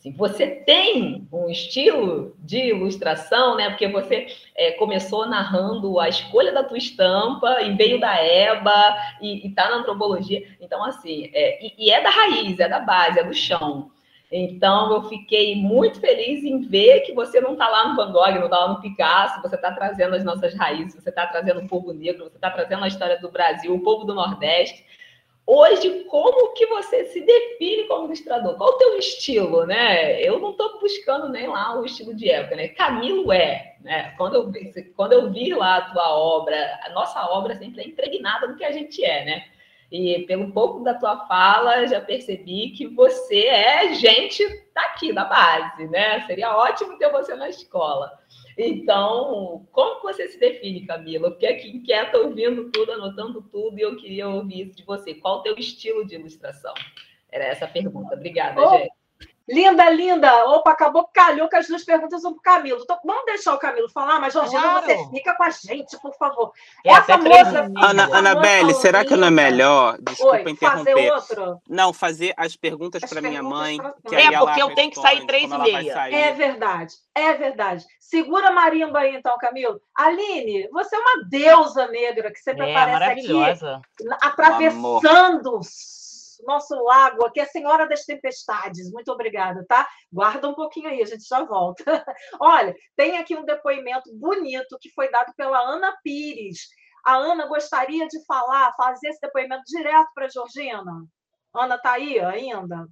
Assim, 0.00 0.12
você 0.12 0.46
tem 0.46 1.28
um 1.30 1.50
estilo 1.50 2.34
de 2.38 2.56
ilustração, 2.56 3.54
né? 3.54 3.68
Porque 3.68 3.86
você 3.86 4.28
é, 4.56 4.72
começou 4.72 5.26
narrando 5.26 6.00
a 6.00 6.08
escolha 6.08 6.52
da 6.52 6.64
tua 6.64 6.78
estampa 6.78 7.60
e 7.60 7.74
veio 7.74 8.00
da 8.00 8.16
EBA 8.24 8.96
e 9.20 9.46
está 9.46 9.68
na 9.68 9.76
antropologia. 9.76 10.42
Então, 10.58 10.82
assim, 10.82 11.30
é, 11.34 11.62
e, 11.62 11.74
e, 11.76 11.90
é 11.90 12.02
da 12.02 12.08
raiz, 12.08 12.58
é 12.58 12.66
da 12.66 12.80
base, 12.80 13.18
é 13.18 13.24
do 13.24 13.34
chão. 13.34 13.90
Então, 14.30 14.92
eu 14.92 15.02
fiquei 15.08 15.56
muito 15.56 16.00
feliz 16.00 16.44
em 16.44 16.60
ver 16.60 17.00
que 17.00 17.12
você 17.12 17.40
não 17.40 17.54
está 17.54 17.68
lá 17.68 17.88
no 17.88 17.96
Van 17.96 18.12
Gogh, 18.12 18.38
não 18.38 18.44
está 18.44 18.58
lá 18.58 18.68
no 18.68 18.80
Picasso, 18.80 19.42
você 19.42 19.56
está 19.56 19.72
trazendo 19.72 20.14
as 20.14 20.22
nossas 20.22 20.54
raízes, 20.54 20.94
você 20.94 21.08
está 21.08 21.26
trazendo 21.26 21.60
o 21.60 21.68
povo 21.68 21.92
negro, 21.92 22.24
você 22.24 22.36
está 22.36 22.48
trazendo 22.48 22.84
a 22.84 22.88
história 22.88 23.18
do 23.18 23.30
Brasil, 23.30 23.74
o 23.74 23.82
povo 23.82 24.04
do 24.04 24.14
Nordeste. 24.14 24.84
Hoje, 25.44 26.04
como 26.04 26.52
que 26.52 26.64
você 26.66 27.06
se 27.06 27.22
define 27.22 27.88
como 27.88 28.06
ilustrador? 28.06 28.56
Qual 28.56 28.70
o 28.70 28.78
teu 28.78 28.96
estilo, 28.98 29.66
né? 29.66 30.22
Eu 30.22 30.38
não 30.38 30.52
estou 30.52 30.78
buscando 30.78 31.28
nem 31.28 31.48
lá 31.48 31.76
o 31.80 31.84
estilo 31.84 32.14
de 32.14 32.30
época, 32.30 32.54
né? 32.54 32.68
Camilo 32.68 33.32
é, 33.32 33.74
né? 33.80 34.14
Quando 34.16 34.34
eu, 34.36 34.52
quando 34.94 35.12
eu 35.12 35.28
vi 35.32 35.52
lá 35.52 35.78
a 35.78 35.90
tua 35.90 36.16
obra, 36.16 36.78
a 36.84 36.90
nossa 36.90 37.20
obra 37.30 37.56
sempre 37.56 37.82
é 37.82 37.86
impregnada 37.88 38.46
do 38.46 38.54
que 38.54 38.64
a 38.64 38.70
gente 38.70 39.04
é, 39.04 39.24
né? 39.24 39.44
E 39.90 40.24
pelo 40.26 40.52
pouco 40.52 40.84
da 40.84 40.94
tua 40.94 41.26
fala, 41.26 41.86
já 41.86 42.00
percebi 42.00 42.70
que 42.70 42.86
você 42.86 43.46
é 43.46 43.92
gente 43.94 44.44
daqui, 44.72 45.12
da 45.12 45.24
base, 45.24 45.88
né? 45.88 46.24
Seria 46.26 46.56
ótimo 46.56 46.96
ter 46.96 47.10
você 47.10 47.34
na 47.34 47.48
escola. 47.48 48.10
Então, 48.56 49.66
como 49.72 50.02
você 50.02 50.28
se 50.28 50.38
define, 50.38 50.86
Camila? 50.86 51.32
Fiquei 51.32 51.48
aqui 51.48 51.70
inquieta 51.70 52.18
ouvindo 52.18 52.70
tudo, 52.70 52.92
anotando 52.92 53.42
tudo, 53.42 53.78
e 53.78 53.82
eu 53.82 53.96
queria 53.96 54.28
ouvir 54.28 54.62
isso 54.62 54.76
de 54.76 54.84
você. 54.84 55.14
Qual 55.14 55.38
o 55.38 55.42
teu 55.42 55.56
estilo 55.56 56.06
de 56.06 56.14
ilustração? 56.14 56.74
Era 57.32 57.44
essa 57.44 57.64
a 57.64 57.68
pergunta. 57.68 58.14
Obrigada, 58.14 58.60
oh, 58.60 58.78
gente. 58.78 58.99
Linda, 59.50 59.90
linda. 59.90 60.46
Opa, 60.46 60.70
acabou, 60.70 61.08
calhou 61.12 61.48
que 61.48 61.56
as 61.56 61.66
duas 61.66 61.84
perguntas 61.84 62.22
vão 62.22 62.32
para 62.32 62.38
o 62.38 62.42
Camilo. 62.42 62.80
Então, 62.82 62.98
vamos 63.04 63.24
deixar 63.26 63.52
o 63.54 63.58
Camilo 63.58 63.90
falar, 63.90 64.20
mas, 64.20 64.32
Georgina, 64.32 64.62
claro. 64.62 64.86
você 64.86 65.10
fica 65.10 65.34
com 65.34 65.42
a 65.42 65.50
gente, 65.50 65.98
por 66.00 66.14
favor. 66.14 66.52
É, 66.84 66.90
Essa 66.90 67.18
moça. 67.18 67.70
Ana, 67.76 68.16
Anabelle, 68.16 68.74
será 68.74 69.04
que 69.04 69.16
não 69.16 69.26
é 69.26 69.30
melhor? 69.30 69.98
Desculpa 70.00 70.36
Oi, 70.36 70.50
interromper. 70.50 70.94
Fazer 70.94 71.12
outro? 71.12 71.62
Não, 71.68 71.92
fazer 71.92 72.32
as 72.36 72.54
perguntas 72.54 73.02
para 73.02 73.20
minha 73.20 73.42
mãe. 73.42 73.78
Que 74.08 74.14
é, 74.14 74.38
porque 74.38 74.62
eu 74.62 74.74
tenho 74.74 74.90
que 74.90 75.00
sair 75.00 75.26
três 75.26 75.50
e 75.50 75.58
meia. 75.58 75.92
É 76.10 76.32
verdade, 76.32 76.94
é 77.14 77.34
verdade. 77.34 77.84
Segura 77.98 78.48
a 78.48 78.52
marimba 78.52 79.00
aí, 79.00 79.16
então, 79.16 79.36
Camilo. 79.38 79.80
Aline, 79.96 80.68
você 80.72 80.96
é 80.96 80.98
uma 80.98 81.28
deusa 81.28 81.86
negra 81.88 82.32
que 82.32 82.40
sempre 82.40 82.68
é, 82.68 82.76
aparece 82.76 83.20
aqui, 83.20 83.32
atravessando 84.20 85.60
nosso 86.44 86.74
lago 86.82 87.24
aqui, 87.24 87.40
a 87.40 87.46
Senhora 87.46 87.88
das 87.88 88.04
Tempestades. 88.04 88.90
Muito 88.92 89.10
obrigada, 89.10 89.64
tá? 89.68 89.88
Guarda 90.12 90.48
um 90.48 90.54
pouquinho 90.54 90.88
aí, 90.88 91.02
a 91.02 91.06
gente 91.06 91.26
já 91.26 91.44
volta. 91.44 91.84
Olha, 92.40 92.74
tem 92.96 93.18
aqui 93.18 93.36
um 93.36 93.44
depoimento 93.44 94.10
bonito 94.14 94.78
que 94.80 94.90
foi 94.90 95.10
dado 95.10 95.32
pela 95.36 95.58
Ana 95.58 95.96
Pires. 96.02 96.68
A 97.04 97.16
Ana 97.16 97.46
gostaria 97.46 98.06
de 98.06 98.24
falar, 98.24 98.74
fazer 98.76 99.08
esse 99.08 99.20
depoimento 99.20 99.62
direto 99.66 100.08
para 100.14 100.26
a 100.26 100.28
Georgina. 100.28 101.04
Ana 101.54 101.76
está 101.76 101.92
aí 101.92 102.18
ainda? 102.20 102.86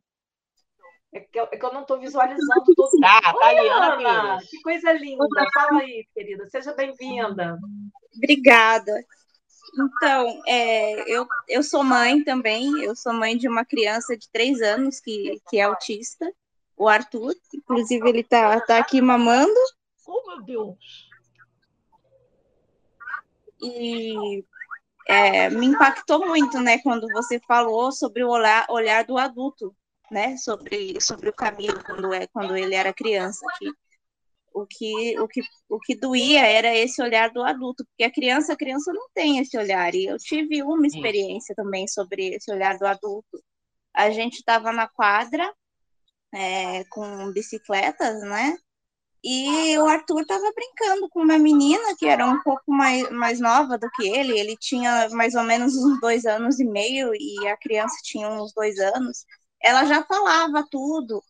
É 1.13 1.21
que, 1.21 1.41
eu, 1.41 1.49
é 1.51 1.57
que 1.57 1.65
eu 1.65 1.73
não 1.73 1.83
estou 1.83 1.99
visualizando 1.99 2.65
todo 2.77 3.01
Tá, 3.01 3.21
tá 3.33 3.47
aí, 3.47 3.69
Ana, 3.69 3.95
Ana 3.95 4.39
que 4.39 4.61
coisa 4.61 4.93
linda. 4.93 5.25
Fala 5.55 5.81
aí, 5.81 6.07
querida. 6.15 6.47
Seja 6.51 6.75
bem-vinda. 6.75 7.59
Obrigada. 8.15 8.93
Então, 9.75 10.43
é, 10.47 11.11
eu, 11.13 11.27
eu 11.49 11.63
sou 11.63 11.85
mãe 11.85 12.23
também, 12.25 12.83
eu 12.83 12.95
sou 12.97 13.13
mãe 13.13 13.37
de 13.37 13.49
uma 13.49 13.65
criança 13.65 14.17
de 14.17 14.29
três 14.31 14.61
anos 14.61 15.01
que, 15.01 15.41
que 15.49 15.59
é 15.59 15.63
autista, 15.63 16.31
o 16.77 16.89
Arthur, 16.89 17.35
inclusive 17.53 18.09
ele 18.09 18.23
tá, 18.23 18.61
tá 18.61 18.79
aqui 18.79 19.01
mamando. 19.01 19.61
Oh, 20.07 20.27
meu 20.29 20.43
Deus! 20.43 21.09
E 23.61 24.45
é, 25.09 25.51
me 25.51 25.67
impactou 25.67 26.27
muito, 26.27 26.61
né, 26.61 26.79
quando 26.79 27.09
você 27.09 27.41
falou 27.41 27.91
sobre 27.91 28.23
o 28.23 28.29
olhar, 28.29 28.67
olhar 28.71 29.05
do 29.05 29.19
adulto, 29.19 29.75
né, 30.11 30.37
sobre, 30.37 31.01
sobre 31.01 31.29
o 31.29 31.33
Camilo, 31.33 31.83
quando, 31.85 32.13
é, 32.13 32.27
quando 32.29 32.57
ele 32.57 32.75
era 32.75 32.93
criança, 32.93 33.45
que 33.59 33.73
o 34.63 34.67
que, 34.67 35.19
o 35.21 35.29
que, 35.29 35.41
o 35.69 35.79
que 35.81 35.95
doía 35.95 36.47
era 36.47 36.75
esse 36.75 37.03
olhar 37.03 37.31
do 37.31 37.43
adulto, 37.43 37.85
porque 37.87 38.05
a 38.05 38.13
criança, 38.13 38.53
a 38.53 38.57
criança 38.57 38.93
não 38.93 39.09
tem 39.15 39.39
esse 39.39 39.57
olhar, 39.57 39.95
e 39.95 40.07
eu 40.07 40.17
tive 40.19 40.63
uma 40.63 40.87
experiência 40.87 41.55
também 41.55 41.87
sobre 41.89 42.35
esse 42.35 42.51
olhar 42.53 42.79
do 42.79 42.87
adulto. 42.87 43.43
A 43.95 44.11
gente 44.11 44.35
estava 44.39 44.73
na 44.73 44.89
quadra 44.89 45.53
é, 46.33 46.85
com 46.85 47.33
bicicletas, 47.33 48.21
né? 48.23 48.57
E 49.23 49.77
o 49.79 49.87
Arthur 49.87 50.23
estava 50.23 50.53
brincando 50.55 51.09
com 51.11 51.21
uma 51.23 51.39
menina 51.39 51.97
que 51.99 52.07
era 52.07 52.25
um 52.25 52.41
pouco 52.43 52.71
mais, 52.71 53.11
mais 53.11 53.41
nova 53.41 53.77
do 53.77 53.91
que 53.91 54.09
ele. 54.09 54.39
Ele 54.39 54.57
tinha 54.57 55.09
mais 55.11 55.35
ou 55.35 55.43
menos 55.43 55.75
uns 55.77 56.01
dois 56.01 56.25
anos 56.25 56.61
e 56.61 56.65
meio 56.65 57.13
e 57.15 57.49
a 57.49 57.57
criança 57.57 57.97
tinha 58.05 58.29
uns 58.29 58.53
dois 58.55 58.79
anos. 58.79 59.25
Ela 59.61 59.85
já 59.87 60.05
falava 60.05 60.65
tudo. 60.71 61.21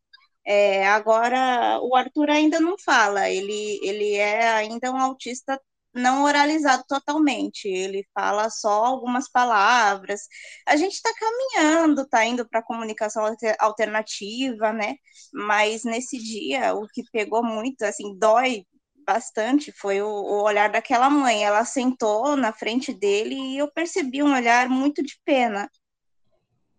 É, 0.51 0.87
agora, 0.89 1.79
o 1.83 1.95
Arthur 1.95 2.31
ainda 2.31 2.59
não 2.59 2.75
fala, 2.79 3.29
ele, 3.29 3.79
ele 3.83 4.15
é 4.15 4.49
ainda 4.49 4.91
um 4.91 4.97
autista 4.99 5.61
não 5.95 6.23
oralizado 6.25 6.85
totalmente, 6.89 7.69
ele 7.69 8.07
fala 8.15 8.49
só 8.49 8.85
algumas 8.87 9.29
palavras. 9.31 10.23
A 10.67 10.75
gente 10.77 10.95
está 10.95 11.11
caminhando, 11.15 12.03
está 12.03 12.25
indo 12.25 12.49
para 12.49 12.61
a 12.61 12.63
comunicação 12.65 13.25
alternativa, 13.59 14.73
né? 14.73 14.95
Mas 15.35 15.85
nesse 15.85 16.17
dia, 16.19 16.75
o 16.75 16.87
que 16.89 17.03
pegou 17.13 17.43
muito, 17.45 17.83
assim, 17.83 18.17
dói 18.19 18.65
bastante 19.07 19.71
foi 19.73 20.01
o, 20.03 20.07
o 20.09 20.43
olhar 20.45 20.71
daquela 20.71 21.11
mãe. 21.11 21.45
Ela 21.45 21.65
sentou 21.67 22.37
na 22.37 22.53
frente 22.55 22.93
dele 22.95 23.35
e 23.35 23.59
eu 23.59 23.71
percebi 23.73 24.23
um 24.23 24.33
olhar 24.35 24.69
muito 24.69 25.03
de 25.03 25.19
pena 25.27 25.69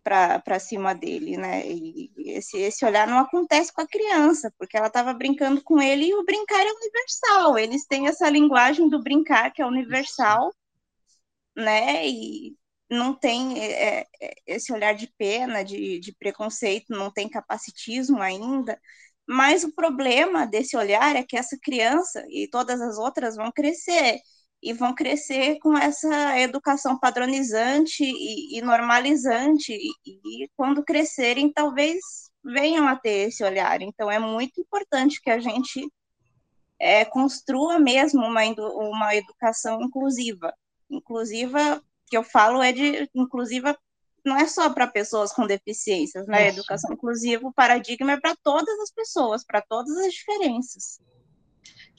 para 0.03 0.59
cima 0.59 0.93
dele, 0.95 1.37
né? 1.37 1.67
E 1.67 2.11
esse, 2.17 2.57
esse 2.57 2.85
olhar 2.85 3.07
não 3.07 3.19
acontece 3.19 3.71
com 3.73 3.81
a 3.81 3.87
criança, 3.87 4.53
porque 4.57 4.77
ela 4.77 4.87
estava 4.87 5.13
brincando 5.13 5.61
com 5.63 5.81
ele 5.81 6.05
e 6.07 6.15
o 6.15 6.25
brincar 6.25 6.65
é 6.65 6.71
universal. 6.71 7.57
Eles 7.57 7.85
têm 7.85 8.07
essa 8.07 8.29
linguagem 8.29 8.89
do 8.89 9.01
brincar 9.01 9.51
que 9.51 9.61
é 9.61 9.65
universal, 9.65 10.51
né? 11.55 12.07
E 12.07 12.55
não 12.89 13.13
tem 13.13 13.59
é, 13.61 14.05
é, 14.21 14.33
esse 14.47 14.73
olhar 14.73 14.93
de 14.93 15.07
pena, 15.17 15.63
de, 15.63 15.99
de 15.99 16.13
preconceito, 16.13 16.89
não 16.89 17.11
tem 17.11 17.29
capacitismo 17.29 18.21
ainda. 18.21 18.79
Mas 19.27 19.63
o 19.63 19.73
problema 19.73 20.47
desse 20.47 20.75
olhar 20.75 21.15
é 21.15 21.23
que 21.23 21.37
essa 21.37 21.57
criança 21.61 22.25
e 22.29 22.47
todas 22.49 22.81
as 22.81 22.97
outras 22.97 23.35
vão 23.35 23.51
crescer 23.51 24.19
e 24.61 24.73
vão 24.73 24.93
crescer 24.93 25.57
com 25.59 25.77
essa 25.77 26.39
educação 26.39 26.99
padronizante 26.99 28.03
e, 28.03 28.57
e 28.57 28.61
normalizante, 28.61 29.73
e, 29.73 29.93
e, 30.05 30.49
quando 30.55 30.83
crescerem, 30.83 31.51
talvez 31.51 31.99
venham 32.43 32.87
a 32.87 32.95
ter 32.95 33.29
esse 33.29 33.43
olhar. 33.43 33.81
Então, 33.81 34.11
é 34.11 34.19
muito 34.19 34.59
importante 34.59 35.21
que 35.21 35.29
a 35.29 35.39
gente 35.39 35.89
é, 36.77 37.05
construa 37.05 37.79
mesmo 37.79 38.21
uma, 38.21 38.41
uma 38.43 39.15
educação 39.15 39.81
inclusiva. 39.81 40.53
Inclusiva, 40.89 41.81
que 42.07 42.17
eu 42.17 42.23
falo, 42.23 42.61
é 42.61 42.71
de 42.71 43.09
inclusiva 43.13 43.77
não 44.25 44.37
é 44.37 44.47
só 44.47 44.69
para 44.69 44.85
pessoas 44.85 45.31
com 45.31 45.47
deficiências, 45.47 46.27
né? 46.27 46.49
Educação 46.49 46.93
inclusiva, 46.93 47.47
o 47.47 47.53
paradigma 47.53 48.11
é 48.11 48.19
para 48.19 48.35
todas 48.43 48.77
as 48.79 48.91
pessoas, 48.91 49.45
para 49.45 49.61
todas 49.61 49.95
as 49.97 50.13
diferenças. 50.13 50.99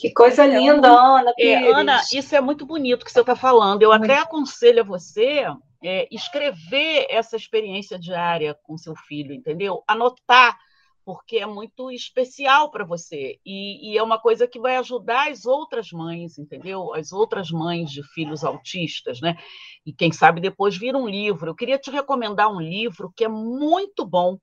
Que 0.01 0.11
coisa 0.15 0.47
então, 0.47 0.59
linda, 0.59 0.89
Ana. 0.89 1.35
É, 1.39 1.73
Ana, 1.73 2.01
isso 2.11 2.35
é 2.35 2.41
muito 2.41 2.65
bonito 2.65 3.05
que 3.05 3.13
você 3.13 3.21
está 3.21 3.37
falando. 3.37 3.83
Eu 3.83 3.93
até 3.93 4.17
aconselho 4.17 4.81
a 4.81 4.85
você 4.85 5.45
é, 5.85 6.09
escrever 6.11 7.07
essa 7.11 7.37
experiência 7.37 7.99
diária 7.99 8.57
com 8.63 8.79
seu 8.79 8.97
filho, 8.97 9.35
entendeu? 9.35 9.85
Anotar, 9.87 10.59
porque 11.05 11.37
é 11.37 11.45
muito 11.45 11.91
especial 11.91 12.71
para 12.71 12.83
você. 12.83 13.39
E, 13.45 13.93
e, 13.93 13.99
é 13.99 14.03
uma 14.03 14.19
coisa 14.19 14.49
que 14.49 14.59
vai 14.59 14.77
ajudar 14.77 15.31
as 15.31 15.45
outras 15.45 15.93
mães, 15.93 16.39
entendeu? 16.39 16.95
As 16.95 17.13
outras 17.13 17.51
mães 17.51 17.91
de 17.91 18.03
filhos 18.15 18.43
autistas, 18.43 19.21
né? 19.21 19.37
E 19.85 19.93
quem 19.93 20.11
sabe 20.11 20.41
depois 20.41 20.79
vir 20.79 20.97
um 20.97 21.07
livro. 21.07 21.51
Eu 21.51 21.55
queria 21.55 21.79
te 21.79 21.91
recomendar 21.91 22.51
um 22.51 22.61
livro 22.61 23.13
que 23.15 23.25
é 23.25 23.29
muito 23.29 24.07
bom 24.07 24.39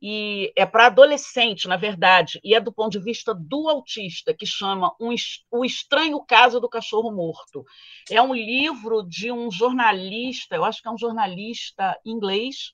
e 0.00 0.52
é 0.56 0.66
para 0.66 0.86
adolescente, 0.86 1.66
na 1.66 1.76
verdade, 1.76 2.40
e 2.44 2.54
é 2.54 2.60
do 2.60 2.72
ponto 2.72 2.92
de 2.92 3.00
vista 3.00 3.34
do 3.34 3.68
autista, 3.68 4.34
que 4.34 4.46
chama 4.46 4.94
um, 5.00 5.14
O 5.50 5.64
Estranho 5.64 6.22
Caso 6.24 6.60
do 6.60 6.68
Cachorro 6.68 7.10
Morto. 7.10 7.64
É 8.10 8.20
um 8.20 8.34
livro 8.34 9.02
de 9.02 9.32
um 9.32 9.50
jornalista, 9.50 10.54
eu 10.54 10.64
acho 10.64 10.82
que 10.82 10.88
é 10.88 10.90
um 10.90 10.98
jornalista 10.98 11.98
inglês, 12.04 12.72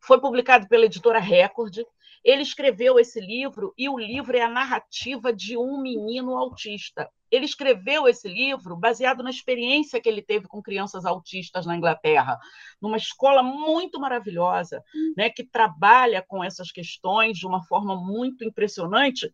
foi 0.00 0.20
publicado 0.20 0.68
pela 0.68 0.84
editora 0.84 1.18
Record. 1.18 1.78
Ele 2.24 2.40
escreveu 2.40 2.98
esse 2.98 3.20
livro 3.20 3.74
e 3.76 3.86
o 3.86 3.98
livro 3.98 4.34
é 4.34 4.40
a 4.40 4.48
narrativa 4.48 5.30
de 5.30 5.58
um 5.58 5.78
menino 5.78 6.36
autista. 6.36 7.10
Ele 7.30 7.44
escreveu 7.44 8.08
esse 8.08 8.26
livro 8.26 8.74
baseado 8.76 9.22
na 9.22 9.28
experiência 9.28 10.00
que 10.00 10.08
ele 10.08 10.22
teve 10.22 10.46
com 10.46 10.62
crianças 10.62 11.04
autistas 11.04 11.66
na 11.66 11.76
Inglaterra, 11.76 12.38
numa 12.80 12.96
escola 12.96 13.42
muito 13.42 14.00
maravilhosa, 14.00 14.82
né, 15.14 15.28
que 15.28 15.44
trabalha 15.44 16.24
com 16.26 16.42
essas 16.42 16.72
questões 16.72 17.36
de 17.36 17.46
uma 17.46 17.62
forma 17.64 17.94
muito 17.94 18.42
impressionante. 18.42 19.30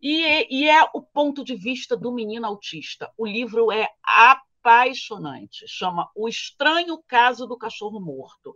E, 0.00 0.46
e 0.50 0.68
é 0.68 0.84
o 0.94 1.02
ponto 1.02 1.44
de 1.44 1.56
vista 1.56 1.96
do 1.96 2.12
menino 2.12 2.46
autista. 2.46 3.10
O 3.18 3.26
livro 3.26 3.72
é 3.72 3.88
apaixonante, 4.04 5.66
chama 5.66 6.08
O 6.14 6.28
Estranho 6.28 7.02
Caso 7.08 7.46
do 7.46 7.58
Cachorro 7.58 8.00
Morto 8.00 8.54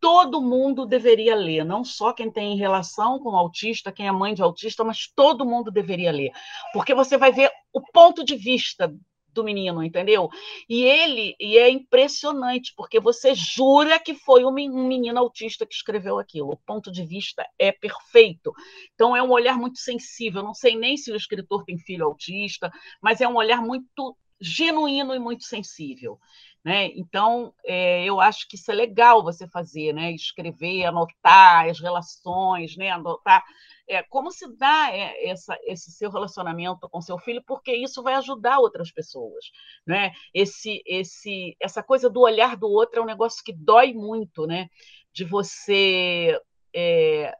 todo 0.00 0.40
mundo 0.40 0.86
deveria 0.86 1.34
ler, 1.34 1.64
não 1.64 1.84
só 1.84 2.12
quem 2.12 2.30
tem 2.30 2.56
relação 2.56 3.18
com 3.18 3.36
autista, 3.36 3.92
quem 3.92 4.08
é 4.08 4.12
mãe 4.12 4.34
de 4.34 4.42
autista, 4.42 4.82
mas 4.82 5.10
todo 5.14 5.44
mundo 5.44 5.70
deveria 5.70 6.10
ler, 6.10 6.30
porque 6.72 6.94
você 6.94 7.18
vai 7.18 7.30
ver 7.30 7.50
o 7.72 7.80
ponto 7.80 8.24
de 8.24 8.36
vista 8.36 8.92
do 9.32 9.44
menino, 9.44 9.82
entendeu? 9.82 10.28
E 10.68 10.82
ele, 10.82 11.36
e 11.38 11.56
é 11.56 11.70
impressionante, 11.70 12.72
porque 12.76 12.98
você 12.98 13.34
jura 13.34 13.98
que 13.98 14.14
foi 14.14 14.44
um 14.44 14.52
menino 14.52 15.18
autista 15.18 15.66
que 15.66 15.74
escreveu 15.74 16.18
aquilo. 16.18 16.50
O 16.50 16.56
ponto 16.56 16.90
de 16.90 17.04
vista 17.04 17.46
é 17.58 17.72
perfeito. 17.72 18.52
Então 18.94 19.16
é 19.16 19.22
um 19.22 19.30
olhar 19.30 19.56
muito 19.56 19.78
sensível. 19.78 20.42
Não 20.42 20.54
sei 20.54 20.76
nem 20.76 20.96
se 20.96 21.12
o 21.12 21.16
escritor 21.16 21.64
tem 21.64 21.78
filho 21.78 22.06
autista, 22.06 22.72
mas 23.00 23.20
é 23.20 23.28
um 23.28 23.36
olhar 23.36 23.62
muito 23.62 24.16
genuíno 24.40 25.14
e 25.14 25.18
muito 25.18 25.44
sensível. 25.44 26.18
Né? 26.62 26.88
Então, 26.94 27.54
é, 27.64 28.04
eu 28.04 28.20
acho 28.20 28.46
que 28.46 28.56
isso 28.56 28.70
é 28.70 28.74
legal 28.74 29.22
você 29.22 29.48
fazer, 29.48 29.94
né? 29.94 30.12
escrever, 30.12 30.84
anotar 30.84 31.68
as 31.68 31.80
relações, 31.80 32.76
né? 32.76 32.90
anotar 32.90 33.42
é, 33.88 34.02
como 34.02 34.30
se 34.30 34.46
dá 34.56 34.94
é, 34.94 35.30
essa, 35.30 35.58
esse 35.64 35.90
seu 35.90 36.10
relacionamento 36.10 36.88
com 36.88 37.00
seu 37.00 37.18
filho, 37.18 37.42
porque 37.46 37.74
isso 37.74 38.02
vai 38.02 38.14
ajudar 38.14 38.58
outras 38.58 38.92
pessoas. 38.92 39.46
Né? 39.86 40.12
Esse, 40.34 40.82
esse, 40.86 41.56
essa 41.58 41.82
coisa 41.82 42.10
do 42.10 42.20
olhar 42.20 42.56
do 42.56 42.68
outro 42.68 43.00
é 43.00 43.02
um 43.02 43.06
negócio 43.06 43.42
que 43.42 43.52
dói 43.52 43.94
muito, 43.94 44.46
né? 44.46 44.68
de 45.12 45.24
você. 45.24 46.38
É, 46.74 47.34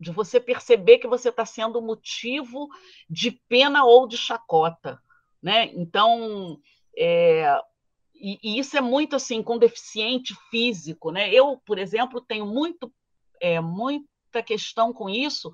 de 0.00 0.12
você 0.12 0.38
perceber 0.38 0.98
que 0.98 1.08
você 1.08 1.28
está 1.28 1.44
sendo 1.44 1.82
motivo 1.82 2.68
de 3.10 3.32
pena 3.48 3.84
ou 3.84 4.06
de 4.06 4.16
chacota. 4.16 5.02
Né? 5.42 5.72
Então, 5.74 6.56
é, 6.96 7.58
e, 8.20 8.38
e, 8.42 8.58
isso 8.58 8.76
é 8.76 8.80
muito 8.80 9.16
assim 9.16 9.42
com 9.42 9.58
deficiente 9.58 10.34
físico, 10.50 11.10
né? 11.10 11.32
Eu, 11.32 11.60
por 11.64 11.78
exemplo, 11.78 12.20
tenho 12.20 12.46
muito, 12.46 12.92
é, 13.40 13.60
muita 13.60 14.42
questão 14.44 14.92
com 14.92 15.08
isso, 15.08 15.52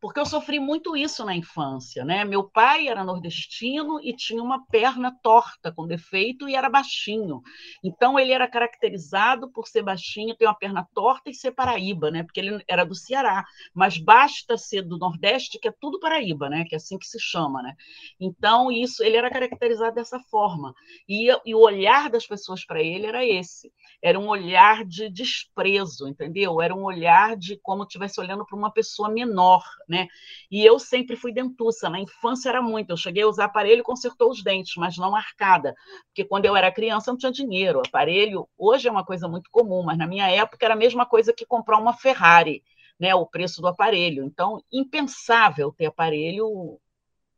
porque 0.00 0.20
eu 0.20 0.26
sofri 0.26 0.60
muito 0.60 0.96
isso 0.96 1.24
na 1.24 1.34
infância, 1.34 2.04
né? 2.04 2.24
Meu 2.24 2.48
pai 2.48 2.88
era 2.88 3.04
nordestino 3.04 4.00
e 4.00 4.14
tinha 4.14 4.42
uma 4.42 4.64
perna 4.66 5.16
torta, 5.22 5.72
com 5.72 5.86
defeito, 5.86 6.48
e 6.48 6.54
era 6.54 6.70
baixinho. 6.70 7.42
Então, 7.82 8.18
ele 8.18 8.32
era 8.32 8.48
caracterizado 8.48 9.50
por 9.50 9.66
ser 9.66 9.82
baixinho, 9.82 10.36
ter 10.36 10.46
uma 10.46 10.54
perna 10.54 10.86
torta 10.94 11.30
e 11.30 11.34
ser 11.34 11.52
paraíba, 11.52 12.10
né? 12.10 12.22
Porque 12.22 12.40
ele 12.40 12.62
era 12.68 12.84
do 12.84 12.94
Ceará. 12.94 13.44
Mas 13.74 13.98
basta 13.98 14.56
ser 14.56 14.82
do 14.82 14.98
Nordeste, 14.98 15.58
que 15.58 15.68
é 15.68 15.74
tudo 15.80 15.98
paraíba, 15.98 16.48
né? 16.48 16.64
Que 16.64 16.74
é 16.74 16.78
assim 16.78 16.98
que 16.98 17.06
se 17.06 17.18
chama, 17.20 17.62
né? 17.62 17.74
Então, 18.20 18.70
isso, 18.70 19.02
ele 19.02 19.16
era 19.16 19.30
caracterizado 19.30 19.94
dessa 19.94 20.20
forma. 20.30 20.74
E, 21.08 21.28
e 21.44 21.54
o 21.54 21.60
olhar 21.60 22.08
das 22.08 22.26
pessoas 22.26 22.64
para 22.64 22.80
ele 22.82 23.06
era 23.06 23.24
esse. 23.26 23.72
Era 24.00 24.18
um 24.18 24.28
olhar 24.28 24.84
de 24.84 25.08
desprezo, 25.10 26.06
entendeu? 26.06 26.60
Era 26.60 26.74
um 26.74 26.84
olhar 26.84 27.36
de 27.36 27.58
como 27.62 27.82
estivesse 27.82 28.20
olhando 28.20 28.46
para 28.46 28.56
uma 28.56 28.72
pessoa 28.72 29.08
menor, 29.08 29.62
né? 29.88 30.08
E 30.50 30.64
eu 30.64 30.78
sempre 30.78 31.16
fui 31.16 31.32
dentuça, 31.32 31.88
na 31.88 32.00
infância 32.00 32.48
era 32.48 32.60
muito. 32.60 32.90
Eu 32.90 32.96
cheguei 32.96 33.22
a 33.22 33.28
usar 33.28 33.46
aparelho 33.46 33.80
e 33.80 33.84
consertou 33.84 34.30
os 34.30 34.42
dentes, 34.42 34.74
mas 34.76 34.96
não 34.96 35.14
arcada, 35.14 35.74
porque 36.06 36.24
quando 36.24 36.44
eu 36.44 36.56
era 36.56 36.70
criança 36.72 37.10
eu 37.10 37.12
não 37.12 37.18
tinha 37.18 37.32
dinheiro. 37.32 37.82
Aparelho 37.86 38.48
hoje 38.56 38.88
é 38.88 38.90
uma 38.90 39.04
coisa 39.04 39.28
muito 39.28 39.50
comum, 39.50 39.82
mas 39.82 39.98
na 39.98 40.06
minha 40.06 40.28
época 40.28 40.64
era 40.64 40.74
a 40.74 40.76
mesma 40.76 41.06
coisa 41.06 41.32
que 41.32 41.46
comprar 41.46 41.78
uma 41.78 41.94
Ferrari, 41.94 42.62
né? 42.98 43.14
O 43.14 43.26
preço 43.26 43.60
do 43.60 43.68
aparelho. 43.68 44.24
Então, 44.24 44.62
impensável 44.72 45.72
ter 45.72 45.86
aparelho 45.86 46.78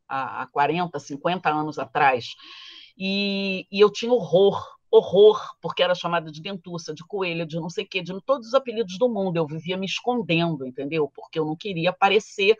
há 0.07 0.47
40, 0.51 0.99
50 0.99 1.49
anos 1.49 1.79
atrás. 1.79 2.35
E, 2.97 3.65
e 3.71 3.79
eu 3.79 3.89
tinha 3.91 4.11
horror 4.11 4.80
horror, 4.91 5.55
porque 5.61 5.81
era 5.81 5.95
chamada 5.95 6.29
de 6.29 6.41
dentuça, 6.41 6.93
de 6.93 7.05
coelha, 7.05 7.45
de 7.45 7.55
não 7.55 7.69
sei 7.69 7.85
o 7.85 7.87
quê, 7.87 8.01
de 8.01 8.13
todos 8.25 8.49
os 8.49 8.53
apelidos 8.53 8.97
do 8.97 9.07
mundo. 9.07 9.37
Eu 9.37 9.47
vivia 9.47 9.77
me 9.77 9.85
escondendo, 9.85 10.67
entendeu? 10.67 11.09
Porque 11.15 11.39
eu 11.39 11.45
não 11.45 11.55
queria 11.55 11.91
aparecer 11.91 12.57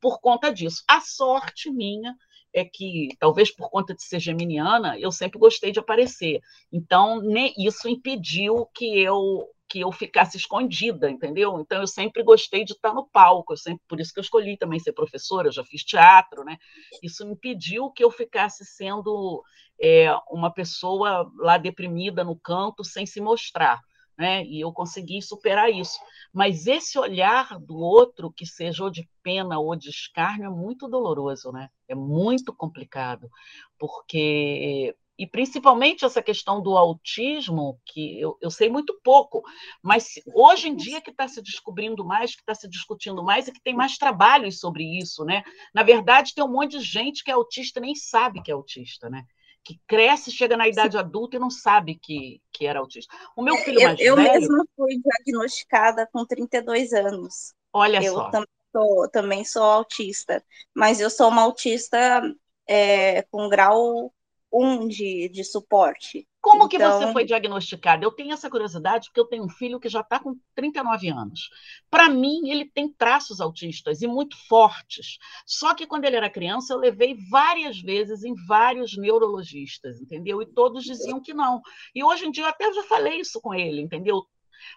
por 0.00 0.20
conta 0.20 0.52
disso. 0.52 0.84
A 0.88 1.00
sorte 1.00 1.70
minha 1.70 2.16
é 2.52 2.64
que, 2.64 3.08
talvez 3.18 3.50
por 3.50 3.68
conta 3.70 3.94
de 3.94 4.02
ser 4.04 4.20
geminiana, 4.20 4.98
eu 4.98 5.10
sempre 5.10 5.38
gostei 5.38 5.72
de 5.72 5.80
aparecer. 5.80 6.40
Então, 6.70 7.20
nem 7.20 7.52
isso 7.58 7.88
impediu 7.88 8.66
que 8.74 8.98
eu 8.98 9.48
que 9.72 9.80
eu 9.80 9.90
ficasse 9.90 10.36
escondida, 10.36 11.10
entendeu? 11.10 11.58
Então 11.58 11.80
eu 11.80 11.86
sempre 11.86 12.22
gostei 12.22 12.62
de 12.62 12.74
estar 12.74 12.92
no 12.92 13.08
palco, 13.08 13.56
sempre 13.56 13.82
por 13.88 13.98
isso 13.98 14.12
que 14.12 14.20
eu 14.20 14.22
escolhi 14.22 14.54
também 14.58 14.78
ser 14.78 14.92
professora, 14.92 15.48
eu 15.48 15.52
já 15.52 15.64
fiz 15.64 15.82
teatro, 15.82 16.44
né? 16.44 16.58
Isso 17.02 17.26
impediu 17.26 17.90
que 17.90 18.04
eu 18.04 18.10
ficasse 18.10 18.66
sendo 18.66 19.42
é, 19.80 20.14
uma 20.30 20.52
pessoa 20.52 21.32
lá 21.38 21.56
deprimida 21.56 22.22
no 22.22 22.36
canto 22.38 22.84
sem 22.84 23.06
se 23.06 23.18
mostrar. 23.18 23.80
Né? 24.18 24.44
E 24.44 24.60
eu 24.60 24.70
consegui 24.74 25.22
superar 25.22 25.72
isso. 25.72 25.98
Mas 26.34 26.66
esse 26.66 26.98
olhar 26.98 27.58
do 27.58 27.78
outro, 27.78 28.30
que 28.30 28.44
seja 28.44 28.84
ou 28.84 28.90
de 28.90 29.08
pena 29.22 29.58
ou 29.58 29.74
de 29.74 29.88
escárnio, 29.88 30.48
é 30.48 30.50
muito 30.50 30.86
doloroso, 30.86 31.50
né? 31.50 31.70
É 31.88 31.94
muito 31.94 32.54
complicado, 32.54 33.30
porque 33.78 34.94
e 35.22 35.26
principalmente 35.28 36.04
essa 36.04 36.20
questão 36.20 36.60
do 36.60 36.76
autismo, 36.76 37.80
que 37.84 38.20
eu, 38.20 38.36
eu 38.40 38.50
sei 38.50 38.68
muito 38.68 38.98
pouco, 39.04 39.40
mas 39.80 40.14
hoje 40.34 40.66
em 40.66 40.74
dia 40.74 41.00
que 41.00 41.12
está 41.12 41.28
se 41.28 41.40
descobrindo 41.40 42.04
mais, 42.04 42.34
que 42.34 42.42
está 42.42 42.56
se 42.56 42.68
discutindo 42.68 43.22
mais 43.22 43.46
e 43.46 43.52
que 43.52 43.62
tem 43.62 43.72
mais 43.72 43.96
trabalhos 43.96 44.58
sobre 44.58 44.82
isso, 44.98 45.24
né? 45.24 45.44
Na 45.72 45.84
verdade, 45.84 46.34
tem 46.34 46.42
um 46.42 46.50
monte 46.50 46.76
de 46.76 46.84
gente 46.84 47.22
que 47.22 47.30
é 47.30 47.34
autista 47.34 47.78
e 47.78 47.82
nem 47.82 47.94
sabe 47.94 48.42
que 48.42 48.50
é 48.50 48.54
autista, 48.54 49.08
né? 49.08 49.24
Que 49.62 49.80
cresce, 49.86 50.32
chega 50.32 50.56
na 50.56 50.66
idade 50.66 50.94
Sim. 50.94 50.98
adulta 50.98 51.36
e 51.36 51.38
não 51.38 51.50
sabe 51.50 52.00
que, 52.02 52.42
que 52.52 52.66
era 52.66 52.80
autista. 52.80 53.14
O 53.36 53.44
meu 53.44 53.56
filho 53.58 53.80
mais 53.80 54.00
eu, 54.00 54.16
velho... 54.16 54.26
Eu 54.26 54.40
mesma 54.40 54.64
fui 54.74 55.00
diagnosticada 55.24 56.08
com 56.12 56.26
32 56.26 56.92
anos. 56.94 57.54
Olha 57.72 58.02
eu 58.02 58.14
só. 58.14 58.28
Também 58.28 58.48
sou, 58.72 59.08
também 59.08 59.44
sou 59.44 59.62
autista, 59.62 60.44
mas 60.74 61.00
eu 61.00 61.08
sou 61.08 61.28
uma 61.28 61.42
autista 61.42 62.20
é, 62.66 63.22
com 63.30 63.48
grau 63.48 64.12
um 64.52 64.86
de, 64.86 65.28
de 65.28 65.42
suporte. 65.44 66.28
Como 66.40 66.64
então... 66.64 66.68
que 66.68 66.78
você 66.78 66.98
então 66.98 67.12
foi 67.12 67.24
diagnosticada? 67.24 68.04
Eu 68.04 68.10
tenho 68.10 68.32
essa 68.32 68.50
curiosidade 68.50 69.06
porque 69.06 69.20
eu 69.20 69.26
tenho 69.26 69.44
um 69.44 69.48
filho 69.48 69.78
que 69.78 69.88
já 69.88 70.00
está 70.00 70.18
com 70.18 70.36
39 70.54 71.08
anos. 71.08 71.48
Para 71.88 72.08
mim, 72.10 72.50
ele 72.50 72.64
tem 72.64 72.92
traços 72.92 73.40
autistas 73.40 74.02
e 74.02 74.06
muito 74.06 74.36
fortes. 74.48 75.18
Só 75.46 75.72
que 75.72 75.86
quando 75.86 76.04
ele 76.04 76.16
era 76.16 76.28
criança, 76.28 76.74
eu 76.74 76.78
levei 76.78 77.16
várias 77.30 77.80
vezes 77.80 78.24
em 78.24 78.34
vários 78.46 78.96
neurologistas, 78.96 80.00
entendeu? 80.00 80.42
E 80.42 80.46
todos 80.46 80.84
diziam 80.84 81.20
que 81.20 81.32
não. 81.32 81.62
E 81.94 82.02
hoje 82.02 82.26
em 82.26 82.30
dia 82.30 82.44
eu 82.44 82.48
até 82.48 82.72
já 82.72 82.82
falei 82.82 83.20
isso 83.20 83.40
com 83.40 83.54
ele, 83.54 83.80
entendeu? 83.80 84.26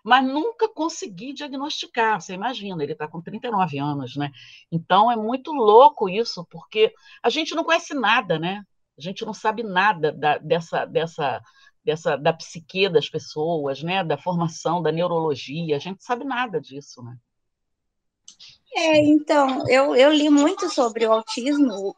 Mas 0.03 0.23
nunca 0.23 0.69
consegui 0.69 1.33
diagnosticar. 1.33 2.21
Você 2.21 2.33
imagina, 2.33 2.83
ele 2.83 2.93
está 2.93 3.07
com 3.07 3.21
39 3.21 3.79
anos, 3.79 4.15
né? 4.15 4.31
Então 4.71 5.11
é 5.11 5.15
muito 5.15 5.51
louco 5.51 6.07
isso, 6.07 6.45
porque 6.49 6.93
a 7.23 7.29
gente 7.29 7.55
não 7.55 7.63
conhece 7.63 7.93
nada, 7.93 8.37
né? 8.37 8.63
A 8.97 9.01
gente 9.01 9.25
não 9.25 9.33
sabe 9.33 9.63
nada 9.63 10.11
da, 10.11 10.37
dessa, 10.37 10.85
dessa, 10.85 11.41
dessa, 11.83 12.15
da 12.15 12.33
psique 12.33 12.89
das 12.89 13.09
pessoas, 13.09 13.83
né? 13.83 14.03
da 14.03 14.17
formação, 14.17 14.81
da 14.81 14.91
neurologia, 14.91 15.75
a 15.75 15.79
gente 15.79 16.03
sabe 16.03 16.23
nada 16.23 16.59
disso, 16.59 17.03
né? 17.03 17.15
É, 18.77 18.97
então, 18.97 19.63
eu, 19.69 19.95
eu 19.95 20.11
li 20.11 20.29
muito 20.29 20.69
sobre 20.69 21.05
o 21.05 21.13
autismo, 21.13 21.95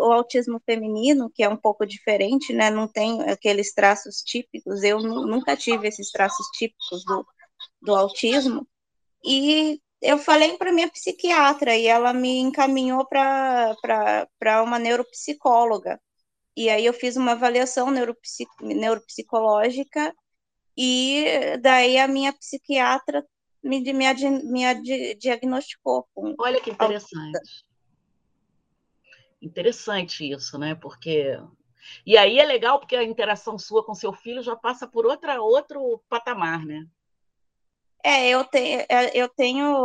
o 0.00 0.12
autismo 0.12 0.60
feminino, 0.66 1.30
que 1.30 1.42
é 1.44 1.48
um 1.48 1.56
pouco 1.56 1.86
diferente, 1.86 2.52
né? 2.52 2.68
Não 2.68 2.88
tem 2.88 3.22
aqueles 3.30 3.72
traços 3.72 4.16
típicos, 4.16 4.82
eu 4.82 4.98
nunca 5.00 5.56
tive 5.56 5.86
esses 5.86 6.10
traços 6.10 6.44
típicos 6.48 7.04
do, 7.04 7.24
do 7.80 7.94
autismo. 7.94 8.66
E 9.24 9.80
eu 10.02 10.18
falei 10.18 10.56
para 10.56 10.72
minha 10.72 10.90
psiquiatra 10.90 11.76
e 11.76 11.86
ela 11.86 12.12
me 12.12 12.38
encaminhou 12.38 13.06
para 13.06 13.76
uma 14.64 14.80
neuropsicóloga. 14.80 16.00
E 16.60 16.68
aí 16.68 16.84
eu 16.84 16.92
fiz 16.92 17.16
uma 17.16 17.32
avaliação 17.32 17.90
neuropsic, 17.90 18.46
neuropsicológica 18.60 20.14
e 20.76 21.24
daí 21.62 21.96
a 21.96 22.06
minha 22.06 22.34
psiquiatra 22.34 23.26
me, 23.64 23.80
me, 23.80 24.14
me 24.42 25.14
diagnosticou 25.14 26.06
com. 26.14 26.34
Olha 26.38 26.60
que 26.60 26.68
interessante. 26.68 27.64
Interessante 29.40 30.30
isso, 30.30 30.58
né? 30.58 30.74
Porque. 30.74 31.40
E 32.04 32.18
aí 32.18 32.38
é 32.38 32.44
legal 32.44 32.78
porque 32.78 32.94
a 32.94 33.02
interação 33.02 33.58
sua 33.58 33.82
com 33.82 33.94
seu 33.94 34.12
filho 34.12 34.42
já 34.42 34.54
passa 34.54 34.86
por 34.86 35.06
outra, 35.06 35.40
outro 35.40 36.04
patamar, 36.10 36.66
né? 36.66 36.84
É, 38.04 38.28
eu 38.28 38.44
tenho, 38.44 38.80
é, 38.86 39.10
eu 39.14 39.30
tenho, 39.30 39.82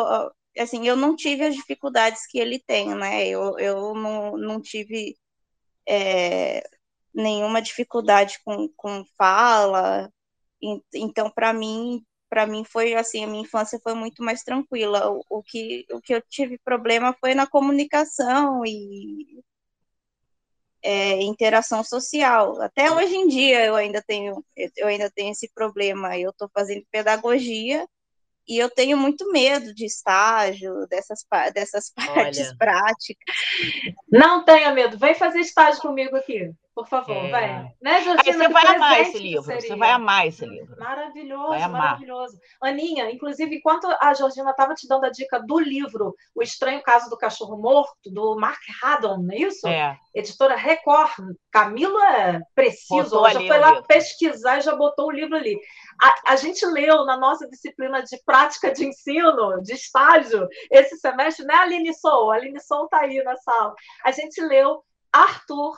assim, 0.60 0.86
eu 0.86 0.98
não 0.98 1.16
tive 1.16 1.46
as 1.46 1.56
dificuldades 1.56 2.28
que 2.28 2.38
ele 2.38 2.60
tem, 2.60 2.94
né? 2.94 3.26
Eu, 3.30 3.58
eu 3.58 3.94
não, 3.94 4.36
não 4.36 4.62
tive 4.62 5.16
é, 5.88 6.68
nenhuma 7.14 7.62
dificuldade 7.62 8.40
com, 8.44 8.70
com 8.76 9.06
fala. 9.18 10.12
Então, 10.94 11.30
para 11.30 11.54
mim, 11.54 12.04
para 12.30 12.46
mim 12.48 12.64
foi 12.66 12.96
assim, 12.96 13.24
a 13.24 13.28
minha 13.28 13.44
infância 13.44 13.80
foi 13.82 13.94
muito 13.94 14.24
mais 14.24 14.44
tranquila. 14.44 15.10
O, 15.12 15.24
o, 15.30 15.44
que, 15.44 15.86
o 15.92 16.02
que 16.02 16.14
eu 16.14 16.22
tive 16.30 16.58
problema 16.60 17.16
foi 17.20 17.34
na 17.36 17.48
comunicação 17.48 18.66
e 18.66 19.42
é, 20.84 21.22
interação 21.24 21.84
social. 21.84 22.62
Até 22.62 22.92
hoje 22.92 23.16
em 23.16 23.28
dia 23.28 23.66
eu 23.66 23.76
ainda 23.76 24.02
tenho, 24.02 24.44
eu 24.78 24.88
ainda 24.88 25.10
tenho 25.10 25.32
esse 25.32 25.50
problema. 25.54 26.18
Eu 26.18 26.32
estou 26.32 26.50
fazendo 26.54 26.86
pedagogia 26.92 27.88
e 28.48 28.58
eu 28.58 28.70
tenho 28.70 28.98
muito 28.98 29.32
medo 29.32 29.74
de 29.74 29.86
estágio, 29.86 30.88
dessas, 30.88 31.26
dessas 31.54 31.92
partes 31.96 32.48
Olha. 32.48 32.58
práticas. 32.58 33.36
Não 34.12 34.44
tenha 34.44 34.72
medo, 34.72 34.98
vem 34.98 35.16
fazer 35.16 35.40
estágio 35.40 35.82
comigo 35.82 36.16
aqui. 36.16 36.54
Por 36.76 36.88
favor, 36.90 37.16
é. 37.16 37.32
vai. 37.32 37.48
Né, 37.82 37.96
Aí 37.96 38.34
você 38.34 38.50
vai 38.50 38.68
amar 38.68 39.00
esse 39.00 39.18
livro. 39.18 39.44
Você 39.44 39.76
vai 39.78 39.92
amar 39.92 40.28
esse 40.28 40.46
livro. 40.46 40.78
Maravilhoso, 40.78 41.70
maravilhoso. 41.70 42.38
Aninha, 42.62 43.10
inclusive, 43.10 43.56
enquanto 43.56 43.88
a 44.02 44.14
Georgina 44.14 44.52
estava 44.52 44.74
te 44.74 44.86
dando 44.86 45.06
a 45.06 45.10
dica 45.10 45.40
do 45.40 45.58
livro 45.58 46.14
O 46.36 46.44
Estranho 46.44 46.84
Caso 46.84 47.10
do 47.10 47.18
Cachorro 47.18 47.58
Morto, 47.58 48.12
do 48.12 48.36
Mark 48.36 48.60
Haddon, 48.84 49.20
não 49.20 49.34
é 49.34 49.38
isso? 49.38 49.66
É. 49.66 49.98
Editora 50.14 50.58
Record. 50.58 51.38
Camilo 51.50 51.98
é 51.98 52.42
preciso, 52.54 53.24
já 53.30 53.40
foi 53.40 53.58
lá 53.58 53.82
pesquisar 53.84 54.58
e 54.58 54.62
já 54.62 54.76
botou 54.76 55.08
o 55.08 55.12
livro 55.12 55.38
ali. 55.38 55.58
A, 56.02 56.34
a, 56.34 56.36
gente 56.36 56.66
leu 56.66 57.06
na 57.06 57.18
nossa 57.18 57.48
disciplina 57.48 58.02
de 58.04 58.18
prática 58.26 58.72
de 58.72 58.86
ensino, 58.86 59.62
de 59.62 59.74
estágio, 59.74 60.48
esse 60.70 60.98
semestre, 60.98 61.46
né, 61.46 61.56
Aline 61.56 61.94
Sou? 61.94 62.32
A 62.32 62.36
Aline 62.36 62.60
Sou 62.60 62.86
está 62.86 63.02
aí 63.02 63.24
na 63.24 63.36
sala. 63.38 63.74
A 64.04 64.12
gente 64.12 64.42
leu 64.42 64.84
Arthur 65.12 65.78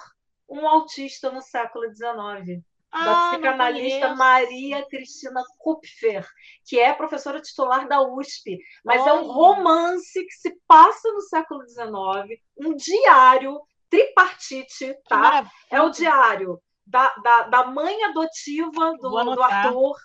um 0.49 0.68
autista 0.68 1.30
no 1.30 1.41
século 1.41 1.85
XIX. 1.94 2.64
Ah, 2.89 3.06
da 3.06 3.30
psicanalista 3.30 4.15
Maria 4.15 4.85
Cristina 4.88 5.44
Kupfer, 5.60 6.26
que 6.65 6.80
é 6.80 6.94
professora 6.94 7.41
titular 7.41 7.88
da 7.88 8.02
USP. 8.02 8.57
Mas 8.84 9.02
Olha. 9.02 9.10
é 9.10 9.14
um 9.14 9.27
romance 9.27 10.26
que 10.26 10.34
se 10.34 10.57
passa 10.65 11.11
no 11.11 11.22
século 11.22 11.68
XIX, 11.68 12.41
um 12.57 12.76
diário 12.76 13.60
tripartite, 13.89 14.95
tá? 15.07 15.45
É 15.69 15.81
o 15.81 15.89
diário 15.89 16.61
da, 16.88 17.14
da, 17.22 17.41
da 17.43 17.68
mãe 17.68 18.03
adotiva 18.05 18.93
do, 18.99 19.35
do 19.35 19.43
Arthur. 19.43 19.95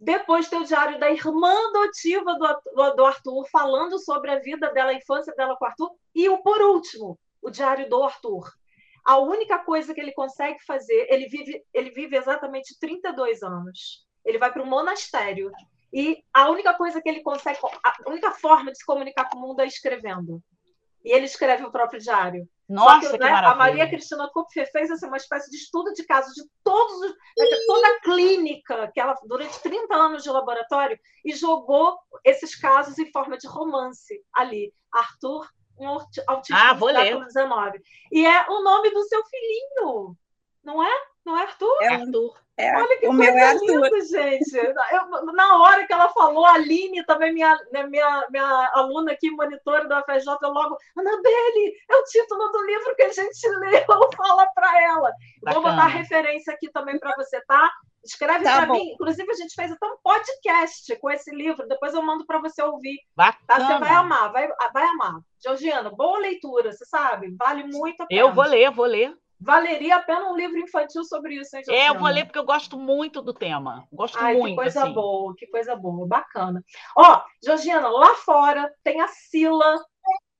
Depois 0.00 0.48
tem 0.48 0.60
o 0.60 0.64
diário 0.64 0.98
da 0.98 1.10
irmã 1.10 1.52
adotiva 1.68 2.34
do, 2.34 2.94
do 2.94 3.04
Arthur, 3.04 3.46
falando 3.50 3.98
sobre 3.98 4.30
a 4.30 4.38
vida 4.38 4.70
dela, 4.72 4.90
a 4.90 4.94
infância 4.94 5.34
dela 5.34 5.56
com 5.56 5.64
o 5.64 5.68
Arthur. 5.68 5.90
E 6.14 6.28
o 6.28 6.42
por 6.42 6.60
último, 6.60 7.18
o 7.42 7.50
diário 7.50 7.88
do 7.88 8.02
Arthur, 8.02 8.50
a 9.04 9.18
única 9.18 9.58
coisa 9.58 9.92
que 9.92 10.00
ele 10.00 10.12
consegue 10.12 10.62
fazer, 10.64 11.06
ele 11.10 11.26
vive, 11.26 11.62
ele 11.72 11.90
vive 11.90 12.16
exatamente 12.16 12.78
32 12.78 13.42
anos. 13.42 14.06
Ele 14.24 14.38
vai 14.38 14.52
para 14.52 14.62
um 14.62 14.66
monastério. 14.66 15.50
E 15.92 16.22
a 16.32 16.50
única 16.50 16.74
coisa 16.74 17.00
que 17.00 17.08
ele 17.08 17.22
consegue, 17.22 17.58
a 17.62 18.10
única 18.10 18.30
forma 18.32 18.72
de 18.72 18.78
se 18.78 18.84
comunicar 18.84 19.28
com 19.28 19.38
o 19.38 19.40
mundo 19.40 19.60
é 19.60 19.66
escrevendo. 19.66 20.42
E 21.04 21.12
ele 21.12 21.26
escreve 21.26 21.64
o 21.64 21.70
próprio 21.70 22.00
diário. 22.00 22.48
Nossa, 22.68 23.10
que, 23.10 23.18
que 23.18 23.24
né, 23.24 23.30
A 23.30 23.54
Maria 23.54 23.88
Cristina 23.88 24.28
Kupfer 24.32 24.70
fez 24.72 24.90
assim, 24.90 25.06
uma 25.06 25.18
espécie 25.18 25.50
de 25.50 25.56
estudo 25.56 25.92
de 25.92 26.02
casos 26.04 26.34
de 26.34 26.42
todos 26.62 26.94
os, 26.94 27.14
toda 27.66 27.88
a 27.88 28.00
clínica, 28.00 28.90
que 28.92 28.98
ela 28.98 29.14
durante 29.26 29.60
30 29.60 29.94
anos 29.94 30.22
de 30.22 30.30
laboratório, 30.30 30.98
e 31.22 31.34
jogou 31.34 31.98
esses 32.24 32.56
casos 32.56 32.98
em 32.98 33.10
forma 33.12 33.36
de 33.36 33.46
romance 33.46 34.18
ali. 34.32 34.72
Arthur 34.90 35.46
um 35.78 35.88
autista 35.88 36.70
ah, 36.70 36.72
do 36.72 36.86
século 36.86 37.30
XIX. 37.30 37.84
E 38.12 38.24
é 38.24 38.46
o 38.48 38.62
nome 38.62 38.90
do 38.90 39.02
seu 39.04 39.24
filhinho, 39.24 40.16
não 40.62 40.82
é? 40.82 40.92
Não 41.24 41.36
é 41.38 41.42
Arthur? 41.42 41.82
É 41.82 41.88
Arthur. 41.88 42.43
É, 42.56 42.76
Olha 42.76 42.98
que 43.00 43.06
coisa 43.06 43.24
é 43.24 43.54
linda, 43.54 44.00
gente. 44.04 44.56
Eu, 44.56 45.32
na 45.32 45.58
hora 45.60 45.86
que 45.86 45.92
ela 45.92 46.08
falou, 46.10 46.46
a 46.46 46.52
Aline, 46.52 47.04
também 47.04 47.34
minha, 47.34 47.58
né, 47.72 47.84
minha, 47.88 48.26
minha 48.30 48.70
aluna 48.74 49.12
aqui, 49.12 49.28
monitora 49.30 49.88
da 49.88 50.02
FJ, 50.02 50.36
eu 50.40 50.50
logo, 50.50 50.76
Anabelle, 50.96 51.74
é 51.90 51.96
o 51.96 52.04
título 52.04 52.48
do 52.52 52.64
livro 52.64 52.94
que 52.94 53.02
a 53.02 53.12
gente 53.12 53.48
leu, 53.48 53.84
fala 54.16 54.46
para 54.54 54.82
ela. 54.82 55.10
Bacana. 55.42 55.60
Vou 55.60 55.62
botar 55.62 55.86
referência 55.86 56.54
aqui 56.54 56.70
também 56.70 56.96
para 56.98 57.16
você, 57.16 57.40
tá? 57.44 57.68
Escreve 58.04 58.44
tá 58.44 58.58
para 58.58 58.72
mim. 58.72 58.92
Inclusive, 58.92 59.28
a 59.28 59.34
gente 59.34 59.54
fez 59.54 59.72
até 59.72 59.86
um 59.86 59.96
podcast 60.02 60.96
com 61.00 61.10
esse 61.10 61.34
livro. 61.34 61.66
Depois 61.66 61.94
eu 61.94 62.02
mando 62.02 62.26
para 62.26 62.38
você 62.38 62.62
ouvir. 62.62 62.98
Tá? 63.46 63.58
Você 63.58 63.78
vai 63.78 63.90
amar, 63.90 64.30
vai, 64.30 64.46
vai 64.72 64.84
amar. 64.88 65.14
Georgiana, 65.42 65.90
boa 65.90 66.18
leitura, 66.18 66.70
você 66.70 66.84
sabe? 66.84 67.34
Vale 67.36 67.64
muito 67.64 68.02
a 68.02 68.06
pena. 68.06 68.20
Eu 68.20 68.32
vou 68.32 68.44
ler, 68.44 68.70
vou 68.70 68.86
ler. 68.86 69.16
Valeria 69.40 69.96
a 69.96 70.02
pena 70.02 70.30
um 70.30 70.36
livro 70.36 70.58
infantil 70.58 71.04
sobre 71.04 71.34
isso, 71.34 71.56
hein? 71.56 71.62
É, 71.68 71.88
eu 71.88 71.98
vou 71.98 72.08
ler 72.08 72.24
porque 72.24 72.38
eu 72.38 72.44
gosto 72.44 72.78
muito 72.78 73.20
do 73.20 73.34
tema. 73.34 73.86
Gosto 73.92 74.18
Ai, 74.18 74.34
muito. 74.34 74.56
Que 74.56 74.62
coisa 74.62 74.82
assim. 74.84 74.92
boa, 74.92 75.34
que 75.36 75.46
coisa 75.48 75.76
boa, 75.76 76.06
bacana. 76.06 76.62
Ó, 76.96 77.22
Georgiana, 77.44 77.88
lá 77.88 78.14
fora 78.16 78.72
tem 78.82 79.00
a 79.00 79.08
Sila, 79.08 79.76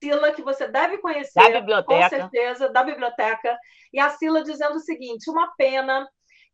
Sila, 0.02 0.32
que 0.32 0.42
você 0.42 0.68
deve 0.68 0.98
conhecer. 0.98 1.42
Da 1.42 1.60
biblioteca. 1.60 2.02
Com 2.02 2.16
certeza, 2.16 2.68
da 2.68 2.82
biblioteca. 2.82 3.58
E 3.92 3.98
a 4.00 4.10
Sila 4.10 4.42
dizendo 4.42 4.76
o 4.76 4.80
seguinte: 4.80 5.30
uma 5.30 5.52
pena 5.56 6.08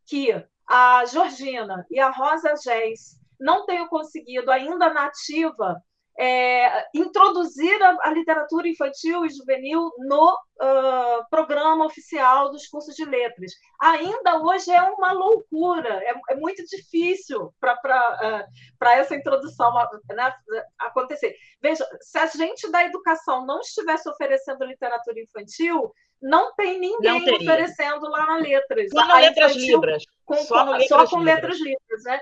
que 0.07 0.33
a 0.69 1.05
Georgina 1.05 1.87
e 1.91 2.01
a 2.01 2.11
Rosa 2.11 2.55
Géis 2.57 3.19
não 3.39 3.65
tenham 3.65 3.89
conseguido, 3.89 4.51
ainda 4.51 4.93
nativa, 4.93 5.83
é, 6.23 6.87
introduzir 6.95 7.83
a, 7.83 7.97
a, 8.03 8.11
literatura 8.13 8.69
infantil 8.69 9.25
e 9.25 9.31
juvenil 9.31 9.91
no 10.01 10.33
uh, 10.35 11.25
programa 11.31 11.87
oficial 11.87 12.51
dos 12.51 12.67
cursos 12.67 12.95
de 12.95 13.07
letras. 13.07 13.53
Ainda 13.81 14.43
hoje 14.43 14.71
é 14.71 14.83
uma 14.83 15.13
loucura, 15.13 15.89
é, 15.89 16.13
é 16.33 16.37
muito 16.37 16.63
difícil 16.67 17.51
para 17.59 18.45
uh, 18.45 18.87
essa 18.89 19.17
introdução 19.17 19.73
né, 20.11 20.35
acontecer. 20.79 21.35
Veja, 21.63 21.89
se 22.03 22.19
a 22.19 22.27
gente 22.27 22.71
da 22.71 22.85
educação 22.85 23.47
não 23.47 23.61
estivesse 23.61 24.07
oferecendo 24.07 24.67
literatura 24.67 25.19
infantil, 25.23 25.91
não 26.21 26.55
tem 26.55 26.79
ninguém 26.79 27.25
não 27.25 27.35
oferecendo 27.37 28.07
lá 28.11 28.27
na 28.27 28.37
Letras. 28.37 28.91
Só 28.93 29.07
no 29.07 29.15
Letras 29.15 29.57
Libras. 29.57 30.05
Com, 30.25 30.37
só, 30.37 30.63
letras 30.65 30.89
só 30.89 31.07
com 31.09 31.19
Letras 31.19 31.59
Libras, 31.59 32.03
né? 32.05 32.21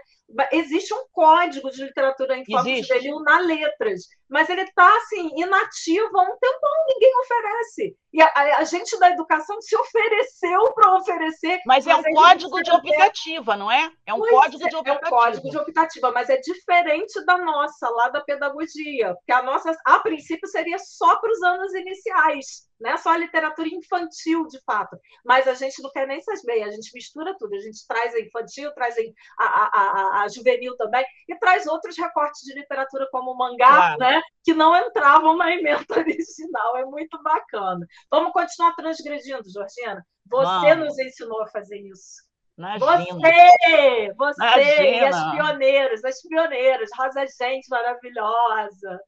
Existe 0.53 0.93
um 0.93 1.05
código 1.11 1.71
de 1.71 1.85
literatura 1.85 2.37
infantil 2.37 2.83
juvenil 2.83 3.21
na 3.21 3.41
Letras, 3.41 4.09
mas 4.29 4.51
ele 4.51 4.61
está 4.61 4.95
assim, 4.99 5.31
inativo 5.37 6.19
há 6.19 6.23
um 6.23 6.37
tempão, 6.39 6.71
ninguém 6.87 7.13
oferece. 7.21 7.97
E 8.13 8.21
a, 8.21 8.59
a 8.59 8.65
gente 8.65 8.99
da 8.99 9.11
educação 9.11 9.61
se 9.63 9.75
ofereceu 9.75 10.73
para 10.75 10.97
oferecer. 10.97 11.61
Mas, 11.65 11.87
é 11.87 11.95
um 11.95 12.03
código 12.03 12.63
de 12.63 12.71
optativa, 12.71 13.57
não 13.57 13.71
é? 13.71 13.91
É 14.07 14.13
um 14.13 14.19
pois 14.19 14.31
código 14.31 14.67
é, 14.67 14.69
de 14.69 14.77
optativa. 14.77 15.05
É 15.05 15.07
um 15.07 15.11
código 15.11 15.51
de 15.51 15.57
optativa, 15.57 16.13
mas 16.13 16.29
é 16.29 16.37
diferente 16.37 17.25
da 17.25 17.39
nossa, 17.39 17.89
lá 17.89 18.11
da 18.11 18.21
pedagogia. 18.21 19.15
Porque 19.15 19.33
a 19.33 19.43
nossa, 19.43 19.75
a 19.85 19.99
princípio, 20.01 20.47
seria 20.49 20.79
só 20.79 21.17
para 21.17 21.31
os 21.31 21.43
anos 21.43 21.73
iniciais 21.75 22.69
não 22.81 22.91
é 22.91 22.97
só 22.97 23.11
a 23.11 23.17
literatura 23.17 23.69
infantil, 23.69 24.47
de 24.47 24.61
fato. 24.65 24.97
Mas 25.25 25.49
a 25.49 25.55
gente 25.55 25.83
não 25.83 25.91
quer 25.91 26.07
nem 26.07 26.21
saber, 26.23 26.63
a 26.63 26.71
gente 26.71 26.93
mistura 26.95 27.37
tudo. 27.37 27.55
A 27.55 27.61
gente 27.61 27.85
traz 27.87 27.98
a 28.15 28.21
infantil, 28.21 28.73
traz 28.73 28.95
a, 29.39 29.45
a, 29.45 29.81
a, 29.81 30.23
a 30.23 30.29
juvenil 30.29 30.77
também, 30.77 31.05
e 31.29 31.37
traz 31.37 31.67
outros 31.67 31.97
recortes 31.97 32.43
de 32.43 32.55
literatura, 32.55 33.09
como 33.11 33.33
o 33.33 33.37
mangá, 33.37 33.97
claro. 33.97 33.99
né, 33.99 34.23
que 34.45 34.55
não 34.55 34.77
entravam 34.77 35.37
na 35.37 35.53
emenda 35.53 35.85
original. 35.97 36.77
É 36.77 36.85
muito 36.85 37.21
bacana. 37.23 37.87
Vamos 38.11 38.33
continuar 38.33 38.75
transgredindo, 38.75 39.49
Georgina? 39.51 40.05
Você 40.27 40.75
Vamos. 40.75 40.79
nos 40.79 40.99
ensinou 40.99 41.43
a 41.43 41.47
fazer 41.49 41.79
isso. 41.79 42.27
Imagina. 42.57 42.99
Você! 43.15 44.13
Você 44.17 44.45
Imagina. 44.45 44.83
e 44.83 45.05
as 45.05 45.31
pioneiras, 45.31 46.05
as 46.05 46.23
pioneiras, 46.23 46.91
Rosa 46.99 47.25
Gente 47.27 47.69
maravilhosa 47.69 49.01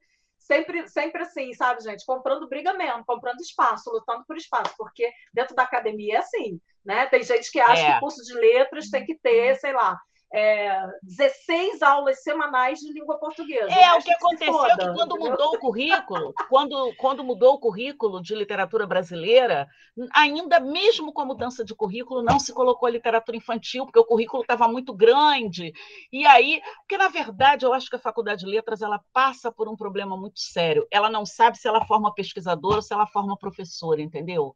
sempre, 0.51 0.87
sempre 0.89 1.23
assim, 1.23 1.53
sabe, 1.53 1.81
gente? 1.81 2.05
Comprando 2.05 2.49
briga 2.49 2.73
mesmo, 2.73 3.05
comprando 3.05 3.39
espaço, 3.39 3.89
lutando 3.89 4.25
por 4.25 4.35
espaço, 4.35 4.73
porque 4.77 5.09
dentro 5.33 5.55
da 5.55 5.63
academia 5.63 6.15
é 6.15 6.17
assim, 6.17 6.59
né? 6.85 7.05
Tem 7.07 7.23
gente 7.23 7.51
que 7.51 7.59
acha 7.59 7.81
é. 7.81 7.91
que 7.91 7.97
o 7.97 7.99
curso 7.99 8.23
de 8.23 8.33
letras 8.33 8.89
tem 8.89 9.05
que 9.05 9.15
ter, 9.15 9.55
sei 9.55 9.73
lá, 9.73 9.97
é, 10.33 10.87
16 11.03 11.81
aulas 11.81 12.23
semanais 12.23 12.79
de 12.79 12.91
língua 12.93 13.17
portuguesa. 13.19 13.69
É, 13.69 13.93
o 13.93 14.01
que 14.01 14.11
aconteceu 14.13 14.53
foda, 14.53 14.71
é 14.71 14.77
que 14.77 14.93
quando 14.93 15.15
entendeu? 15.15 15.31
mudou 15.31 15.55
o 15.55 15.59
currículo, 15.59 16.33
quando, 16.47 16.95
quando 16.95 17.23
mudou 17.23 17.55
o 17.55 17.59
currículo 17.59 18.21
de 18.21 18.33
literatura 18.33 18.87
brasileira, 18.87 19.67
ainda 20.13 20.59
mesmo 20.59 21.11
com 21.11 21.21
a 21.21 21.25
mudança 21.25 21.65
de 21.65 21.75
currículo, 21.75 22.23
não 22.23 22.39
se 22.39 22.53
colocou 22.53 22.87
a 22.87 22.91
literatura 22.91 23.35
infantil, 23.35 23.85
porque 23.85 23.99
o 23.99 24.05
currículo 24.05 24.41
estava 24.41 24.67
muito 24.69 24.93
grande. 24.93 25.73
E 26.11 26.25
aí, 26.25 26.61
porque 26.79 26.97
na 26.97 27.09
verdade 27.09 27.65
eu 27.65 27.73
acho 27.73 27.89
que 27.89 27.97
a 27.97 27.99
Faculdade 27.99 28.45
de 28.45 28.49
Letras 28.49 28.81
ela 28.81 29.01
passa 29.11 29.51
por 29.51 29.67
um 29.67 29.75
problema 29.75 30.15
muito 30.15 30.39
sério. 30.39 30.87
Ela 30.89 31.09
não 31.09 31.25
sabe 31.25 31.57
se 31.57 31.67
ela 31.67 31.85
forma 31.85 32.13
pesquisadora 32.13 32.77
ou 32.77 32.81
se 32.81 32.93
ela 32.93 33.05
forma 33.05 33.37
professora, 33.37 34.01
entendeu? 34.01 34.55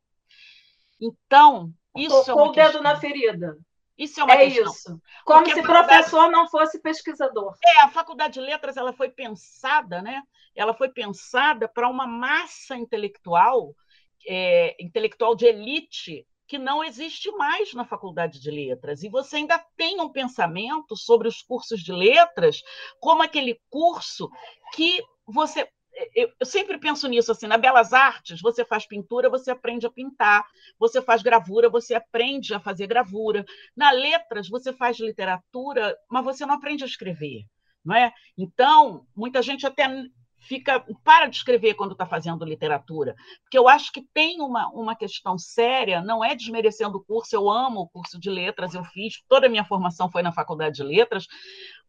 Então, 0.99 1.73
isso 1.95 2.25
Tocou 2.25 2.45
é 2.45 2.49
o 2.49 2.51
dedo 2.51 2.81
na 2.81 2.99
ferida. 2.99 3.57
Isso 3.97 4.19
é 4.19 4.23
uma 4.23 4.33
é 4.33 4.49
questão. 4.49 4.71
isso. 4.71 5.01
Como 5.23 5.43
Porque 5.43 5.55
se 5.55 5.61
professor 5.65 6.29
não 6.29 6.49
fosse 6.49 6.81
pesquisador. 6.81 7.55
É, 7.63 7.81
a 7.81 7.89
Faculdade 7.89 8.35
de 8.35 8.41
Letras 8.41 8.75
ela 8.75 8.91
foi 8.91 9.09
pensada, 9.09 10.01
né? 10.01 10.21
Ela 10.53 10.73
foi 10.73 10.89
pensada 10.89 11.67
para 11.67 11.87
uma 11.89 12.05
massa 12.05 12.75
intelectual, 12.75 13.73
é, 14.27 14.75
intelectual 14.83 15.35
de 15.35 15.45
elite, 15.45 16.25
que 16.47 16.57
não 16.57 16.83
existe 16.83 17.31
mais 17.31 17.73
na 17.73 17.85
Faculdade 17.85 18.39
de 18.39 18.51
Letras. 18.51 19.01
E 19.01 19.09
você 19.09 19.37
ainda 19.37 19.63
tem 19.77 19.99
um 20.01 20.11
pensamento 20.11 20.95
sobre 20.95 21.27
os 21.27 21.41
cursos 21.41 21.81
de 21.81 21.91
letras 21.91 22.61
como 22.99 23.23
aquele 23.23 23.59
curso 23.69 24.29
que 24.73 25.01
você 25.25 25.67
eu, 26.13 26.31
eu, 26.39 26.45
sempre 26.45 26.77
penso 26.77 27.07
nisso 27.07 27.31
assim, 27.31 27.47
na 27.47 27.57
Belas 27.57 27.93
Artes, 27.93 28.41
você 28.41 28.65
faz 28.65 28.85
pintura, 28.85 29.29
você 29.29 29.51
aprende 29.51 29.85
a 29.85 29.91
pintar, 29.91 30.45
você 30.79 31.01
faz 31.01 31.21
gravura, 31.21 31.69
você 31.69 31.95
aprende 31.95 32.53
a 32.53 32.59
fazer 32.59 32.87
gravura. 32.87 33.45
Na 33.75 33.91
letras, 33.91 34.49
você 34.49 34.73
faz 34.73 34.99
literatura, 34.99 35.95
mas 36.09 36.23
você 36.23 36.45
não 36.45 36.55
aprende 36.55 36.83
a 36.83 36.87
escrever. 36.87 37.45
não 37.83 37.95
é? 37.95 38.11
Então, 38.37 39.05
muita 39.15 39.41
gente 39.41 39.65
até 39.65 39.87
fica 40.39 40.83
para 41.03 41.27
de 41.27 41.37
escrever 41.37 41.73
quando 41.73 41.93
está 41.93 42.05
fazendo 42.05 42.45
literatura, 42.45 43.15
porque 43.41 43.57
eu 43.57 43.67
acho 43.67 43.91
que 43.91 44.01
tem 44.13 44.41
uma, 44.41 44.67
uma 44.69 44.95
questão 44.95 45.37
séria, 45.37 46.01
não 46.01 46.23
é 46.23 46.35
desmerecendo 46.35 46.97
o 46.97 47.03
curso, 47.03 47.35
eu 47.35 47.49
amo 47.49 47.81
o 47.81 47.89
curso 47.89 48.19
de 48.19 48.29
letras, 48.29 48.75
eu 48.75 48.83
fiz, 48.83 49.23
toda 49.27 49.47
a 49.47 49.49
minha 49.49 49.65
formação 49.65 50.09
foi 50.09 50.21
na 50.21 50.31
faculdade 50.31 50.75
de 50.75 50.83
letras, 50.83 51.25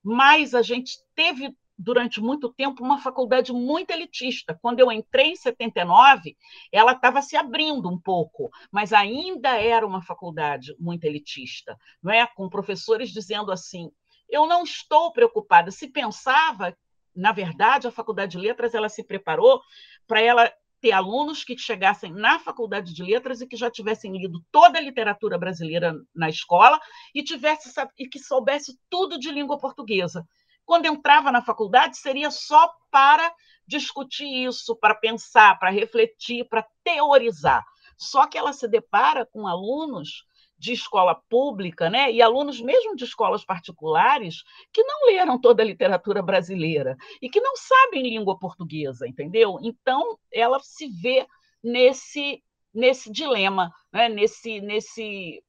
mas 0.03 0.55
a 0.55 0.62
gente 0.62 0.97
teve 1.15 1.55
durante 1.78 2.20
muito 2.20 2.53
tempo 2.53 2.82
uma 2.82 2.98
faculdade 3.01 3.53
muito 3.53 3.90
elitista. 3.90 4.59
Quando 4.61 4.81
eu 4.81 4.90
entrei 4.90 5.32
em 5.32 5.36
79, 5.36 6.36
ela 6.73 6.93
estava 6.93 7.20
se 7.23 7.36
abrindo 7.36 7.89
um 7.89 8.01
pouco, 8.01 8.51
mas 8.70 8.93
ainda 8.93 9.51
era 9.61 9.86
uma 9.86 10.03
faculdade 10.03 10.74
muito 10.78 11.05
elitista, 11.05 11.77
não 12.03 12.12
é? 12.12 12.27
Com 12.27 12.48
professores 12.48 13.11
dizendo 13.11 13.53
assim: 13.53 13.90
eu 14.28 14.47
não 14.47 14.62
estou 14.62 15.12
preocupada. 15.12 15.70
Se 15.70 15.89
pensava 15.89 16.77
na 17.16 17.32
verdade, 17.32 17.89
a 17.89 17.90
Faculdade 17.90 18.32
de 18.32 18.39
Letras 18.39 18.74
ela 18.74 18.90
se 18.90 19.03
preparou 19.03 19.62
para 20.07 20.20
ela 20.20 20.53
ter 20.81 20.93
alunos 20.93 21.43
que 21.43 21.57
chegassem 21.57 22.12
na 22.12 22.39
Faculdade 22.39 22.93
de 22.93 23.03
Letras 23.03 23.40
e 23.40 23.47
que 23.47 23.57
já 23.57 23.70
tivessem 23.70 24.12
lido 24.12 24.44
toda 24.53 24.78
a 24.78 24.82
literatura 24.82 25.39
brasileira 25.39 25.94
na 26.15 26.28
escola 26.28 26.78
e 27.15 27.24
tivesse 27.24 27.73
e 27.98 28.07
que 28.07 28.19
soubesse 28.19 28.78
tudo 28.90 29.19
de 29.19 29.31
língua 29.31 29.59
portuguesa. 29.59 30.27
Quando 30.67 30.87
entrava 30.87 31.33
na 31.33 31.41
faculdade, 31.41 31.97
seria 31.97 32.31
só 32.31 32.71
para 32.91 33.33
discutir 33.67 34.27
isso, 34.27 34.77
para 34.77 34.95
pensar, 34.95 35.59
para 35.59 35.71
refletir, 35.71 36.45
para 36.49 36.67
teorizar. 36.85 37.65
Só 37.97 38.27
que 38.27 38.37
ela 38.37 38.53
se 38.53 38.69
depara 38.69 39.25
com 39.25 39.47
alunos 39.47 40.27
de 40.59 40.73
escola 40.73 41.15
pública, 41.29 41.91
né, 41.91 42.11
e 42.11 42.23
alunos 42.23 42.61
mesmo 42.61 42.97
de 42.97 43.05
escolas 43.05 43.45
particulares 43.45 44.43
que 44.73 44.83
não 44.83 45.07
leram 45.07 45.39
toda 45.39 45.63
a 45.63 45.67
literatura 45.67 46.23
brasileira 46.23 46.97
e 47.21 47.29
que 47.29 47.41
não 47.41 47.55
sabem 47.57 48.03
língua 48.03 48.39
portuguesa, 48.39 49.07
entendeu? 49.07 49.59
Então 49.63 50.19
ela 50.33 50.59
se 50.61 50.89
vê 50.89 51.27
nesse 51.63 52.43
nesse 52.73 53.11
dilema, 53.11 53.73
né, 53.93 54.09
nesse 54.09 54.61
nesse 54.61 55.43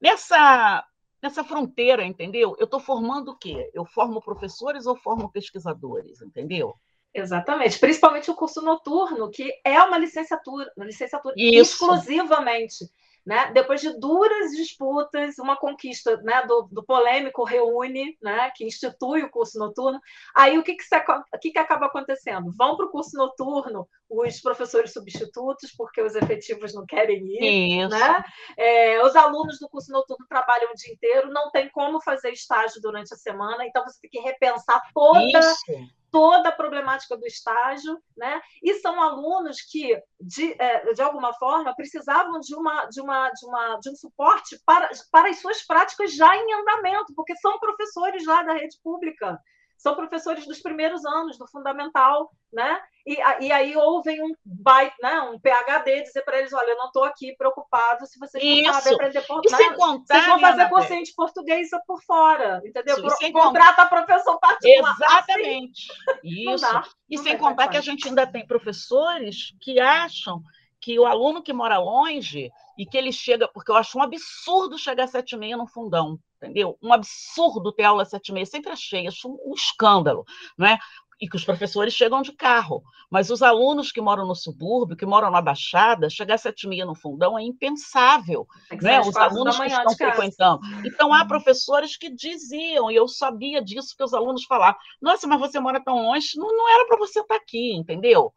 nessa 0.00 0.84
nessa 1.24 1.42
fronteira, 1.42 2.04
entendeu? 2.04 2.54
Eu 2.58 2.66
estou 2.66 2.78
formando 2.78 3.30
o 3.30 3.36
quê? 3.36 3.70
Eu 3.72 3.86
formo 3.86 4.20
professores 4.20 4.84
ou 4.84 4.94
formo 4.94 5.32
pesquisadores, 5.32 6.20
entendeu? 6.20 6.74
Exatamente, 7.14 7.78
principalmente 7.78 8.30
o 8.30 8.34
curso 8.34 8.60
noturno, 8.60 9.30
que 9.30 9.50
é 9.64 9.80
uma 9.82 9.96
licenciatura, 9.96 10.70
uma 10.76 10.84
licenciatura 10.84 11.34
Isso. 11.38 11.72
exclusivamente 11.72 12.90
né? 13.24 13.50
Depois 13.52 13.80
de 13.80 13.98
duras 13.98 14.50
disputas, 14.50 15.38
uma 15.38 15.56
conquista 15.56 16.16
né, 16.18 16.44
do, 16.46 16.68
do, 16.70 16.84
polêmico 16.84 17.44
Reúne, 17.44 18.18
né, 18.22 18.50
que 18.54 18.64
institui 18.64 19.22
o 19.22 19.30
curso 19.30 19.58
noturno, 19.58 19.98
aí 20.34 20.58
o 20.58 20.62
que, 20.62 20.74
que, 20.74 20.84
se, 20.84 20.96
o 20.96 21.38
que, 21.40 21.50
que 21.50 21.58
acaba 21.58 21.86
acontecendo? 21.86 22.52
Vão 22.52 22.76
para 22.76 22.86
o 22.86 22.90
curso 22.90 23.16
noturno 23.16 23.88
os 24.08 24.40
professores 24.40 24.92
substitutos, 24.92 25.72
porque 25.76 26.02
os 26.02 26.14
efetivos 26.14 26.74
não 26.74 26.84
querem 26.84 27.24
ir. 27.26 27.88
Né? 27.88 28.24
É, 28.56 29.02
os 29.02 29.16
alunos 29.16 29.58
do 29.58 29.68
curso 29.68 29.90
noturno 29.90 30.26
trabalham 30.28 30.70
o 30.70 30.74
dia 30.74 30.92
inteiro, 30.92 31.32
não 31.32 31.50
tem 31.50 31.68
como 31.70 32.00
fazer 32.00 32.30
estágio 32.30 32.80
durante 32.80 33.12
a 33.14 33.16
semana, 33.16 33.66
então 33.66 33.82
você 33.84 33.98
tem 34.00 34.10
que 34.10 34.20
repensar 34.20 34.82
toda. 34.92 35.38
Isso 35.38 36.03
toda 36.14 36.50
a 36.50 36.52
problemática 36.52 37.16
do 37.16 37.26
estágio, 37.26 38.00
né? 38.16 38.40
E 38.62 38.74
são 38.74 39.02
alunos 39.02 39.60
que, 39.60 40.00
de, 40.20 40.54
é, 40.62 40.92
de 40.92 41.02
alguma 41.02 41.34
forma, 41.34 41.74
precisavam 41.74 42.38
de, 42.38 42.54
uma, 42.54 42.86
de, 42.86 43.00
uma, 43.00 43.30
de, 43.30 43.44
uma, 43.44 43.76
de 43.80 43.90
um 43.90 43.96
suporte 43.96 44.56
para, 44.64 44.88
para 45.10 45.30
as 45.30 45.40
suas 45.40 45.66
práticas 45.66 46.14
já 46.14 46.36
em 46.36 46.54
andamento, 46.54 47.12
porque 47.16 47.34
são 47.38 47.58
professores 47.58 48.24
lá 48.26 48.44
da 48.44 48.52
rede 48.52 48.78
pública 48.80 49.40
são 49.76 49.94
professores 49.94 50.46
dos 50.46 50.60
primeiros 50.60 51.04
anos 51.04 51.38
do 51.38 51.46
fundamental, 51.46 52.30
né? 52.52 52.80
E, 53.06 53.16
e 53.44 53.52
aí 53.52 53.76
ouvem 53.76 54.22
um 54.22 54.34
byte, 54.44 54.96
né? 55.02 55.20
um 55.22 55.38
PhD 55.38 56.02
dizer 56.02 56.22
para 56.22 56.38
eles, 56.38 56.52
olha, 56.52 56.70
eu 56.70 56.76
não 56.76 56.86
estou 56.86 57.04
aqui 57.04 57.36
preocupado 57.36 58.06
se 58.06 58.18
vocês 58.18 58.42
não 58.42 58.72
sabem 58.72 58.94
aprender 58.94 59.20
português. 59.22 59.56
Sem 59.56 59.74
contar, 59.74 60.14
vocês 60.14 60.26
vão 60.26 60.40
fazer 60.40 60.68
cursinho 60.70 61.02
de 61.02 61.14
português 61.14 61.68
por 61.86 62.02
fora, 62.02 62.62
entendeu? 62.64 62.96
Contrata 63.32 63.86
professor 63.86 64.38
particular. 64.38 64.94
Exatamente. 64.94 65.88
Assim, 66.08 66.54
Isso. 66.54 66.62
Dá, 66.62 66.84
e 67.10 67.18
sem 67.18 67.36
contar 67.36 67.68
que 67.68 67.76
a 67.76 67.82
gente 67.82 68.08
ainda 68.08 68.26
tem 68.26 68.46
professores 68.46 69.54
que 69.60 69.78
acham 69.78 70.42
que 70.80 70.98
o 70.98 71.06
aluno 71.06 71.42
que 71.42 71.52
mora 71.52 71.78
longe 71.78 72.50
e 72.76 72.84
que 72.84 72.96
ele 72.96 73.12
chega, 73.12 73.48
porque 73.48 73.70
eu 73.70 73.76
acho 73.76 73.98
um 73.98 74.02
absurdo 74.02 74.78
chegar 74.78 75.04
às 75.04 75.10
sete 75.10 75.32
e 75.32 75.38
meia 75.38 75.56
no 75.56 75.66
fundão, 75.66 76.18
entendeu? 76.44 76.78
Um 76.82 76.92
absurdo 76.92 77.72
ter 77.72 77.84
aula 77.84 78.02
às 78.02 78.10
sete 78.10 78.28
e 78.28 78.32
meia, 78.32 78.46
sempre 78.46 78.72
achei, 78.72 79.06
acho 79.06 79.28
um, 79.28 79.54
escândalo, 79.54 80.24
não 80.56 80.66
é? 80.66 80.78
E 81.20 81.28
que 81.28 81.36
os 81.36 81.44
professores 81.44 81.94
chegam 81.94 82.22
de 82.22 82.32
carro, 82.32 82.82
mas 83.10 83.30
os 83.30 83.40
alunos 83.40 83.92
que 83.92 84.00
moram 84.00 84.26
no 84.26 84.34
subúrbio, 84.34 84.96
que 84.96 85.06
moram 85.06 85.30
na 85.30 85.40
Baixada, 85.40 86.10
chegar 86.10 86.34
às 86.34 86.42
sete 86.42 86.64
e 86.64 86.68
meia 86.68 86.84
no 86.84 86.94
fundão 86.94 87.38
é 87.38 87.42
impensável, 87.42 88.46
é 88.70 88.76
né? 88.76 89.00
Os 89.00 89.16
alunos 89.16 89.58
que 89.58 89.66
estão 89.66 89.94
frequentando. 89.94 90.60
Então 90.84 91.14
há 91.14 91.24
professores 91.24 91.96
que 91.96 92.10
diziam, 92.10 92.90
e 92.90 92.96
eu 92.96 93.06
sabia 93.08 93.62
disso 93.62 93.94
que 93.96 94.04
os 94.04 94.12
alunos 94.12 94.44
falavam, 94.44 94.78
nossa, 95.00 95.26
mas 95.26 95.38
você 95.38 95.60
mora 95.60 95.82
tão 95.82 96.02
longe, 96.02 96.36
não, 96.36 96.48
não 96.48 96.68
era 96.68 96.86
para 96.86 96.98
você 96.98 97.20
estar 97.20 97.36
aqui, 97.36 97.72
entendeu? 97.72 98.32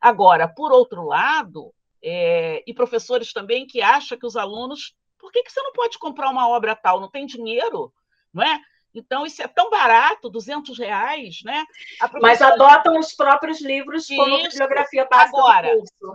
Agora, 0.00 0.48
por 0.48 0.72
outro 0.72 1.04
lado, 1.04 1.74
é, 2.02 2.62
e 2.66 2.72
professores 2.72 3.32
também 3.32 3.66
que 3.66 3.82
acham 3.82 4.18
que 4.18 4.26
os 4.26 4.36
alunos. 4.36 4.94
Por 5.20 5.30
que, 5.30 5.42
que 5.42 5.52
você 5.52 5.60
não 5.62 5.72
pode 5.72 5.98
comprar 5.98 6.30
uma 6.30 6.48
obra 6.48 6.74
tal? 6.74 7.00
Não 7.00 7.10
tem 7.10 7.26
dinheiro, 7.26 7.92
não 8.32 8.42
é? 8.42 8.60
Então, 8.94 9.24
isso 9.24 9.42
é 9.42 9.48
tão 9.48 9.70
barato, 9.70 10.28
200 10.28 10.78
reais, 10.78 11.40
né? 11.44 11.64
Professora... 11.98 12.22
Mas 12.22 12.42
adotam 12.42 12.98
os 12.98 13.12
próprios 13.12 13.60
livros 13.60 14.06
como 14.06 14.36
isso. 14.36 14.50
bibliografia 14.50 15.04
básica 15.04 15.38
Agora, 15.38 15.68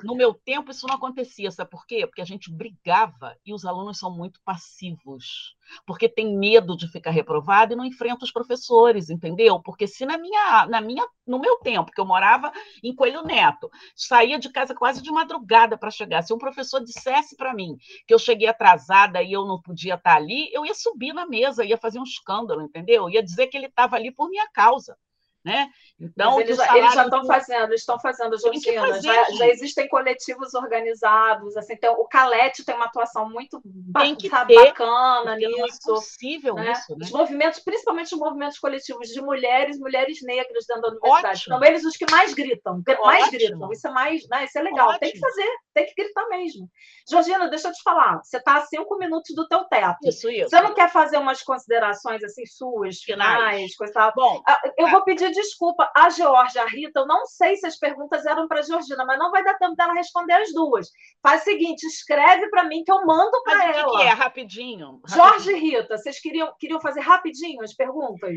no 0.04 0.16
meu 0.16 0.34
tempo, 0.34 0.72
isso 0.72 0.88
não 0.88 0.96
acontecia, 0.96 1.52
sabe 1.52 1.70
por 1.70 1.86
quê? 1.86 2.06
Porque 2.06 2.22
a 2.22 2.26
gente 2.26 2.52
brigava 2.52 3.38
e 3.46 3.54
os 3.54 3.66
alunos 3.66 3.98
são 3.98 4.12
muito 4.12 4.40
passivos 4.44 5.56
porque 5.86 6.08
tem 6.08 6.38
medo 6.38 6.76
de 6.76 6.88
ficar 6.88 7.12
reprovado 7.12 7.74
e 7.74 7.76
não 7.76 7.86
enfrenta 7.86 8.26
os 8.26 8.32
professores, 8.32 9.10
entendeu? 9.10 9.60
Porque 9.62 9.88
se 9.88 10.06
na 10.06 10.18
minha, 10.18 10.66
na 10.68 10.82
minha, 10.82 11.06
no 11.26 11.40
meu 11.40 11.58
tempo, 11.58 11.92
que 11.92 12.00
eu 12.00 12.06
morava 12.06 12.52
em 12.84 12.94
Coelho 12.94 13.24
Neto, 13.24 13.70
saía 13.96 14.40
de 14.40 14.50
casa 14.50 14.74
quase 14.74 15.02
de 15.02 15.12
madrugada 15.12 15.78
para 15.78 15.92
chegar, 15.92 16.22
se 16.22 16.34
um 16.34 16.38
professor 16.38 16.84
dissesse 16.84 17.36
para 17.36 17.54
mim 17.54 17.78
que 18.08 18.14
eu 18.14 18.20
cheguei 18.20 18.48
atrasada 18.48 19.22
e 19.22 19.32
eu 19.32 19.46
não 19.46 19.62
podia 19.62 19.96
estar 19.96 20.16
ali, 20.16 20.50
eu 20.54 20.66
ia 20.66 20.74
subir 20.74 21.14
na 21.14 21.26
mesa, 21.26 21.66
ia 21.66 21.78
fazer 21.78 22.00
um 22.00 22.04
escândalo, 22.04 22.65
entendeu? 22.66 23.10
Ia 23.10 23.24
dizer 23.24 23.48
que 23.48 23.58
ele 23.58 23.68
estava 23.68 23.96
ali 23.96 24.12
por 24.12 24.30
minha 24.30 24.48
causa 24.50 24.98
né? 25.46 25.70
Então, 26.00 26.42
eles, 26.42 26.58
já, 26.58 26.76
eles 26.76 26.94
já 26.94 27.04
estão 27.04 27.24
fazendo, 27.26 27.74
estão 27.74 28.00
fazendo, 28.00 28.38
Georgina, 28.38 29.00
já, 29.00 29.32
já, 29.32 29.48
existem 29.48 29.88
coletivos 29.88 30.56
organizados, 30.56 31.56
assim, 31.56 31.74
então, 31.74 31.94
o 31.94 32.08
Calete 32.08 32.66
tem 32.66 32.76
uma 32.76 32.86
atuação 32.86 33.30
muito 33.30 33.62
tem 33.94 34.16
que 34.16 34.28
ter, 34.28 34.56
bacana 34.56 35.36
nisso. 35.36 35.52
Não 35.58 35.66
é 35.66 35.70
possível 35.86 36.56
né? 36.56 36.72
isso, 36.72 36.98
né? 36.98 37.06
Os 37.06 37.12
movimentos, 37.12 37.60
principalmente 37.60 38.14
os 38.14 38.20
movimentos 38.20 38.58
coletivos 38.58 39.08
de 39.10 39.22
mulheres, 39.22 39.78
mulheres 39.78 40.18
negras 40.24 40.66
dentro 40.68 40.82
da 40.82 40.88
universidade, 40.90 41.38
Ótimo. 41.38 41.56
são 41.56 41.64
eles 41.64 41.86
os 41.86 41.96
que 41.96 42.10
mais 42.10 42.34
gritam, 42.34 42.82
mais 43.04 43.24
Ótimo. 43.24 43.32
gritam, 43.32 43.72
isso 43.72 43.88
é 43.88 43.92
mais, 43.92 44.28
né? 44.28 44.46
Isso 44.46 44.58
é 44.58 44.64
legal, 44.64 44.88
Ótimo. 44.88 45.00
tem 45.00 45.12
que 45.12 45.20
fazer, 45.20 45.50
tem 45.76 45.86
que 45.86 45.94
gritar 45.96 46.28
mesmo. 46.28 46.70
Georgina, 47.08 47.48
deixa 47.48 47.68
eu 47.68 47.72
te 47.72 47.84
falar, 47.84 48.20
você 48.24 48.38
está 48.38 48.56
a 48.56 48.66
cinco 48.66 48.98
minutos 48.98 49.36
do 49.36 49.48
teu 49.48 49.64
teto. 49.66 49.98
Isso, 50.04 50.28
isso. 50.30 50.50
Você 50.50 50.60
não 50.60 50.74
quer 50.74 50.90
fazer 50.90 51.18
umas 51.18 51.44
considerações 51.44 52.24
assim 52.24 52.46
suas, 52.48 52.98
finais, 52.98 53.38
finais 53.38 53.76
coisa 53.76 53.94
tal? 53.94 54.12
Bom, 54.16 54.42
ah, 54.48 54.60
eu 54.78 54.90
vou 54.90 55.04
pedir 55.04 55.35
desculpa. 55.36 55.92
A 55.96 56.10
Georgia, 56.10 56.64
a 56.64 56.66
Rita, 56.66 57.02
eu 57.02 57.08
não 57.08 57.26
sei 57.26 57.56
se 57.56 57.68
as 57.68 57.78
perguntas 57.78 58.26
eram 58.26 58.48
para 58.48 58.60
a 58.60 58.64
Georgina, 58.64 59.06
mas 59.06 59.20
não 59.20 59.30
vai 59.32 59.44
dar 59.44 59.56
tempo 59.56 59.76
dela 59.76 59.94
responder 59.94 60.34
as 60.34 60.52
duas. 60.54 60.90
Faz 61.22 61.42
o 61.42 61.44
seguinte, 61.44 61.84
escreve 61.86 62.50
para 62.50 62.64
mim 62.64 62.84
que 62.84 62.92
eu 62.92 63.06
mando 63.06 63.44
para 63.44 63.72
ela. 63.72 63.88
O 63.88 63.98
que, 63.98 64.04
é? 64.04 64.10
Rapidinho. 64.10 65.02
Jorge 65.08 65.52
e 65.52 65.60
Rita, 65.60 65.98
vocês 65.98 66.20
queriam, 66.20 66.52
queriam 66.60 66.80
fazer 66.82 67.02
rapidinho 67.02 67.62
as 67.62 67.74
perguntas? 67.74 68.36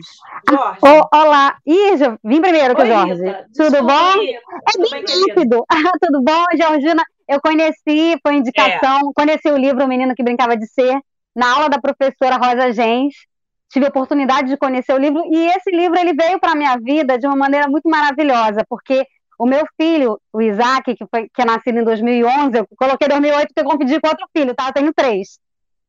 Jorge. 0.49 0.81
Oh, 0.83 1.17
olá. 1.17 1.57
Ih, 1.67 1.97
vim 2.23 2.41
primeiro 2.41 2.75
com 2.75 2.83
o 2.83 2.87
Jorge. 2.87 3.23
Rita. 3.23 3.47
Tudo 3.57 3.71
Desculpa, 3.71 3.83
bom? 3.83 4.21
Rita. 4.21 4.41
É 4.53 4.73
Tudo 4.73 4.91
bem, 4.91 5.05
rápido. 5.29 5.65
Tudo 6.03 6.23
bom, 6.23 6.45
Georgina? 6.57 7.05
Eu 7.29 7.41
conheci, 7.41 8.19
foi 8.23 8.37
indicação, 8.37 8.99
é. 8.99 9.13
conheci 9.15 9.51
o 9.51 9.57
livro 9.57 9.85
O 9.85 9.89
Menino 9.89 10.15
que 10.15 10.23
Brincava 10.23 10.57
de 10.57 10.67
Ser, 10.67 10.99
na 11.37 11.55
aula 11.55 11.69
da 11.69 11.79
professora 11.79 12.37
Rosa 12.37 12.73
Gens 12.73 13.28
tive 13.69 13.87
a 13.87 13.89
oportunidade 13.89 14.49
de 14.49 14.57
conhecer 14.57 14.93
o 14.93 14.99
livro 14.99 15.23
e 15.31 15.47
esse 15.49 15.71
livro 15.71 15.99
ele 15.99 16.15
veio 16.15 16.41
para 16.41 16.53
a 16.53 16.57
minha 16.57 16.77
vida 16.77 17.19
de 17.19 17.27
uma 17.27 17.37
maneira 17.37 17.69
muito 17.69 17.89
maravilhosa, 17.89 18.65
porque 18.69 19.07
o 19.39 19.47
meu 19.47 19.65
filho, 19.81 20.21
o 20.33 20.43
Isaac, 20.43 20.97
que, 20.97 21.07
foi, 21.07 21.29
que 21.29 21.43
é 21.43 21.45
nascido 21.45 21.79
em 21.79 21.85
2011, 21.85 22.59
eu 22.59 22.67
coloquei 22.77 23.07
2008 23.07 23.49
porque 23.49 23.61
eu 23.61 23.65
competi 23.65 24.01
com 24.01 24.09
outro 24.09 24.27
filho, 24.37 24.55
tá? 24.55 24.69
Eu 24.69 24.73
tenho 24.73 24.93
três. 24.93 25.39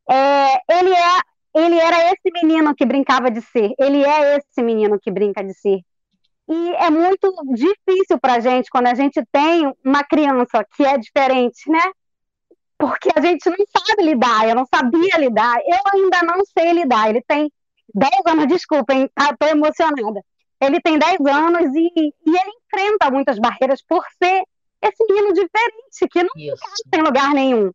É, 0.07 0.77
ele, 0.77 0.93
é, 0.93 1.19
ele 1.55 1.79
era 1.79 2.11
esse 2.11 2.31
menino 2.43 2.75
que 2.75 2.85
brincava 2.85 3.31
de 3.31 3.41
ser, 3.41 3.71
ele 3.79 4.03
é 4.03 4.37
esse 4.37 4.61
menino 4.61 4.99
que 4.99 5.09
brinca 5.09 5.43
de 5.43 5.53
ser. 5.53 5.79
E 6.47 6.75
é 6.75 6.89
muito 6.89 7.31
difícil 7.53 8.19
para 8.19 8.35
a 8.35 8.39
gente 8.39 8.69
quando 8.69 8.87
a 8.87 8.95
gente 8.95 9.21
tem 9.31 9.71
uma 9.85 10.03
criança 10.03 10.65
que 10.75 10.83
é 10.83 10.97
diferente, 10.97 11.69
né? 11.69 11.91
Porque 12.77 13.09
a 13.15 13.21
gente 13.21 13.47
não 13.49 13.57
sabe 13.77 14.03
lidar, 14.03 14.47
eu 14.47 14.55
não 14.55 14.65
sabia 14.65 15.17
lidar, 15.17 15.57
eu 15.57 15.79
ainda 15.93 16.23
não 16.23 16.43
sei 16.45 16.71
lidar. 16.73 17.09
Ele 17.09 17.21
tem 17.27 17.51
10 17.93 18.11
anos, 18.27 18.47
desculpem, 18.47 19.09
tá? 19.13 19.35
Tô 19.37 19.47
emocionada. 19.47 20.23
ele 20.61 20.81
tem 20.81 20.97
10 20.97 21.19
anos 21.25 21.75
e, 21.75 21.91
e 21.97 22.11
ele 22.25 22.51
enfrenta 22.65 23.11
muitas 23.11 23.39
barreiras 23.39 23.81
por 23.81 24.03
ser 24.21 24.43
esse 24.81 25.03
menino 25.07 25.33
diferente, 25.33 26.07
que 26.09 26.23
não 26.23 26.29
tem 26.89 27.01
lugar 27.01 27.33
nenhum. 27.33 27.71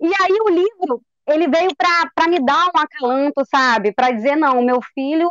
E 0.00 0.06
aí 0.06 0.38
o 0.42 0.48
livro, 0.48 1.02
ele 1.26 1.48
veio 1.48 1.70
para 1.76 2.28
me 2.28 2.44
dar 2.44 2.66
um 2.66 2.78
acalanto, 2.78 3.44
sabe? 3.50 3.92
Para 3.92 4.12
dizer, 4.12 4.36
não, 4.36 4.62
meu 4.62 4.80
filho, 4.94 5.28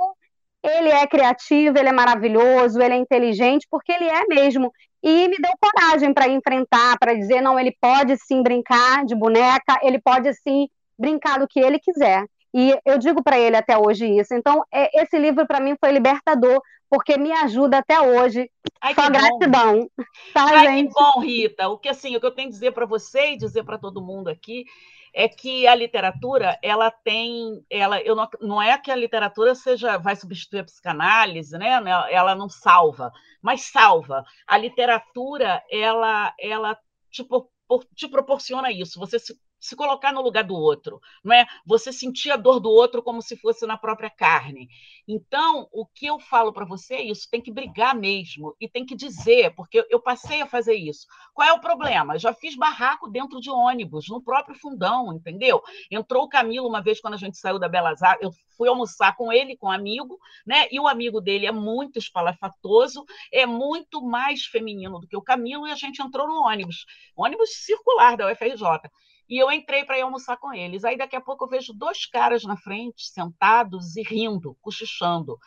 ele 0.64 0.89
é 0.89 1.07
criativo, 1.07 1.77
ele 1.77 1.89
é 1.89 1.94
maravilhoso, 1.94 2.81
ele 2.81 2.94
é 2.94 2.98
inteligente, 2.98 3.68
porque 3.69 3.91
ele 3.91 4.06
é 4.06 4.26
mesmo. 4.27 4.72
E 5.02 5.27
me 5.27 5.38
deu 5.38 5.52
coragem 5.60 6.14
para 6.14 6.27
enfrentar, 6.27 6.98
para 6.99 7.14
dizer, 7.14 7.41
não, 7.41 7.60
ele 7.60 7.76
pode 7.80 8.18
sim 8.18 8.44
brincar 8.44 9.06
de 9.06 9.15
boneca, 9.15 9.80
ele 9.81 9.99
pode 9.99 10.34
sim 10.34 10.68
brincar 10.98 11.39
do 11.39 11.48
que 11.48 11.60
ele 11.60 11.80
quiser. 11.80 12.26
E 12.60 12.76
eu 12.84 12.98
digo 12.98 13.22
para 13.22 13.38
ele 13.38 13.56
até 13.56 13.78
hoje 13.78 14.08
isso. 14.08 14.34
Então, 14.34 14.66
é, 14.74 15.00
esse 15.00 15.16
livro 15.20 15.46
para 15.46 15.60
mim 15.60 15.76
foi 15.80 15.92
libertador, 15.92 16.60
porque 16.90 17.16
me 17.16 17.32
ajuda 17.32 17.78
até 17.78 18.02
hoje. 18.02 18.50
Ai, 18.82 18.96
Só 18.96 19.08
gratidão. 19.12 19.82
Bom. 19.82 20.04
Tá, 20.34 20.46
Ai, 20.46 20.66
gente? 20.66 20.88
que 20.88 21.00
bom, 21.00 21.20
Rita. 21.20 21.68
O 21.70 21.78
que 21.78 21.88
assim, 21.88 22.16
o 22.16 22.20
que 22.20 22.26
eu 22.26 22.32
tenho 22.32 22.48
que 22.48 22.56
dizer 22.56 22.72
para 22.72 22.88
você 22.88 23.34
e 23.34 23.38
dizer 23.38 23.64
para 23.64 23.78
todo 23.78 24.02
mundo 24.02 24.30
aqui 24.30 24.66
é 25.14 25.28
que 25.28 25.68
a 25.68 25.76
literatura, 25.76 26.58
ela 26.64 26.90
tem, 26.90 27.64
ela, 27.70 28.02
eu 28.02 28.16
não, 28.16 28.28
não 28.42 28.60
é 28.60 28.76
que 28.80 28.90
a 28.90 28.96
literatura 28.96 29.54
seja 29.54 30.00
vai 30.00 30.16
substituir 30.16 30.62
a 30.62 30.64
psicanálise, 30.64 31.56
né? 31.60 31.80
Ela 32.10 32.34
não 32.34 32.50
salva, 32.50 33.12
mas 33.40 33.66
salva. 33.66 34.26
A 34.48 34.58
literatura, 34.58 35.62
ela, 35.70 36.34
ela 36.40 36.76
tipo 37.12 37.52
te 37.96 38.08
proporciona 38.08 38.72
isso. 38.72 39.00
Você 39.00 39.20
se 39.20 39.38
se 39.60 39.76
colocar 39.76 40.12
no 40.12 40.22
lugar 40.22 40.44
do 40.44 40.56
outro, 40.56 41.00
não 41.24 41.34
é? 41.34 41.46
Você 41.66 41.92
sentir 41.92 42.32
a 42.32 42.38
dor 42.38 42.60
do 42.60 42.70
outro 42.70 43.02
como 43.02 43.22
se 43.22 43.36
fosse 43.38 43.66
na 43.66 43.78
própria 43.78 44.10
carne. 44.10 44.68
Então, 45.08 45.68
o 45.72 45.86
que 45.86 46.06
eu 46.06 46.20
falo 46.20 46.52
para 46.52 46.66
você 46.66 46.96
é 46.96 47.04
isso, 47.04 47.30
tem 47.30 47.42
que 47.42 47.52
brigar 47.52 47.96
mesmo 47.96 48.56
e 48.60 48.68
tem 48.68 48.86
que 48.86 48.96
dizer, 48.96 49.54
porque 49.56 49.86
eu 49.90 50.00
passei 50.02 50.42
a 50.42 50.48
fazer 50.48 50.76
isso. 50.76 51.08
Qual 51.34 51.48
é 51.48 51.54
o 51.54 51.62
problema? 51.62 52.16
Eu 52.16 52.20
já 52.20 52.34
fiz 52.34 52.56
barraco 52.56 53.10
dentro 53.10 53.40
de 53.40 53.50
ônibus, 53.50 54.08
no 54.10 54.22
próprio 54.22 54.56
fundão, 54.56 55.14
entendeu? 55.14 55.62
Entrou 55.90 56.24
o 56.24 56.30
Camilo 56.30 56.68
uma 56.68 56.82
vez 56.82 57.00
quando 57.00 57.14
a 57.16 57.18
gente 57.18 57.38
saiu 57.38 57.60
da 57.60 57.70
Belas 57.70 58.02
Artes, 58.02 58.24
eu 58.24 58.32
fui 58.58 58.68
almoçar 58.68 59.16
com 59.16 59.32
ele, 59.32 59.56
com 59.56 59.68
um 59.68 59.72
amigo, 59.72 60.20
né? 60.46 60.68
E 60.72 60.80
o 60.80 60.88
amigo 60.88 61.22
dele 61.22 61.46
é 61.46 61.52
muito 61.52 62.00
espalafatoso, 62.00 63.06
é 63.32 63.46
muito 63.46 64.02
mais 64.02 64.46
feminino 64.46 65.00
do 65.00 65.08
que 65.08 65.16
o 65.16 65.22
Camilo 65.22 65.68
e 65.68 65.72
a 65.72 65.76
gente 65.76 66.02
entrou 66.02 66.28
no 66.28 66.42
ônibus, 66.42 66.86
ônibus 67.16 67.50
circular 67.66 68.18
da 68.18 68.32
UFRJ. 68.32 68.90
E 69.30 69.38
eu 69.41 69.52
entrei 69.52 69.84
para 69.84 70.02
almoçar 70.04 70.38
com 70.38 70.54
eles. 70.54 70.84
Aí 70.86 70.98
daqui 70.98 71.16
a 71.16 71.22
pouco 71.22 71.45
eu 71.45 71.49
vejo 71.49 71.74
dois 71.74 72.06
caras 72.06 72.44
na 72.44 72.58
frente, 72.58 73.08
sentados 73.08 73.95
e 73.95 74.02
rindo, 74.02 74.56
cochichando. 74.62 75.38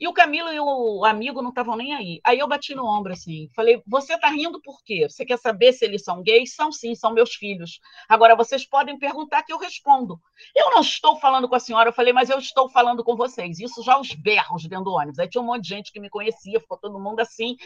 E 0.00 0.08
o 0.08 0.14
Camilo 0.14 0.50
e 0.50 0.58
o 0.58 1.04
amigo 1.04 1.42
não 1.42 1.50
estavam 1.50 1.76
nem 1.76 1.94
aí. 1.94 2.20
Aí 2.24 2.38
eu 2.38 2.48
bati 2.48 2.74
no 2.74 2.86
ombro 2.86 3.12
assim, 3.12 3.50
falei: 3.54 3.82
"Você 3.86 4.14
está 4.14 4.28
rindo 4.30 4.58
por 4.62 4.82
quê? 4.82 5.06
Você 5.06 5.26
quer 5.26 5.38
saber 5.38 5.74
se 5.74 5.84
eles 5.84 6.02
são 6.02 6.22
gays? 6.22 6.54
São 6.54 6.72
sim, 6.72 6.94
são 6.94 7.12
meus 7.12 7.34
filhos. 7.34 7.78
Agora 8.08 8.34
vocês 8.34 8.66
podem 8.66 8.98
perguntar 8.98 9.42
que 9.42 9.52
eu 9.52 9.58
respondo. 9.58 10.18
Eu 10.56 10.70
não 10.70 10.80
estou 10.80 11.16
falando 11.20 11.46
com 11.46 11.54
a 11.54 11.60
senhora, 11.60 11.90
eu 11.90 11.92
falei, 11.92 12.14
mas 12.14 12.30
eu 12.30 12.38
estou 12.38 12.66
falando 12.70 13.04
com 13.04 13.14
vocês. 13.14 13.60
Isso 13.60 13.82
já 13.82 14.00
os 14.00 14.14
berros 14.14 14.62
dentro 14.66 14.86
do 14.86 14.92
ônibus. 14.92 15.18
Aí 15.18 15.28
tinha 15.28 15.42
um 15.42 15.46
monte 15.46 15.64
de 15.64 15.68
gente 15.68 15.92
que 15.92 16.00
me 16.00 16.08
conhecia, 16.08 16.58
ficou 16.58 16.78
todo 16.78 16.98
mundo 16.98 17.20
assim. 17.20 17.56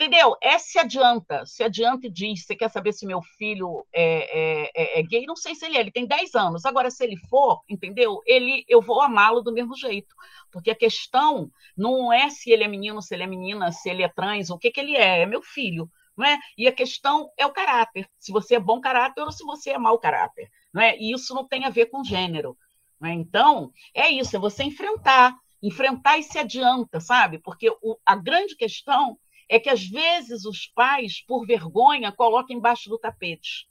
Entendeu? 0.00 0.34
É 0.40 0.58
se 0.58 0.78
adianta, 0.78 1.44
se 1.44 1.62
adianta 1.62 2.06
e 2.06 2.10
diz, 2.10 2.46
você 2.46 2.56
quer 2.56 2.70
saber 2.70 2.94
se 2.94 3.04
meu 3.04 3.20
filho 3.20 3.86
é, 3.92 4.62
é, 4.64 4.70
é, 4.74 4.98
é, 4.98 5.02
gay? 5.02 5.26
Não 5.26 5.36
sei 5.36 5.54
se 5.54 5.66
ele 5.66 5.76
é, 5.76 5.80
ele 5.80 5.90
tem 5.90 6.06
10 6.06 6.34
anos. 6.36 6.64
Agora, 6.64 6.90
se 6.90 7.04
ele 7.04 7.18
for, 7.28 7.60
entendeu? 7.68 8.18
Ele, 8.24 8.64
eu 8.66 8.80
vou 8.80 9.02
amá-lo 9.02 9.42
do 9.42 9.52
mesmo 9.52 9.76
jeito. 9.76 10.14
Porque 10.50 10.70
a 10.70 10.74
questão 10.74 11.50
não 11.76 12.10
é 12.10 12.30
se 12.30 12.50
ele 12.50 12.64
é 12.64 12.66
menino, 12.66 13.02
se 13.02 13.14
ele 13.14 13.24
é 13.24 13.26
menina, 13.26 13.70
se 13.72 13.90
ele 13.90 14.02
é 14.02 14.08
trans, 14.08 14.48
o 14.48 14.56
que, 14.56 14.70
que 14.70 14.80
ele 14.80 14.96
é, 14.96 15.20
é 15.20 15.26
meu 15.26 15.42
filho. 15.42 15.86
Não 16.16 16.24
é? 16.24 16.38
E 16.56 16.66
a 16.66 16.72
questão 16.72 17.30
é 17.36 17.44
o 17.44 17.52
caráter, 17.52 18.08
se 18.18 18.32
você 18.32 18.54
é 18.54 18.60
bom 18.60 18.80
caráter 18.80 19.20
ou 19.20 19.30
se 19.30 19.44
você 19.44 19.72
é 19.72 19.78
mau 19.78 19.98
caráter. 19.98 20.48
Não 20.72 20.80
é? 20.80 20.96
E 20.96 21.12
isso 21.12 21.34
não 21.34 21.46
tem 21.46 21.66
a 21.66 21.70
ver 21.70 21.90
com 21.90 22.02
gênero. 22.02 22.56
Não 22.98 23.10
é? 23.10 23.12
Então, 23.12 23.70
é 23.94 24.08
isso, 24.08 24.34
é 24.34 24.38
você 24.38 24.62
enfrentar. 24.64 25.36
Enfrentar 25.62 26.16
e 26.16 26.22
se 26.22 26.38
adianta, 26.38 27.00
sabe? 27.00 27.38
Porque 27.38 27.68
o, 27.82 27.98
a 28.06 28.16
grande 28.16 28.56
questão 28.56 29.18
é 29.50 29.58
que 29.58 29.68
às 29.68 29.84
vezes 29.84 30.44
os 30.44 30.68
pais, 30.68 31.20
por 31.26 31.44
vergonha, 31.44 32.12
colocam 32.12 32.56
embaixo 32.56 32.88
do 32.88 32.96
tapete. 32.96 33.68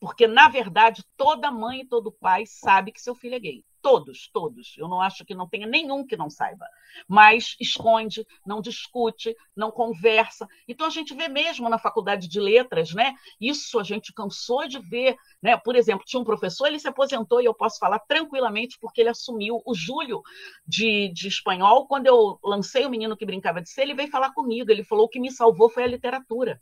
Porque, 0.00 0.26
na 0.26 0.48
verdade, 0.48 1.04
toda 1.18 1.50
mãe 1.50 1.82
e 1.82 1.86
todo 1.86 2.10
pai 2.10 2.46
sabe 2.46 2.90
que 2.90 3.00
seu 3.00 3.14
filho 3.14 3.34
é 3.34 3.38
gay. 3.38 3.64
Todos, 3.80 4.28
todos. 4.32 4.74
Eu 4.76 4.88
não 4.88 5.00
acho 5.00 5.24
que 5.24 5.34
não 5.34 5.48
tenha 5.48 5.66
nenhum 5.66 6.04
que 6.04 6.16
não 6.16 6.28
saiba. 6.28 6.66
Mas 7.06 7.56
esconde, 7.60 8.26
não 8.44 8.60
discute, 8.60 9.36
não 9.54 9.70
conversa. 9.70 10.48
Então 10.66 10.86
a 10.86 10.90
gente 10.90 11.14
vê 11.14 11.28
mesmo 11.28 11.68
na 11.68 11.78
faculdade 11.78 12.28
de 12.28 12.40
letras, 12.40 12.92
né? 12.92 13.14
Isso 13.40 13.78
a 13.78 13.82
gente 13.82 14.12
cansou 14.12 14.66
de 14.66 14.78
ver, 14.78 15.16
né? 15.42 15.56
Por 15.56 15.76
exemplo, 15.76 16.04
tinha 16.04 16.20
um 16.20 16.24
professor, 16.24 16.66
ele 16.66 16.78
se 16.78 16.88
aposentou 16.88 17.40
e 17.40 17.44
eu 17.44 17.54
posso 17.54 17.78
falar 17.78 18.00
tranquilamente 18.00 18.78
porque 18.80 19.00
ele 19.00 19.10
assumiu 19.10 19.62
o 19.64 19.74
Júlio 19.74 20.22
de, 20.66 21.12
de 21.12 21.28
espanhol. 21.28 21.86
Quando 21.86 22.06
eu 22.06 22.38
lancei 22.42 22.84
o 22.84 22.90
menino 22.90 23.16
que 23.16 23.26
brincava 23.26 23.62
de 23.62 23.70
ser, 23.70 23.82
ele 23.82 23.94
veio 23.94 24.10
falar 24.10 24.32
comigo. 24.32 24.70
Ele 24.70 24.84
falou: 24.84 25.04
o 25.04 25.08
que 25.08 25.20
me 25.20 25.30
salvou 25.30 25.70
foi 25.70 25.84
a 25.84 25.88
literatura 25.88 26.60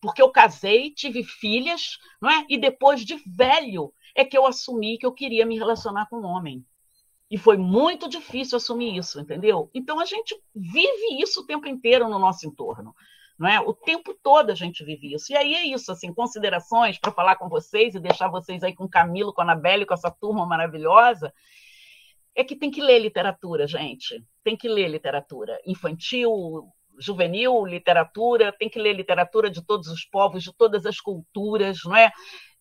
porque 0.00 0.22
eu 0.22 0.30
casei, 0.30 0.90
tive 0.90 1.22
filhas, 1.22 1.98
não 2.20 2.30
é? 2.30 2.44
E 2.48 2.58
depois 2.58 3.04
de 3.04 3.16
velho 3.26 3.92
é 4.18 4.24
que 4.24 4.36
eu 4.36 4.44
assumi 4.44 4.98
que 4.98 5.06
eu 5.06 5.12
queria 5.12 5.46
me 5.46 5.56
relacionar 5.56 6.06
com 6.06 6.16
um 6.16 6.24
homem. 6.24 6.66
E 7.30 7.38
foi 7.38 7.56
muito 7.56 8.08
difícil 8.08 8.56
assumir 8.56 8.96
isso, 8.96 9.20
entendeu? 9.20 9.70
Então 9.72 10.00
a 10.00 10.04
gente 10.04 10.36
vive 10.52 11.22
isso 11.22 11.40
o 11.40 11.46
tempo 11.46 11.68
inteiro 11.68 12.08
no 12.08 12.18
nosso 12.18 12.44
entorno. 12.44 12.92
Não 13.38 13.48
é? 13.48 13.60
O 13.60 13.72
tempo 13.72 14.12
todo 14.20 14.50
a 14.50 14.56
gente 14.56 14.82
vive 14.82 15.14
isso. 15.14 15.30
E 15.30 15.36
aí 15.36 15.54
é 15.54 15.64
isso, 15.66 15.92
assim, 15.92 16.12
considerações 16.12 16.98
para 16.98 17.12
falar 17.12 17.36
com 17.36 17.48
vocês 17.48 17.94
e 17.94 18.00
deixar 18.00 18.26
vocês 18.26 18.64
aí 18.64 18.74
com 18.74 18.88
Camilo, 18.88 19.32
com 19.32 19.40
a 19.40 19.44
Anabelle, 19.44 19.86
com 19.86 19.94
essa 19.94 20.10
turma 20.10 20.44
maravilhosa, 20.44 21.32
é 22.34 22.42
que 22.42 22.56
tem 22.56 22.72
que 22.72 22.80
ler 22.80 22.98
literatura, 22.98 23.68
gente. 23.68 24.20
Tem 24.42 24.56
que 24.56 24.68
ler 24.68 24.88
literatura 24.88 25.60
infantil, 25.64 26.68
juvenil, 26.98 27.64
literatura, 27.64 28.50
tem 28.50 28.68
que 28.68 28.80
ler 28.80 28.94
literatura 28.94 29.48
de 29.48 29.64
todos 29.64 29.86
os 29.86 30.04
povos, 30.04 30.42
de 30.42 30.52
todas 30.52 30.84
as 30.84 31.00
culturas, 31.00 31.78
não 31.84 31.94
é? 31.94 32.10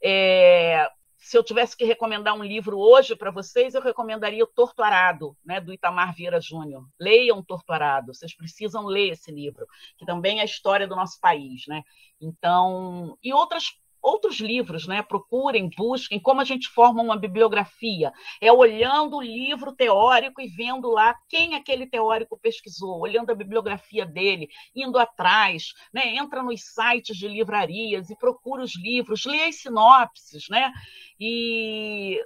é 0.04 0.88
se 1.28 1.38
eu 1.38 1.44
tivesse 1.44 1.76
que 1.76 1.84
recomendar 1.84 2.34
um 2.34 2.44
livro 2.44 2.80
hoje 2.80 3.14
para 3.14 3.30
vocês, 3.30 3.76
eu 3.76 3.82
recomendaria 3.82 4.42
o 4.42 4.48
Torto 4.48 4.82
Arado, 4.82 5.36
né, 5.44 5.60
do 5.60 5.74
Itamar 5.74 6.16
Vieira 6.16 6.40
Júnior. 6.40 6.88
Leiam 6.98 7.44
Torto 7.44 7.74
Arado, 7.74 8.14
vocês 8.14 8.34
precisam 8.34 8.86
ler 8.86 9.10
esse 9.12 9.30
livro, 9.30 9.68
que 9.98 10.06
também 10.06 10.40
é 10.40 10.44
a 10.44 10.46
história 10.46 10.88
do 10.88 10.96
nosso 10.96 11.20
país, 11.20 11.68
né? 11.68 11.84
Então, 12.22 13.18
e 13.22 13.34
outras 13.34 13.78
outros 14.08 14.40
livros, 14.40 14.88
né? 14.88 15.02
Procurem, 15.02 15.70
busquem 15.76 16.20
como 16.20 16.40
a 16.40 16.46
gente 16.46 16.70
forma 16.70 17.04
uma 17.04 17.18
bibliografia. 17.18 18.12
É 18.42 18.52
olhando 18.52 19.18
o 19.18 19.22
livro 19.22 19.76
teórico 19.76 20.40
e 20.42 20.48
vendo 20.48 20.90
lá 20.90 21.14
quem 21.30 21.56
aquele 21.56 21.86
teórico 21.86 22.40
pesquisou, 22.40 23.00
olhando 23.02 23.32
a 23.32 23.36
bibliografia 23.36 24.06
dele, 24.06 24.48
indo 24.76 24.98
atrás, 24.98 25.74
né? 25.94 26.16
Entra 26.16 26.42
nos 26.42 26.62
sites 26.62 27.18
de 27.18 27.28
livrarias 27.28 28.10
e 28.10 28.18
procura 28.18 28.64
os 28.64 28.76
livros, 28.76 29.26
lê 29.26 29.44
as 29.44 29.56
sinopses, 29.62 30.48
né? 30.50 30.72
E 31.20 32.18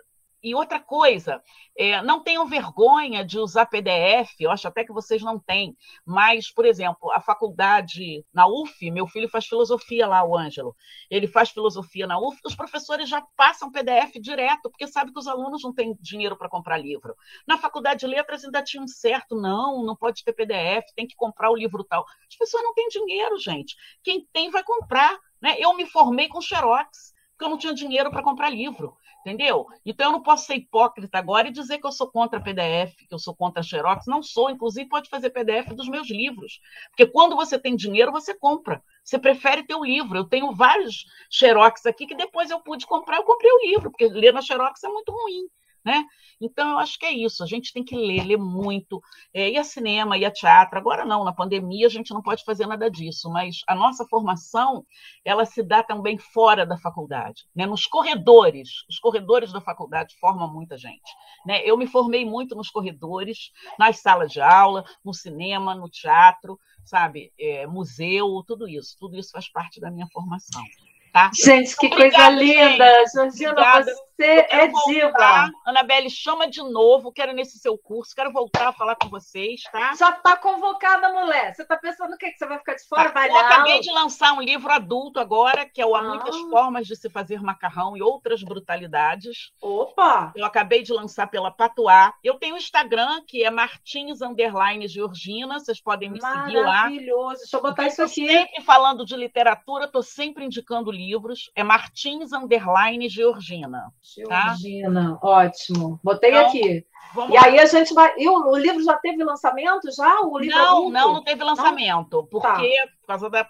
e 0.44 0.56
outra 0.56 0.80
coisa, 0.80 1.42
é, 1.78 2.02
não 2.02 2.24
tenham 2.24 2.48
vergonha 2.48 3.24
de 3.24 3.38
usar 3.40 3.66
PDF, 3.66 4.34
eu 4.40 4.52
acho 4.52 4.68
até 4.68 4.84
que 4.84 4.92
vocês 4.92 5.22
não 5.22 5.40
têm, 5.40 5.76
mas, 6.06 6.52
por 6.52 6.66
exemplo, 6.66 7.12
a 7.12 7.22
faculdade 7.22 8.26
na 8.34 8.48
UF, 8.48 8.90
meu 8.92 9.08
filho 9.08 9.30
faz 9.30 9.46
filosofia 9.46 10.08
lá, 10.08 10.24
o 10.24 10.38
Ângelo, 10.38 10.76
ele 11.10 11.28
faz 11.28 11.50
filosofia 11.50 12.08
na 12.08 12.20
UF, 12.20 12.40
os 12.46 12.56
professores 12.56 13.08
já 13.08 13.22
passam 13.36 13.72
PDF 13.72 14.20
direto, 14.20 14.70
porque 14.70 14.88
sabe 14.88 15.12
que 15.14 15.20
os 15.20 15.28
alunos 15.28 15.64
não 15.64 15.74
têm 15.74 15.96
dinheiro 16.02 16.36
para 16.38 16.50
comprar 16.50 16.78
livro. 16.78 17.16
Na 17.48 17.58
faculdade 17.58 18.02
de 18.02 18.08
letras 18.08 18.44
ainda 18.44 18.64
tinha 18.64 18.82
um 18.82 18.88
certo, 18.88 19.36
não, 19.36 19.84
não 19.84 19.96
pode 19.96 20.24
ter 20.24 20.34
PDF, 20.34 20.86
tem 20.96 21.08
que 21.08 21.16
comprar 21.16 21.52
o 21.52 21.56
livro 21.56 21.84
tal. 21.84 22.06
As 22.28 22.36
pessoas 22.36 22.64
não 22.64 22.74
têm 22.74 22.88
dinheiro, 22.88 23.38
gente. 23.38 23.76
Quem 24.04 24.26
tem 24.34 24.50
vai 24.50 24.64
comprar. 24.64 25.18
Né? 25.42 25.56
Eu 25.60 25.76
me 25.76 25.86
formei 25.86 26.28
com 26.28 26.42
Xerox, 26.42 27.14
porque 27.42 27.46
eu 27.46 27.50
não 27.50 27.58
tinha 27.58 27.74
dinheiro 27.74 28.12
para 28.12 28.22
comprar 28.22 28.50
livro. 28.50 28.96
Entendeu? 29.22 29.68
Então 29.86 30.08
eu 30.08 30.12
não 30.12 30.24
posso 30.24 30.46
ser 30.46 30.56
hipócrita 30.56 31.18
agora 31.18 31.48
e 31.48 31.52
dizer 31.52 31.78
que 31.78 31.86
eu 31.86 31.92
sou 31.92 32.10
contra 32.10 32.42
PDF, 32.42 32.96
que 33.08 33.14
eu 33.14 33.20
sou 33.20 33.36
contra 33.36 33.62
Xerox. 33.62 34.06
Não 34.08 34.24
sou, 34.24 34.50
inclusive 34.50 34.90
pode 34.90 35.10
fazer 35.10 35.30
PDF 35.30 35.74
dos 35.76 35.88
meus 35.88 36.10
livros. 36.10 36.60
Porque 36.90 37.06
quando 37.06 37.36
você 37.36 37.60
tem 37.60 37.76
dinheiro, 37.76 38.12
você 38.12 38.34
compra. 38.34 38.84
Você 39.04 39.20
prefere 39.20 39.64
ter 39.64 39.76
o 39.76 39.84
livro. 39.84 40.18
Eu 40.18 40.26
tenho 40.26 40.54
vários 40.54 41.06
Xerox 41.32 41.86
aqui 41.86 42.08
que 42.08 42.16
depois 42.16 42.50
eu 42.50 42.60
pude 42.62 42.86
comprar, 42.88 43.18
eu 43.18 43.24
comprei 43.24 43.52
o 43.52 43.70
livro, 43.70 43.92
porque 43.92 44.08
ler 44.08 44.34
na 44.34 44.42
Xerox 44.42 44.84
é 44.84 44.90
muito 44.90 45.12
ruim. 45.12 45.48
Né? 45.84 46.04
Então, 46.40 46.72
eu 46.72 46.80
acho 46.80 46.98
que 46.98 47.06
é 47.06 47.12
isso. 47.12 47.44
A 47.44 47.48
gente 47.48 47.72
tem 47.74 47.84
que 47.84 47.96
ler, 47.96 48.26
ler 48.26 48.38
muito. 48.38 49.02
É, 49.34 49.50
ir 49.50 49.58
a 49.58 49.64
cinema, 49.64 50.18
ir 50.18 50.26
a 50.26 50.32
teatro. 50.32 50.78
Agora 50.78 51.06
não, 51.06 51.24
na 51.24 51.34
pandemia 51.34 51.88
a 51.88 51.90
gente 51.90 52.14
não 52.14 52.22
pode 52.22 52.44
fazer 52.44 52.66
nada 52.66 52.90
disso, 52.90 53.30
mas 53.30 53.58
a 53.68 53.76
nossa 53.76 54.06
formação, 54.06 54.86
ela 55.24 55.46
se 55.46 55.62
dá 55.62 55.84
também 55.84 56.18
fora 56.18 56.66
da 56.66 56.78
faculdade, 56.78 57.44
né? 57.56 57.66
nos 57.66 57.86
corredores. 57.86 58.70
Os 58.90 59.00
corredores 59.00 59.52
da 59.52 59.62
faculdade 59.62 60.16
formam 60.20 60.52
muita 60.52 60.78
gente. 60.78 61.12
Né? 61.46 61.62
Eu 61.64 61.78
me 61.78 61.88
formei 61.88 62.26
muito 62.26 62.56
nos 62.56 62.70
corredores, 62.70 63.52
nas 63.78 64.00
salas 64.00 64.32
de 64.32 64.42
aula, 64.42 64.84
no 65.04 65.14
cinema, 65.14 65.76
no 65.76 65.90
teatro, 65.90 66.60
sabe? 66.86 67.32
É, 67.40 67.68
museu, 67.68 68.44
tudo 68.48 68.68
isso. 68.68 68.96
Tudo 69.00 69.18
isso 69.18 69.32
faz 69.32 69.52
parte 69.52 69.80
da 69.80 69.92
minha 69.92 70.08
formação. 70.12 70.64
Tá? 71.12 71.30
Gente, 71.34 71.76
que 71.76 71.88
Obrigada, 71.88 72.10
coisa 72.10 72.30
linda! 72.30 72.86
Gente. 73.00 73.12
Georgina, 73.14 73.52
Obrigada. 73.52 73.84
você 73.84 74.02
é 74.26 74.68
diva. 74.86 75.52
Anabelle, 75.66 76.10
chama 76.10 76.50
de 76.50 76.62
novo, 76.62 77.12
quero 77.12 77.34
nesse 77.34 77.58
seu 77.60 77.78
curso, 77.78 78.16
quero 78.16 78.32
voltar 78.32 78.70
a 78.70 78.74
falar 78.74 78.96
com 78.96 79.10
vocês, 79.10 79.62
tá? 79.72 79.94
Já 79.96 80.12
está 80.12 80.38
convocada, 80.38 81.10
mulher. 81.10 81.54
Você 81.54 81.62
está 81.62 81.78
pensando 81.78 82.14
o 82.14 82.18
que, 82.18 82.32
você 82.32 82.46
vai 82.46 82.58
ficar 82.60 82.76
de 82.76 82.88
fora? 82.88 83.10
Tá. 83.10 83.14
Vai 83.14 83.30
Eu 83.30 83.38
acabei 83.38 83.80
de 83.80 83.92
lançar 83.92 84.34
um 84.34 84.42
livro 84.42 84.72
adulto 84.72 85.20
agora, 85.20 85.66
que 85.66 85.82
é 85.82 85.86
o 85.86 85.96
Há 85.96 86.00
ah. 86.00 86.04
Muitas 86.04 86.36
Formas 86.50 86.88
de 86.88 86.96
Se 86.96 87.10
Fazer 87.10 87.42
Macarrão 87.42 87.96
e 87.96 88.02
Outras 88.02 88.44
Brutalidades. 88.44 89.52
Opa! 89.62 90.32
Eu 90.36 90.46
acabei 90.46 90.84
de 90.84 90.94
lançar 90.94 91.28
pela 91.28 91.52
Patuá. 91.52 92.14
Eu 92.24 92.36
tenho 92.36 92.56
o 92.56 92.58
Instagram, 92.58 93.22
que 93.28 93.44
é 93.44 93.50
Martins 93.50 94.22
Underline 94.22 94.88
Georgina, 94.88 95.60
vocês 95.60 95.82
podem 95.82 96.10
me 96.10 96.22
seguir 96.22 96.58
lá. 96.58 96.84
Maravilhoso, 96.84 97.40
deixa 97.40 97.58
eu 97.58 97.62
botar 97.62 97.88
isso 97.88 98.02
aqui. 98.02 98.28
sempre 98.28 98.62
falando 98.62 99.06
de 99.06 99.16
literatura, 99.16 99.86
estou 99.86 100.04
sempre 100.04 100.46
indicando 100.46 100.92
livros. 100.92 101.52
É 101.56 101.64
Martins 101.64 102.32
Underline 102.32 103.10
Georgina. 103.10 103.92
Tá? 104.28 104.48
Georgina, 104.48 105.18
tá? 105.20 105.28
ótimo. 105.28 106.00
Botei 106.04 106.32
então, 106.32 106.48
aqui. 106.48 106.86
e 107.30 107.34
lá. 107.34 107.46
aí 107.46 107.60
a 107.60 107.66
gente 107.66 107.94
vai. 107.94 108.14
E 108.18 108.28
o, 108.28 108.34
o, 108.34 108.58
livro 108.58 108.84
já 108.84 108.98
teve 108.98 109.24
lançamento? 109.24 109.92
Já? 109.92 110.22
O 110.22 110.38
livro 110.38 110.58
não, 110.58 110.90
não, 110.90 111.14
não 111.14 111.24
teve 111.24 111.44
lançamento. 111.44 112.18
Não? 112.18 112.26
Porque, 112.26 112.76
tá. 112.78 112.88
por 113.02 113.08
causa 113.08 113.30
da 113.30 113.48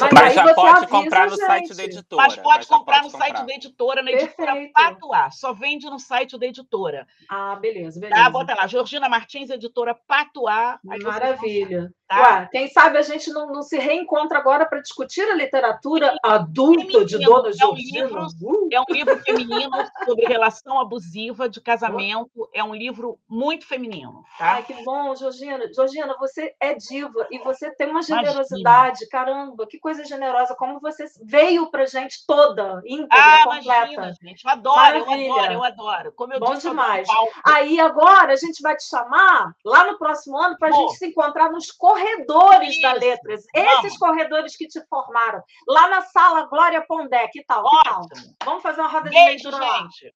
mas, 0.00 0.12
Mas 0.12 0.34
já 0.34 0.54
pode 0.54 0.86
comprar 0.86 1.30
no 1.30 1.36
site 1.36 1.74
da 1.74 1.84
editora. 1.84 2.22
Mas 2.22 2.36
pode 2.36 2.66
comprar 2.66 2.94
pode 2.94 3.06
no 3.06 3.12
comprar. 3.12 3.26
site 3.26 3.46
da 3.46 3.54
editora, 3.54 4.02
na 4.02 4.10
editora 4.10 4.70
Patuá. 4.72 5.30
Só 5.30 5.52
vende 5.52 5.86
no 5.86 5.98
site 5.98 6.38
da 6.38 6.46
editora. 6.46 7.06
Ah, 7.28 7.56
beleza, 7.56 8.00
beleza. 8.00 8.22
Tá, 8.22 8.30
bota 8.30 8.54
lá, 8.54 8.66
Georgina 8.66 9.08
Martins, 9.08 9.50
editora 9.50 9.94
Patuá. 9.94 10.78
Maravilha. 10.82 11.92
Tá? 12.06 12.20
Ué, 12.20 12.48
quem 12.52 12.68
sabe 12.68 12.98
a 12.98 13.02
gente 13.02 13.30
não, 13.30 13.46
não 13.50 13.62
se 13.62 13.78
reencontra 13.78 14.38
agora 14.38 14.66
para 14.66 14.80
discutir 14.80 15.22
a 15.22 15.34
literatura 15.34 16.12
Sim, 16.12 16.18
adulta 16.22 17.04
de 17.04 17.18
Dona 17.18 17.52
Georgina. 17.52 18.00
É 18.00 18.04
um, 18.04 18.06
livro, 18.06 18.26
uh. 18.42 18.68
é 18.70 18.80
um 18.80 18.84
livro 18.90 19.18
feminino 19.24 19.72
sobre 20.04 20.26
relação 20.26 20.78
abusiva 20.78 21.48
de 21.48 21.60
casamento. 21.60 22.48
É 22.52 22.62
um 22.62 22.74
livro 22.74 23.18
muito 23.28 23.66
feminino. 23.66 24.22
Tá? 24.38 24.54
Ai, 24.54 24.62
que 24.62 24.74
bom, 24.84 25.14
Georgina. 25.16 25.72
Georgina, 25.72 26.14
você 26.18 26.54
é 26.60 26.74
diva 26.74 27.26
e 27.30 27.38
você 27.38 27.70
tem 27.74 27.88
uma 27.88 28.02
generosidade. 28.02 29.04
Imagina. 29.04 29.10
Caramba, 29.10 29.66
que 29.74 29.80
coisa 29.80 30.04
generosa. 30.04 30.54
Como 30.54 30.80
você 30.80 31.04
veio 31.22 31.70
para 31.70 31.86
gente 31.86 32.24
toda, 32.26 32.80
íntegra, 32.86 33.18
ah, 33.18 33.44
completa. 33.44 33.92
Imagina, 33.92 34.12
gente. 34.22 34.44
Eu 34.44 34.50
adoro, 34.50 34.76
Maravilha. 34.76 35.26
eu 35.26 35.34
adoro, 35.34 35.52
eu 35.52 35.64
adoro. 35.64 36.12
Como 36.12 36.32
eu 36.32 36.40
bom 36.40 36.54
disse, 36.54 36.68
demais. 36.68 37.08
Aí 37.44 37.80
agora 37.80 38.32
a 38.32 38.36
gente 38.36 38.62
vai 38.62 38.76
te 38.76 38.84
chamar 38.84 39.52
lá 39.64 39.86
no 39.86 39.98
próximo 39.98 40.38
ano 40.38 40.56
para 40.58 40.68
a 40.68 40.72
gente 40.72 40.96
se 40.96 41.06
encontrar 41.06 41.50
nos 41.50 41.70
corredores 41.72 42.70
Isso. 42.70 42.82
da 42.82 42.92
Letras. 42.92 43.44
Esses 43.54 43.74
Vamos. 43.74 43.98
corredores 43.98 44.56
que 44.56 44.68
te 44.68 44.80
formaram. 44.86 45.42
Lá 45.68 45.88
na 45.88 46.02
sala 46.02 46.46
Glória 46.46 46.84
Pondé, 46.86 47.26
que 47.28 47.44
tal? 47.44 47.68
Que 47.68 47.82
tal? 47.84 48.06
Vamos 48.44 48.62
fazer 48.62 48.80
uma 48.80 48.90
roda 48.90 49.10
Beijo, 49.10 49.36
de 49.36 49.50
leitura 49.50 49.78
gente. 49.78 50.14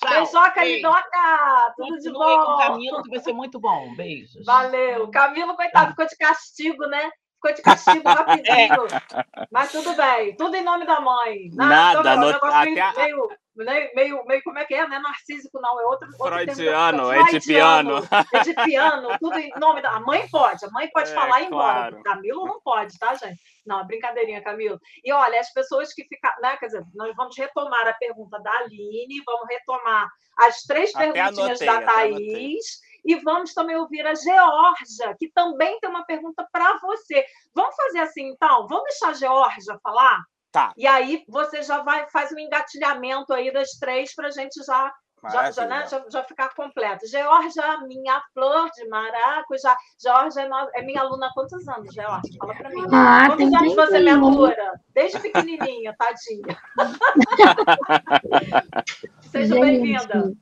Tchau. 0.00 0.10
Beijoca, 0.10 0.64
Lidoca! 0.64 1.74
Tudo 1.76 1.88
Continue 1.88 2.00
de 2.00 2.10
bom. 2.10 2.44
com 2.44 2.52
o 2.52 2.58
Camilo, 2.58 3.02
que 3.02 3.10
vai 3.10 3.20
ser 3.20 3.32
muito 3.34 3.60
bom. 3.60 3.94
Beijos. 3.94 4.44
Valeu. 4.46 5.10
Camilo, 5.10 5.54
coitado, 5.54 5.90
ficou 5.90 6.06
de 6.06 6.16
castigo, 6.16 6.86
né? 6.86 7.10
Ficou 7.40 7.54
de 7.54 7.62
castigo 7.62 8.02
rapidinho. 8.08 8.86
É. 8.86 9.46
Mas 9.50 9.72
tudo 9.72 9.94
bem, 9.94 10.36
tudo 10.36 10.54
em 10.54 10.62
nome 10.62 10.86
da 10.86 11.00
mãe. 11.00 11.48
Nada, 11.54 12.02
Nada 12.02 12.36
até 12.36 12.70
meio, 12.70 13.28
meio, 13.56 13.90
meio, 13.94 14.24
meio, 14.26 14.42
como 14.44 14.58
é 14.58 14.64
que 14.64 14.74
é? 14.74 14.86
Não 14.86 14.96
é 14.96 15.00
narcísico, 15.00 15.60
não, 15.60 15.80
é 15.80 15.84
outro. 15.86 16.08
Freudiano, 16.16 17.04
outro 17.04 17.28
edipiano. 17.28 18.08
Edipiano, 18.34 19.18
tudo 19.18 19.38
em 19.38 19.50
nome 19.58 19.80
da. 19.80 19.90
A 19.90 20.00
mãe 20.00 20.28
pode, 20.30 20.64
a 20.64 20.70
mãe 20.70 20.88
pode 20.92 21.10
é, 21.10 21.14
falar 21.14 21.40
e 21.40 21.44
ir 21.44 21.46
embora. 21.46 21.90
Claro. 21.90 22.02
Camilo 22.02 22.46
não 22.46 22.60
pode, 22.60 22.98
tá, 22.98 23.14
gente? 23.14 23.40
Não, 23.66 23.86
brincadeirinha, 23.86 24.42
Camilo. 24.42 24.78
E 25.04 25.12
olha, 25.12 25.40
as 25.40 25.52
pessoas 25.52 25.92
que 25.92 26.04
ficam, 26.04 26.30
né? 26.42 26.56
Quer 26.58 26.66
dizer, 26.66 26.84
nós 26.94 27.14
vamos 27.16 27.36
retomar 27.36 27.86
a 27.88 27.94
pergunta 27.94 28.38
da 28.40 28.50
Aline, 28.58 29.22
vamos 29.24 29.48
retomar 29.48 30.08
as 30.38 30.62
três 30.62 30.94
até 30.94 31.12
perguntinhas 31.12 31.60
anotei, 31.60 31.66
da 31.66 31.92
Thaís 31.92 32.80
e 33.04 33.16
vamos 33.16 33.54
também 33.54 33.76
ouvir 33.76 34.06
a 34.06 34.14
Georgia, 34.14 35.16
que 35.18 35.30
também 35.32 35.78
tem 35.80 35.90
uma 35.90 36.04
pergunta 36.04 36.46
para 36.52 36.78
você. 36.78 37.24
Vamos 37.54 37.74
fazer 37.74 38.00
assim, 38.00 38.30
então? 38.30 38.66
Vamos 38.68 38.84
deixar 38.84 39.08
a 39.08 39.14
Georgia 39.14 39.78
falar? 39.82 40.20
Tá. 40.52 40.72
E 40.76 40.86
aí 40.86 41.24
você 41.28 41.62
já 41.62 41.82
vai 41.82 42.08
faz 42.10 42.32
o 42.32 42.34
um 42.34 42.38
engatilhamento 42.38 43.32
aí 43.32 43.52
das 43.52 43.70
três 43.78 44.14
para 44.14 44.28
a 44.28 44.32
gente 44.32 44.62
já 44.64 44.92
já, 45.28 45.50
já, 45.50 45.66
né, 45.66 45.86
já, 45.86 46.02
já, 46.10 46.24
ficar 46.24 46.54
completo. 46.54 47.06
Georgia, 47.06 47.78
minha 47.86 48.22
flor 48.32 48.70
de 48.70 48.88
maracujá. 48.88 49.76
Georgia 50.02 50.42
é, 50.42 50.48
é 50.80 50.82
minha 50.82 51.02
aluna 51.02 51.26
há 51.26 51.32
quantos 51.34 51.68
anos, 51.68 51.92
Georgia? 51.92 52.38
Fala 52.38 52.54
para 52.54 52.70
mim. 52.70 52.86
Ah, 52.90 53.26
quantos 53.26 53.52
anos 53.52 53.74
você 53.74 53.98
me 53.98 54.10
aluna? 54.10 54.80
Desde 54.94 55.20
pequenininha, 55.20 55.94
tadinha. 55.98 56.56
Seja 59.30 59.60
bem-vinda. 59.60 60.32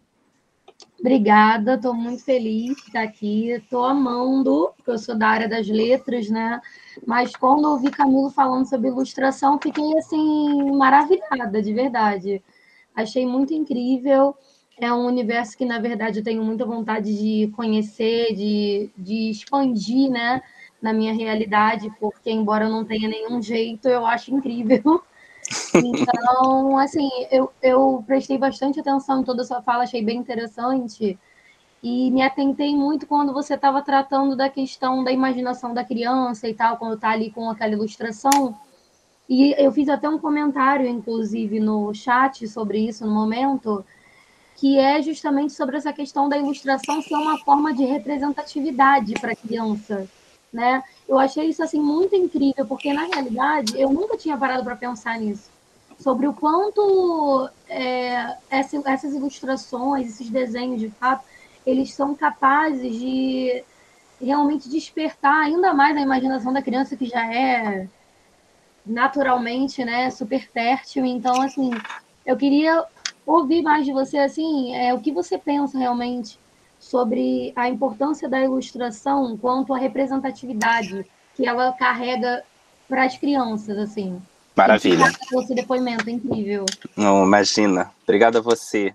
Obrigada, 1.01 1.75
estou 1.75 1.95
muito 1.95 2.25
feliz 2.25 2.75
de 2.77 2.83
estar 2.83 3.03
aqui. 3.03 3.51
Estou 3.51 3.85
amando, 3.85 4.73
porque 4.77 4.91
eu 4.91 4.99
sou 4.99 5.16
da 5.16 5.29
área 5.29 5.49
das 5.49 5.69
letras, 5.69 6.29
né? 6.29 6.61
Mas 7.07 7.35
quando 7.37 7.66
ouvi 7.66 7.91
Camilo 7.91 8.31
falando 8.31 8.69
sobre 8.69 8.89
ilustração, 8.89 9.59
fiquei 9.62 9.97
assim 9.97 10.73
maravilhada, 10.73 11.62
de 11.62 11.73
verdade. 11.73 12.43
Achei 12.95 13.25
muito 13.27 13.55
incrível. 13.55 14.37
É 14.81 14.93
um 14.93 15.07
universo 15.07 15.57
que, 15.57 15.65
na 15.65 15.79
verdade, 15.79 16.19
eu 16.20 16.25
tenho 16.25 16.43
muita 16.45 16.65
vontade 16.66 17.16
de 17.16 17.49
conhecer, 17.53 18.35
de, 18.35 18.91
de 18.97 19.31
expandir, 19.31 20.11
né? 20.11 20.43
Na 20.83 20.93
minha 20.93 21.12
realidade, 21.15 21.91
porque, 22.01 22.31
embora 22.31 22.65
eu 22.66 22.70
não 22.70 22.85
tenha 22.85 23.09
nenhum 23.09 23.41
jeito, 23.43 23.89
eu 23.89 24.05
acho 24.07 24.35
incrível. 24.35 25.03
Então, 25.84 26.78
assim, 26.78 27.09
eu, 27.30 27.50
eu 27.62 28.05
prestei 28.06 28.38
bastante 28.38 28.80
atenção 28.80 29.20
em 29.20 29.24
toda 29.24 29.42
a 29.42 29.44
sua 29.44 29.62
fala, 29.62 29.84
achei 29.84 30.02
bem 30.02 30.18
interessante. 30.18 31.18
E 31.82 32.10
me 32.10 32.22
atentei 32.22 32.74
muito 32.74 33.06
quando 33.06 33.32
você 33.32 33.55
estava 33.55 33.80
tratando 33.82 34.34
da 34.34 34.48
questão 34.48 35.05
da 35.05 35.12
imaginação 35.12 35.72
da 35.72 35.84
criança 35.84 36.48
e 36.48 36.55
tal, 36.55 36.76
quando 36.76 36.94
está 36.94 37.10
ali 37.10 37.30
com 37.30 37.48
aquela 37.48 37.72
ilustração. 37.72 38.56
E 39.28 39.55
eu 39.62 39.70
fiz 39.70 39.88
até 39.88 40.09
um 40.09 40.18
comentário, 40.18 40.86
inclusive, 40.86 41.60
no 41.60 41.92
chat 41.94 42.48
sobre 42.48 42.78
isso 42.80 43.06
no 43.06 43.12
momento, 43.12 43.84
que 44.56 44.78
é 44.78 45.00
justamente 45.02 45.52
sobre 45.52 45.76
essa 45.76 45.92
questão 45.92 46.28
da 46.28 46.36
ilustração 46.36 47.00
ser 47.00 47.14
uma 47.14 47.38
forma 47.38 47.72
de 47.72 47.84
representatividade 47.84 49.14
para 49.20 49.32
a 49.32 49.36
criança, 49.36 50.09
né? 50.52 50.82
Eu 51.06 51.18
achei 51.18 51.48
isso 51.48 51.62
assim 51.62 51.80
muito 51.80 52.16
incrível, 52.16 52.66
porque 52.66 52.92
na 52.92 53.05
realidade 53.05 53.80
eu 53.80 53.90
nunca 53.92 54.16
tinha 54.16 54.36
parado 54.36 54.64
para 54.64 54.74
pensar 54.74 55.18
nisso. 55.20 55.57
Sobre 55.99 56.27
o 56.27 56.33
quanto 56.33 57.51
é, 57.69 58.37
essa, 58.49 58.81
essas 58.87 59.15
ilustrações, 59.15 60.09
esses 60.09 60.31
desenhos 60.31 60.81
de 60.81 60.91
fato, 60.91 61.25
eles 61.66 61.93
são 61.93 62.15
capazes 62.15 62.99
de 62.99 63.65
realmente 64.20 64.69
despertar 64.69 65.45
ainda 65.45 65.75
mais 65.75 65.97
a 65.97 66.01
imaginação 66.01 66.53
da 66.53 66.62
criança 66.62 66.97
que 66.97 67.07
já 67.07 67.33
é 67.33 67.89
naturalmente, 68.85 69.85
né, 69.85 70.11
super 70.11 70.49
fértil. 70.51 71.05
Então, 71.05 71.41
assim, 71.43 71.70
eu 72.25 72.37
queria 72.37 72.85
ouvir 73.27 73.62
mais 73.62 73.85
de 73.85 73.93
você, 73.93 74.19
assim, 74.19 74.75
é, 74.75 74.95
o 74.95 75.01
que 75.01 75.12
você 75.12 75.37
pensa 75.37 75.79
realmente 75.79 76.39
sobre 76.79 77.53
a 77.55 77.69
importância 77.69 78.29
da 78.29 78.41
ilustração 78.41 79.37
quanto 79.37 79.75
à 79.75 79.79
representatividade 79.79 81.05
que 81.35 81.47
ela 81.47 81.73
carrega 81.73 82.43
para 82.89 83.05
as 83.05 83.19
crianças, 83.19 83.77
assim. 83.77 84.20
Maravilha. 84.59 85.06
Esse 85.32 85.55
depoimento 85.55 86.10
incrível. 86.10 86.64
Não, 86.97 87.24
imagina. 87.24 87.93
Obrigado 88.02 88.39
a 88.39 88.40
você. 88.40 88.93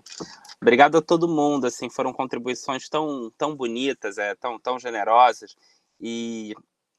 Obrigado 0.61 0.97
a 0.97 1.01
todo 1.01 1.27
mundo, 1.27 1.67
assim, 1.67 1.89
foram 1.89 2.11
contribuições 2.11 2.89
tão, 2.89 3.31
tão 3.37 3.55
bonitas, 3.55 4.17
é, 4.17 4.35
tão, 4.35 4.59
tão 4.59 4.77
generosas. 4.77 5.55
E 6.01 6.53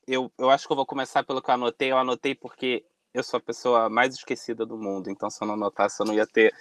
eu, 0.06 0.32
eu 0.38 0.48
acho 0.48 0.66
que 0.66 0.72
eu 0.72 0.76
vou 0.76 0.86
começar 0.86 1.22
pelo 1.24 1.42
que 1.42 1.50
eu 1.50 1.54
anotei. 1.54 1.92
Eu 1.92 1.98
anotei 1.98 2.34
porque 2.34 2.84
eu 3.12 3.22
sou 3.22 3.36
a 3.36 3.40
pessoa 3.40 3.90
mais 3.90 4.14
esquecida 4.14 4.64
do 4.64 4.78
mundo, 4.78 5.10
então 5.10 5.28
se 5.28 5.42
eu 5.42 5.46
não 5.46 5.54
anotasse, 5.54 6.00
eu 6.00 6.06
não 6.06 6.14
ia 6.14 6.26
ter 6.26 6.52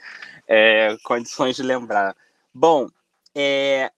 é, 0.47 0.95
condições 1.05 1.55
de 1.55 1.63
lembrar. 1.63 2.15
Bom, 2.53 2.89
é, 3.34 3.91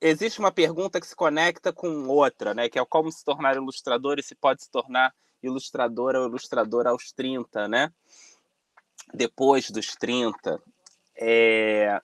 existe 0.00 0.38
uma 0.38 0.50
pergunta 0.50 1.00
que 1.00 1.06
se 1.06 1.14
conecta 1.14 1.70
com 1.70 2.08
outra, 2.08 2.54
né? 2.54 2.68
Que 2.70 2.78
é 2.78 2.84
como 2.86 3.12
se 3.12 3.22
tornar 3.22 3.56
ilustrador 3.56 4.18
e 4.18 4.22
se 4.22 4.34
pode 4.34 4.64
se 4.64 4.70
tornar 4.70 5.12
ilustradora 5.42 6.20
ou 6.20 6.26
ilustrador 6.26 6.86
aos 6.86 7.12
30, 7.12 7.68
né? 7.68 7.92
Depois 9.12 9.70
dos 9.70 9.94
30. 9.94 10.60
É... 11.16 12.00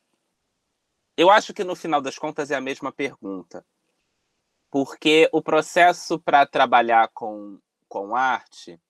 Eu 1.16 1.30
acho 1.30 1.52
que 1.52 1.64
no 1.64 1.76
final 1.76 2.00
das 2.00 2.18
contas 2.18 2.50
é 2.50 2.54
a 2.54 2.60
mesma 2.60 2.92
pergunta. 2.92 3.64
Porque 4.70 5.28
o 5.32 5.42
processo 5.42 6.18
para 6.18 6.46
trabalhar 6.46 7.08
com, 7.12 7.58
com 7.88 8.16
arte, 8.16 8.80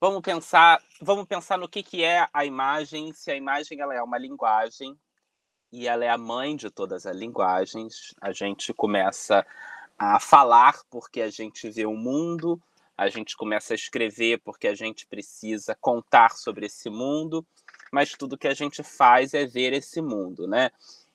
vamos 0.00 0.22
pensar, 0.22 0.82
vamos 1.00 1.26
pensar 1.26 1.58
no 1.58 1.68
que, 1.68 1.82
que 1.82 2.02
é 2.02 2.26
a 2.32 2.44
imagem, 2.46 3.12
se 3.12 3.30
a 3.30 3.36
imagem 3.36 3.80
ela 3.80 3.94
é 3.94 4.02
uma 4.02 4.16
linguagem 4.16 4.98
e 5.70 5.86
ela 5.86 6.04
é 6.04 6.08
a 6.08 6.16
mãe 6.16 6.56
de 6.56 6.70
todas 6.70 7.04
as 7.04 7.14
linguagens. 7.14 8.14
A 8.20 8.32
gente 8.32 8.72
começa 8.72 9.46
a 9.98 10.18
falar 10.18 10.80
porque 10.88 11.20
a 11.20 11.30
gente 11.30 11.68
vê 11.68 11.84
o 11.84 11.94
mundo, 11.94 12.60
a 12.98 13.08
gente 13.08 13.36
começa 13.36 13.72
a 13.72 13.76
escrever 13.76 14.40
porque 14.40 14.66
a 14.66 14.74
gente 14.74 15.06
precisa 15.06 15.72
contar 15.80 16.32
sobre 16.32 16.66
esse 16.66 16.90
mundo, 16.90 17.46
mas 17.92 18.10
tudo 18.10 18.36
que 18.36 18.48
a 18.48 18.54
gente 18.54 18.82
faz 18.82 19.34
é 19.34 19.46
ver 19.46 19.72
esse 19.72 20.02
mundo, 20.02 20.48
né? 20.48 20.72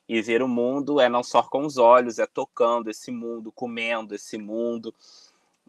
E 0.08 0.22
ver 0.22 0.42
o 0.42 0.48
mundo 0.48 1.02
é 1.02 1.10
não 1.10 1.22
só 1.22 1.44
com 1.44 1.66
os 1.66 1.78
olhos, 1.78 2.20
é 2.20 2.26
tocando 2.26 2.90
esse 2.90 3.12
mundo, 3.12 3.52
comendo 3.52 4.16
esse 4.16 4.38
mundo. 4.38 4.96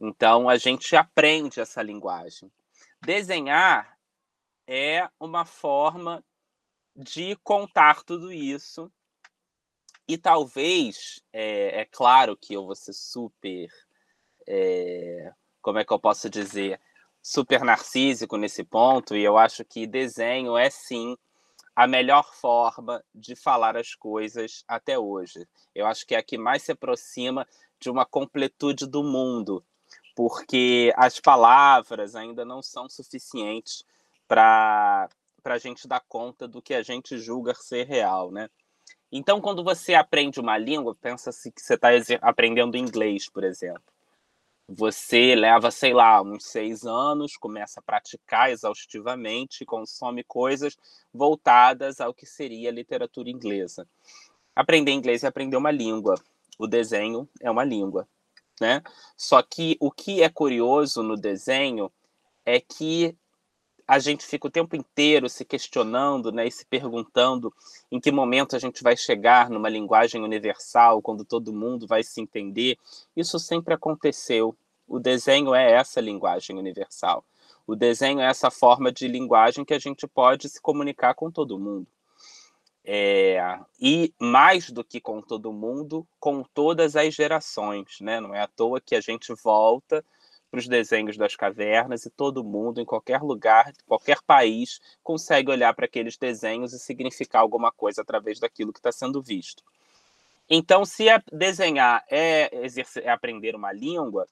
Então 0.00 0.48
a 0.48 0.56
gente 0.56 0.94
aprende 0.94 1.58
essa 1.58 1.82
linguagem. 1.82 2.48
Desenhar 3.02 3.98
é 4.68 5.08
uma 5.18 5.44
forma 5.44 6.24
de 6.94 7.34
contar 7.42 8.04
tudo 8.04 8.32
isso. 8.32 8.90
E 10.06 10.16
talvez, 10.16 11.20
é, 11.32 11.80
é 11.80 11.84
claro 11.86 12.36
que 12.36 12.54
eu 12.54 12.66
vou 12.66 12.76
ser 12.76 12.92
super. 12.92 13.68
É, 14.46 15.32
como 15.64 15.78
é 15.78 15.84
que 15.84 15.94
eu 15.94 15.98
posso 15.98 16.28
dizer? 16.28 16.78
Super 17.22 17.64
narcísico 17.64 18.36
nesse 18.36 18.62
ponto, 18.62 19.16
e 19.16 19.24
eu 19.24 19.38
acho 19.38 19.64
que 19.64 19.86
desenho 19.86 20.58
é 20.58 20.68
sim 20.68 21.16
a 21.74 21.86
melhor 21.86 22.34
forma 22.34 23.02
de 23.14 23.34
falar 23.34 23.74
as 23.74 23.94
coisas 23.94 24.62
até 24.68 24.98
hoje. 24.98 25.48
Eu 25.74 25.86
acho 25.86 26.06
que 26.06 26.14
é 26.14 26.18
a 26.18 26.22
que 26.22 26.36
mais 26.36 26.62
se 26.62 26.72
aproxima 26.72 27.48
de 27.80 27.88
uma 27.88 28.04
completude 28.04 28.86
do 28.86 29.02
mundo, 29.02 29.64
porque 30.14 30.92
as 30.96 31.18
palavras 31.18 32.14
ainda 32.14 32.44
não 32.44 32.60
são 32.62 32.86
suficientes 32.86 33.86
para 34.28 35.08
a 35.44 35.58
gente 35.58 35.88
dar 35.88 36.04
conta 36.06 36.46
do 36.46 36.60
que 36.60 36.74
a 36.74 36.82
gente 36.82 37.16
julga 37.16 37.54
ser 37.54 37.86
real, 37.86 38.30
né? 38.30 38.50
Então, 39.10 39.40
quando 39.40 39.64
você 39.64 39.94
aprende 39.94 40.38
uma 40.40 40.58
língua, 40.58 40.94
pensa-se 41.00 41.50
que 41.50 41.62
você 41.62 41.72
está 41.74 41.88
aprendendo 42.20 42.76
inglês, 42.76 43.30
por 43.30 43.44
exemplo. 43.44 43.93
Você 44.68 45.34
leva, 45.34 45.70
sei 45.70 45.92
lá, 45.92 46.22
uns 46.22 46.46
seis 46.46 46.84
anos, 46.84 47.36
começa 47.36 47.80
a 47.80 47.82
praticar 47.82 48.50
exaustivamente, 48.50 49.64
consome 49.64 50.24
coisas 50.24 50.74
voltadas 51.12 52.00
ao 52.00 52.14
que 52.14 52.24
seria 52.24 52.70
literatura 52.70 53.28
inglesa. 53.28 53.86
Aprender 54.56 54.92
inglês 54.92 55.22
é 55.22 55.26
aprender 55.26 55.56
uma 55.56 55.70
língua. 55.70 56.14
O 56.58 56.66
desenho 56.66 57.28
é 57.42 57.50
uma 57.50 57.64
língua, 57.64 58.08
né? 58.58 58.82
Só 59.16 59.42
que 59.42 59.76
o 59.80 59.90
que 59.90 60.22
é 60.22 60.30
curioso 60.30 61.02
no 61.02 61.16
desenho 61.16 61.92
é 62.46 62.58
que 62.58 63.14
a 63.86 63.98
gente 63.98 64.24
fica 64.24 64.46
o 64.46 64.50
tempo 64.50 64.74
inteiro 64.74 65.28
se 65.28 65.44
questionando, 65.44 66.32
né, 66.32 66.46
e 66.46 66.50
se 66.50 66.64
perguntando 66.64 67.52
em 67.90 68.00
que 68.00 68.10
momento 68.10 68.56
a 68.56 68.58
gente 68.58 68.82
vai 68.82 68.96
chegar 68.96 69.50
numa 69.50 69.68
linguagem 69.68 70.22
universal, 70.22 71.02
quando 71.02 71.24
todo 71.24 71.52
mundo 71.52 71.86
vai 71.86 72.02
se 72.02 72.20
entender. 72.20 72.78
Isso 73.14 73.38
sempre 73.38 73.74
aconteceu. 73.74 74.56
O 74.88 74.98
desenho 74.98 75.54
é 75.54 75.72
essa 75.72 76.00
linguagem 76.00 76.56
universal. 76.56 77.24
O 77.66 77.74
desenho 77.74 78.20
é 78.20 78.26
essa 78.26 78.50
forma 78.50 78.90
de 78.90 79.06
linguagem 79.08 79.64
que 79.64 79.74
a 79.74 79.78
gente 79.78 80.06
pode 80.06 80.48
se 80.48 80.60
comunicar 80.60 81.14
com 81.14 81.30
todo 81.30 81.58
mundo. 81.58 81.86
É, 82.86 83.58
e 83.80 84.12
mais 84.20 84.70
do 84.70 84.84
que 84.84 85.00
com 85.00 85.22
todo 85.22 85.52
mundo, 85.52 86.06
com 86.20 86.42
todas 86.42 86.96
as 86.96 87.14
gerações, 87.14 87.98
né? 88.00 88.20
Não 88.20 88.34
é 88.34 88.42
à 88.42 88.46
toa 88.46 88.80
que 88.80 88.94
a 88.94 89.00
gente 89.00 89.32
volta 89.42 90.04
para 90.54 90.60
os 90.60 90.68
desenhos 90.68 91.16
das 91.16 91.34
cavernas 91.34 92.06
e 92.06 92.10
todo 92.10 92.44
mundo, 92.44 92.80
em 92.80 92.84
qualquer 92.84 93.20
lugar, 93.20 93.72
qualquer 93.88 94.22
país, 94.22 94.80
consegue 95.02 95.50
olhar 95.50 95.74
para 95.74 95.86
aqueles 95.86 96.16
desenhos 96.16 96.72
e 96.72 96.78
significar 96.78 97.42
alguma 97.42 97.72
coisa 97.72 98.02
através 98.02 98.38
daquilo 98.38 98.72
que 98.72 98.78
está 98.78 98.92
sendo 98.92 99.20
visto. 99.20 99.64
Então, 100.48 100.84
se 100.84 101.06
desenhar 101.32 102.04
é, 102.08 102.48
é 103.02 103.10
aprender 103.10 103.56
uma 103.56 103.72
língua, 103.72 104.28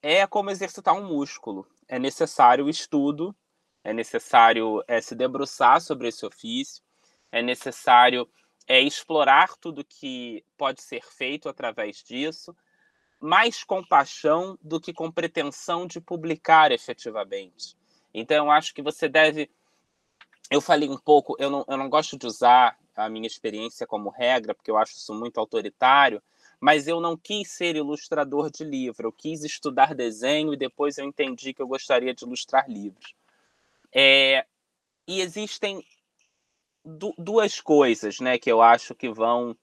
é 0.00 0.24
como 0.28 0.50
exercitar 0.50 0.94
um 0.94 1.08
músculo. 1.08 1.66
É 1.88 1.98
necessário 1.98 2.68
estudo, 2.68 3.34
é 3.82 3.92
necessário 3.92 4.84
é, 4.86 5.00
se 5.00 5.16
debruçar 5.16 5.80
sobre 5.80 6.06
esse 6.06 6.24
ofício, 6.24 6.84
é 7.32 7.42
necessário 7.42 8.28
é, 8.68 8.80
explorar 8.80 9.56
tudo 9.56 9.84
que 9.84 10.44
pode 10.56 10.82
ser 10.82 11.02
feito 11.02 11.48
através 11.48 11.96
disso, 11.96 12.54
mais 13.20 13.64
compaixão 13.64 14.58
do 14.62 14.80
que 14.80 14.92
com 14.92 15.10
pretensão 15.10 15.86
de 15.86 16.00
publicar 16.00 16.70
efetivamente. 16.72 17.76
Então, 18.12 18.46
eu 18.46 18.50
acho 18.50 18.74
que 18.74 18.82
você 18.82 19.08
deve. 19.08 19.50
Eu 20.50 20.60
falei 20.60 20.88
um 20.88 20.96
pouco, 20.96 21.36
eu 21.38 21.50
não, 21.50 21.64
eu 21.68 21.76
não 21.76 21.90
gosto 21.90 22.16
de 22.16 22.26
usar 22.26 22.78
a 22.96 23.08
minha 23.08 23.26
experiência 23.26 23.86
como 23.86 24.08
regra, 24.08 24.54
porque 24.54 24.70
eu 24.70 24.76
acho 24.76 24.92
isso 24.92 25.14
muito 25.14 25.38
autoritário, 25.38 26.22
mas 26.60 26.88
eu 26.88 27.00
não 27.00 27.16
quis 27.16 27.50
ser 27.50 27.76
ilustrador 27.76 28.50
de 28.50 28.64
livro, 28.64 29.08
eu 29.08 29.12
quis 29.12 29.44
estudar 29.44 29.94
desenho 29.94 30.52
e 30.52 30.56
depois 30.56 30.98
eu 30.98 31.04
entendi 31.04 31.52
que 31.52 31.62
eu 31.62 31.68
gostaria 31.68 32.14
de 32.14 32.24
ilustrar 32.24 32.68
livros. 32.68 33.14
É, 33.92 34.44
e 35.06 35.20
existem 35.20 35.84
du 36.84 37.14
duas 37.16 37.60
coisas 37.60 38.18
né, 38.20 38.38
que 38.38 38.50
eu 38.50 38.60
acho 38.62 38.94
que 38.94 39.08
vão 39.08 39.56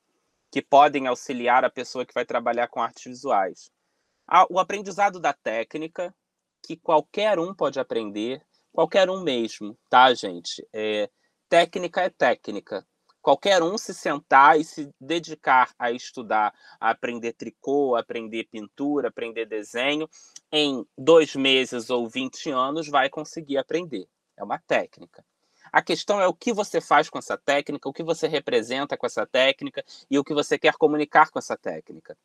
que 0.56 0.62
podem 0.62 1.06
auxiliar 1.06 1.66
a 1.66 1.70
pessoa 1.70 2.06
que 2.06 2.14
vai 2.14 2.24
trabalhar 2.24 2.70
com 2.70 2.82
artes 2.82 3.04
visuais. 3.04 3.70
O 4.50 4.58
aprendizado 4.58 5.20
da 5.20 5.34
técnica, 5.34 6.16
que 6.66 6.78
qualquer 6.78 7.38
um 7.38 7.54
pode 7.54 7.78
aprender, 7.78 8.42
qualquer 8.72 9.10
um 9.10 9.22
mesmo, 9.22 9.78
tá, 9.90 10.14
gente? 10.14 10.66
É, 10.72 11.10
técnica 11.50 12.04
é 12.04 12.10
técnica. 12.10 12.88
Qualquer 13.22 13.62
um 13.62 13.78
se 13.78 13.94
sentar 13.94 14.58
e 14.58 14.64
se 14.64 14.90
dedicar 14.98 15.74
a 15.78 15.92
estudar, 15.92 16.54
a 16.80 16.92
aprender 16.92 17.34
tricô, 17.34 17.98
a 17.98 18.00
aprender 18.00 18.46
pintura, 18.46 19.10
aprender 19.10 19.46
desenho, 19.46 20.10
em 20.54 20.86
dois 20.98 21.36
meses 21.36 21.90
ou 21.90 22.08
20 22.08 22.50
anos 22.52 22.88
vai 22.88 23.10
conseguir 23.10 23.58
aprender. 23.58 24.08
É 24.38 24.44
uma 24.46 24.58
técnica. 24.60 25.22
A 25.76 25.82
questão 25.82 26.22
é 26.22 26.26
o 26.26 26.34
que 26.34 26.54
você 26.54 26.80
faz 26.80 27.10
com 27.10 27.20
essa 27.20 27.38
técnica, 27.38 27.90
o 27.90 27.92
que 27.92 28.02
você 28.02 28.30
representa 28.30 28.96
com 28.96 29.06
essa 29.06 29.28
técnica 29.28 29.84
e 30.10 30.18
o 30.18 30.24
que 30.24 30.34
você 30.34 30.58
quer 30.58 30.76
comunicar 30.76 31.30
com 31.30 31.38
essa 31.38 31.58
técnica. 31.58 32.18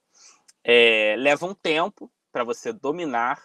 É, 0.63 1.17
leva 1.19 1.47
um 1.47 1.53
tempo 1.53 2.09
para 2.31 2.45
você 2.45 2.73
dominar 2.73 3.45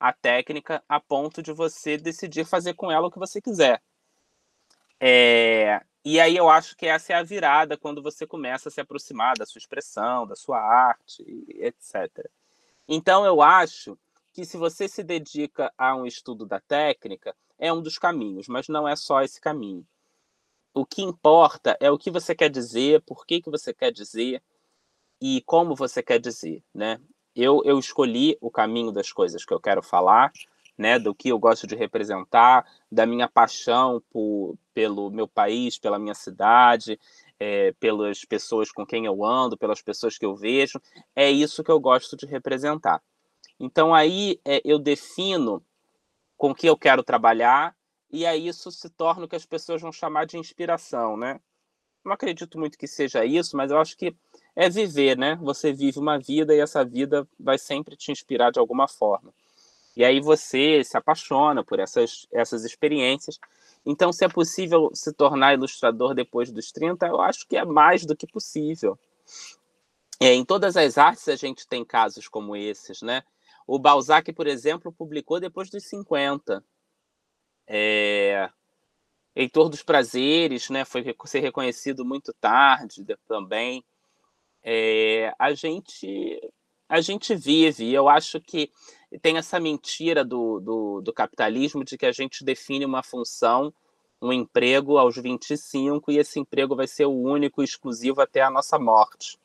a 0.00 0.12
técnica 0.12 0.82
a 0.88 0.98
ponto 0.98 1.44
de 1.44 1.52
você 1.52 1.96
decidir 1.96 2.44
fazer 2.44 2.74
com 2.74 2.90
ela 2.90 3.06
o 3.06 3.10
que 3.10 3.20
você 3.20 3.40
quiser. 3.40 3.80
É, 4.98 5.80
e 6.04 6.18
aí 6.18 6.36
eu 6.36 6.48
acho 6.48 6.76
que 6.76 6.88
essa 6.88 7.12
é 7.12 7.16
a 7.16 7.22
virada 7.22 7.78
quando 7.78 8.02
você 8.02 8.26
começa 8.26 8.68
a 8.68 8.72
se 8.72 8.80
aproximar 8.80 9.38
da 9.38 9.46
sua 9.46 9.60
expressão, 9.60 10.26
da 10.26 10.34
sua 10.34 10.58
arte, 10.58 11.24
etc. 11.50 12.28
Então 12.88 13.24
eu 13.24 13.40
acho 13.40 13.96
que 14.36 14.44
se 14.44 14.58
você 14.58 14.86
se 14.86 15.02
dedica 15.02 15.72
a 15.78 15.96
um 15.96 16.04
estudo 16.04 16.44
da 16.44 16.60
técnica, 16.60 17.34
é 17.58 17.72
um 17.72 17.80
dos 17.80 17.98
caminhos, 17.98 18.48
mas 18.48 18.68
não 18.68 18.86
é 18.86 18.94
só 18.94 19.22
esse 19.22 19.40
caminho. 19.40 19.82
O 20.74 20.84
que 20.84 21.00
importa 21.00 21.74
é 21.80 21.90
o 21.90 21.96
que 21.96 22.10
você 22.10 22.34
quer 22.34 22.50
dizer, 22.50 23.00
por 23.06 23.24
que, 23.24 23.40
que 23.40 23.50
você 23.50 23.72
quer 23.72 23.90
dizer 23.90 24.42
e 25.22 25.40
como 25.46 25.74
você 25.74 26.02
quer 26.02 26.20
dizer, 26.20 26.62
né? 26.74 27.00
Eu, 27.34 27.62
eu 27.64 27.78
escolhi 27.78 28.36
o 28.38 28.50
caminho 28.50 28.92
das 28.92 29.10
coisas 29.10 29.42
que 29.42 29.54
eu 29.54 29.60
quero 29.60 29.82
falar, 29.82 30.30
né? 30.76 30.98
Do 30.98 31.14
que 31.14 31.30
eu 31.30 31.38
gosto 31.38 31.66
de 31.66 31.74
representar, 31.74 32.66
da 32.92 33.06
minha 33.06 33.30
paixão 33.30 34.02
por, 34.10 34.54
pelo 34.74 35.10
meu 35.10 35.26
país, 35.26 35.78
pela 35.78 35.98
minha 35.98 36.14
cidade, 36.14 37.00
é, 37.40 37.72
pelas 37.80 38.22
pessoas 38.26 38.70
com 38.70 38.84
quem 38.84 39.06
eu 39.06 39.24
ando, 39.24 39.56
pelas 39.56 39.80
pessoas 39.80 40.18
que 40.18 40.26
eu 40.26 40.36
vejo. 40.36 40.78
É 41.14 41.30
isso 41.30 41.64
que 41.64 41.70
eu 41.70 41.80
gosto 41.80 42.18
de 42.18 42.26
representar. 42.26 43.02
Então 43.58 43.94
aí 43.94 44.40
é, 44.44 44.60
eu 44.64 44.78
defino 44.78 45.64
com 46.36 46.54
que 46.54 46.66
eu 46.66 46.76
quero 46.76 47.02
trabalhar, 47.02 47.74
e 48.10 48.26
aí 48.26 48.46
isso 48.46 48.70
se 48.70 48.88
torna 48.90 49.24
o 49.24 49.28
que 49.28 49.36
as 49.36 49.46
pessoas 49.46 49.80
vão 49.80 49.92
chamar 49.92 50.26
de 50.26 50.38
inspiração, 50.38 51.16
né? 51.16 51.40
Não 52.04 52.12
acredito 52.12 52.58
muito 52.58 52.78
que 52.78 52.86
seja 52.86 53.24
isso, 53.24 53.56
mas 53.56 53.70
eu 53.70 53.78
acho 53.78 53.96
que 53.96 54.14
é 54.54 54.68
viver, 54.70 55.18
né? 55.18 55.36
Você 55.42 55.72
vive 55.72 55.98
uma 55.98 56.18
vida 56.18 56.54
e 56.54 56.60
essa 56.60 56.84
vida 56.84 57.26
vai 57.38 57.58
sempre 57.58 57.96
te 57.96 58.12
inspirar 58.12 58.52
de 58.52 58.60
alguma 58.60 58.86
forma. 58.86 59.34
E 59.96 60.04
aí 60.04 60.20
você 60.20 60.84
se 60.84 60.96
apaixona 60.96 61.64
por 61.64 61.80
essas, 61.80 62.28
essas 62.30 62.64
experiências. 62.64 63.40
Então, 63.84 64.12
se 64.12 64.24
é 64.24 64.28
possível 64.28 64.90
se 64.94 65.12
tornar 65.12 65.54
ilustrador 65.54 66.14
depois 66.14 66.52
dos 66.52 66.70
30, 66.70 67.06
eu 67.06 67.20
acho 67.20 67.46
que 67.48 67.56
é 67.56 67.64
mais 67.64 68.04
do 68.04 68.14
que 68.14 68.26
possível. 68.26 68.98
É, 70.20 70.32
em 70.32 70.44
todas 70.44 70.76
as 70.76 70.96
artes 70.98 71.28
a 71.28 71.36
gente 71.36 71.66
tem 71.66 71.84
casos 71.84 72.28
como 72.28 72.54
esses, 72.54 73.02
né? 73.02 73.22
O 73.66 73.78
Balzac, 73.78 74.32
por 74.32 74.46
exemplo, 74.46 74.92
publicou 74.92 75.40
depois 75.40 75.68
dos 75.68 75.84
50. 75.88 76.64
É... 77.66 78.48
Heitor 79.34 79.68
dos 79.68 79.82
Prazeres, 79.82 80.70
né, 80.70 80.84
foi 80.84 81.04
ser 81.26 81.40
reconhecido 81.40 82.04
muito 82.04 82.32
tarde 82.34 83.04
também. 83.28 83.84
É, 84.62 85.32
a 85.38 85.52
gente 85.52 86.40
a 86.88 87.00
gente 87.00 87.34
vive, 87.34 87.92
eu 87.92 88.08
acho 88.08 88.40
que 88.40 88.70
tem 89.20 89.36
essa 89.36 89.58
mentira 89.58 90.24
do, 90.24 90.60
do, 90.60 91.00
do, 91.00 91.12
capitalismo 91.12 91.84
de 91.84 91.98
que 91.98 92.06
a 92.06 92.12
gente 92.12 92.44
define 92.44 92.84
uma 92.84 93.02
função, 93.02 93.74
um 94.22 94.32
emprego 94.32 94.96
aos 94.96 95.16
25 95.16 96.12
e 96.12 96.18
esse 96.18 96.38
emprego 96.38 96.76
vai 96.76 96.86
ser 96.86 97.06
o 97.06 97.12
único 97.12 97.60
e 97.60 97.64
exclusivo 97.64 98.20
até 98.20 98.40
a 98.40 98.50
nossa 98.50 98.78
morte. 98.78 99.38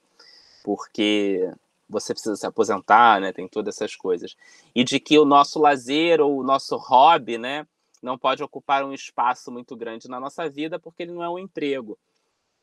Porque 0.64 1.52
você 1.92 2.14
precisa 2.14 2.36
se 2.36 2.48
aposentar, 2.48 3.20
né? 3.20 3.34
Tem 3.34 3.48
todas 3.48 3.76
essas 3.76 3.96
coisas. 3.96 4.36
E 4.74 4.84
de 4.84 5.00
que 5.00 5.20
o 5.20 5.26
nosso 5.26 5.60
lazer 5.60 6.22
ou 6.22 6.40
o 6.40 6.44
nosso 6.44 6.78
hobby, 6.78 7.38
né, 7.38 7.68
não 8.02 8.18
pode 8.18 8.42
ocupar 8.42 8.84
um 8.84 8.94
espaço 8.94 9.52
muito 9.52 9.76
grande 9.76 10.10
na 10.10 10.20
nossa 10.20 10.50
vida 10.50 10.80
porque 10.80 11.04
ele 11.04 11.12
não 11.12 11.24
é 11.24 11.30
um 11.30 11.38
emprego. 11.38 11.98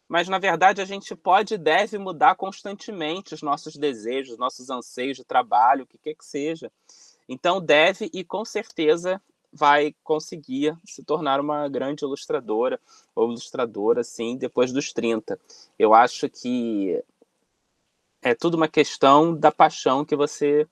Mas 0.09 0.29
na 0.29 0.39
verdade 0.39 0.81
a 0.81 0.85
gente 0.85 1.15
pode 1.15 1.55
e 1.55 1.59
deve 1.59 1.99
mudar 1.99 2.35
constantemente 2.35 3.35
os 3.35 3.43
nossos 3.43 3.77
desejos, 3.77 4.39
nossos 4.39 4.71
anseios 4.71 5.19
de 5.19 5.25
trabalho, 5.25 5.85
o 5.85 5.87
que 5.87 5.99
quer 5.99 6.15
que 6.15 6.25
seja. 6.25 6.73
Então 7.29 7.61
deve 7.61 8.11
e 8.13 8.25
com 8.25 8.45
certeza 8.45 9.21
vai 9.53 9.95
conseguir 10.03 10.77
se 10.85 11.03
tornar 11.03 11.41
uma 11.41 11.69
grande 11.69 12.05
ilustradora 12.05 12.81
ou 13.15 13.29
ilustradora 13.29 14.01
assim 14.01 14.37
depois 14.37 14.73
dos 14.73 14.93
30. 14.93 15.39
Eu 15.79 15.95
acho 15.95 16.29
que 16.29 17.03
é 18.23 18.35
tudo 18.35 18.57
uma 18.57 18.69
questão 18.69 19.35
da 19.35 19.53
paixão 19.53 20.05
que 20.05 20.17
você 20.17 20.67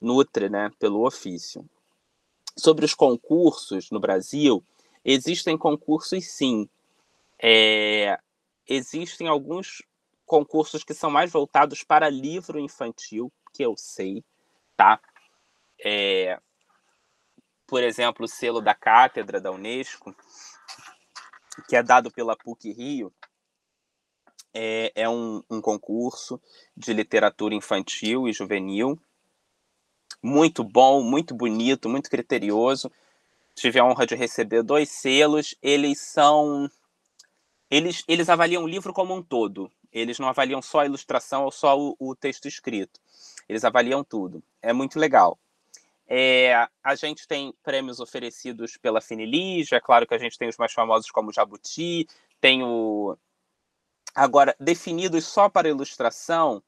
nutre, 0.00 0.48
né, 0.48 0.70
pelo 0.78 1.06
ofício. 1.06 1.68
Sobre 2.56 2.84
os 2.84 2.94
concursos 2.94 3.90
no 3.90 4.00
Brasil, 4.00 4.64
existem 5.04 5.56
concursos 5.56 6.26
sim. 6.26 6.68
É, 7.40 8.18
existem 8.66 9.28
alguns 9.28 9.82
concursos 10.26 10.84
que 10.84 10.92
são 10.92 11.10
mais 11.10 11.30
voltados 11.30 11.82
para 11.82 12.10
livro 12.10 12.58
infantil, 12.58 13.32
que 13.54 13.64
eu 13.64 13.76
sei, 13.76 14.24
tá? 14.76 15.00
É, 15.84 16.38
por 17.66 17.82
exemplo, 17.82 18.24
o 18.24 18.28
selo 18.28 18.60
da 18.60 18.74
cátedra 18.74 19.40
da 19.40 19.50
Unesco, 19.50 20.14
que 21.68 21.76
é 21.76 21.82
dado 21.82 22.10
pela 22.10 22.36
PUC 22.36 22.72
Rio, 22.72 23.12
é, 24.60 24.92
é 24.96 25.08
um, 25.08 25.40
um 25.48 25.60
concurso 25.60 26.40
de 26.76 26.92
literatura 26.92 27.54
infantil 27.54 28.28
e 28.28 28.32
juvenil. 28.32 28.98
Muito 30.20 30.64
bom, 30.64 31.00
muito 31.00 31.32
bonito, 31.32 31.88
muito 31.88 32.10
criterioso. 32.10 32.90
Tive 33.54 33.78
a 33.78 33.84
honra 33.84 34.04
de 34.04 34.16
receber 34.16 34.64
dois 34.64 34.88
selos. 34.88 35.54
Eles 35.62 36.00
são. 36.00 36.68
Eles, 37.70 38.02
eles 38.08 38.28
avaliam 38.28 38.64
o 38.64 38.66
livro 38.66 38.92
como 38.92 39.14
um 39.14 39.22
todo. 39.22 39.70
Eles 39.92 40.18
não 40.18 40.28
avaliam 40.28 40.60
só 40.60 40.80
a 40.80 40.86
ilustração 40.86 41.44
ou 41.44 41.52
só 41.52 41.78
o, 41.78 41.94
o 41.96 42.16
texto 42.16 42.48
escrito. 42.48 43.00
Eles 43.48 43.62
avaliam 43.64 44.02
tudo. 44.02 44.42
É 44.60 44.72
muito 44.72 44.98
legal. 44.98 45.38
É, 46.08 46.66
a 46.82 46.94
gente 46.96 47.28
tem 47.28 47.54
prêmios 47.62 48.00
oferecidos 48.00 48.76
pela 48.76 49.00
Finilige, 49.00 49.74
é 49.74 49.80
claro 49.80 50.06
que 50.06 50.14
a 50.14 50.18
gente 50.18 50.38
tem 50.38 50.48
os 50.48 50.56
mais 50.56 50.72
famosos 50.72 51.10
como 51.10 51.32
Jabuti, 51.32 52.08
tem 52.40 52.62
o, 52.62 53.14
Agora, 54.18 54.56
definidos 54.58 55.24
só 55.26 55.48
para 55.48 55.68
ilustração, 55.68 56.60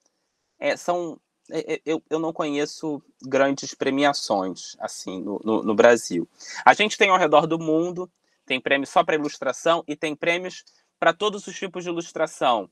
é, 0.56 0.77
são 0.77 1.20
é, 1.51 1.74
é, 1.74 1.82
eu, 1.85 2.01
eu 2.09 2.20
não 2.20 2.32
conheço 2.32 3.02
grandes 3.20 3.74
premiações 3.74 4.77
assim 4.78 5.20
no, 5.20 5.40
no, 5.44 5.62
no, 5.64 5.74
Brasil. 5.74 6.28
A 6.64 6.72
gente 6.74 6.97
tem 6.97 7.10
ao 7.10 7.18
redor 7.18 7.48
do 7.48 7.59
mundo, 7.59 8.09
tem 8.47 8.60
prêmios 8.60 8.90
só 8.90 9.02
para 9.02 9.16
ilustração 9.16 9.82
e 9.89 9.97
tem 9.97 10.14
prêmios 10.14 10.64
para 10.97 11.12
todos 11.12 11.44
os 11.48 11.56
tipos 11.56 11.82
de 11.82 11.90
ilustração. 11.90 12.70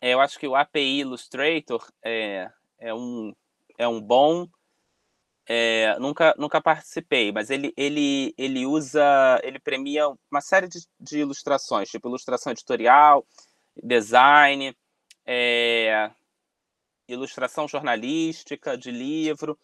É, 0.00 0.14
eu 0.14 0.20
acho 0.22 0.38
que 0.38 0.48
o 0.48 0.56
API 0.56 1.00
Illustrator 1.00 1.86
é, 2.02 2.50
é, 2.78 2.94
um, 2.94 3.34
é 3.76 3.86
um 3.86 4.00
bom. 4.00 4.48
É, 5.46 5.98
nunca, 5.98 6.34
nunca 6.38 6.62
participei, 6.62 7.30
mas 7.30 7.50
ele, 7.50 7.74
ele, 7.76 8.34
ele 8.38 8.64
usa, 8.64 9.38
ele 9.42 9.58
premia 9.58 10.08
uma 10.30 10.40
série 10.40 10.66
de, 10.66 10.78
de 10.98 11.18
ilustrações, 11.18 11.90
tipo 11.90 12.08
ilustração 12.08 12.50
editorial, 12.50 13.26
design, 13.82 14.76
é, 15.26 16.10
ilustração 17.08 17.68
jornalística, 17.68 18.76
de 18.76 18.90
livro. 18.90 19.58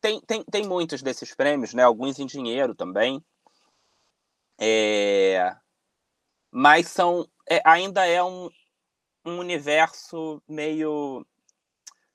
Tem, 0.00 0.20
tem, 0.20 0.44
tem 0.44 0.66
muitos 0.66 1.02
desses 1.02 1.34
prêmios, 1.34 1.74
né? 1.74 1.82
alguns 1.82 2.18
em 2.18 2.26
dinheiro 2.26 2.74
também. 2.74 3.22
É, 4.60 5.54
mas 6.50 6.88
são 6.88 7.28
é, 7.48 7.60
ainda 7.64 8.04
é 8.06 8.22
um, 8.22 8.50
um 9.24 9.38
universo 9.38 10.42
meio 10.48 11.24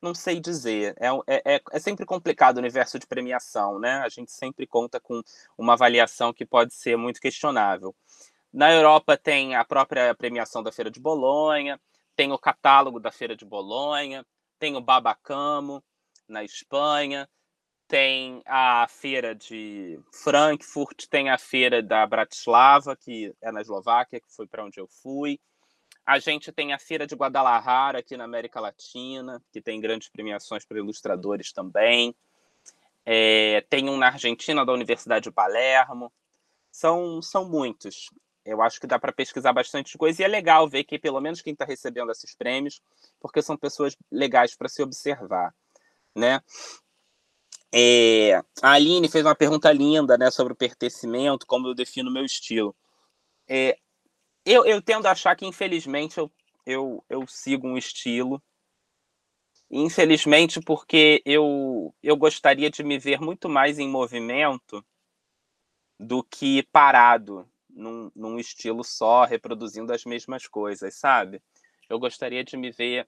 não 0.04 0.14
sei 0.14 0.40
dizer. 0.40 0.96
É, 1.00 1.08
é, 1.28 1.56
é, 1.56 1.62
é, 1.72 1.80
sempre 1.80 2.06
complicado 2.06 2.58
o 2.58 2.60
universo 2.60 3.00
de 3.00 3.08
premiação, 3.08 3.80
né? 3.80 4.00
A 4.00 4.10
gente 4.10 4.34
sempre 4.34 4.68
conta 4.68 5.00
com 5.00 5.22
uma 5.58 5.74
avaliação 5.74 6.34
que 6.34 6.46
pode 6.46 6.74
ser 6.74 6.98
muito 6.98 7.22
questionável. 7.22 7.96
Na 8.54 8.72
Europa 8.72 9.18
tem 9.18 9.56
a 9.56 9.66
própria 9.66 10.14
premiação 10.14 10.62
da 10.62 10.72
Feira 10.72 10.92
de 10.92 11.00
Bolonha, 11.00 11.82
tem 12.16 12.32
o 12.32 12.38
catálogo 12.38 13.00
da 13.00 13.12
Feira 13.12 13.36
de 13.36 13.44
Bolonha, 13.44 14.24
tem 14.60 14.76
o 14.76 14.82
Babacamo 14.82 15.84
na 16.28 16.44
Espanha, 16.44 17.28
tem 17.88 18.44
a 18.46 18.88
feira 18.88 19.34
de 19.34 20.00
Frankfurt, 20.12 21.08
tem 21.10 21.32
a 21.32 21.38
feira 21.40 21.82
da 21.82 22.06
Bratislava, 22.06 22.96
que 22.96 23.34
é 23.42 23.52
na 23.52 23.62
Eslováquia, 23.62 24.22
que 24.22 24.32
foi 24.32 24.46
para 24.46 24.64
onde 24.64 24.80
eu 24.80 24.88
fui. 24.88 25.40
A 26.06 26.20
gente 26.20 26.52
tem 26.52 26.74
a 26.74 26.80
feira 26.80 27.08
de 27.08 27.16
Guadalajara 27.16 28.00
aqui 28.00 28.16
na 28.16 28.26
América 28.26 28.60
Latina, 28.60 29.42
que 29.52 29.62
tem 29.62 29.82
grandes 29.82 30.10
premiações 30.10 30.64
para 30.64 30.78
ilustradores 30.78 31.52
também. 31.52 32.16
É, 33.04 33.62
tem 33.68 33.90
um 33.90 33.98
na 33.98 34.08
Argentina 34.08 34.64
da 34.64 34.74
Universidade 34.74 35.24
de 35.24 35.32
Palermo. 35.32 36.14
São, 36.72 37.22
são 37.22 37.50
muitos 37.50 38.10
eu 38.46 38.62
acho 38.62 38.80
que 38.80 38.88
dá 38.88 39.00
para 39.00 39.14
pesquisar 39.14 39.54
bastante 39.54 39.98
coisa 39.98 40.22
e 40.22 40.26
é 40.26 40.28
legal 40.28 40.68
ver 40.68 40.84
que 40.84 41.00
pelo 41.00 41.22
menos 41.22 41.42
quem 41.42 41.54
está 41.54 41.66
recebendo 41.66 42.12
esses 42.12 42.36
prêmios, 42.36 42.82
porque 43.20 43.42
são 43.42 43.56
pessoas 43.56 43.96
legais 44.12 44.56
para 44.56 44.68
se 44.68 44.84
observar, 44.84 45.54
né? 46.16 46.42
É, 47.76 48.36
a 48.62 48.74
Aline 48.74 49.10
fez 49.10 49.26
uma 49.26 49.36
pergunta 49.36 49.72
linda, 49.72 50.18
né, 50.18 50.30
sobre 50.30 50.54
o 50.54 50.56
pertencimento, 50.56 51.48
como 51.48 51.68
eu 51.68 51.74
defino 51.74 52.12
meu 52.12 52.24
estilo. 52.24 52.76
É, 53.48 53.78
eu, 54.46 54.66
eu 54.66 54.82
tendo 54.82 55.08
a 55.08 55.12
achar 55.12 55.36
que 55.36 55.46
infelizmente 55.46 56.20
eu, 56.20 56.32
eu, 56.66 57.04
eu 57.10 57.26
sigo 57.28 57.68
um 57.68 57.78
estilo. 57.78 58.42
Infelizmente, 59.72 60.62
porque 60.62 61.24
eu, 61.26 61.96
eu 62.04 62.16
gostaria 62.16 62.70
de 62.70 62.84
me 62.84 63.00
ver 63.00 63.20
muito 63.20 63.50
mais 63.50 63.80
em 63.80 63.90
movimento 63.90 64.86
do 66.00 66.24
que 66.24 66.62
parado 66.72 67.50
num, 67.74 68.12
num 68.16 68.40
estilo 68.40 68.84
só, 68.84 69.26
reproduzindo 69.26 69.92
as 69.92 70.06
mesmas 70.06 70.48
coisas, 70.48 70.96
sabe? 70.96 71.42
Eu 71.90 72.00
gostaria 72.00 72.44
de 72.44 72.56
me 72.56 72.72
ver 72.72 73.08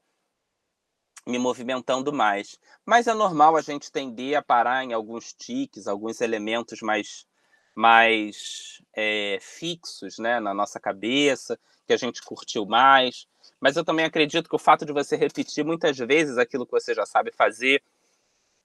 me 1.25 1.39
movimentando 1.39 2.13
mais. 2.13 2.59
Mas 2.85 3.07
é 3.07 3.13
normal 3.13 3.55
a 3.55 3.61
gente 3.61 3.91
tender 3.91 4.37
a 4.37 4.41
parar 4.41 4.83
em 4.83 4.93
alguns 4.93 5.33
tiques, 5.33 5.87
alguns 5.87 6.21
elementos 6.21 6.81
mais, 6.81 7.25
mais 7.73 8.81
é, 8.95 9.39
fixos 9.41 10.19
né, 10.19 10.39
na 10.39 10.53
nossa 10.53 10.79
cabeça, 10.79 11.59
que 11.87 11.93
a 11.93 11.97
gente 11.97 12.21
curtiu 12.21 12.65
mais. 12.65 13.27
Mas 13.59 13.75
eu 13.75 13.83
também 13.83 14.05
acredito 14.05 14.49
que 14.49 14.55
o 14.55 14.59
fato 14.59 14.85
de 14.85 14.93
você 14.93 15.15
repetir 15.15 15.65
muitas 15.65 15.97
vezes 15.97 16.37
aquilo 16.37 16.65
que 16.65 16.71
você 16.71 16.93
já 16.93 17.05
sabe 17.05 17.31
fazer 17.31 17.81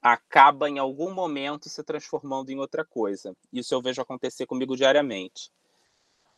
acaba 0.01 0.67
em 0.67 0.79
algum 0.79 1.13
momento 1.13 1.69
se 1.69 1.83
transformando 1.83 2.49
em 2.49 2.59
outra 2.59 2.83
coisa. 2.83 3.35
Isso 3.53 3.73
eu 3.73 3.81
vejo 3.81 4.01
acontecer 4.01 4.47
comigo 4.47 4.75
diariamente. 4.75 5.51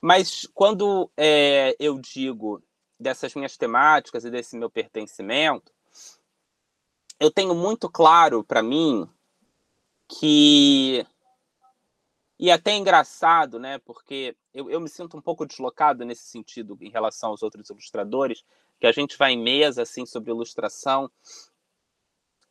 Mas 0.06 0.46
quando 0.54 1.10
é, 1.16 1.78
eu 1.80 1.98
digo 1.98 2.62
dessas 3.00 3.34
minhas 3.36 3.56
temáticas 3.56 4.26
e 4.26 4.30
desse 4.30 4.58
meu 4.58 4.70
pertencimento, 4.70 5.72
eu 7.18 7.32
tenho 7.32 7.56
muito 7.56 7.90
claro 7.90 8.44
para 8.44 8.62
mim 8.62 9.10
que. 10.10 11.08
E 12.38 12.52
até 12.52 12.76
engraçado, 12.76 13.58
né? 13.58 13.80
Porque 13.80 14.36
eu, 14.54 14.70
eu 14.70 14.82
me 14.82 14.90
sinto 14.90 15.16
um 15.16 15.22
pouco 15.22 15.46
deslocado 15.46 16.04
nesse 16.04 16.24
sentido 16.24 16.78
em 16.82 16.90
relação 16.90 17.30
aos 17.30 17.42
outros 17.42 17.70
ilustradores, 17.70 18.44
que 18.82 18.88
a 18.88 18.92
gente 18.92 19.18
vai 19.18 19.32
em 19.32 19.42
mesa 19.42 19.84
assim 19.84 20.06
sobre 20.06 20.32
ilustração 20.32 21.10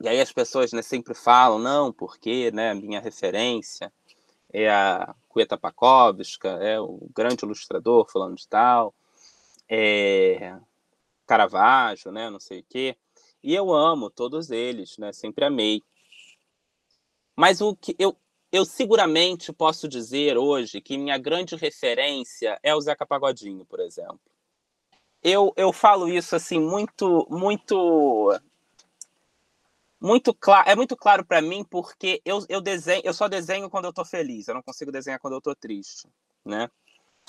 e 0.03 0.09
aí 0.09 0.21
as 0.21 0.33
pessoas 0.33 0.73
né, 0.73 0.83
sempre 0.83 1.15
falam, 1.15 1.61
não, 1.61 1.93
porque 1.93 2.51
né, 2.51 2.75
minha 2.75 3.01
referência 3.01 3.93
é 4.53 4.71
a 4.71 5.15
Kueta 5.29 5.57
Pakovska, 5.57 6.49
é 6.49 6.81
o 6.81 7.09
grande 7.15 7.45
ilustrador 7.45 8.11
falando 8.11 8.37
de 8.37 8.47
tal, 8.47 8.95
é 9.69 10.57
Caravaggio, 11.27 12.13
né, 12.13 12.29
não 12.29 12.41
sei 12.41 12.61
o 12.61 12.65
quê. 12.69 12.97
E 13.43 13.55
eu 13.55 13.73
amo 13.73 14.11
todos 14.11 14.51
eles, 14.51 14.99
né, 14.99 15.13
sempre 15.13 15.45
amei. 15.45 15.83
Mas 17.35 17.61
o 17.61 17.75
que 17.75 17.97
eu 17.99 18.17
eu 18.53 18.67
seguramente 18.67 19.51
posso 19.51 19.89
dizer 19.89 20.37
hoje 20.37 20.83
que 20.83 20.99
minha 20.99 21.17
grande 21.17 21.57
referência 21.57 22.61
é 22.63 22.75
o 22.75 22.81
Zeca 22.83 23.07
Pagodinho, 23.07 23.65
por 23.65 23.81
exemplo. 23.81 24.21
Eu, 25.23 25.55
eu 25.57 25.73
falo 25.73 26.07
isso 26.07 26.37
assim 26.37 26.61
muito 26.61 27.27
muito 27.31 28.39
muito 30.03 30.35
claro, 30.35 30.69
é 30.69 30.75
muito 30.75 30.97
claro 30.97 31.25
para 31.25 31.41
mim 31.41 31.63
porque 31.63 32.21
eu, 32.25 32.45
eu 32.49 32.61
desenho, 32.61 33.03
eu 33.05 33.15
só 33.15 33.29
desenho 33.29 33.71
quando 33.71 33.85
eu 33.85 33.91
estou 33.91 34.05
feliz, 34.05 34.49
eu 34.49 34.55
não 34.55 34.63
consigo 34.63 34.91
desenhar 34.91 35.21
quando 35.21 35.35
eu 35.35 35.39
estou 35.39 35.55
triste, 35.55 36.09
né? 36.45 36.69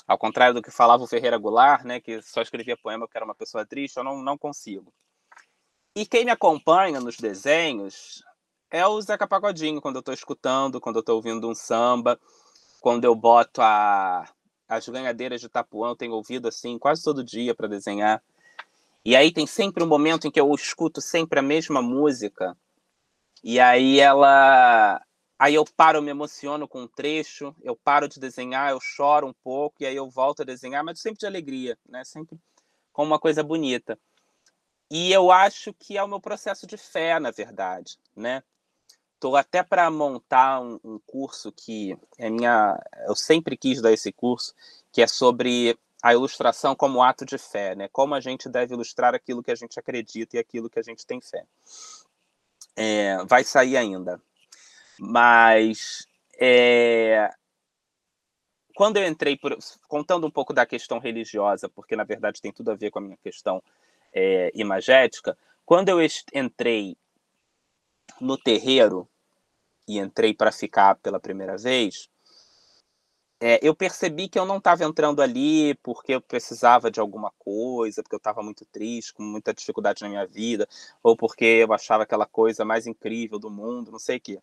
Ao 0.08 0.18
contrário 0.18 0.54
do 0.54 0.60
que 0.60 0.72
falava 0.72 1.04
o 1.04 1.06
Ferreira 1.06 1.38
Goulart, 1.38 1.84
né, 1.84 2.00
que 2.00 2.20
só 2.20 2.42
escrevia 2.42 2.76
poema 2.76 3.06
porque 3.06 3.16
era 3.16 3.24
uma 3.24 3.34
pessoa 3.34 3.64
triste, 3.64 3.96
eu 3.96 4.02
não, 4.02 4.20
não 4.20 4.36
consigo. 4.36 4.92
E 5.94 6.04
quem 6.04 6.24
me 6.24 6.32
acompanha 6.32 7.00
nos 7.00 7.16
desenhos 7.16 8.24
é 8.68 8.84
o 8.84 9.00
Zeca 9.00 9.28
Pagodinho, 9.28 9.80
quando 9.80 9.96
eu 9.96 10.00
estou 10.00 10.12
escutando, 10.12 10.80
quando 10.80 10.96
eu 10.96 11.00
estou 11.00 11.14
ouvindo 11.14 11.48
um 11.48 11.54
samba, 11.54 12.18
quando 12.80 13.04
eu 13.04 13.14
boto 13.14 13.62
a, 13.62 14.28
as 14.68 14.88
ganhadeiras 14.88 15.40
de 15.40 15.48
Tapuã, 15.48 15.90
eu 15.90 15.96
tenho 15.96 16.12
ouvido 16.12 16.48
assim 16.48 16.76
quase 16.76 17.04
todo 17.04 17.22
dia 17.22 17.54
para 17.54 17.68
desenhar. 17.68 18.20
E 19.04 19.14
aí 19.14 19.32
tem 19.32 19.46
sempre 19.46 19.84
um 19.84 19.86
momento 19.86 20.26
em 20.26 20.30
que 20.30 20.40
eu 20.40 20.52
escuto 20.52 21.00
sempre 21.00 21.38
a 21.38 21.42
mesma 21.42 21.80
música 21.80 22.56
e 23.44 23.60
aí 23.60 24.00
ela. 24.00 25.00
Aí 25.38 25.54
eu 25.54 25.64
paro, 25.76 26.00
me 26.00 26.10
emociono 26.10 26.66
com 26.66 26.82
um 26.82 26.88
trecho, 26.88 27.54
eu 27.62 27.76
paro 27.76 28.08
de 28.08 28.18
desenhar, 28.18 28.70
eu 28.70 28.80
choro 28.80 29.26
um 29.26 29.34
pouco, 29.44 29.82
e 29.82 29.86
aí 29.86 29.94
eu 29.94 30.08
volto 30.08 30.40
a 30.40 30.44
desenhar, 30.44 30.82
mas 30.82 31.00
sempre 31.00 31.18
de 31.18 31.26
alegria, 31.26 31.76
né? 31.86 32.02
Sempre 32.04 32.38
com 32.92 33.04
uma 33.04 33.18
coisa 33.18 33.42
bonita. 33.42 33.98
E 34.90 35.12
eu 35.12 35.30
acho 35.30 35.74
que 35.74 35.98
é 35.98 36.02
o 36.02 36.08
meu 36.08 36.20
processo 36.20 36.66
de 36.66 36.78
fé, 36.78 37.18
na 37.20 37.30
verdade, 37.30 37.98
né? 38.16 38.42
Estou 39.14 39.36
até 39.36 39.62
para 39.62 39.90
montar 39.90 40.60
um, 40.60 40.78
um, 40.84 40.98
curso 41.06 41.52
que 41.52 41.98
é 42.16 42.30
minha. 42.30 42.80
Eu 43.06 43.16
sempre 43.16 43.56
quis 43.56 43.82
dar 43.82 43.92
esse 43.92 44.12
curso, 44.12 44.54
que 44.92 45.02
é 45.02 45.06
sobre 45.06 45.78
a 46.02 46.14
ilustração 46.14 46.74
como 46.74 47.02
ato 47.02 47.24
de 47.26 47.36
fé, 47.36 47.74
né? 47.74 47.88
Como 47.92 48.14
a 48.14 48.20
gente 48.20 48.48
deve 48.48 48.74
ilustrar 48.74 49.14
aquilo 49.14 49.42
que 49.42 49.50
a 49.50 49.54
gente 49.54 49.78
acredita 49.78 50.36
e 50.36 50.38
aquilo 50.38 50.70
que 50.70 50.78
a 50.78 50.82
gente 50.82 51.04
tem 51.06 51.20
fé. 51.20 51.44
É, 52.76 53.24
vai 53.24 53.44
sair 53.44 53.76
ainda. 53.76 54.20
Mas 54.98 56.06
é, 56.38 57.30
quando 58.74 58.96
eu 58.96 59.06
entrei, 59.06 59.36
por, 59.36 59.56
contando 59.88 60.26
um 60.26 60.30
pouco 60.30 60.52
da 60.52 60.66
questão 60.66 60.98
religiosa, 60.98 61.68
porque 61.68 61.94
na 61.96 62.04
verdade 62.04 62.40
tem 62.40 62.52
tudo 62.52 62.72
a 62.72 62.74
ver 62.74 62.90
com 62.90 62.98
a 62.98 63.02
minha 63.02 63.16
questão 63.16 63.62
é, 64.12 64.50
imagética, 64.54 65.36
quando 65.64 65.88
eu 65.88 65.98
entrei 66.34 66.96
no 68.20 68.36
terreiro 68.36 69.08
e 69.86 69.98
entrei 69.98 70.34
para 70.34 70.52
ficar 70.52 70.96
pela 70.96 71.20
primeira 71.20 71.56
vez, 71.56 72.08
é, 73.40 73.58
eu 73.62 73.74
percebi 73.74 74.28
que 74.28 74.38
eu 74.38 74.46
não 74.46 74.58
estava 74.58 74.84
entrando 74.84 75.20
ali 75.20 75.74
porque 75.82 76.14
eu 76.14 76.20
precisava 76.20 76.90
de 76.90 77.00
alguma 77.00 77.30
coisa, 77.38 78.02
porque 78.02 78.14
eu 78.14 78.18
estava 78.18 78.42
muito 78.42 78.64
triste, 78.66 79.12
com 79.12 79.22
muita 79.22 79.52
dificuldade 79.52 80.02
na 80.02 80.08
minha 80.08 80.26
vida, 80.26 80.68
ou 81.02 81.16
porque 81.16 81.44
eu 81.44 81.72
achava 81.72 82.04
aquela 82.04 82.26
coisa 82.26 82.64
mais 82.64 82.86
incrível 82.86 83.38
do 83.38 83.50
mundo, 83.50 83.90
não 83.92 83.98
sei 83.98 84.16
o 84.18 84.20
quê. 84.20 84.40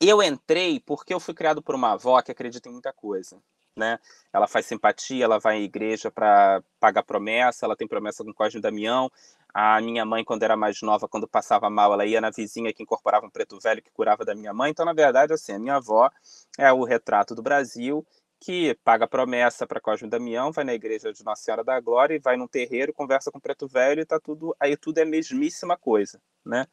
Eu 0.00 0.22
entrei 0.22 0.78
porque 0.80 1.14
eu 1.14 1.20
fui 1.20 1.34
criado 1.34 1.62
por 1.62 1.74
uma 1.74 1.92
avó 1.92 2.20
que 2.20 2.30
acredita 2.30 2.68
em 2.68 2.72
muita 2.72 2.92
coisa. 2.92 3.40
Né? 3.76 3.98
Ela 4.32 4.46
faz 4.46 4.64
simpatia, 4.66 5.24
ela 5.24 5.38
vai 5.38 5.56
à 5.56 5.60
igreja 5.60 6.10
para 6.10 6.62
pagar 6.80 7.02
promessa, 7.02 7.66
ela 7.66 7.76
tem 7.76 7.86
promessa 7.86 8.24
com 8.24 8.30
o 8.30 8.34
Cosme 8.34 8.60
Damião, 8.60 9.10
a 9.58 9.80
minha 9.80 10.04
mãe, 10.04 10.22
quando 10.22 10.42
era 10.42 10.54
mais 10.54 10.82
nova, 10.82 11.08
quando 11.08 11.26
passava 11.26 11.70
mal, 11.70 11.90
ela 11.94 12.04
ia 12.04 12.20
na 12.20 12.28
vizinha 12.28 12.74
que 12.74 12.82
incorporava 12.82 13.24
um 13.24 13.30
preto 13.30 13.58
velho 13.58 13.80
que 13.80 13.90
curava 13.90 14.22
da 14.22 14.34
minha 14.34 14.52
mãe. 14.52 14.70
Então, 14.70 14.84
na 14.84 14.92
verdade, 14.92 15.32
assim, 15.32 15.52
a 15.52 15.58
minha 15.58 15.76
avó 15.76 16.10
é 16.58 16.70
o 16.70 16.84
retrato 16.84 17.34
do 17.34 17.42
Brasil 17.42 18.06
que 18.38 18.74
paga 18.84 19.08
promessa 19.08 19.66
para 19.66 19.80
Cosme 19.80 20.10
Damião, 20.10 20.52
vai 20.52 20.62
na 20.62 20.74
igreja 20.74 21.10
de 21.10 21.24
Nossa 21.24 21.42
Senhora 21.42 21.64
da 21.64 21.80
Glória 21.80 22.14
e 22.14 22.18
vai 22.18 22.36
num 22.36 22.46
terreiro, 22.46 22.92
conversa 22.92 23.32
com 23.32 23.38
o 23.38 23.40
preto 23.40 23.66
velho 23.66 24.02
e 24.02 24.04
tá 24.04 24.20
tudo, 24.20 24.54
aí 24.60 24.76
tudo 24.76 24.98
é 24.98 25.04
a 25.04 25.06
mesmíssima 25.06 25.74
coisa, 25.74 26.20
né? 26.44 26.66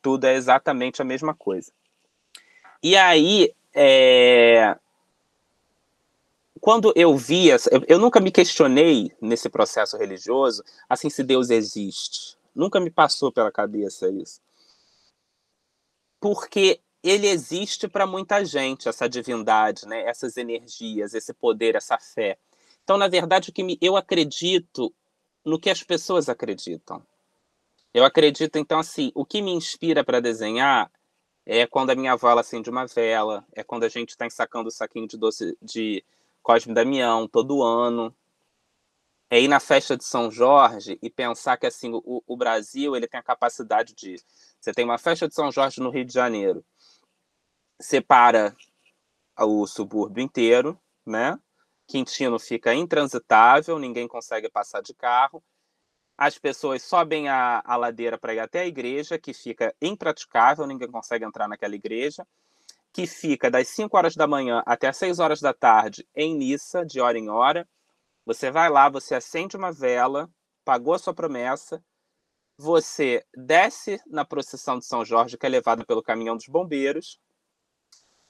Tudo 0.00 0.24
é 0.24 0.32
exatamente 0.32 1.02
a 1.02 1.04
mesma 1.04 1.34
coisa. 1.34 1.70
E 2.82 2.96
aí, 2.96 3.54
é... 3.74 4.78
quando 6.60 6.92
eu 6.94 7.16
via, 7.16 7.56
eu, 7.88 7.98
nunca 7.98 8.20
me 8.20 8.30
questionei 8.30 9.12
nesse 9.20 9.48
processo 9.48 9.96
religioso, 9.96 10.62
assim, 10.88 11.08
se 11.08 11.22
Deus 11.22 11.48
existe. 11.48 12.36
Nunca 12.54 12.78
me 12.78 12.90
passou 12.90 13.32
pela 13.32 13.50
cabeça 13.50 14.10
isso. 14.10 14.40
Porque 16.20 16.80
ele 17.02 17.26
existe 17.26 17.88
para 17.88 18.06
muita 18.06 18.44
gente, 18.44 18.88
essa 18.88 19.08
divindade, 19.08 19.86
né? 19.86 20.02
essas 20.02 20.36
energias, 20.36 21.14
esse 21.14 21.32
poder, 21.32 21.76
essa 21.76 21.98
fé. 21.98 22.36
Então, 22.84 22.98
na 22.98 23.08
verdade, 23.08 23.50
o 23.50 23.52
que 23.52 23.62
me, 23.62 23.78
eu 23.80 23.96
acredito 23.96 24.92
no 25.44 25.58
que 25.58 25.70
as 25.70 25.82
pessoas 25.82 26.28
acreditam. 26.28 27.02
Eu 27.94 28.04
acredito, 28.04 28.56
então, 28.56 28.78
assim, 28.78 29.10
o 29.14 29.24
que 29.24 29.40
me 29.40 29.50
inspira 29.50 30.04
para 30.04 30.20
desenhar 30.20 30.90
é 31.46 31.66
quando 31.66 31.90
a 31.90 31.94
minha 31.94 32.12
avó 32.12 32.38
acende 32.38 32.68
uma 32.68 32.86
vela, 32.86 33.44
é 33.52 33.64
quando 33.64 33.84
a 33.84 33.88
gente 33.88 34.10
está 34.10 34.26
ensacando 34.26 34.68
o 34.68 34.72
saquinho 34.72 35.08
de 35.08 35.16
doce 35.16 35.56
de 35.62 36.04
Cosme 36.42 36.74
Damião 36.74 37.28
todo 37.28 37.62
ano, 37.62 38.14
é 39.30 39.40
ir 39.40 39.48
na 39.48 39.60
festa 39.60 39.96
de 39.96 40.04
São 40.04 40.30
Jorge 40.30 40.98
e 41.00 41.08
pensar 41.08 41.56
que 41.56 41.66
assim 41.66 41.92
o, 41.94 42.22
o, 42.26 42.36
Brasil 42.36 42.96
ele 42.96 43.06
tem 43.06 43.20
a 43.20 43.22
capacidade 43.22 43.94
de 43.94 44.16
você 44.60 44.72
tem 44.72 44.84
uma 44.84 44.98
festa 44.98 45.28
de 45.28 45.34
São 45.34 45.52
Jorge 45.52 45.80
no 45.80 45.88
Rio 45.88 46.04
de 46.04 46.12
Janeiro 46.12 46.64
separa 47.80 48.54
o 49.38 49.66
subúrbio 49.66 50.22
inteiro 50.22 50.78
né? 51.06 51.38
Quintino 51.86 52.38
fica 52.38 52.74
intransitável 52.74 53.78
ninguém 53.78 54.08
consegue 54.08 54.48
passar 54.50 54.82
de 54.82 54.94
carro. 54.94 55.42
As 56.18 56.38
pessoas 56.38 56.82
sobem 56.82 57.28
a, 57.28 57.62
a 57.64 57.76
ladeira 57.76 58.18
para 58.18 58.34
ir 58.34 58.40
até 58.40 58.60
a 58.60 58.66
igreja 58.66 59.18
que 59.18 59.32
fica 59.32 59.74
impraticável 59.80 60.66
ninguém 60.66 60.90
consegue 60.90 61.24
entrar 61.24 61.48
naquela 61.48 61.74
igreja 61.74 62.26
que 62.92 63.06
fica 63.06 63.50
das 63.50 63.68
5 63.68 63.96
horas 63.96 64.14
da 64.14 64.26
manhã 64.26 64.62
até 64.66 64.88
as 64.88 64.96
6 64.96 65.18
horas 65.18 65.40
da 65.40 65.52
tarde 65.52 66.06
em 66.14 66.36
missa 66.36 66.84
de 66.84 67.00
hora 67.00 67.18
em 67.18 67.28
hora 67.28 67.66
você 68.24 68.50
vai 68.50 68.68
lá, 68.70 68.88
você 68.88 69.14
acende 69.14 69.56
uma 69.56 69.72
vela, 69.72 70.30
pagou 70.64 70.94
a 70.94 70.98
sua 70.98 71.12
promessa, 71.12 71.82
você 72.56 73.24
desce 73.34 74.00
na 74.06 74.24
procissão 74.24 74.78
de 74.78 74.84
São 74.84 75.04
Jorge, 75.04 75.36
que 75.36 75.46
é 75.46 75.48
levada 75.48 75.84
pelo 75.84 76.02
caminhão 76.02 76.36
dos 76.36 76.46
bombeiros, 76.46 77.18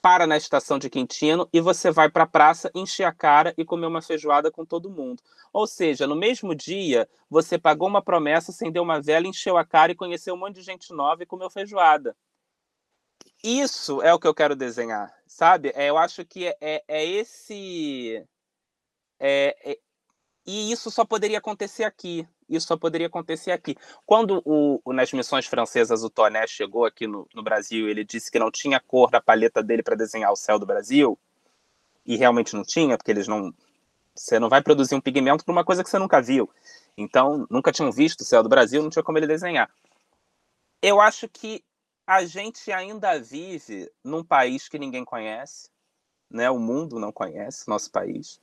para 0.01 0.25
na 0.25 0.37
estação 0.37 0.79
de 0.79 0.89
Quintino 0.89 1.47
e 1.53 1.61
você 1.61 1.91
vai 1.91 2.09
para 2.09 2.23
a 2.23 2.27
praça 2.27 2.71
encher 2.73 3.03
a 3.03 3.11
cara 3.11 3.53
e 3.55 3.63
comer 3.63 3.85
uma 3.85 4.01
feijoada 4.01 4.49
com 4.49 4.65
todo 4.65 4.89
mundo. 4.89 5.21
Ou 5.53 5.67
seja, 5.67 6.07
no 6.07 6.15
mesmo 6.15 6.55
dia, 6.55 7.07
você 7.29 7.59
pagou 7.59 7.87
uma 7.87 8.01
promessa, 8.01 8.49
acendeu 8.49 8.81
uma 8.81 8.99
vela, 8.99 9.27
encheu 9.27 9.55
a 9.57 9.63
cara 9.63 9.91
e 9.91 9.95
conheceu 9.95 10.33
um 10.33 10.37
monte 10.37 10.55
de 10.55 10.63
gente 10.63 10.91
nova 10.91 11.21
e 11.21 11.27
comeu 11.27 11.49
feijoada. 11.51 12.15
Isso 13.43 14.01
é 14.01 14.13
o 14.13 14.19
que 14.19 14.27
eu 14.27 14.33
quero 14.33 14.55
desenhar, 14.55 15.11
sabe? 15.25 15.71
É, 15.75 15.89
eu 15.89 15.97
acho 15.97 16.23
que 16.25 16.47
é, 16.47 16.57
é, 16.61 16.83
é 16.87 17.05
esse 17.05 18.25
é, 19.19 19.55
é, 19.63 19.79
e 20.45 20.71
isso 20.71 20.89
só 20.89 21.05
poderia 21.05 21.37
acontecer 21.37 21.83
aqui. 21.83 22.27
Isso 22.49 22.67
só 22.67 22.75
poderia 22.75 23.07
acontecer 23.07 23.51
aqui. 23.51 23.77
Quando 24.05 24.41
o, 24.43 24.81
o 24.83 24.93
nas 24.93 25.13
missões 25.13 25.45
francesas 25.45 26.03
o 26.03 26.09
Toné 26.09 26.45
chegou 26.47 26.85
aqui 26.85 27.07
no, 27.07 27.27
no 27.33 27.43
Brasil, 27.43 27.87
ele 27.87 28.03
disse 28.03 28.31
que 28.31 28.39
não 28.39 28.51
tinha 28.51 28.79
cor 28.79 29.09
da 29.09 29.21
paleta 29.21 29.63
dele 29.63 29.83
para 29.83 29.95
desenhar 29.95 30.31
o 30.31 30.35
céu 30.35 30.59
do 30.59 30.65
Brasil, 30.65 31.17
e 32.05 32.17
realmente 32.17 32.55
não 32.55 32.63
tinha, 32.63 32.97
porque 32.97 33.11
eles 33.11 33.27
não. 33.27 33.53
Você 34.13 34.39
não 34.39 34.49
vai 34.49 34.61
produzir 34.61 34.95
um 34.95 35.01
pigmento 35.01 35.45
para 35.45 35.51
uma 35.53 35.63
coisa 35.63 35.83
que 35.83 35.89
você 35.89 35.97
nunca 35.97 36.21
viu. 36.21 36.49
Então, 36.97 37.47
nunca 37.49 37.71
tinham 37.71 37.91
visto 37.91 38.21
o 38.21 38.25
céu 38.25 38.43
do 38.43 38.49
Brasil, 38.49 38.83
não 38.83 38.89
tinha 38.89 39.03
como 39.03 39.17
ele 39.17 39.27
desenhar. 39.27 39.71
Eu 40.81 40.99
acho 40.99 41.29
que 41.29 41.63
a 42.05 42.25
gente 42.25 42.71
ainda 42.71 43.19
vive 43.19 43.91
num 44.03 44.23
país 44.23 44.67
que 44.67 44.79
ninguém 44.79 45.05
conhece, 45.05 45.69
né? 46.29 46.49
O 46.49 46.59
mundo 46.59 46.99
não 46.99 47.11
conhece 47.11 47.67
nosso 47.67 47.91
país 47.91 48.39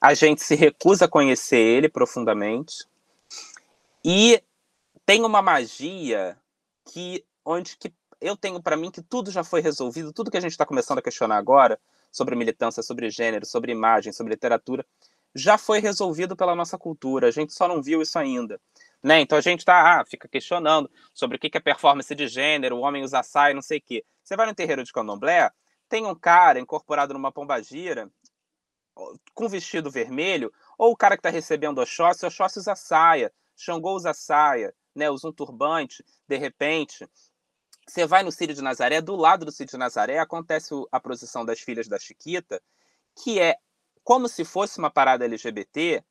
a 0.00 0.14
gente 0.14 0.42
se 0.42 0.54
recusa 0.54 1.06
a 1.06 1.08
conhecer 1.08 1.58
ele 1.58 1.88
profundamente 1.88 2.86
e 4.04 4.42
tem 5.04 5.24
uma 5.24 5.42
magia 5.42 6.36
que 6.84 7.24
onde 7.44 7.76
que 7.76 7.92
eu 8.20 8.36
tenho 8.36 8.62
para 8.62 8.76
mim 8.76 8.90
que 8.90 9.02
tudo 9.02 9.30
já 9.30 9.44
foi 9.44 9.60
resolvido, 9.60 10.12
tudo 10.12 10.30
que 10.30 10.36
a 10.36 10.40
gente 10.40 10.52
está 10.52 10.66
começando 10.66 10.98
a 10.98 11.02
questionar 11.02 11.36
agora 11.36 11.78
sobre 12.10 12.34
militância, 12.34 12.82
sobre 12.82 13.10
gênero, 13.10 13.46
sobre 13.46 13.72
imagem, 13.72 14.12
sobre 14.12 14.32
literatura, 14.32 14.84
já 15.34 15.56
foi 15.56 15.78
resolvido 15.78 16.34
pela 16.34 16.54
nossa 16.54 16.76
cultura. 16.76 17.28
A 17.28 17.30
gente 17.30 17.52
só 17.52 17.68
não 17.68 17.82
viu 17.82 18.02
isso 18.02 18.18
ainda. 18.18 18.60
Né? 19.02 19.20
Então 19.20 19.38
a 19.38 19.40
gente 19.40 19.64
tá, 19.64 20.00
ah, 20.00 20.04
fica 20.04 20.28
questionando 20.28 20.90
sobre 21.14 21.36
o 21.36 21.40
que 21.40 21.56
é 21.56 21.60
performance 21.60 22.12
de 22.14 22.26
gênero, 22.26 22.76
o 22.76 22.80
homem 22.80 23.04
usa 23.04 23.22
saia, 23.22 23.54
não 23.54 23.62
sei 23.62 23.78
o 23.78 23.82
quê. 23.82 24.04
Você 24.22 24.36
vai 24.36 24.46
no 24.46 24.54
terreiro 24.54 24.82
de 24.82 24.92
candomblé, 24.92 25.50
tem 25.88 26.04
um 26.04 26.14
cara 26.14 26.58
incorporado 26.58 27.14
numa 27.14 27.32
pombagira 27.32 28.10
com 29.34 29.48
vestido 29.48 29.90
vermelho, 29.90 30.52
ou 30.76 30.92
o 30.92 30.96
cara 30.96 31.16
que 31.16 31.20
está 31.20 31.30
recebendo 31.30 31.78
Oxóssi, 31.78 32.26
Oxóssi 32.26 32.58
usa 32.58 32.74
saia, 32.74 33.32
Xangô 33.56 33.94
usa 33.94 34.12
saia, 34.12 34.74
né, 34.94 35.08
usa 35.10 35.28
um 35.28 35.32
turbante, 35.32 36.04
de 36.26 36.36
repente. 36.36 37.08
você 37.86 38.06
vai 38.06 38.22
no 38.22 38.32
Círio 38.32 38.54
de 38.54 38.62
Nazaré, 38.62 39.00
do 39.00 39.16
lado 39.16 39.44
do 39.44 39.52
Círio 39.52 39.70
de 39.70 39.78
Nazaré 39.78 40.18
acontece 40.18 40.74
a 40.90 41.00
procissão 41.00 41.44
das 41.44 41.60
filhas 41.60 41.88
da 41.88 41.98
Chiquita, 41.98 42.60
que 43.22 43.40
é 43.40 43.56
como 44.02 44.28
se 44.28 44.44
fosse 44.44 44.78
uma 44.78 44.90
parada 44.90 45.24
LGBT, 45.24 46.02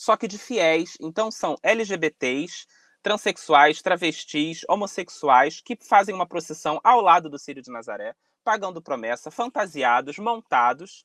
só 0.00 0.16
que 0.16 0.26
de 0.26 0.38
fiéis. 0.38 0.96
Então 0.98 1.30
são 1.30 1.58
LGBTs, 1.62 2.66
transexuais, 3.02 3.82
travestis, 3.82 4.62
homossexuais 4.66 5.60
que 5.60 5.76
fazem 5.76 6.14
uma 6.14 6.26
procissão 6.26 6.80
ao 6.82 7.02
lado 7.02 7.28
do 7.28 7.38
Círio 7.38 7.62
de 7.62 7.70
Nazaré, 7.70 8.16
pagando 8.42 8.80
promessa, 8.80 9.30
fantasiados, 9.30 10.16
montados, 10.16 11.04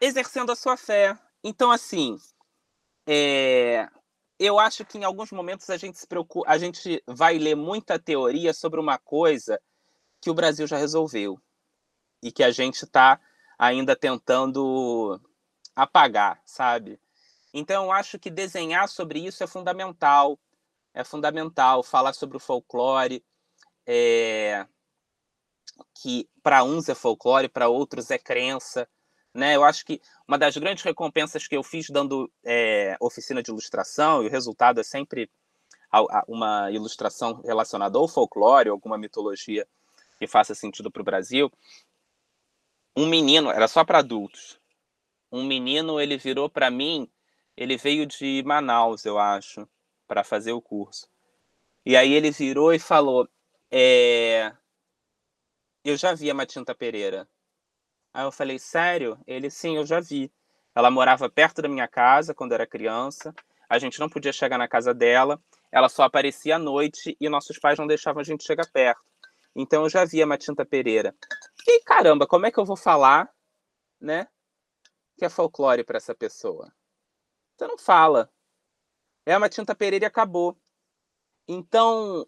exercendo 0.00 0.50
a 0.50 0.56
sua 0.56 0.74
fé. 0.78 1.14
Então, 1.44 1.70
assim, 1.70 2.16
é, 3.06 3.86
eu 4.38 4.58
acho 4.58 4.82
que 4.82 4.96
em 4.96 5.04
alguns 5.04 5.30
momentos 5.30 5.68
a 5.68 5.76
gente 5.76 5.98
se 5.98 6.06
preocupa, 6.06 6.50
a 6.50 6.56
gente 6.56 7.02
vai 7.06 7.36
ler 7.36 7.56
muita 7.56 7.98
teoria 7.98 8.54
sobre 8.54 8.80
uma 8.80 8.96
coisa 8.96 9.60
que 10.18 10.30
o 10.30 10.34
Brasil 10.34 10.66
já 10.66 10.78
resolveu 10.78 11.38
e 12.22 12.32
que 12.32 12.42
a 12.42 12.50
gente 12.50 12.84
está 12.84 13.20
ainda 13.58 13.94
tentando 13.94 15.20
apagar, 15.76 16.40
sabe? 16.46 16.98
Então 17.52 17.84
eu 17.84 17.92
acho 17.92 18.18
que 18.18 18.30
desenhar 18.30 18.88
sobre 18.88 19.20
isso 19.20 19.44
é 19.44 19.46
fundamental, 19.46 20.38
é 20.94 21.04
fundamental 21.04 21.82
falar 21.82 22.14
sobre 22.14 22.38
o 22.38 22.40
folclore, 22.40 23.22
é... 23.86 24.66
que 25.94 26.28
para 26.42 26.64
uns 26.64 26.88
é 26.88 26.94
folclore, 26.94 27.48
para 27.48 27.68
outros 27.68 28.10
é 28.10 28.18
crença, 28.18 28.88
né? 29.34 29.54
Eu 29.54 29.64
acho 29.64 29.84
que 29.84 30.00
uma 30.26 30.38
das 30.38 30.56
grandes 30.56 30.82
recompensas 30.82 31.46
que 31.46 31.56
eu 31.56 31.62
fiz 31.62 31.90
dando 31.90 32.30
é, 32.42 32.96
oficina 32.98 33.42
de 33.42 33.50
ilustração, 33.50 34.22
e 34.22 34.26
o 34.26 34.30
resultado 34.30 34.80
é 34.80 34.82
sempre 34.82 35.30
uma 36.26 36.70
ilustração 36.70 37.40
relacionada 37.42 37.98
ao 37.98 38.08
folclore, 38.08 38.68
alguma 38.68 38.98
mitologia 38.98 39.66
que 40.18 40.26
faça 40.26 40.54
sentido 40.54 40.90
para 40.90 41.02
o 41.02 41.04
Brasil. 41.04 41.52
Um 42.96 43.06
menino, 43.06 43.50
era 43.50 43.68
só 43.68 43.84
para 43.84 43.98
adultos. 43.98 44.58
Um 45.30 45.44
menino, 45.44 46.00
ele 46.00 46.16
virou 46.16 46.48
para 46.48 46.70
mim, 46.70 47.10
ele 47.56 47.76
veio 47.76 48.06
de 48.06 48.42
Manaus, 48.46 49.04
eu 49.04 49.18
acho, 49.18 49.68
para 50.06 50.22
fazer 50.22 50.52
o 50.52 50.62
curso. 50.62 51.08
E 51.84 51.96
aí 51.96 52.12
ele 52.12 52.30
virou 52.30 52.72
e 52.72 52.78
falou: 52.78 53.28
é... 53.70 54.52
Eu 55.84 55.96
já 55.96 56.14
vi 56.14 56.30
a 56.30 56.34
Matinta 56.34 56.74
Pereira. 56.74 57.28
Aí 58.12 58.24
eu 58.24 58.32
falei, 58.32 58.58
sério? 58.58 59.18
Ele, 59.26 59.50
sim, 59.50 59.76
eu 59.76 59.86
já 59.86 60.00
vi. 60.00 60.32
Ela 60.74 60.90
morava 60.90 61.28
perto 61.28 61.62
da 61.62 61.68
minha 61.68 61.86
casa 61.86 62.34
quando 62.34 62.52
era 62.52 62.66
criança. 62.66 63.34
A 63.68 63.78
gente 63.78 64.00
não 64.00 64.08
podia 64.08 64.32
chegar 64.32 64.58
na 64.58 64.66
casa 64.66 64.92
dela. 64.92 65.40
Ela 65.70 65.88
só 65.88 66.02
aparecia 66.02 66.56
à 66.56 66.58
noite 66.58 67.16
e 67.20 67.28
nossos 67.28 67.58
pais 67.58 67.78
não 67.78 67.86
deixavam 67.86 68.20
a 68.20 68.24
gente 68.24 68.44
chegar 68.44 68.66
perto. 68.72 69.00
Então 69.54 69.84
eu 69.84 69.88
já 69.88 70.04
vi 70.04 70.22
a 70.22 70.26
Matinta 70.26 70.64
Pereira. 70.64 71.14
E 71.66 71.82
caramba, 71.82 72.26
como 72.26 72.46
é 72.46 72.50
que 72.50 72.58
eu 72.58 72.64
vou 72.64 72.76
falar, 72.76 73.28
né? 74.00 74.28
Que 75.16 75.24
é 75.24 75.28
folclore 75.28 75.84
para 75.84 75.96
essa 75.96 76.14
pessoa? 76.14 76.72
Você 77.56 77.66
não 77.66 77.78
fala. 77.78 78.30
É 79.24 79.34
a 79.34 79.38
Matinta 79.40 79.74
Pereira 79.74 80.04
e 80.04 80.08
acabou. 80.08 80.56
Então, 81.48 82.26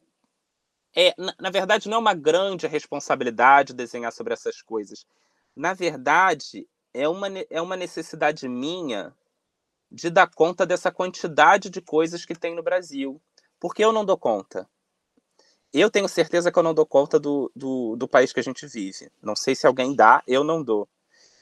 é, 0.97 1.15
na, 1.19 1.35
na 1.39 1.51
verdade, 1.51 1.89
não 1.89 1.97
é 1.97 2.01
uma 2.01 2.15
grande 2.15 2.67
responsabilidade 2.67 3.73
desenhar 3.75 4.13
sobre 4.13 4.33
essas 4.33 4.63
coisas 4.63 5.07
na 5.59 5.75
verdade, 5.75 6.69
é 6.95 7.09
uma, 7.09 7.27
é 7.51 7.61
uma 7.61 7.77
necessidade 7.77 8.49
minha 8.49 9.13
de 9.91 10.09
dar 10.09 10.31
conta 10.31 10.65
dessa 10.65 10.93
quantidade 10.93 11.69
de 11.69 11.81
coisas 11.81 12.25
que 12.25 12.35
tem 12.35 12.55
no 12.55 12.63
Brasil. 12.63 13.21
Porque 13.59 13.85
eu 13.85 13.93
não 13.93 14.05
dou 14.05 14.17
conta. 14.17 14.69
Eu 15.73 15.91
tenho 15.91 16.09
certeza 16.09 16.53
que 16.53 16.59
eu 16.59 16.63
não 16.63 16.73
dou 16.73 16.87
conta 16.87 17.19
do, 17.19 17.51
do, 17.57 17.97
do 17.97 18.07
país 18.07 18.33
que 18.33 18.39
a 18.39 18.43
gente 18.43 18.67
vive. 18.69 19.11
Não 19.21 19.35
sei 19.35 19.57
se 19.57 19.67
alguém 19.67 19.97
dá, 19.97 20.23
eu 20.29 20.45
não 20.45 20.63
dou. 20.63 20.89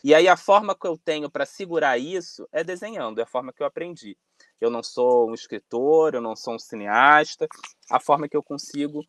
E 0.04 0.14
aí 0.14 0.28
a 0.28 0.36
forma 0.36 0.74
que 0.74 0.86
eu 0.86 0.96
tenho 0.96 1.30
para 1.30 1.46
segurar 1.46 1.98
isso 1.98 2.48
é 2.52 2.62
desenhando, 2.62 3.18
é 3.18 3.22
a 3.22 3.26
forma 3.26 3.52
que 3.52 3.62
eu 3.62 3.66
aprendi. 3.66 4.16
Eu 4.60 4.70
não 4.70 4.82
sou 4.82 5.28
um 5.28 5.34
escritor, 5.34 6.14
eu 6.14 6.20
não 6.20 6.36
sou 6.36 6.54
um 6.54 6.58
cineasta. 6.58 7.46
A 7.90 8.00
forma 8.00 8.28
que 8.28 8.36
eu 8.36 8.42
consigo 8.42 9.04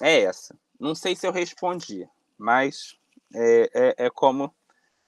é 0.00 0.22
essa. 0.22 0.56
Não 0.78 0.94
sei 0.94 1.14
se 1.14 1.26
eu 1.26 1.32
respondi, 1.32 2.08
mas 2.38 2.96
é, 3.34 3.70
é, 3.74 4.06
é 4.06 4.10
como 4.10 4.54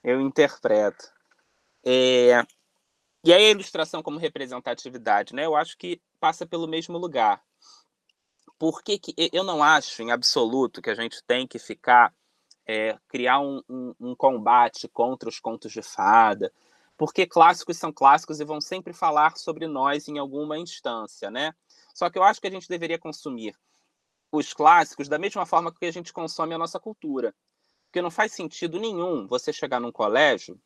eu 0.03 0.21
interpreto. 0.21 1.11
É, 1.83 2.43
e 3.23 3.33
aí 3.33 3.45
a 3.45 3.51
ilustração 3.51 4.03
como 4.03 4.19
representatividade, 4.19 5.33
né? 5.33 5.45
Eu 5.45 5.55
acho 5.55 5.77
que 5.77 6.01
passa 6.19 6.45
pelo 6.45 6.67
mesmo 6.67 6.97
lugar. 6.97 7.41
Por 8.59 8.83
que, 8.83 8.99
que 8.99 9.13
eu 9.33 9.43
não 9.43 9.63
acho 9.63 10.01
em 10.01 10.11
absoluto 10.11 10.81
que 10.81 10.89
a 10.89 10.95
gente 10.95 11.23
tem 11.23 11.47
que 11.47 11.57
ficar 11.57 12.13
é, 12.65 12.97
criar 13.07 13.39
um, 13.39 13.61
um, 13.69 13.95
um, 13.99 14.15
combate 14.15 14.87
contra 14.87 15.27
os 15.29 15.39
contos 15.39 15.71
de 15.71 15.81
fada, 15.81 16.51
porque 16.97 17.25
clássicos 17.25 17.77
são 17.77 17.91
clássicos 17.91 18.39
e 18.39 18.45
vão 18.45 18.61
sempre 18.61 18.93
falar 18.93 19.37
sobre 19.37 19.67
nós 19.67 20.07
em 20.07 20.17
alguma 20.17 20.57
instância, 20.57 21.29
né? 21.29 21.53
Só 21.93 22.09
que 22.09 22.17
eu 22.17 22.23
acho 22.23 22.39
que 22.39 22.47
a 22.47 22.51
gente 22.51 22.69
deveria 22.69 22.97
consumir 22.97 23.55
os 24.31 24.53
clássicos 24.53 25.07
da 25.07 25.19
mesma 25.19 25.45
forma 25.45 25.73
que 25.73 25.85
a 25.85 25.91
gente 25.91 26.13
consome 26.13 26.53
a 26.53 26.57
nossa 26.57 26.79
cultura. 26.79 27.35
Porque 27.85 28.01
não 28.01 28.09
faz 28.09 28.31
sentido 28.31 28.79
nenhum 28.79 29.27
você 29.27 29.53
chegar 29.53 29.79
num 29.79 29.91
colégio 29.91 30.59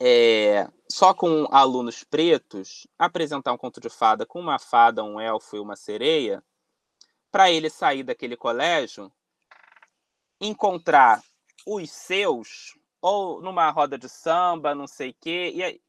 é, 0.00 0.68
só 0.90 1.14
com 1.14 1.46
alunos 1.50 2.04
pretos, 2.04 2.86
apresentar 2.98 3.52
um 3.52 3.58
conto 3.58 3.80
de 3.80 3.88
fada 3.88 4.26
com 4.26 4.40
uma 4.40 4.58
fada, 4.58 5.04
um 5.04 5.20
elfo 5.20 5.56
e 5.56 5.60
uma 5.60 5.76
sereia, 5.76 6.42
para 7.30 7.50
ele 7.50 7.70
sair 7.70 8.02
daquele 8.02 8.36
colégio, 8.36 9.12
encontrar 10.46 11.22
os 11.66 11.90
seus, 11.90 12.78
ou 13.00 13.40
numa 13.42 13.70
roda 13.70 13.98
de 13.98 14.08
samba, 14.08 14.74
não 14.74 14.86
sei 14.86 15.10
o 15.10 15.16
quê, 15.20 15.52
e 15.54 15.62
aí, 15.62 15.80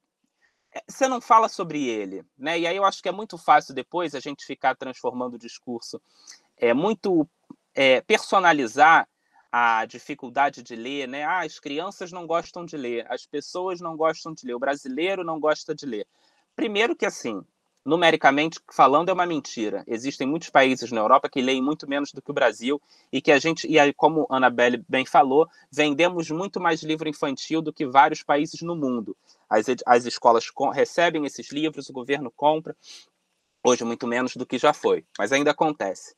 é, 0.73 0.83
você 0.87 1.07
não 1.07 1.21
fala 1.21 1.47
sobre 1.47 1.87
ele, 1.87 2.25
né? 2.37 2.59
E 2.59 2.67
aí 2.67 2.75
eu 2.75 2.85
acho 2.85 3.01
que 3.01 3.09
é 3.09 3.11
muito 3.11 3.37
fácil 3.37 3.73
depois 3.73 4.13
a 4.13 4.19
gente 4.19 4.45
ficar 4.45 4.75
transformando 4.75 5.35
o 5.35 5.39
discurso, 5.39 6.01
é 6.57 6.73
muito 6.73 7.27
é, 7.73 8.01
personalizar 8.01 9.07
a 9.51 9.85
dificuldade 9.85 10.61
de 10.61 10.75
ler, 10.75 11.07
né? 11.07 11.23
Ah, 11.23 11.45
as 11.45 11.59
crianças 11.59 12.11
não 12.11 12.27
gostam 12.27 12.65
de 12.65 12.75
ler, 12.75 13.05
as 13.09 13.25
pessoas 13.25 13.79
não 13.79 13.95
gostam 13.95 14.33
de 14.33 14.45
ler, 14.45 14.53
o 14.53 14.59
brasileiro 14.59 15.23
não 15.23 15.39
gosta 15.39 15.73
de 15.73 15.85
ler. 15.85 16.05
Primeiro 16.55 16.95
que 16.95 17.05
assim, 17.05 17.41
numericamente 17.85 18.59
falando 18.71 19.09
é 19.09 19.13
uma 19.13 19.27
mentira. 19.27 19.83
Existem 19.87 20.25
muitos 20.27 20.49
países 20.49 20.91
na 20.91 20.99
Europa 20.99 21.29
que 21.29 21.41
leem 21.41 21.61
muito 21.61 21.87
menos 21.87 22.11
do 22.11 22.21
que 22.21 22.31
o 22.31 22.33
Brasil 22.33 22.81
e 23.11 23.21
que 23.21 23.31
a 23.31 23.37
gente, 23.37 23.67
e 23.67 23.77
aí 23.77 23.93
como 23.93 24.25
a 24.29 24.37
Annabelle 24.37 24.83
bem 24.89 25.05
falou, 25.05 25.47
vendemos 25.71 26.31
muito 26.31 26.59
mais 26.59 26.81
livro 26.81 27.07
infantil 27.07 27.61
do 27.61 27.71
que 27.71 27.85
vários 27.85 28.23
países 28.23 28.61
no 28.61 28.75
mundo. 28.75 29.15
As, 29.47 29.67
as 29.85 30.05
escolas 30.05 30.51
recebem 30.73 31.25
esses 31.25 31.51
livros, 31.51 31.87
o 31.87 31.93
governo 31.93 32.31
compra, 32.35 32.75
hoje 33.63 33.83
muito 33.83 34.07
menos 34.07 34.35
do 34.35 34.45
que 34.45 34.57
já 34.57 34.73
foi, 34.73 35.05
mas 35.17 35.31
ainda 35.31 35.51
acontece. 35.51 36.15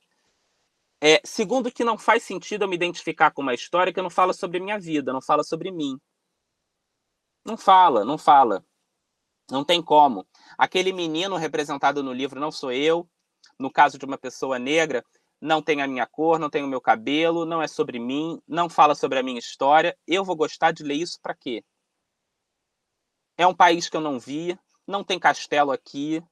É, 1.01 1.21
segundo, 1.23 1.71
que 1.71 1.83
não 1.83 1.97
faz 1.97 2.23
sentido 2.23 2.63
eu 2.63 2.67
me 2.67 2.75
identificar 2.75 3.29
com 3.31 3.41
uma 3.41 3.53
história 3.53 3.93
que 3.93 4.01
não 4.01 4.09
fala 4.09 4.33
sobre 4.33 4.59
minha 4.59 4.79
vida, 4.79 5.13
não 5.13 5.21
fala 5.21 5.43
sobre 5.43 5.69
mim. 5.69 5.99
Não 7.45 7.55
fala, 7.57 8.03
não 8.03 8.17
fala. 8.17 8.65
Não 9.49 9.63
tem 9.63 9.81
como. 9.81 10.25
Aquele 10.57 10.91
menino 10.91 11.37
representado 11.37 12.03
no 12.03 12.13
livro 12.13 12.39
não 12.39 12.51
sou 12.51 12.71
eu. 12.71 13.09
No 13.57 13.71
caso 13.71 13.97
de 13.97 14.05
uma 14.05 14.17
pessoa 14.17 14.59
negra, 14.59 15.03
não 15.39 15.61
tem 15.61 15.81
a 15.81 15.87
minha 15.87 16.05
cor, 16.05 16.39
não 16.39 16.49
tem 16.49 16.63
o 16.63 16.67
meu 16.67 16.81
cabelo, 16.81 17.45
não 17.45 17.61
é 17.61 17.67
sobre 17.67 17.99
mim, 17.99 18.41
não 18.47 18.69
fala 18.69 18.93
sobre 18.95 19.19
a 19.19 19.23
minha 19.23 19.39
história. 19.39 19.97
Eu 20.05 20.23
vou 20.23 20.35
gostar 20.35 20.71
de 20.71 20.83
ler 20.83 20.95
isso 20.95 21.19
para 21.21 21.33
quê? 21.33 21.63
É 23.37 23.45
um 23.45 23.55
país 23.55 23.87
que 23.87 23.95
eu 23.95 24.01
não 24.01 24.19
vi, 24.19 24.57
não 24.85 25.03
tem 25.03 25.19
castelo 25.19 25.71
aqui. 25.71 26.23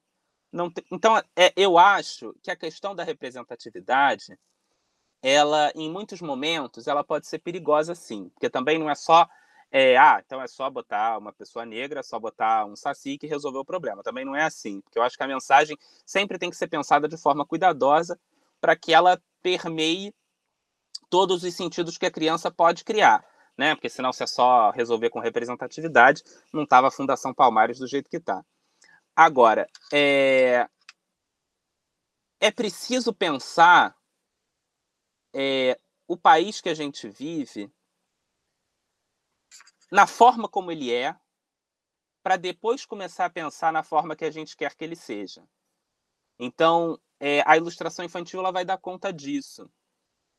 Não 0.52 0.72
tem... 0.72 0.84
Então, 0.92 1.18
é, 1.36 1.54
eu 1.56 1.78
acho 1.78 2.34
que 2.42 2.50
a 2.50 2.56
questão 2.56 2.96
da 2.96 3.04
representatividade 3.04 4.38
ela, 5.22 5.72
em 5.74 5.90
muitos 5.90 6.22
momentos, 6.22 6.88
ela 6.88 7.04
pode 7.04 7.26
ser 7.26 7.40
perigosa 7.40 7.96
sim, 7.96 8.30
porque 8.30 8.48
também 8.48 8.78
não 8.78 8.88
é 8.88 8.94
só, 8.94 9.28
é, 9.78 9.98
ah, 9.98 10.24
então 10.26 10.42
é 10.42 10.48
só 10.48 10.70
botar 10.70 11.18
uma 11.18 11.34
pessoa 11.34 11.66
negra, 11.66 12.02
só 12.02 12.18
botar 12.18 12.66
um 12.66 12.78
saci 12.78 13.18
que 13.18 13.28
resolveu 13.28 13.60
o 13.60 13.66
problema. 13.66 14.02
Também 14.02 14.24
não 14.24 14.34
é 14.34 14.44
assim, 14.44 14.80
porque 14.80 14.98
eu 14.98 15.04
acho 15.04 15.18
que 15.18 15.24
a 15.24 15.28
mensagem 15.28 15.78
sempre 16.06 16.40
tem 16.40 16.50
que 16.50 16.56
ser 16.56 16.70
pensada 16.70 17.10
de 17.10 17.18
forma 17.18 17.46
cuidadosa 17.46 18.18
para 18.62 18.74
que 18.74 18.94
ela 18.94 19.22
permeie 19.44 20.16
todos 21.10 21.44
os 21.44 21.54
sentidos 21.54 21.98
que 21.98 22.06
a 22.06 22.12
criança 22.12 22.50
pode 22.50 22.86
criar, 22.86 23.22
né? 23.58 23.76
Porque 23.76 23.90
senão 23.90 24.14
se 24.14 24.24
é 24.24 24.28
só 24.28 24.72
resolver 24.72 25.10
com 25.10 25.20
representatividade, 25.20 26.24
não 26.54 26.64
estava 26.64 26.88
a 26.88 26.92
Fundação 26.92 27.34
Palmares 27.34 27.78
do 27.78 27.86
jeito 27.86 28.10
que 28.10 28.16
está. 28.16 28.46
Agora, 29.14 29.68
é, 29.92 30.70
é 32.40 32.50
preciso 32.50 33.14
pensar 33.14 33.94
é, 35.34 35.78
o 36.08 36.16
país 36.16 36.62
que 36.62 36.70
a 36.70 36.74
gente 36.74 37.10
vive 37.10 37.70
na 39.92 40.08
forma 40.08 40.48
como 40.48 40.72
ele 40.72 40.94
é, 40.94 41.16
para 42.24 42.38
depois 42.38 42.86
começar 42.86 43.26
a 43.26 43.30
pensar 43.30 43.72
na 43.72 43.84
forma 43.84 44.16
que 44.16 44.26
a 44.26 44.32
gente 44.32 44.58
quer 44.58 44.74
que 44.76 44.84
ele 44.84 44.96
seja. 44.96 45.44
Então, 46.40 47.00
é, 47.20 47.44
a 47.46 47.56
ilustração 47.56 48.04
infantil 48.04 48.40
ela 48.40 48.52
vai 48.52 48.66
dar 48.66 48.78
conta 48.78 49.14
disso. 49.14 49.70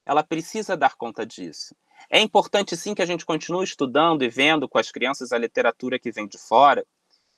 Ela 0.04 0.22
precisa 0.22 0.76
dar 0.76 0.96
conta 0.96 1.24
disso. 1.24 1.74
É 2.10 2.20
importante, 2.20 2.76
sim, 2.76 2.94
que 2.94 3.02
a 3.02 3.06
gente 3.06 3.24
continue 3.24 3.64
estudando 3.64 4.22
e 4.22 4.28
vendo 4.28 4.68
com 4.68 4.78
as 4.78 4.90
crianças 4.90 5.32
a 5.32 5.38
literatura 5.38 5.98
que 5.98 6.12
vem 6.12 6.26
de 6.26 6.38
fora, 6.38 6.86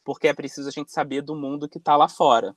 porque 0.02 0.28
é 0.28 0.34
preciso 0.34 0.68
a 0.68 0.72
gente 0.72 0.90
saber 0.90 1.22
do 1.22 1.36
mundo 1.36 1.68
que 1.68 1.78
está 1.78 1.96
lá 1.96 2.08
fora. 2.08 2.56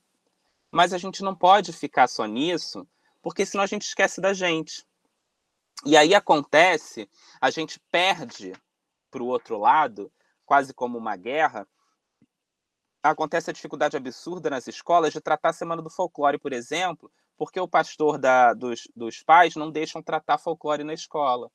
Mas 0.70 0.92
a 0.92 0.98
gente 0.98 1.22
não 1.22 1.36
pode 1.36 1.72
ficar 1.72 2.08
só 2.08 2.24
nisso, 2.24 2.86
porque 3.20 3.46
senão 3.46 3.62
a 3.62 3.66
gente 3.66 3.82
esquece 3.82 4.20
da 4.20 4.32
gente. 4.32 4.84
E 5.84 5.96
aí 5.96 6.14
acontece, 6.14 7.08
a 7.40 7.50
gente 7.50 7.78
perde 7.90 8.52
para 9.12 9.22
o 9.22 9.26
outro 9.26 9.58
lado, 9.58 10.10
quase 10.46 10.72
como 10.72 10.96
uma 10.98 11.14
guerra, 11.14 11.68
acontece 13.02 13.50
a 13.50 13.52
dificuldade 13.52 13.96
absurda 13.96 14.48
nas 14.48 14.66
escolas 14.66 15.12
de 15.12 15.20
tratar 15.20 15.50
a 15.50 15.52
Semana 15.52 15.82
do 15.82 15.90
Folclore, 15.90 16.38
por 16.38 16.52
exemplo, 16.52 17.12
porque 17.36 17.60
o 17.60 17.68
pastor 17.68 18.18
da, 18.18 18.54
dos, 18.54 18.88
dos 18.96 19.22
pais 19.22 19.54
não 19.54 19.70
deixam 19.70 20.02
tratar 20.02 20.38
folclore 20.38 20.84
na 20.84 20.94
escola. 20.94 21.50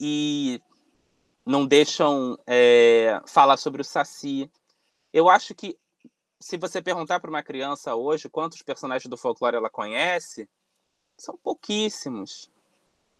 E 0.00 0.62
não 1.44 1.66
deixam 1.66 2.38
é, 2.46 3.20
falar 3.26 3.56
sobre 3.56 3.82
o 3.82 3.84
Saci. 3.84 4.50
Eu 5.12 5.28
acho 5.28 5.54
que 5.54 5.76
se 6.40 6.56
você 6.56 6.80
perguntar 6.80 7.18
para 7.18 7.30
uma 7.30 7.42
criança 7.42 7.96
hoje 7.96 8.28
quantos 8.28 8.62
personagens 8.62 9.10
do 9.10 9.16
folclore 9.16 9.56
ela 9.56 9.68
conhece, 9.68 10.48
são 11.18 11.36
pouquíssimos. 11.36 12.48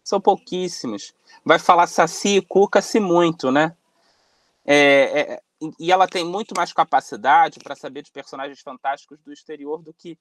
São 0.09 0.19
pouquíssimos. 0.19 1.13
Vai 1.45 1.59
falar 1.59 1.85
Saci 1.85 2.37
e 2.37 2.41
Cuca-se 2.41 2.99
muito, 2.99 3.51
né? 3.51 3.77
É, 4.65 5.35
é, 5.35 5.41
e 5.79 5.91
ela 5.91 6.07
tem 6.07 6.25
muito 6.25 6.55
mais 6.57 6.73
capacidade 6.73 7.59
para 7.59 7.75
saber 7.75 8.01
de 8.01 8.11
personagens 8.11 8.59
fantásticos 8.59 9.19
do 9.21 9.31
exterior 9.31 9.83
do 9.83 9.93
que 9.93 10.17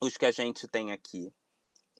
os 0.00 0.16
que 0.16 0.24
a 0.24 0.30
gente 0.30 0.66
tem 0.66 0.90
aqui. 0.90 1.30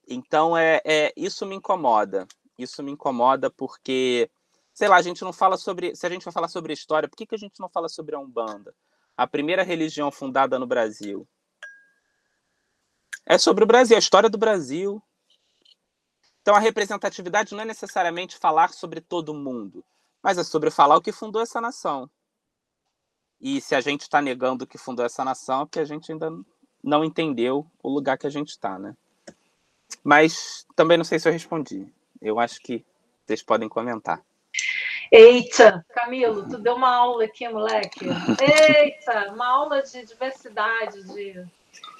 Então, 0.07 0.57
é, 0.57 0.81
é 0.83 1.13
isso 1.15 1.45
me 1.45 1.53
incomoda. 1.53 2.27
Isso 2.57 2.81
me 2.81 2.91
incomoda 2.91 3.51
porque, 3.51 4.27
sei 4.73 4.87
lá, 4.87 4.95
a 4.95 5.03
gente 5.03 5.21
não 5.21 5.31
fala 5.31 5.57
sobre. 5.57 5.95
Se 5.95 6.07
a 6.07 6.09
gente 6.09 6.25
vai 6.25 6.33
falar 6.33 6.47
sobre 6.47 6.73
história, 6.73 7.07
por 7.07 7.15
que, 7.15 7.27
que 7.27 7.35
a 7.35 7.39
gente 7.39 7.59
não 7.59 7.69
fala 7.69 7.87
sobre 7.87 8.15
a 8.15 8.19
Umbanda? 8.19 8.73
A 9.15 9.27
primeira 9.27 9.61
religião 9.61 10.09
fundada 10.09 10.57
no 10.57 10.65
Brasil. 10.65 11.27
É 13.27 13.37
sobre 13.37 13.63
o 13.63 13.67
Brasil, 13.67 13.95
a 13.95 13.99
história 13.99 14.27
do 14.27 14.39
Brasil. 14.39 14.99
Então, 16.49 16.57
a 16.57 16.61
representatividade 16.61 17.53
não 17.53 17.61
é 17.61 17.65
necessariamente 17.65 18.35
falar 18.35 18.73
sobre 18.73 18.99
todo 19.01 19.35
mundo, 19.35 19.85
mas 20.19 20.35
é 20.39 20.43
sobre 20.43 20.71
falar 20.71 20.95
o 20.97 21.01
que 21.01 21.11
fundou 21.11 21.43
essa 21.43 21.61
nação. 21.61 22.09
E 23.39 23.61
se 23.61 23.75
a 23.75 23.81
gente 23.81 24.01
está 24.01 24.19
negando 24.19 24.63
o 24.63 24.67
que 24.67 24.75
fundou 24.75 25.05
essa 25.05 25.23
nação, 25.23 25.61
é 25.61 25.65
porque 25.65 25.79
a 25.79 25.85
gente 25.85 26.11
ainda 26.11 26.31
não 26.83 27.05
entendeu 27.05 27.67
o 27.83 27.87
lugar 27.87 28.17
que 28.17 28.25
a 28.25 28.31
gente 28.31 28.49
está, 28.49 28.79
né? 28.79 28.95
Mas 30.03 30.65
também 30.75 30.97
não 30.97 31.05
sei 31.05 31.19
se 31.19 31.29
eu 31.29 31.33
respondi. 31.33 31.87
Eu 32.19 32.39
acho 32.39 32.59
que 32.61 32.83
vocês 33.27 33.43
podem 33.43 33.69
comentar. 33.69 34.19
Eita, 35.11 35.85
Camilo, 35.89 36.49
tu 36.49 36.57
deu 36.57 36.73
uma 36.73 36.95
aula 36.95 37.25
aqui, 37.25 37.47
moleque. 37.47 38.07
Eita, 38.41 39.33
uma 39.33 39.47
aula 39.47 39.83
de 39.83 40.03
diversidade, 40.03 41.03
de 41.13 41.45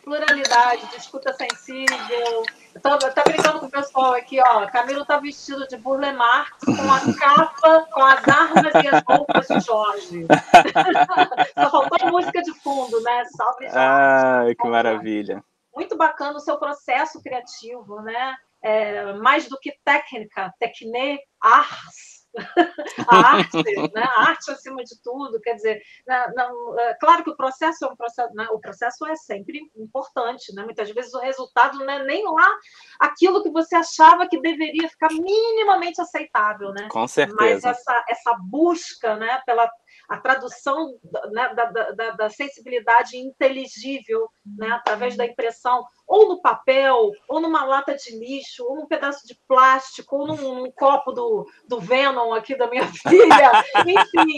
pluralidade, 0.03 0.87
de 0.87 0.97
escuta 0.97 1.31
sensível. 1.33 2.43
Tô, 2.81 2.97
tô 2.97 3.23
brincando 3.23 3.59
com 3.59 3.65
o 3.67 3.71
pessoal 3.71 4.13
aqui, 4.13 4.39
ó. 4.41 4.65
Camilo 4.67 5.05
tá 5.05 5.19
vestido 5.19 5.67
de 5.67 5.77
Burle 5.77 6.11
Marx 6.13 6.57
com 6.65 6.91
a 6.91 7.19
capa, 7.19 7.87
com 7.91 8.03
as 8.03 8.27
armas 8.27 8.73
e 8.83 8.87
as 8.87 9.03
roupas 9.03 9.47
de 9.47 9.59
Jorge. 9.59 10.25
Só 11.53 11.69
faltou 11.69 12.11
música 12.11 12.41
de 12.41 12.53
fundo, 12.61 13.01
né? 13.01 13.23
Salve, 13.25 13.65
Jorge. 13.65 13.77
Ah, 13.77 14.45
que 14.59 14.67
maravilha. 14.67 15.43
Muito 15.75 15.95
bacana 15.95 16.37
o 16.37 16.41
seu 16.41 16.57
processo 16.57 17.21
criativo, 17.21 18.01
né? 18.01 18.35
É, 18.61 19.13
mais 19.13 19.47
do 19.47 19.57
que 19.57 19.73
técnica, 19.85 20.53
tecne, 20.59 21.19
ars, 21.41 22.18
a 23.07 23.15
arte, 23.35 23.57
né? 23.93 24.03
a 24.03 24.22
arte 24.30 24.51
acima 24.51 24.84
de 24.84 24.99
tudo, 25.01 25.39
quer 25.41 25.56
dizer, 25.56 25.81
não, 26.07 26.34
não, 26.35 26.80
é, 26.80 26.93
claro 26.95 27.23
que 27.23 27.30
o 27.30 27.35
processo 27.35 27.85
é 27.85 27.88
um 27.88 27.95
processo, 27.95 28.34
né? 28.34 28.47
o 28.51 28.60
processo 28.60 29.06
é 29.07 29.15
sempre 29.15 29.61
importante, 29.76 30.53
né? 30.53 30.64
muitas 30.64 30.89
vezes 30.91 31.14
o 31.14 31.19
resultado 31.19 31.80
não 31.80 31.89
é 31.89 32.03
nem 32.03 32.23
lá 32.26 32.57
aquilo 32.99 33.43
que 33.43 33.49
você 33.49 33.76
achava 33.76 34.27
que 34.27 34.39
deveria 34.39 34.89
ficar 34.89 35.10
minimamente 35.11 36.01
aceitável, 36.01 36.72
né? 36.72 36.88
Com 36.89 37.07
certeza. 37.07 37.38
Mas 37.39 37.64
essa, 37.64 38.06
essa 38.07 38.38
busca, 38.49 39.15
né, 39.15 39.41
pela 39.45 39.69
a 40.10 40.18
tradução 40.18 40.98
né, 41.31 41.53
da, 41.53 41.65
da, 41.65 42.11
da, 42.11 42.30
sensibilidade 42.31 43.15
inteligível 43.15 44.27
né, 44.57 44.72
através 44.72 45.15
da 45.15 45.23
impressão, 45.23 45.86
ou 46.07 46.27
no 46.30 46.41
papel, 46.41 47.11
ou 47.27 47.40
numa 47.40 47.64
lata 47.64 47.95
de 47.95 48.18
lixo, 48.18 48.65
ou 48.65 48.76
num 48.76 48.88
pedaço 48.88 49.27
de 49.27 49.40
plástico, 49.48 50.15
ou 50.15 50.27
num, 50.27 50.56
num 50.56 50.72
copo 50.72 51.11
do, 51.11 51.45
do 51.68 51.80
Venom 51.80 52.34
aqui 52.34 52.57
da 52.57 52.68
minha 52.68 52.88
filha. 53.07 53.52
Enfim, 53.86 54.36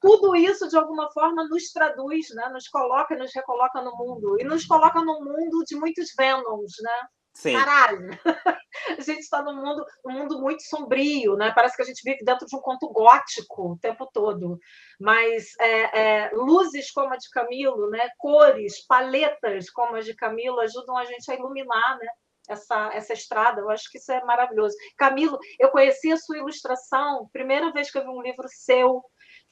tudo 0.00 0.34
isso, 0.34 0.68
de 0.68 0.76
alguma 0.76 1.10
forma, 1.12 1.46
nos 1.48 1.70
traduz, 1.70 2.34
né, 2.34 2.48
nos 2.48 2.66
coloca, 2.66 3.14
nos 3.14 3.34
recoloca 3.34 3.82
no 3.82 3.94
mundo. 3.96 4.40
E 4.40 4.44
nos 4.44 4.64
coloca 4.64 5.02
num 5.02 5.22
mundo 5.22 5.62
de 5.66 5.76
muitos 5.76 6.14
Venoms, 6.16 6.72
né? 6.80 7.08
Sim. 7.34 7.54
Caralho! 7.54 8.10
A 8.98 9.00
gente 9.00 9.20
está 9.20 9.42
num 9.42 9.54
mundo, 9.54 9.84
num 10.04 10.12
mundo 10.12 10.40
muito 10.40 10.62
sombrio, 10.62 11.36
né? 11.36 11.52
Parece 11.54 11.76
que 11.76 11.82
a 11.82 11.84
gente 11.84 12.02
vive 12.04 12.24
dentro 12.24 12.46
de 12.46 12.54
um 12.54 12.60
conto 12.60 12.88
gótico 12.88 13.72
o 13.72 13.78
tempo 13.78 14.08
todo. 14.12 14.58
Mas 15.00 15.52
é, 15.60 16.00
é, 16.00 16.30
luzes 16.32 16.90
como 16.90 17.12
a 17.14 17.16
de 17.16 17.28
Camilo, 17.30 17.88
né? 17.88 18.08
cores, 18.18 18.84
paletas 18.86 19.70
como 19.70 19.96
a 19.96 20.00
de 20.00 20.14
Camilo 20.14 20.60
ajudam 20.60 20.96
a 20.96 21.04
gente 21.04 21.30
a 21.30 21.34
iluminar 21.34 21.98
né? 21.98 22.06
essa, 22.48 22.90
essa 22.92 23.12
estrada. 23.12 23.60
Eu 23.60 23.70
acho 23.70 23.90
que 23.90 23.98
isso 23.98 24.12
é 24.12 24.22
maravilhoso. 24.24 24.76
Camilo, 24.96 25.38
eu 25.58 25.70
conheci 25.70 26.12
a 26.12 26.16
sua 26.16 26.38
ilustração, 26.38 27.28
primeira 27.32 27.72
vez 27.72 27.90
que 27.90 27.98
eu 27.98 28.02
vi 28.02 28.08
um 28.08 28.22
livro 28.22 28.46
seu, 28.48 29.02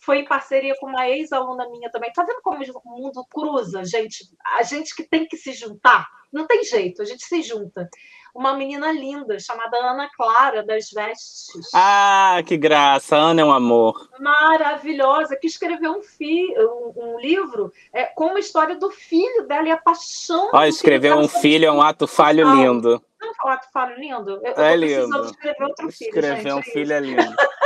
foi 0.03 0.19
em 0.19 0.25
parceria 0.25 0.75
com 0.79 0.87
uma 0.87 1.09
ex-aluna 1.09 1.69
minha 1.71 1.91
também. 1.91 2.13
Tá 2.13 2.25
vendo 2.25 2.43
como 2.43 2.63
o 2.63 3.03
mundo 3.03 3.25
cruza, 3.33 3.85
gente? 3.85 4.25
A 4.59 4.63
gente 4.63 4.95
que 4.95 5.05
tem 5.05 5.27
que 5.27 5.37
se 5.37 5.53
juntar 5.53 6.09
não 6.33 6.47
tem 6.47 6.65
jeito, 6.65 7.03
a 7.03 7.05
gente 7.05 7.25
se 7.25 7.43
junta. 7.43 7.89
Uma 8.35 8.55
menina 8.55 8.91
linda 8.91 9.39
chamada 9.39 9.77
Ana 9.77 10.09
Clara 10.17 10.63
das 10.63 10.89
Vestes. 10.91 11.69
Ah, 11.75 12.43
que 12.47 12.57
graça! 12.57 13.15
Ana 13.15 13.43
é 13.43 13.45
um 13.45 13.53
amor. 13.53 14.09
Maravilhosa, 14.19 15.37
que 15.37 15.47
escreveu 15.47 15.93
um, 15.93 16.03
fi, 16.03 16.47
um, 16.57 16.93
um 16.97 17.21
livro 17.21 17.71
é, 17.93 18.07
com 18.07 18.29
uma 18.29 18.41
história 18.41 18.75
do 18.75 18.91
filho 18.91 19.47
dela 19.47 19.69
e 19.69 19.71
a 19.71 19.77
paixão. 19.77 20.49
Ó, 20.55 20.65
escrever 20.65 21.15
um 21.15 21.29
filho 21.29 21.67
é 21.67 21.73
um 21.73 21.83
ato 21.83 22.07
falho 22.07 22.51
lindo. 22.55 23.03
Não 23.23 23.33
um 23.45 23.49
ato 23.49 23.69
falho 23.73 23.97
lindo? 23.97 24.41
Eu, 24.45 24.55
é 24.57 24.73
eu 24.73 24.77
lindo. 24.77 25.25
escrever 25.27 25.63
outro 25.63 25.93
filho. 25.93 26.09
Escrever 26.09 26.37
gente, 26.37 26.53
um 26.53 26.59
é 26.59 26.63
filho 26.63 26.93
é 26.93 27.01
lindo. 27.01 27.23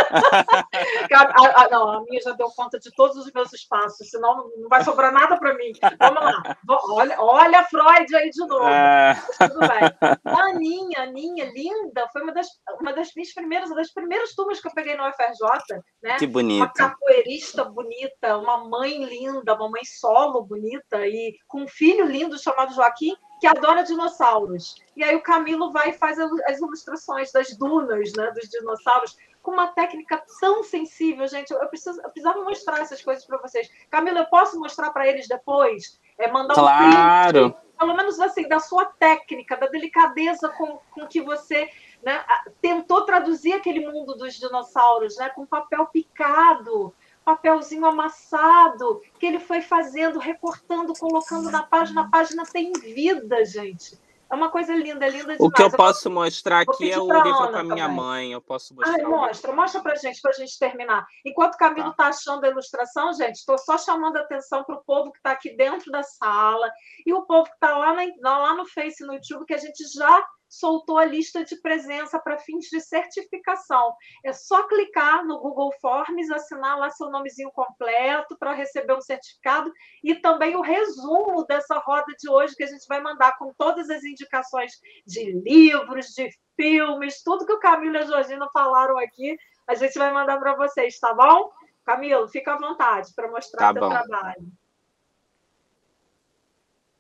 a, 1.13 1.63
a, 1.65 1.69
não, 1.71 1.89
a 1.91 2.05
minha 2.05 2.21
já 2.21 2.33
deu 2.33 2.49
conta 2.55 2.79
de 2.79 2.91
todos 2.95 3.17
os 3.17 3.33
meus 3.33 3.53
espaços, 3.53 4.09
senão 4.09 4.51
não 4.57 4.69
vai 4.69 4.85
sobrar 4.85 5.13
nada 5.13 5.39
para 5.39 5.55
mim. 5.55 5.73
Vamos 5.99 6.23
lá. 6.23 6.57
Olha, 6.69 7.21
olha 7.21 7.65
Freud 7.65 8.15
aí 8.15 8.31
de 8.31 8.47
novo. 8.47 8.69
É... 8.69 9.15
Tudo 9.39 9.61
bem. 9.61 10.21
A 10.25 10.41
Aninha, 10.51 11.03
Aninha, 11.03 11.51
linda, 11.53 12.07
foi 12.13 12.23
uma 12.23 12.33
das, 12.33 12.47
uma 12.81 12.93
das 12.93 13.11
minhas 13.15 13.33
primeiras, 13.33 13.71
uma 13.71 13.77
das 13.77 13.93
primeiras 13.93 14.35
turmas 14.35 14.61
que 14.61 14.69
eu 14.69 14.75
peguei 14.75 14.97
no 14.97 15.09
UFRJ. 15.09 15.81
Né? 16.03 16.17
Que 16.19 16.27
bonita. 16.27 16.65
Uma 16.65 16.73
capoeirista 16.73 17.65
bonita, 17.65 18.37
uma 18.39 18.69
mãe 18.69 19.03
linda, 19.05 19.55
uma 19.55 19.71
mãe 19.71 19.83
solo 19.85 20.43
bonita, 20.43 21.07
e 21.07 21.37
com 21.49 21.63
um 21.63 21.69
filho 21.69 22.07
lindo 22.07 22.39
chamado 22.39 22.75
Joaquim, 22.75 23.15
que 23.41 23.47
adora 23.47 23.83
dinossauros. 23.83 24.77
E 24.97 25.05
aí 25.05 25.15
o 25.15 25.23
Camilo 25.23 25.73
vai 25.73 25.91
e 25.91 25.93
faz 25.93 26.19
as 26.19 26.59
ilustrações 26.59 27.31
das 27.33 27.57
dunas, 27.57 28.13
né, 28.15 28.31
dos 28.31 28.49
dinossauros, 28.49 29.17
com 29.43 29.53
uma 29.53 29.69
técnica 29.69 30.23
tão 30.41 30.65
sensível, 30.65 31.27
gente. 31.29 31.53
Eu, 31.53 31.69
preciso, 31.69 32.01
eu 32.01 32.11
precisava 32.11 32.43
mostrar 32.43 32.81
essas 32.81 33.01
coisas 33.03 33.25
para 33.25 33.39
vocês. 33.39 33.71
Camilo, 33.91 34.19
eu 34.19 34.27
posso 34.27 34.59
mostrar 34.59 34.91
para 34.91 35.07
eles 35.07 35.29
depois? 35.29 36.01
É 36.19 36.31
mandar 36.31 36.55
claro. 36.55 37.47
um 37.47 37.51
print, 37.51 37.67
pelo 37.79 37.95
menos 37.95 38.19
assim, 38.19 38.49
da 38.49 38.59
sua 38.59 38.87
técnica, 38.87 39.57
da 39.57 39.67
delicadeza 39.67 40.49
com, 40.49 40.81
com 40.91 41.07
que 41.07 41.21
você 41.21 41.71
né, 42.03 42.25
tentou 42.61 43.05
traduzir 43.05 43.53
aquele 43.53 43.87
mundo 43.87 44.17
dos 44.17 44.35
dinossauros, 44.35 45.17
né, 45.17 45.29
com 45.29 45.47
papel 45.47 45.87
picado, 45.87 46.93
papelzinho 47.27 47.85
amassado 47.85 49.03
que 49.19 49.27
ele 49.27 49.41
foi 49.41 49.61
fazendo, 49.61 50.21
recortando, 50.21 50.93
colocando 50.93 51.51
na 51.51 51.65
página. 51.65 52.03
A 52.03 52.09
página 52.09 52.45
tem 52.45 52.73
vida, 52.73 53.45
gente. 53.45 53.99
É 54.31 54.35
uma 54.35 54.49
coisa 54.49 54.75
linda, 54.75 55.09
linda 55.09 55.37
demais. 55.37 55.41
O 55.41 55.51
que 55.51 55.63
eu 55.63 55.71
posso 55.71 56.09
mostrar 56.09 56.61
aqui 56.61 56.91
é 56.91 56.99
o 56.99 57.07
livro 57.07 57.49
com 57.49 57.57
a 57.57 57.63
minha 57.65 57.87
também. 57.87 57.97
mãe. 57.97 58.33
Eu 58.33 58.41
posso 58.41 58.75
mostrar. 58.75 58.95
Ai, 58.95 59.03
mostra, 59.03 59.53
mostra 59.53 59.81
pra 59.81 59.97
gente, 59.97 60.21
pra 60.21 60.33
gente 60.33 60.57
terminar. 60.57 61.05
Enquanto 61.25 61.55
o 61.55 61.59
Camilo 61.59 61.91
está 61.91 62.05
tá 62.05 62.09
achando 62.11 62.45
a 62.45 62.49
ilustração, 62.49 63.13
gente, 63.13 63.37
estou 63.37 63.59
só 63.59 63.77
chamando 63.77 64.17
a 64.17 64.21
atenção 64.21 64.63
para 64.63 64.77
o 64.77 64.85
povo 64.85 65.11
que 65.11 65.19
está 65.19 65.33
aqui 65.33 65.57
dentro 65.57 65.91
da 65.91 66.05
sala 66.05 66.71
e 67.05 67.13
o 67.13 67.23
povo 67.23 67.45
que 67.45 67.55
está 67.55 67.77
lá, 67.77 67.93
lá 68.23 68.55
no 68.55 68.67
Face, 68.67 69.05
no 69.05 69.15
YouTube, 69.15 69.47
que 69.47 69.55
a 69.55 69.59
gente 69.59 69.85
já 69.93 70.25
soltou 70.59 70.99
a 70.99 71.05
lista 71.05 71.45
de 71.45 71.57
presença 71.57 72.19
para 72.19 72.39
fins 72.39 72.67
de 72.67 72.81
certificação. 72.81 73.95
É 74.25 74.33
só 74.33 74.67
clicar 74.67 75.25
no 75.25 75.39
Google 75.39 75.73
Forms, 75.81 76.31
assinar 76.31 76.79
lá 76.79 76.91
seu 76.91 77.11
nomezinho 77.11 77.51
completo 77.53 78.37
para 78.39 78.53
receber 78.53 78.95
um 78.95 79.01
certificado 79.01 79.73
e 80.03 80.15
também 80.15 80.57
o 80.57 80.61
resumo 80.61 81.45
dessa 81.47 81.79
roda 81.79 82.13
de 82.19 82.29
hoje 82.29 82.57
que 82.57 82.65
a 82.65 82.69
gente 82.69 82.87
vai 82.89 83.01
mandar 83.01 83.37
com 83.39 83.53
todas 83.55 83.91
as 83.91 84.03
indicações 84.05 84.73
de 85.07 85.33
livros, 85.33 86.07
de 86.09 86.31
filmes, 86.57 87.23
tudo 87.23 87.47
que 87.47 87.53
o 87.53 87.61
Camilo 87.61 87.97
e 87.97 87.99
a 87.99 88.07
Georgina 88.07 88.49
falaram 88.53 88.99
aqui, 88.99 89.37
a 89.67 89.75
gente 89.75 89.99
vai 89.99 90.13
mandar 90.13 90.39
para 90.39 90.57
vocês, 90.57 90.99
tá 90.99 91.13
bom? 91.13 91.53
Camilo, 91.85 92.29
fica 92.29 92.55
à 92.55 92.59
vontade 92.59 93.13
para 93.15 93.31
mostrar 93.31 93.73
tá 93.73 93.73
seu 93.73 93.83
bom. 93.83 93.89
trabalho. 93.89 94.47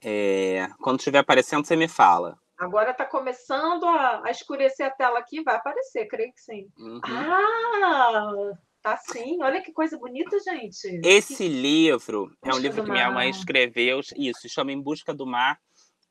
É, 0.02 0.68
quando 0.80 0.98
estiver 0.98 1.18
aparecendo, 1.18 1.64
você 1.64 1.74
me 1.74 1.88
fala. 1.88 2.38
Agora 2.58 2.90
está 2.90 3.04
começando 3.04 3.84
a, 3.84 4.26
a, 4.26 4.30
escurecer 4.30 4.86
a 4.86 4.90
tela 4.90 5.18
aqui, 5.18 5.42
vai 5.42 5.56
aparecer, 5.56 6.06
creio 6.06 6.32
que 6.32 6.40
sim. 6.40 6.68
Uhum. 6.78 7.00
Ah, 7.04 8.52
tá 8.80 8.96
sim. 8.96 9.42
Olha 9.42 9.62
que 9.62 9.72
coisa 9.72 9.98
bonita, 9.98 10.38
gente. 10.40 11.00
Esse 11.04 11.36
que... 11.36 11.48
livro 11.48 12.34
é 12.42 12.54
um 12.54 12.58
livro 12.58 12.82
que 12.82 12.90
minha 12.90 13.10
mãe 13.10 13.28
escreveu, 13.28 14.00
isso, 14.16 14.48
chama 14.48 14.72
Em 14.72 14.80
Busca 14.80 15.12
do 15.12 15.26
Mar. 15.26 15.60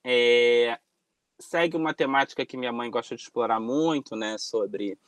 É, 0.04 0.78
segue 1.40 1.76
uma 1.76 1.96
temática 1.96 2.46
que 2.46 2.58
minha 2.58 2.72
mãe 2.72 2.92
gosta 2.92 3.16
de 3.16 3.24
explorar 3.24 3.60
muito, 3.60 4.16
né, 4.16 4.38
sobre 4.38 5.00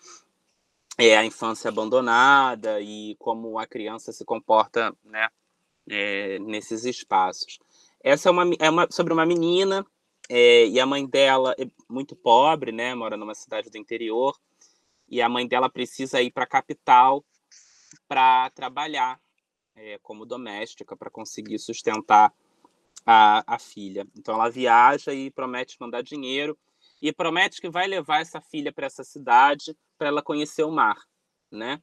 é, 0.97 1.15
a 1.15 1.23
infância 1.23 1.69
abandonada 1.69 2.81
e 2.81 3.15
como 3.19 3.59
a 3.59 3.67
criança 3.67 4.11
se 4.11 4.25
comporta, 4.25 4.91
né, 5.03 5.27
é, 5.87 6.39
nesses 6.39 6.83
espaços. 6.83 7.59
Essa 8.03 8.29
é 8.29 8.31
uma, 8.31 8.43
é 8.59 8.69
uma 8.69 8.87
sobre 8.89 9.13
uma 9.13 9.25
menina 9.25 9.85
é, 10.29 10.67
e 10.67 10.79
a 10.79 10.85
mãe 10.85 11.05
dela 11.05 11.55
é 11.57 11.65
muito 11.89 12.15
pobre, 12.15 12.71
né? 12.71 12.93
Mora 12.93 13.15
numa 13.15 13.35
cidade 13.35 13.69
do 13.69 13.77
interior. 13.77 14.37
E 15.09 15.21
a 15.21 15.29
mãe 15.29 15.47
dela 15.47 15.69
precisa 15.69 16.21
ir 16.21 16.31
para 16.31 16.43
a 16.43 16.47
capital 16.47 17.25
para 18.07 18.49
trabalhar 18.49 19.19
é, 19.75 19.97
como 19.99 20.25
doméstica, 20.25 20.97
para 20.97 21.09
conseguir 21.09 21.59
sustentar 21.59 22.33
a, 23.05 23.55
a 23.55 23.57
filha. 23.57 24.05
Então 24.17 24.35
ela 24.35 24.49
viaja 24.49 25.13
e 25.13 25.31
promete 25.31 25.77
mandar 25.79 26.03
dinheiro 26.03 26.57
e 27.01 27.13
promete 27.13 27.61
que 27.61 27.69
vai 27.69 27.87
levar 27.87 28.21
essa 28.21 28.41
filha 28.41 28.73
para 28.73 28.87
essa 28.87 29.03
cidade 29.03 29.77
para 29.97 30.09
ela 30.09 30.21
conhecer 30.21 30.63
o 30.63 30.71
mar, 30.71 30.97
né? 31.49 31.81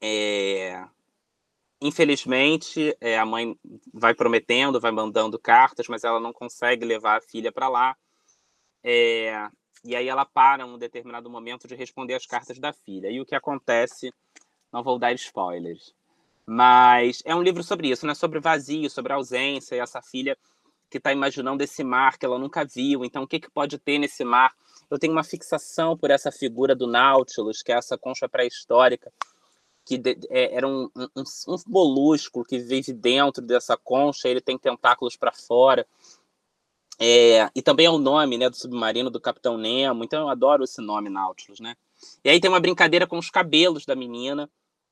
É, 0.00 0.84
Infelizmente, 1.84 2.96
é, 3.00 3.18
a 3.18 3.26
mãe 3.26 3.58
vai 3.92 4.14
prometendo, 4.14 4.80
vai 4.80 4.92
mandando 4.92 5.36
cartas, 5.36 5.88
mas 5.88 6.04
ela 6.04 6.20
não 6.20 6.32
consegue 6.32 6.84
levar 6.84 7.18
a 7.18 7.20
filha 7.20 7.50
para 7.50 7.68
lá. 7.68 7.96
É, 8.84 9.48
e 9.84 9.96
aí 9.96 10.06
ela 10.06 10.24
para 10.24 10.64
um 10.64 10.78
determinado 10.78 11.28
momento 11.28 11.66
de 11.66 11.74
responder 11.74 12.14
as 12.14 12.24
cartas 12.24 12.60
da 12.60 12.72
filha. 12.72 13.10
E 13.10 13.20
o 13.20 13.26
que 13.26 13.34
acontece, 13.34 14.14
não 14.72 14.84
vou 14.84 14.96
dar 14.96 15.12
spoilers. 15.14 15.92
Mas 16.46 17.20
é 17.24 17.34
um 17.34 17.42
livro 17.42 17.64
sobre 17.64 17.90
isso, 17.90 18.06
né? 18.06 18.14
Sobre 18.14 18.38
vazio, 18.38 18.88
sobre 18.88 19.12
ausência, 19.12 19.74
e 19.74 19.80
essa 19.80 20.00
filha 20.00 20.38
que 20.88 20.98
está 20.98 21.12
imaginando 21.12 21.64
esse 21.64 21.82
mar 21.82 22.16
que 22.16 22.24
ela 22.24 22.38
nunca 22.38 22.64
viu. 22.64 23.04
Então, 23.04 23.24
o 23.24 23.26
que, 23.26 23.40
que 23.40 23.50
pode 23.50 23.76
ter 23.76 23.98
nesse 23.98 24.24
mar? 24.24 24.52
Eu 24.88 25.00
tenho 25.00 25.12
uma 25.12 25.24
fixação 25.24 25.98
por 25.98 26.12
essa 26.12 26.30
figura 26.30 26.76
do 26.76 26.86
Nautilus, 26.86 27.60
que 27.60 27.72
é 27.72 27.76
essa 27.76 27.98
concha 27.98 28.28
pré-histórica, 28.28 29.12
que 29.84 29.98
de, 29.98 30.18
é, 30.30 30.54
era 30.54 30.66
um, 30.66 30.88
um, 30.96 31.22
um, 31.48 31.56
molusco 31.66 32.44
que 32.44 32.58
vive 32.58 32.92
dentro 32.92 33.42
dessa 33.42 33.76
concha, 33.76 34.28
ele 34.28 34.40
tem 34.40 34.58
tentáculos 34.58 35.16
para 35.16 35.32
fora. 35.32 35.86
É, 36.98 37.50
e 37.54 37.62
também 37.62 37.86
é 37.86 37.90
o 37.90 37.98
nome 37.98 38.38
né, 38.38 38.48
do 38.48 38.56
submarino 38.56 39.10
do 39.10 39.20
Capitão 39.20 39.58
Nemo, 39.58 40.04
então 40.04 40.22
eu 40.22 40.28
adoro 40.28 40.64
esse 40.64 40.80
nome, 40.80 41.08
Nautilus. 41.08 41.58
Né? 41.58 41.76
E 42.24 42.30
aí 42.30 42.40
tem 42.40 42.48
uma 42.48 42.60
brincadeira 42.60 43.06
com 43.06 43.18
os 43.18 43.30
cabelos 43.30 43.84
da 43.84 43.96
menina 43.96 44.48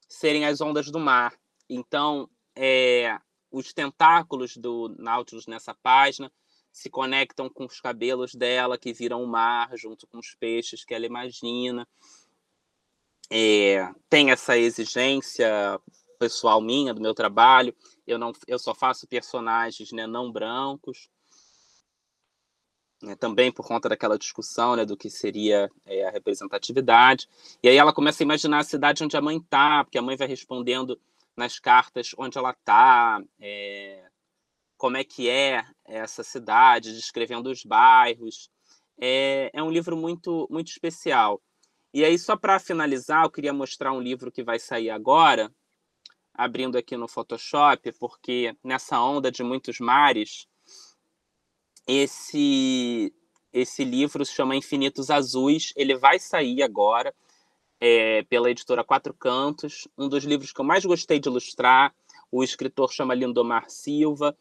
serem 0.08 0.44
as 0.44 0.60
ondas 0.60 0.90
do 0.90 0.98
mar. 0.98 1.32
Então, 1.68 2.28
é, 2.56 3.16
os 3.50 3.72
tentáculos 3.72 4.56
do 4.56 4.88
Nautilus 4.98 5.46
nessa 5.46 5.72
página 5.72 6.32
se 6.72 6.90
conectam 6.90 7.48
com 7.48 7.64
os 7.64 7.80
cabelos 7.80 8.34
dela, 8.34 8.78
que 8.78 8.92
viram 8.92 9.22
o 9.22 9.26
mar, 9.26 9.70
junto 9.76 10.06
com 10.06 10.18
os 10.18 10.34
peixes 10.34 10.84
que 10.84 10.94
ela 10.94 11.06
imagina 11.06 11.86
é, 13.30 13.88
tem 14.08 14.30
essa 14.30 14.58
exigência 14.58 15.80
pessoal 16.18 16.60
minha 16.60 16.92
do 16.92 17.00
meu 17.00 17.14
trabalho. 17.14 17.74
Eu 18.06 18.18
não, 18.18 18.32
eu 18.46 18.58
só 18.58 18.74
faço 18.74 19.06
personagens 19.06 19.92
né, 19.92 20.06
não 20.06 20.30
brancos. 20.30 21.08
Né, 23.02 23.16
também 23.16 23.50
por 23.50 23.66
conta 23.66 23.88
daquela 23.88 24.18
discussão 24.18 24.76
né, 24.76 24.84
do 24.84 24.96
que 24.96 25.08
seria 25.08 25.70
é, 25.86 26.06
a 26.06 26.10
representatividade. 26.10 27.28
E 27.62 27.68
aí 27.68 27.76
ela 27.76 27.94
começa 27.94 28.22
a 28.22 28.26
imaginar 28.26 28.58
a 28.58 28.64
cidade 28.64 29.02
onde 29.02 29.16
a 29.16 29.22
mãe 29.22 29.38
está, 29.38 29.84
porque 29.84 29.96
a 29.96 30.02
mãe 30.02 30.16
vai 30.16 30.28
respondendo 30.28 31.00
nas 31.34 31.58
cartas 31.58 32.10
onde 32.18 32.36
ela 32.36 32.50
está, 32.50 33.22
é, 33.40 34.04
como 34.76 34.98
é 34.98 35.04
que 35.04 35.30
é 35.30 35.64
essa 35.86 36.22
cidade, 36.22 36.92
descrevendo 36.94 37.50
os 37.50 37.64
bairros. 37.64 38.50
É, 39.00 39.50
é 39.54 39.62
um 39.62 39.70
livro 39.70 39.96
muito, 39.96 40.46
muito 40.50 40.68
especial. 40.68 41.40
E 41.92 42.04
aí, 42.04 42.18
só 42.18 42.36
para 42.36 42.60
finalizar, 42.60 43.24
eu 43.24 43.30
queria 43.30 43.52
mostrar 43.52 43.92
um 43.92 44.00
livro 44.00 44.30
que 44.30 44.44
vai 44.44 44.58
sair 44.58 44.90
agora, 44.90 45.52
abrindo 46.32 46.78
aqui 46.78 46.96
no 46.96 47.08
Photoshop, 47.08 47.92
porque 47.98 48.56
nessa 48.62 49.00
onda 49.00 49.30
de 49.30 49.42
muitos 49.42 49.80
mares, 49.80 50.46
esse 51.86 53.12
esse 53.52 53.84
livro 53.84 54.24
se 54.24 54.32
chama 54.32 54.54
Infinitos 54.54 55.10
Azuis. 55.10 55.72
Ele 55.76 55.96
vai 55.96 56.20
sair 56.20 56.62
agora 56.62 57.12
é, 57.80 58.22
pela 58.24 58.50
editora 58.50 58.84
Quatro 58.84 59.12
Cantos. 59.12 59.88
Um 59.98 60.08
dos 60.08 60.24
livros 60.24 60.52
que 60.52 60.60
eu 60.60 60.64
mais 60.64 60.84
gostei 60.84 61.18
de 61.18 61.28
ilustrar. 61.28 61.92
O 62.30 62.44
escritor 62.44 62.92
chama 62.92 63.14
Lindomar 63.14 63.68
Silva. 63.68 64.36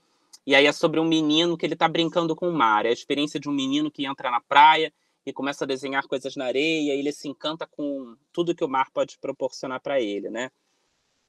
E 0.46 0.54
aí 0.54 0.68
é 0.68 0.72
sobre 0.72 1.00
um 1.00 1.06
menino 1.06 1.58
que 1.58 1.66
ele 1.66 1.74
está 1.74 1.88
brincando 1.88 2.36
com 2.36 2.50
o 2.50 2.54
mar. 2.54 2.86
É 2.86 2.90
a 2.90 2.94
experiência 2.94 3.40
de 3.40 3.50
um 3.50 3.52
menino 3.52 3.90
que 3.90 4.06
entra 4.06 4.30
na 4.30 4.40
praia 4.42 4.94
e 5.30 5.34
começa 5.34 5.64
a 5.64 5.68
desenhar 5.68 6.08
coisas 6.08 6.36
na 6.36 6.46
areia, 6.46 6.94
ele 6.94 7.12
se 7.12 7.28
encanta 7.28 7.68
com 7.68 8.16
tudo 8.34 8.56
que 8.56 8.64
o 8.64 8.68
mar 8.68 8.90
pode 8.92 9.18
proporcionar 9.20 9.80
para 9.80 10.02
ele, 10.02 10.30
né? 10.30 10.50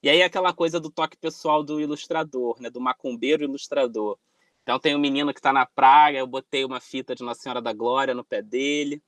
E 0.02 0.08
aí 0.08 0.22
aquela 0.22 0.52
coisa 0.54 0.80
do 0.80 0.90
toque 0.90 1.16
pessoal 1.16 1.62
do 1.62 1.80
ilustrador, 1.80 2.60
né, 2.60 2.70
do 2.70 2.80
macumbeiro 2.80 3.44
ilustrador. 3.44 4.18
Então 4.62 4.78
tem 4.78 4.96
um 4.96 4.98
menino 4.98 5.32
que 5.32 5.38
está 5.38 5.52
na 5.52 5.66
praia, 5.66 6.18
eu 6.18 6.26
botei 6.26 6.64
uma 6.64 6.80
fita 6.80 7.14
de 7.14 7.22
Nossa 7.22 7.42
Senhora 7.42 7.60
da 7.60 7.72
Glória 7.72 8.14
no 8.14 8.24
pé 8.24 8.40
dele, 8.40 9.02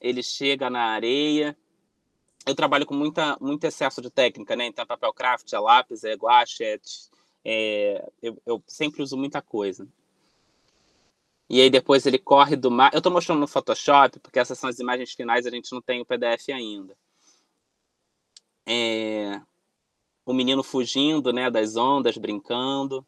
ele 0.00 0.22
chega 0.22 0.68
na 0.68 0.90
areia. 0.90 1.56
Eu 2.46 2.54
trabalho 2.54 2.84
com 2.84 2.94
muita, 2.94 3.36
muito 3.40 3.64
excesso 3.64 4.00
de 4.00 4.10
técnica, 4.10 4.54
né? 4.54 4.66
Então, 4.66 4.82
é 4.82 4.86
papel 4.86 5.12
craft, 5.12 5.52
é 5.52 5.58
lápis, 5.58 6.04
é 6.04 6.14
guache, 6.14 6.62
é, 6.62 6.78
é 7.44 8.08
eu, 8.22 8.40
eu 8.46 8.62
sempre 8.66 9.02
uso 9.02 9.16
muita 9.16 9.42
coisa. 9.42 9.88
E 11.48 11.60
aí 11.60 11.70
depois 11.70 12.04
ele 12.06 12.18
corre 12.18 12.56
do 12.56 12.70
mar. 12.70 12.92
Eu 12.92 12.98
estou 12.98 13.12
mostrando 13.12 13.40
no 13.40 13.46
Photoshop, 13.46 14.18
porque 14.20 14.38
essas 14.38 14.58
são 14.58 14.68
as 14.68 14.78
imagens 14.78 15.12
finais, 15.12 15.46
a 15.46 15.50
gente 15.50 15.72
não 15.72 15.80
tem 15.80 16.00
o 16.00 16.06
PDF 16.06 16.48
ainda. 16.52 16.96
É... 18.66 19.40
O 20.24 20.32
menino 20.32 20.62
fugindo 20.62 21.32
né, 21.32 21.48
das 21.48 21.76
ondas, 21.76 22.16
brincando. 22.18 23.06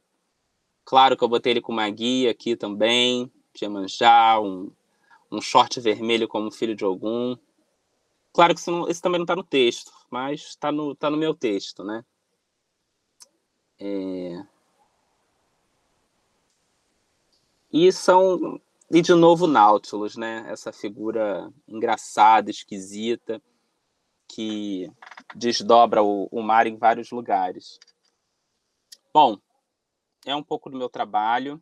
Claro 0.85 1.17
que 1.17 1.25
eu 1.25 1.29
botei 1.29 1.53
ele 1.53 1.61
com 1.61 1.73
uma 1.73 1.91
guia 1.91 2.31
aqui 2.31 2.57
também, 2.57 3.31
Iemanjá, 3.61 4.41
um, 4.41 4.73
um 5.31 5.41
short 5.41 5.81
vermelho 5.81 6.29
como 6.29 6.51
filho 6.51 6.75
de 6.75 6.85
algum. 6.85 7.37
Claro 8.33 8.55
que 8.55 8.61
isso, 8.61 8.71
não, 8.71 8.89
isso 8.89 9.03
também 9.03 9.19
não 9.19 9.25
está 9.25 9.35
no 9.35 9.43
texto, 9.43 9.93
mas 10.09 10.43
está 10.43 10.71
no, 10.71 10.95
tá 10.95 11.11
no 11.11 11.17
meu 11.17 11.35
texto, 11.35 11.83
né? 11.83 12.05
É... 13.81 14.47
E 17.73 17.93
são 17.93 18.61
e 18.91 19.03
de 19.03 19.15
novo 19.15 19.47
Nautilus, 19.47 20.17
né? 20.17 20.47
Essa 20.49 20.73
figura 20.73 21.53
engraçada, 21.67 22.51
esquisita, 22.51 23.41
que 24.27 24.91
desdobra 25.35 26.03
o, 26.03 26.27
o, 26.31 26.43
mar 26.43 26.67
em 26.67 26.77
vários 26.77 27.11
lugares. 27.11 27.79
Bom, 29.13 29.39
é 30.25 30.35
um 30.35 30.43
pouco 30.43 30.71
do 30.71 30.79
meu 30.79 30.89
trabalho. 30.89 31.61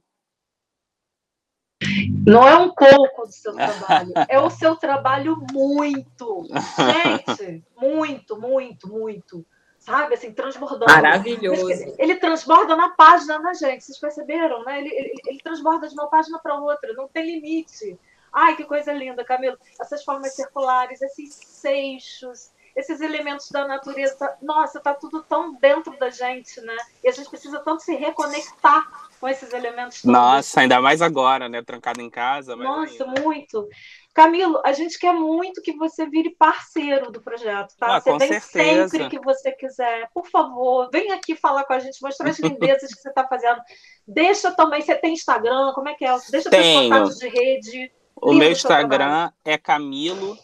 Não 2.25 2.47
é 2.47 2.57
um 2.57 2.73
pouco 2.73 3.27
do 3.27 3.33
seu 3.33 3.55
trabalho, 3.57 4.13
é 4.29 4.39
o 4.39 4.51
seu 4.51 4.77
trabalho 4.77 5.37
muito. 5.53 6.47
Gente, 7.37 7.65
muito, 7.77 8.41
muito, 8.41 8.89
muito 8.89 9.47
sabe, 9.87 10.15
assim, 10.15 10.33
transbordando. 10.33 10.93
Maravilhoso. 10.93 11.95
Ele 11.97 12.17
transborda 12.17 12.75
na 12.75 12.89
página, 12.91 13.39
né, 13.39 13.55
gente? 13.55 13.85
Vocês 13.85 13.99
perceberam, 14.01 14.65
né? 14.65 14.81
Ele, 14.81 14.93
ele, 14.93 15.13
ele 15.27 15.39
transborda 15.39 15.89
de 15.89 15.95
uma 15.95 16.09
página 16.09 16.41
para 16.41 16.59
outra, 16.59 16.93
não 16.95 17.07
tem 17.07 17.25
limite. 17.25 17.97
Ai, 18.33 18.57
que 18.57 18.65
coisa 18.65 18.93
linda, 18.93 19.25
Camilo. 19.25 19.57
Essas 19.81 20.03
formas 20.03 20.35
circulares, 20.35 21.01
esses 21.01 21.33
seixos, 21.35 22.51
esses 22.75 23.01
elementos 23.01 23.49
da 23.49 23.67
natureza, 23.67 24.37
nossa, 24.43 24.81
tá 24.81 24.93
tudo 24.93 25.23
tão 25.23 25.55
dentro 25.55 25.97
da 25.99 26.11
gente, 26.11 26.61
né? 26.61 26.77
E 27.05 27.09
a 27.09 27.13
gente 27.13 27.31
precisa 27.31 27.61
tanto 27.61 27.85
se 27.85 27.95
reconectar 27.95 29.09
com 29.21 29.29
esses 29.29 29.53
elementos. 29.53 30.03
Todos. 30.03 30.13
Nossa, 30.13 30.61
ainda 30.61 30.83
mais 30.83 31.01
agora, 31.01 31.49
né? 31.49 31.63
Trancado 31.63 32.03
em 32.03 32.11
casa. 32.11 32.57
Nossa, 32.57 33.05
ainda. 33.05 33.23
muito. 33.23 33.69
Camilo, 34.17 34.63
a 34.65 34.73
gente 34.73 34.99
quer 34.99 35.13
muito 35.13 35.61
que 35.61 35.77
você 35.77 36.09
vire 36.09 36.35
parceiro 36.39 37.13
do 37.13 37.21
projeto, 37.21 37.75
tá? 37.79 37.97
Ah, 37.97 38.01
você 38.01 38.17
vem 38.17 38.41
certeza. 38.41 38.89
sempre 38.89 39.11
que 39.11 39.23
você 39.23 39.53
quiser. 39.53 40.09
Por 40.15 40.27
favor, 40.27 40.89
vem 40.91 41.13
aqui 41.13 41.37
falar 41.37 41.65
com 41.65 41.75
a 41.75 41.79
gente, 41.79 42.01
mostrar 42.01 42.31
as 42.31 42.39
lindezas 42.41 42.95
que 42.95 43.03
você 43.03 43.11
está 43.11 43.29
fazendo. 43.29 43.61
Deixa 44.09 44.51
também, 44.53 44.81
você 44.81 44.95
tem 44.95 45.13
Instagram, 45.13 45.71
como 45.75 45.91
é 45.91 45.95
que 45.95 46.07
é? 46.07 46.17
Deixa 46.31 46.49
Tenho. 46.49 46.89
contatos 46.89 47.19
de 47.19 47.29
rede. 47.29 47.93
O 48.17 48.33
meu 48.33 48.51
Instagram 48.51 49.31
é 49.45 49.59
Camilo 49.59 50.35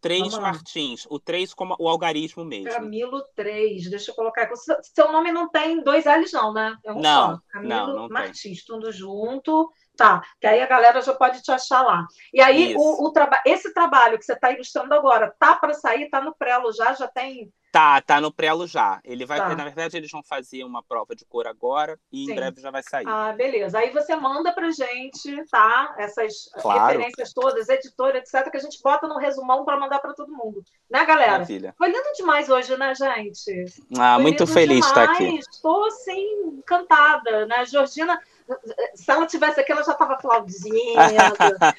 3 0.00 0.36
Martins. 0.38 1.06
O 1.08 1.20
3 1.20 1.54
como 1.54 1.76
o 1.78 1.88
algarismo 1.88 2.44
mesmo. 2.44 2.68
Camilo 2.68 3.22
3, 3.36 3.90
deixa 3.90 4.10
eu 4.10 4.14
colocar 4.16 4.42
aqui. 4.42 4.54
Seu 4.56 5.12
nome 5.12 5.30
não 5.30 5.48
tem 5.48 5.84
dois 5.84 6.04
L's, 6.04 6.32
não, 6.32 6.52
né? 6.52 6.76
É 6.84 6.92
um 6.92 7.00
não, 7.00 7.34
só. 7.34 7.40
Camilo 7.48 7.74
não, 7.74 7.94
não 7.94 8.08
Martins, 8.08 8.64
tem. 8.64 8.66
tudo 8.66 8.90
junto. 8.90 9.70
Tá, 10.00 10.22
que 10.40 10.46
aí 10.46 10.62
a 10.62 10.66
galera 10.66 11.02
já 11.02 11.12
pode 11.12 11.42
te 11.42 11.52
achar 11.52 11.82
lá. 11.82 12.06
E 12.32 12.40
aí, 12.40 12.74
o, 12.74 13.04
o 13.04 13.12
traba 13.12 13.38
esse 13.44 13.74
trabalho 13.74 14.18
que 14.18 14.24
você 14.24 14.32
está 14.32 14.50
ilustrando 14.50 14.94
agora, 14.94 15.30
tá 15.38 15.54
para 15.54 15.74
sair, 15.74 16.08
tá 16.08 16.22
no 16.22 16.34
prelo 16.34 16.72
já, 16.72 16.94
já 16.94 17.06
tem. 17.06 17.52
Tá, 17.70 18.00
tá 18.00 18.20
no 18.20 18.32
prelo 18.32 18.66
já. 18.66 18.98
Ele 19.04 19.24
vai, 19.24 19.38
tá. 19.38 19.54
na 19.54 19.64
verdade, 19.64 19.96
eles 19.96 20.10
vão 20.10 20.22
fazer 20.22 20.64
uma 20.64 20.82
prova 20.82 21.14
de 21.14 21.24
cor 21.24 21.46
agora 21.46 21.98
e 22.10 22.24
Sim. 22.24 22.32
em 22.32 22.34
breve 22.34 22.60
já 22.60 22.70
vai 22.70 22.82
sair. 22.82 23.06
Ah, 23.06 23.32
beleza. 23.32 23.78
Aí 23.78 23.90
você 23.90 24.16
manda 24.16 24.52
pra 24.52 24.70
gente, 24.70 25.44
tá? 25.50 25.94
Essas 25.98 26.50
claro. 26.60 26.86
referências 26.86 27.32
todas, 27.32 27.68
editora, 27.68 28.18
etc, 28.18 28.50
que 28.50 28.56
a 28.56 28.60
gente 28.60 28.80
bota 28.82 29.06
no 29.06 29.18
resumão 29.18 29.64
para 29.64 29.78
mandar 29.78 30.00
para 30.00 30.14
todo 30.14 30.32
mundo. 30.32 30.64
Né, 30.90 31.04
galera? 31.04 31.32
Maravilha. 31.32 31.74
Foi 31.78 31.88
lindo 31.88 32.12
demais 32.16 32.48
hoje, 32.48 32.76
né, 32.76 32.92
gente? 32.94 33.66
Ah, 33.98 34.14
Foi 34.14 34.22
muito 34.22 34.46
feliz 34.46 34.80
de 34.80 34.86
estar 34.86 35.04
aqui. 35.04 35.38
Estou 35.38 35.86
assim 35.86 36.26
encantada, 36.58 37.46
né? 37.46 37.64
Georgina 37.66 38.18
se 38.94 39.10
ela 39.10 39.26
tivesse 39.26 39.60
aqui, 39.60 39.72
ela 39.72 39.82
já 39.82 39.92
estava 39.92 40.14
aplaudindo, 40.14 40.98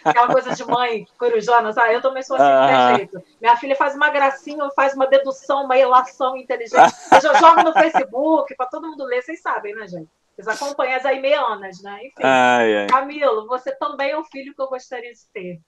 aquela 0.04 0.28
coisa 0.28 0.56
de 0.56 0.66
mãe 0.66 1.06
corujona, 1.18 1.72
sabe? 1.74 1.94
Eu 1.94 2.02
também 2.02 2.24
sou 2.24 2.38
assim, 2.38 2.46
uh 2.46 2.50
-huh. 2.50 2.96
jeito. 2.98 3.24
Minha 3.40 3.56
filha 3.58 3.76
faz 3.76 3.96
uma 3.96 4.10
gracinha, 4.10 4.70
faz 4.76 4.94
uma 4.94 5.08
dedução, 5.08 5.66
uma 5.66 5.76
relação 5.76 6.38
inteligente. 6.38 6.94
Eu 7.12 7.22
já 7.22 7.34
jogo 7.36 7.64
no 7.64 7.74
Facebook 7.74 8.56
para 8.56 8.68
todo 8.68 8.88
mundo 8.88 9.04
ler, 9.06 9.22
vocês 9.22 9.42
sabem, 9.42 9.76
né, 9.76 9.88
gente? 9.88 10.10
Vocês 10.36 10.48
acompanham 10.48 10.96
as 10.96 11.06
Aimeanas, 11.06 11.82
né? 11.82 12.00
Enfim. 12.00 12.24
Ai, 12.24 12.78
ai. 12.78 12.88
Camilo, 12.88 13.48
você 13.48 13.72
também 13.76 14.12
é 14.12 14.18
o 14.18 14.24
filho 14.24 14.56
que 14.56 14.62
eu 14.62 14.70
gostaria 14.70 15.12
de 15.12 15.28
ter. 15.34 15.60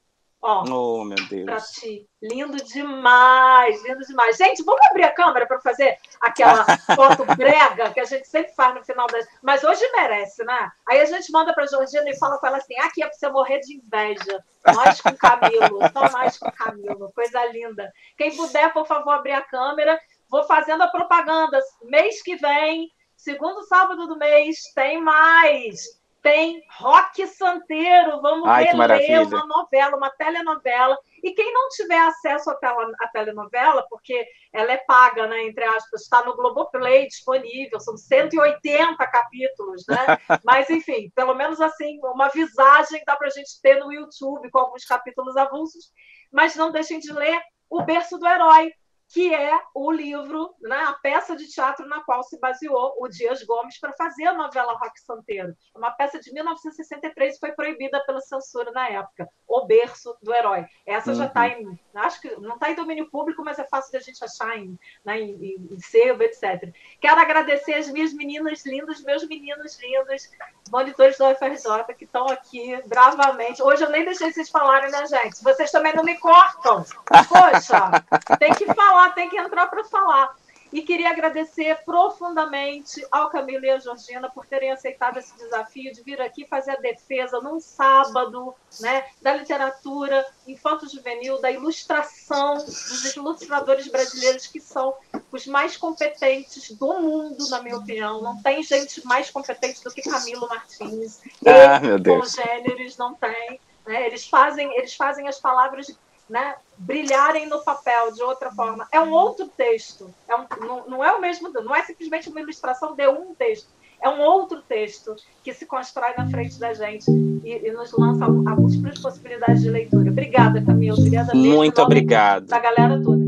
Ó, 0.45 0.65
oh, 0.67 1.05
meu 1.05 1.15
Deus. 1.29 1.45
Pra 1.45 1.61
ti. 1.61 2.05
Lindo 2.21 2.57
demais, 2.65 3.81
lindo 3.81 4.05
demais. 4.05 4.35
Gente, 4.35 4.61
vamos 4.61 4.85
abrir 4.87 5.05
a 5.05 5.13
câmera 5.13 5.47
para 5.47 5.61
fazer 5.61 5.97
aquela 6.19 6.65
foto 6.97 7.23
brega 7.37 7.93
que 7.93 8.01
a 8.01 8.03
gente 8.03 8.27
sempre 8.27 8.53
faz 8.53 8.75
no 8.75 8.83
final 8.83 9.07
das. 9.07 9.25
Mas 9.41 9.63
hoje 9.63 9.89
merece, 9.93 10.43
né? 10.43 10.69
Aí 10.85 10.99
a 10.99 11.05
gente 11.05 11.31
manda 11.31 11.53
para 11.53 11.65
Georgina 11.65 12.09
e 12.09 12.19
fala 12.19 12.37
com 12.37 12.45
ela 12.45 12.57
assim: 12.57 12.77
aqui 12.79 13.01
é 13.01 13.07
para 13.07 13.15
você 13.15 13.29
morrer 13.29 13.61
de 13.61 13.77
inveja. 13.77 14.43
Nós 14.67 14.99
com 14.99 15.15
Camilo, 15.15 15.79
só 15.93 16.11
nós 16.11 16.37
com 16.37 16.51
Camilo. 16.51 17.13
Coisa 17.15 17.45
linda. 17.45 17.89
Quem 18.17 18.35
puder, 18.35 18.73
por 18.73 18.85
favor, 18.85 19.11
abrir 19.11 19.31
a 19.31 19.41
câmera. 19.41 19.97
Vou 20.29 20.43
fazendo 20.43 20.83
a 20.83 20.87
propaganda. 20.87 21.57
Mês 21.83 22.21
que 22.21 22.35
vem, 22.35 22.91
segundo 23.15 23.63
sábado 23.63 24.07
do 24.07 24.17
mês, 24.17 24.57
tem 24.75 25.01
mais 25.01 26.02
tem 26.23 26.63
Rock 26.79 27.27
Santeiro, 27.27 28.21
vamos 28.21 28.47
Ai, 28.47 28.63
reler 28.63 29.27
uma 29.27 29.45
novela, 29.45 29.97
uma 29.97 30.09
telenovela. 30.09 30.97
E 31.21 31.31
quem 31.31 31.53
não 31.53 31.67
tiver 31.69 31.99
acesso 31.99 32.49
à, 32.49 32.53
à 33.01 33.07
telenovela, 33.09 33.85
porque 33.89 34.25
ela 34.53 34.71
é 34.71 34.77
paga, 34.77 35.27
né, 35.27 35.43
entre 35.43 35.65
aspas, 35.65 36.01
está 36.01 36.23
no 36.23 36.35
Globoplay 36.35 37.07
disponível, 37.07 37.79
são 37.79 37.97
180 37.97 39.05
capítulos, 39.07 39.83
né? 39.87 39.97
Mas, 40.45 40.69
enfim, 40.69 41.11
pelo 41.13 41.35
menos 41.35 41.59
assim, 41.59 41.99
uma 42.01 42.29
visagem 42.29 43.03
dá 43.05 43.17
para 43.17 43.27
a 43.27 43.31
gente 43.31 43.61
ter 43.61 43.75
no 43.79 43.91
YouTube 43.91 44.49
com 44.49 44.59
alguns 44.59 44.85
capítulos 44.85 45.35
avulsos. 45.35 45.91
Mas 46.31 46.55
não 46.55 46.71
deixem 46.71 46.99
de 46.99 47.11
ler 47.11 47.39
O 47.69 47.83
Berço 47.83 48.17
do 48.17 48.27
Herói, 48.27 48.71
que 49.13 49.31
é 49.31 49.59
o 49.75 49.91
livro, 49.91 50.55
né, 50.59 50.75
a 50.75 50.93
peça 50.93 51.35
de 51.35 51.47
teatro 51.47 51.87
na 51.87 52.03
qual 52.03 52.23
se 52.23 52.39
baseou 52.39 52.95
o 52.99 53.07
Dias 53.07 53.43
Gomes 53.43 53.79
para 53.79 53.93
fazer 53.93 54.25
a 54.25 54.33
novela 54.33 54.73
Rock 54.73 54.99
Santeiro. 55.01 55.53
Uma 55.75 55.91
peça 55.91 56.19
de 56.19 56.33
1963 56.33 57.35
e 57.35 57.39
foi 57.39 57.51
proibida 57.51 58.03
pela 58.05 58.19
censura 58.21 58.71
na 58.71 58.89
época. 58.89 59.29
O 59.47 59.67
Berço 59.67 60.17
do 60.23 60.33
Herói. 60.33 60.65
Essa 60.87 61.11
uhum. 61.11 61.17
já 61.17 61.27
está 61.27 61.47
em. 61.47 61.79
Acho 61.95 62.21
que 62.21 62.35
não 62.37 62.55
está 62.55 62.71
em 62.71 62.75
domínio 62.75 63.09
público, 63.09 63.43
mas 63.43 63.59
é 63.59 63.63
fácil 63.63 63.91
de 63.91 63.97
a 63.97 63.99
gente 63.99 64.23
achar 64.23 64.57
em, 64.57 64.77
né, 65.05 65.19
em, 65.19 65.57
em, 65.71 65.79
sebo, 65.79 66.23
etc. 66.23 66.73
Quero 66.99 67.21
agradecer 67.21 67.73
as 67.73 67.87
minhas 67.89 68.13
meninas 68.13 68.65
lindas, 68.65 69.01
meus 69.03 69.27
meninos 69.27 69.79
lindos, 69.79 70.29
monitores 70.71 71.17
do 71.17 71.25
UFRJ, 71.29 71.93
que 71.97 72.05
estão 72.05 72.27
aqui 72.27 72.81
bravamente. 72.85 73.61
Hoje 73.61 73.83
eu 73.83 73.89
nem 73.89 74.05
deixei 74.05 74.31
vocês 74.31 74.49
falarem, 74.49 74.91
né, 74.91 75.05
gente? 75.05 75.43
Vocês 75.43 75.71
também 75.71 75.95
não 75.95 76.03
me 76.03 76.17
cortam. 76.17 76.83
Poxa, 77.05 78.37
tem 78.39 78.53
que 78.53 78.65
falar, 78.73 79.11
tem 79.11 79.29
que 79.29 79.37
entrar 79.37 79.67
para 79.67 79.83
falar. 79.83 80.35
E 80.73 80.81
queria 80.81 81.11
agradecer 81.11 81.83
profundamente 81.85 83.05
ao 83.11 83.29
Camilo 83.29 83.63
e 83.63 83.69
à 83.69 83.77
Georgina 83.77 84.27
por 84.27 84.47
terem 84.47 84.71
aceitado 84.71 85.19
esse 85.19 85.37
desafio 85.37 85.93
de 85.93 86.01
vir 86.01 86.19
aqui 86.19 86.47
fazer 86.47 86.71
a 86.71 86.81
defesa 86.81 87.39
num 87.39 87.59
sábado 87.59 88.55
né, 88.79 89.05
da 89.21 89.35
literatura 89.35 90.25
infanto-juvenil, 90.47 91.39
da 91.39 91.51
ilustração, 91.51 92.55
dos 92.55 93.15
ilustradores 93.15 93.87
brasileiros 93.87 94.47
que 94.47 94.59
são 94.59 94.95
os 95.31 95.45
mais 95.45 95.77
competentes 95.77 96.71
do 96.71 96.99
mundo, 96.99 97.47
na 97.49 97.61
minha 97.61 97.77
opinião. 97.77 98.19
Não 98.23 98.41
tem 98.41 98.63
gente 98.63 99.05
mais 99.05 99.29
competente 99.29 99.83
do 99.83 99.91
que 99.91 100.01
Camilo 100.01 100.49
Martins. 100.49 101.21
Ah, 101.45 101.79
meu 101.79 101.99
Deus. 101.99 102.35
Congêneres 102.35 102.97
não 102.97 103.13
tem. 103.13 103.59
Né? 103.85 104.07
Eles, 104.07 104.27
fazem, 104.27 104.75
eles 104.75 104.95
fazem 104.95 105.27
as 105.27 105.39
palavras 105.39 105.95
né, 106.33 106.55
brilharem 106.75 107.47
no 107.47 107.63
papel 107.63 108.11
de 108.11 108.23
outra 108.23 108.49
forma. 108.49 108.87
É 108.91 108.99
um 108.99 109.11
outro 109.11 109.47
texto. 109.55 110.11
É 110.27 110.35
um, 110.35 110.45
não, 110.65 110.87
não, 110.87 111.03
é 111.03 111.11
o 111.13 111.21
mesmo, 111.21 111.47
não 111.49 111.75
é 111.75 111.83
simplesmente 111.83 112.27
uma 112.27 112.41
ilustração 112.41 112.95
de 112.95 113.07
um 113.07 113.35
texto. 113.35 113.69
É 114.01 114.09
um 114.09 114.19
outro 114.19 114.59
texto 114.63 115.15
que 115.43 115.53
se 115.53 115.67
constrói 115.67 116.13
na 116.17 116.27
frente 116.27 116.59
da 116.59 116.73
gente 116.73 117.05
e, 117.43 117.67
e 117.67 117.71
nos 117.71 117.91
lança 117.91 118.25
a, 118.25 118.29
múltiplas 118.29 118.97
possibilidades 118.97 119.61
de 119.61 119.69
leitura. 119.69 120.09
Obrigada, 120.09 120.59
Camila. 120.59 120.97
Obrigada 120.97 121.35
mesmo. 121.35 121.55
Muito 121.55 121.79
obrigado. 121.79 122.47
Da 122.47 122.57
galera 122.57 122.99
toda. 123.01 123.22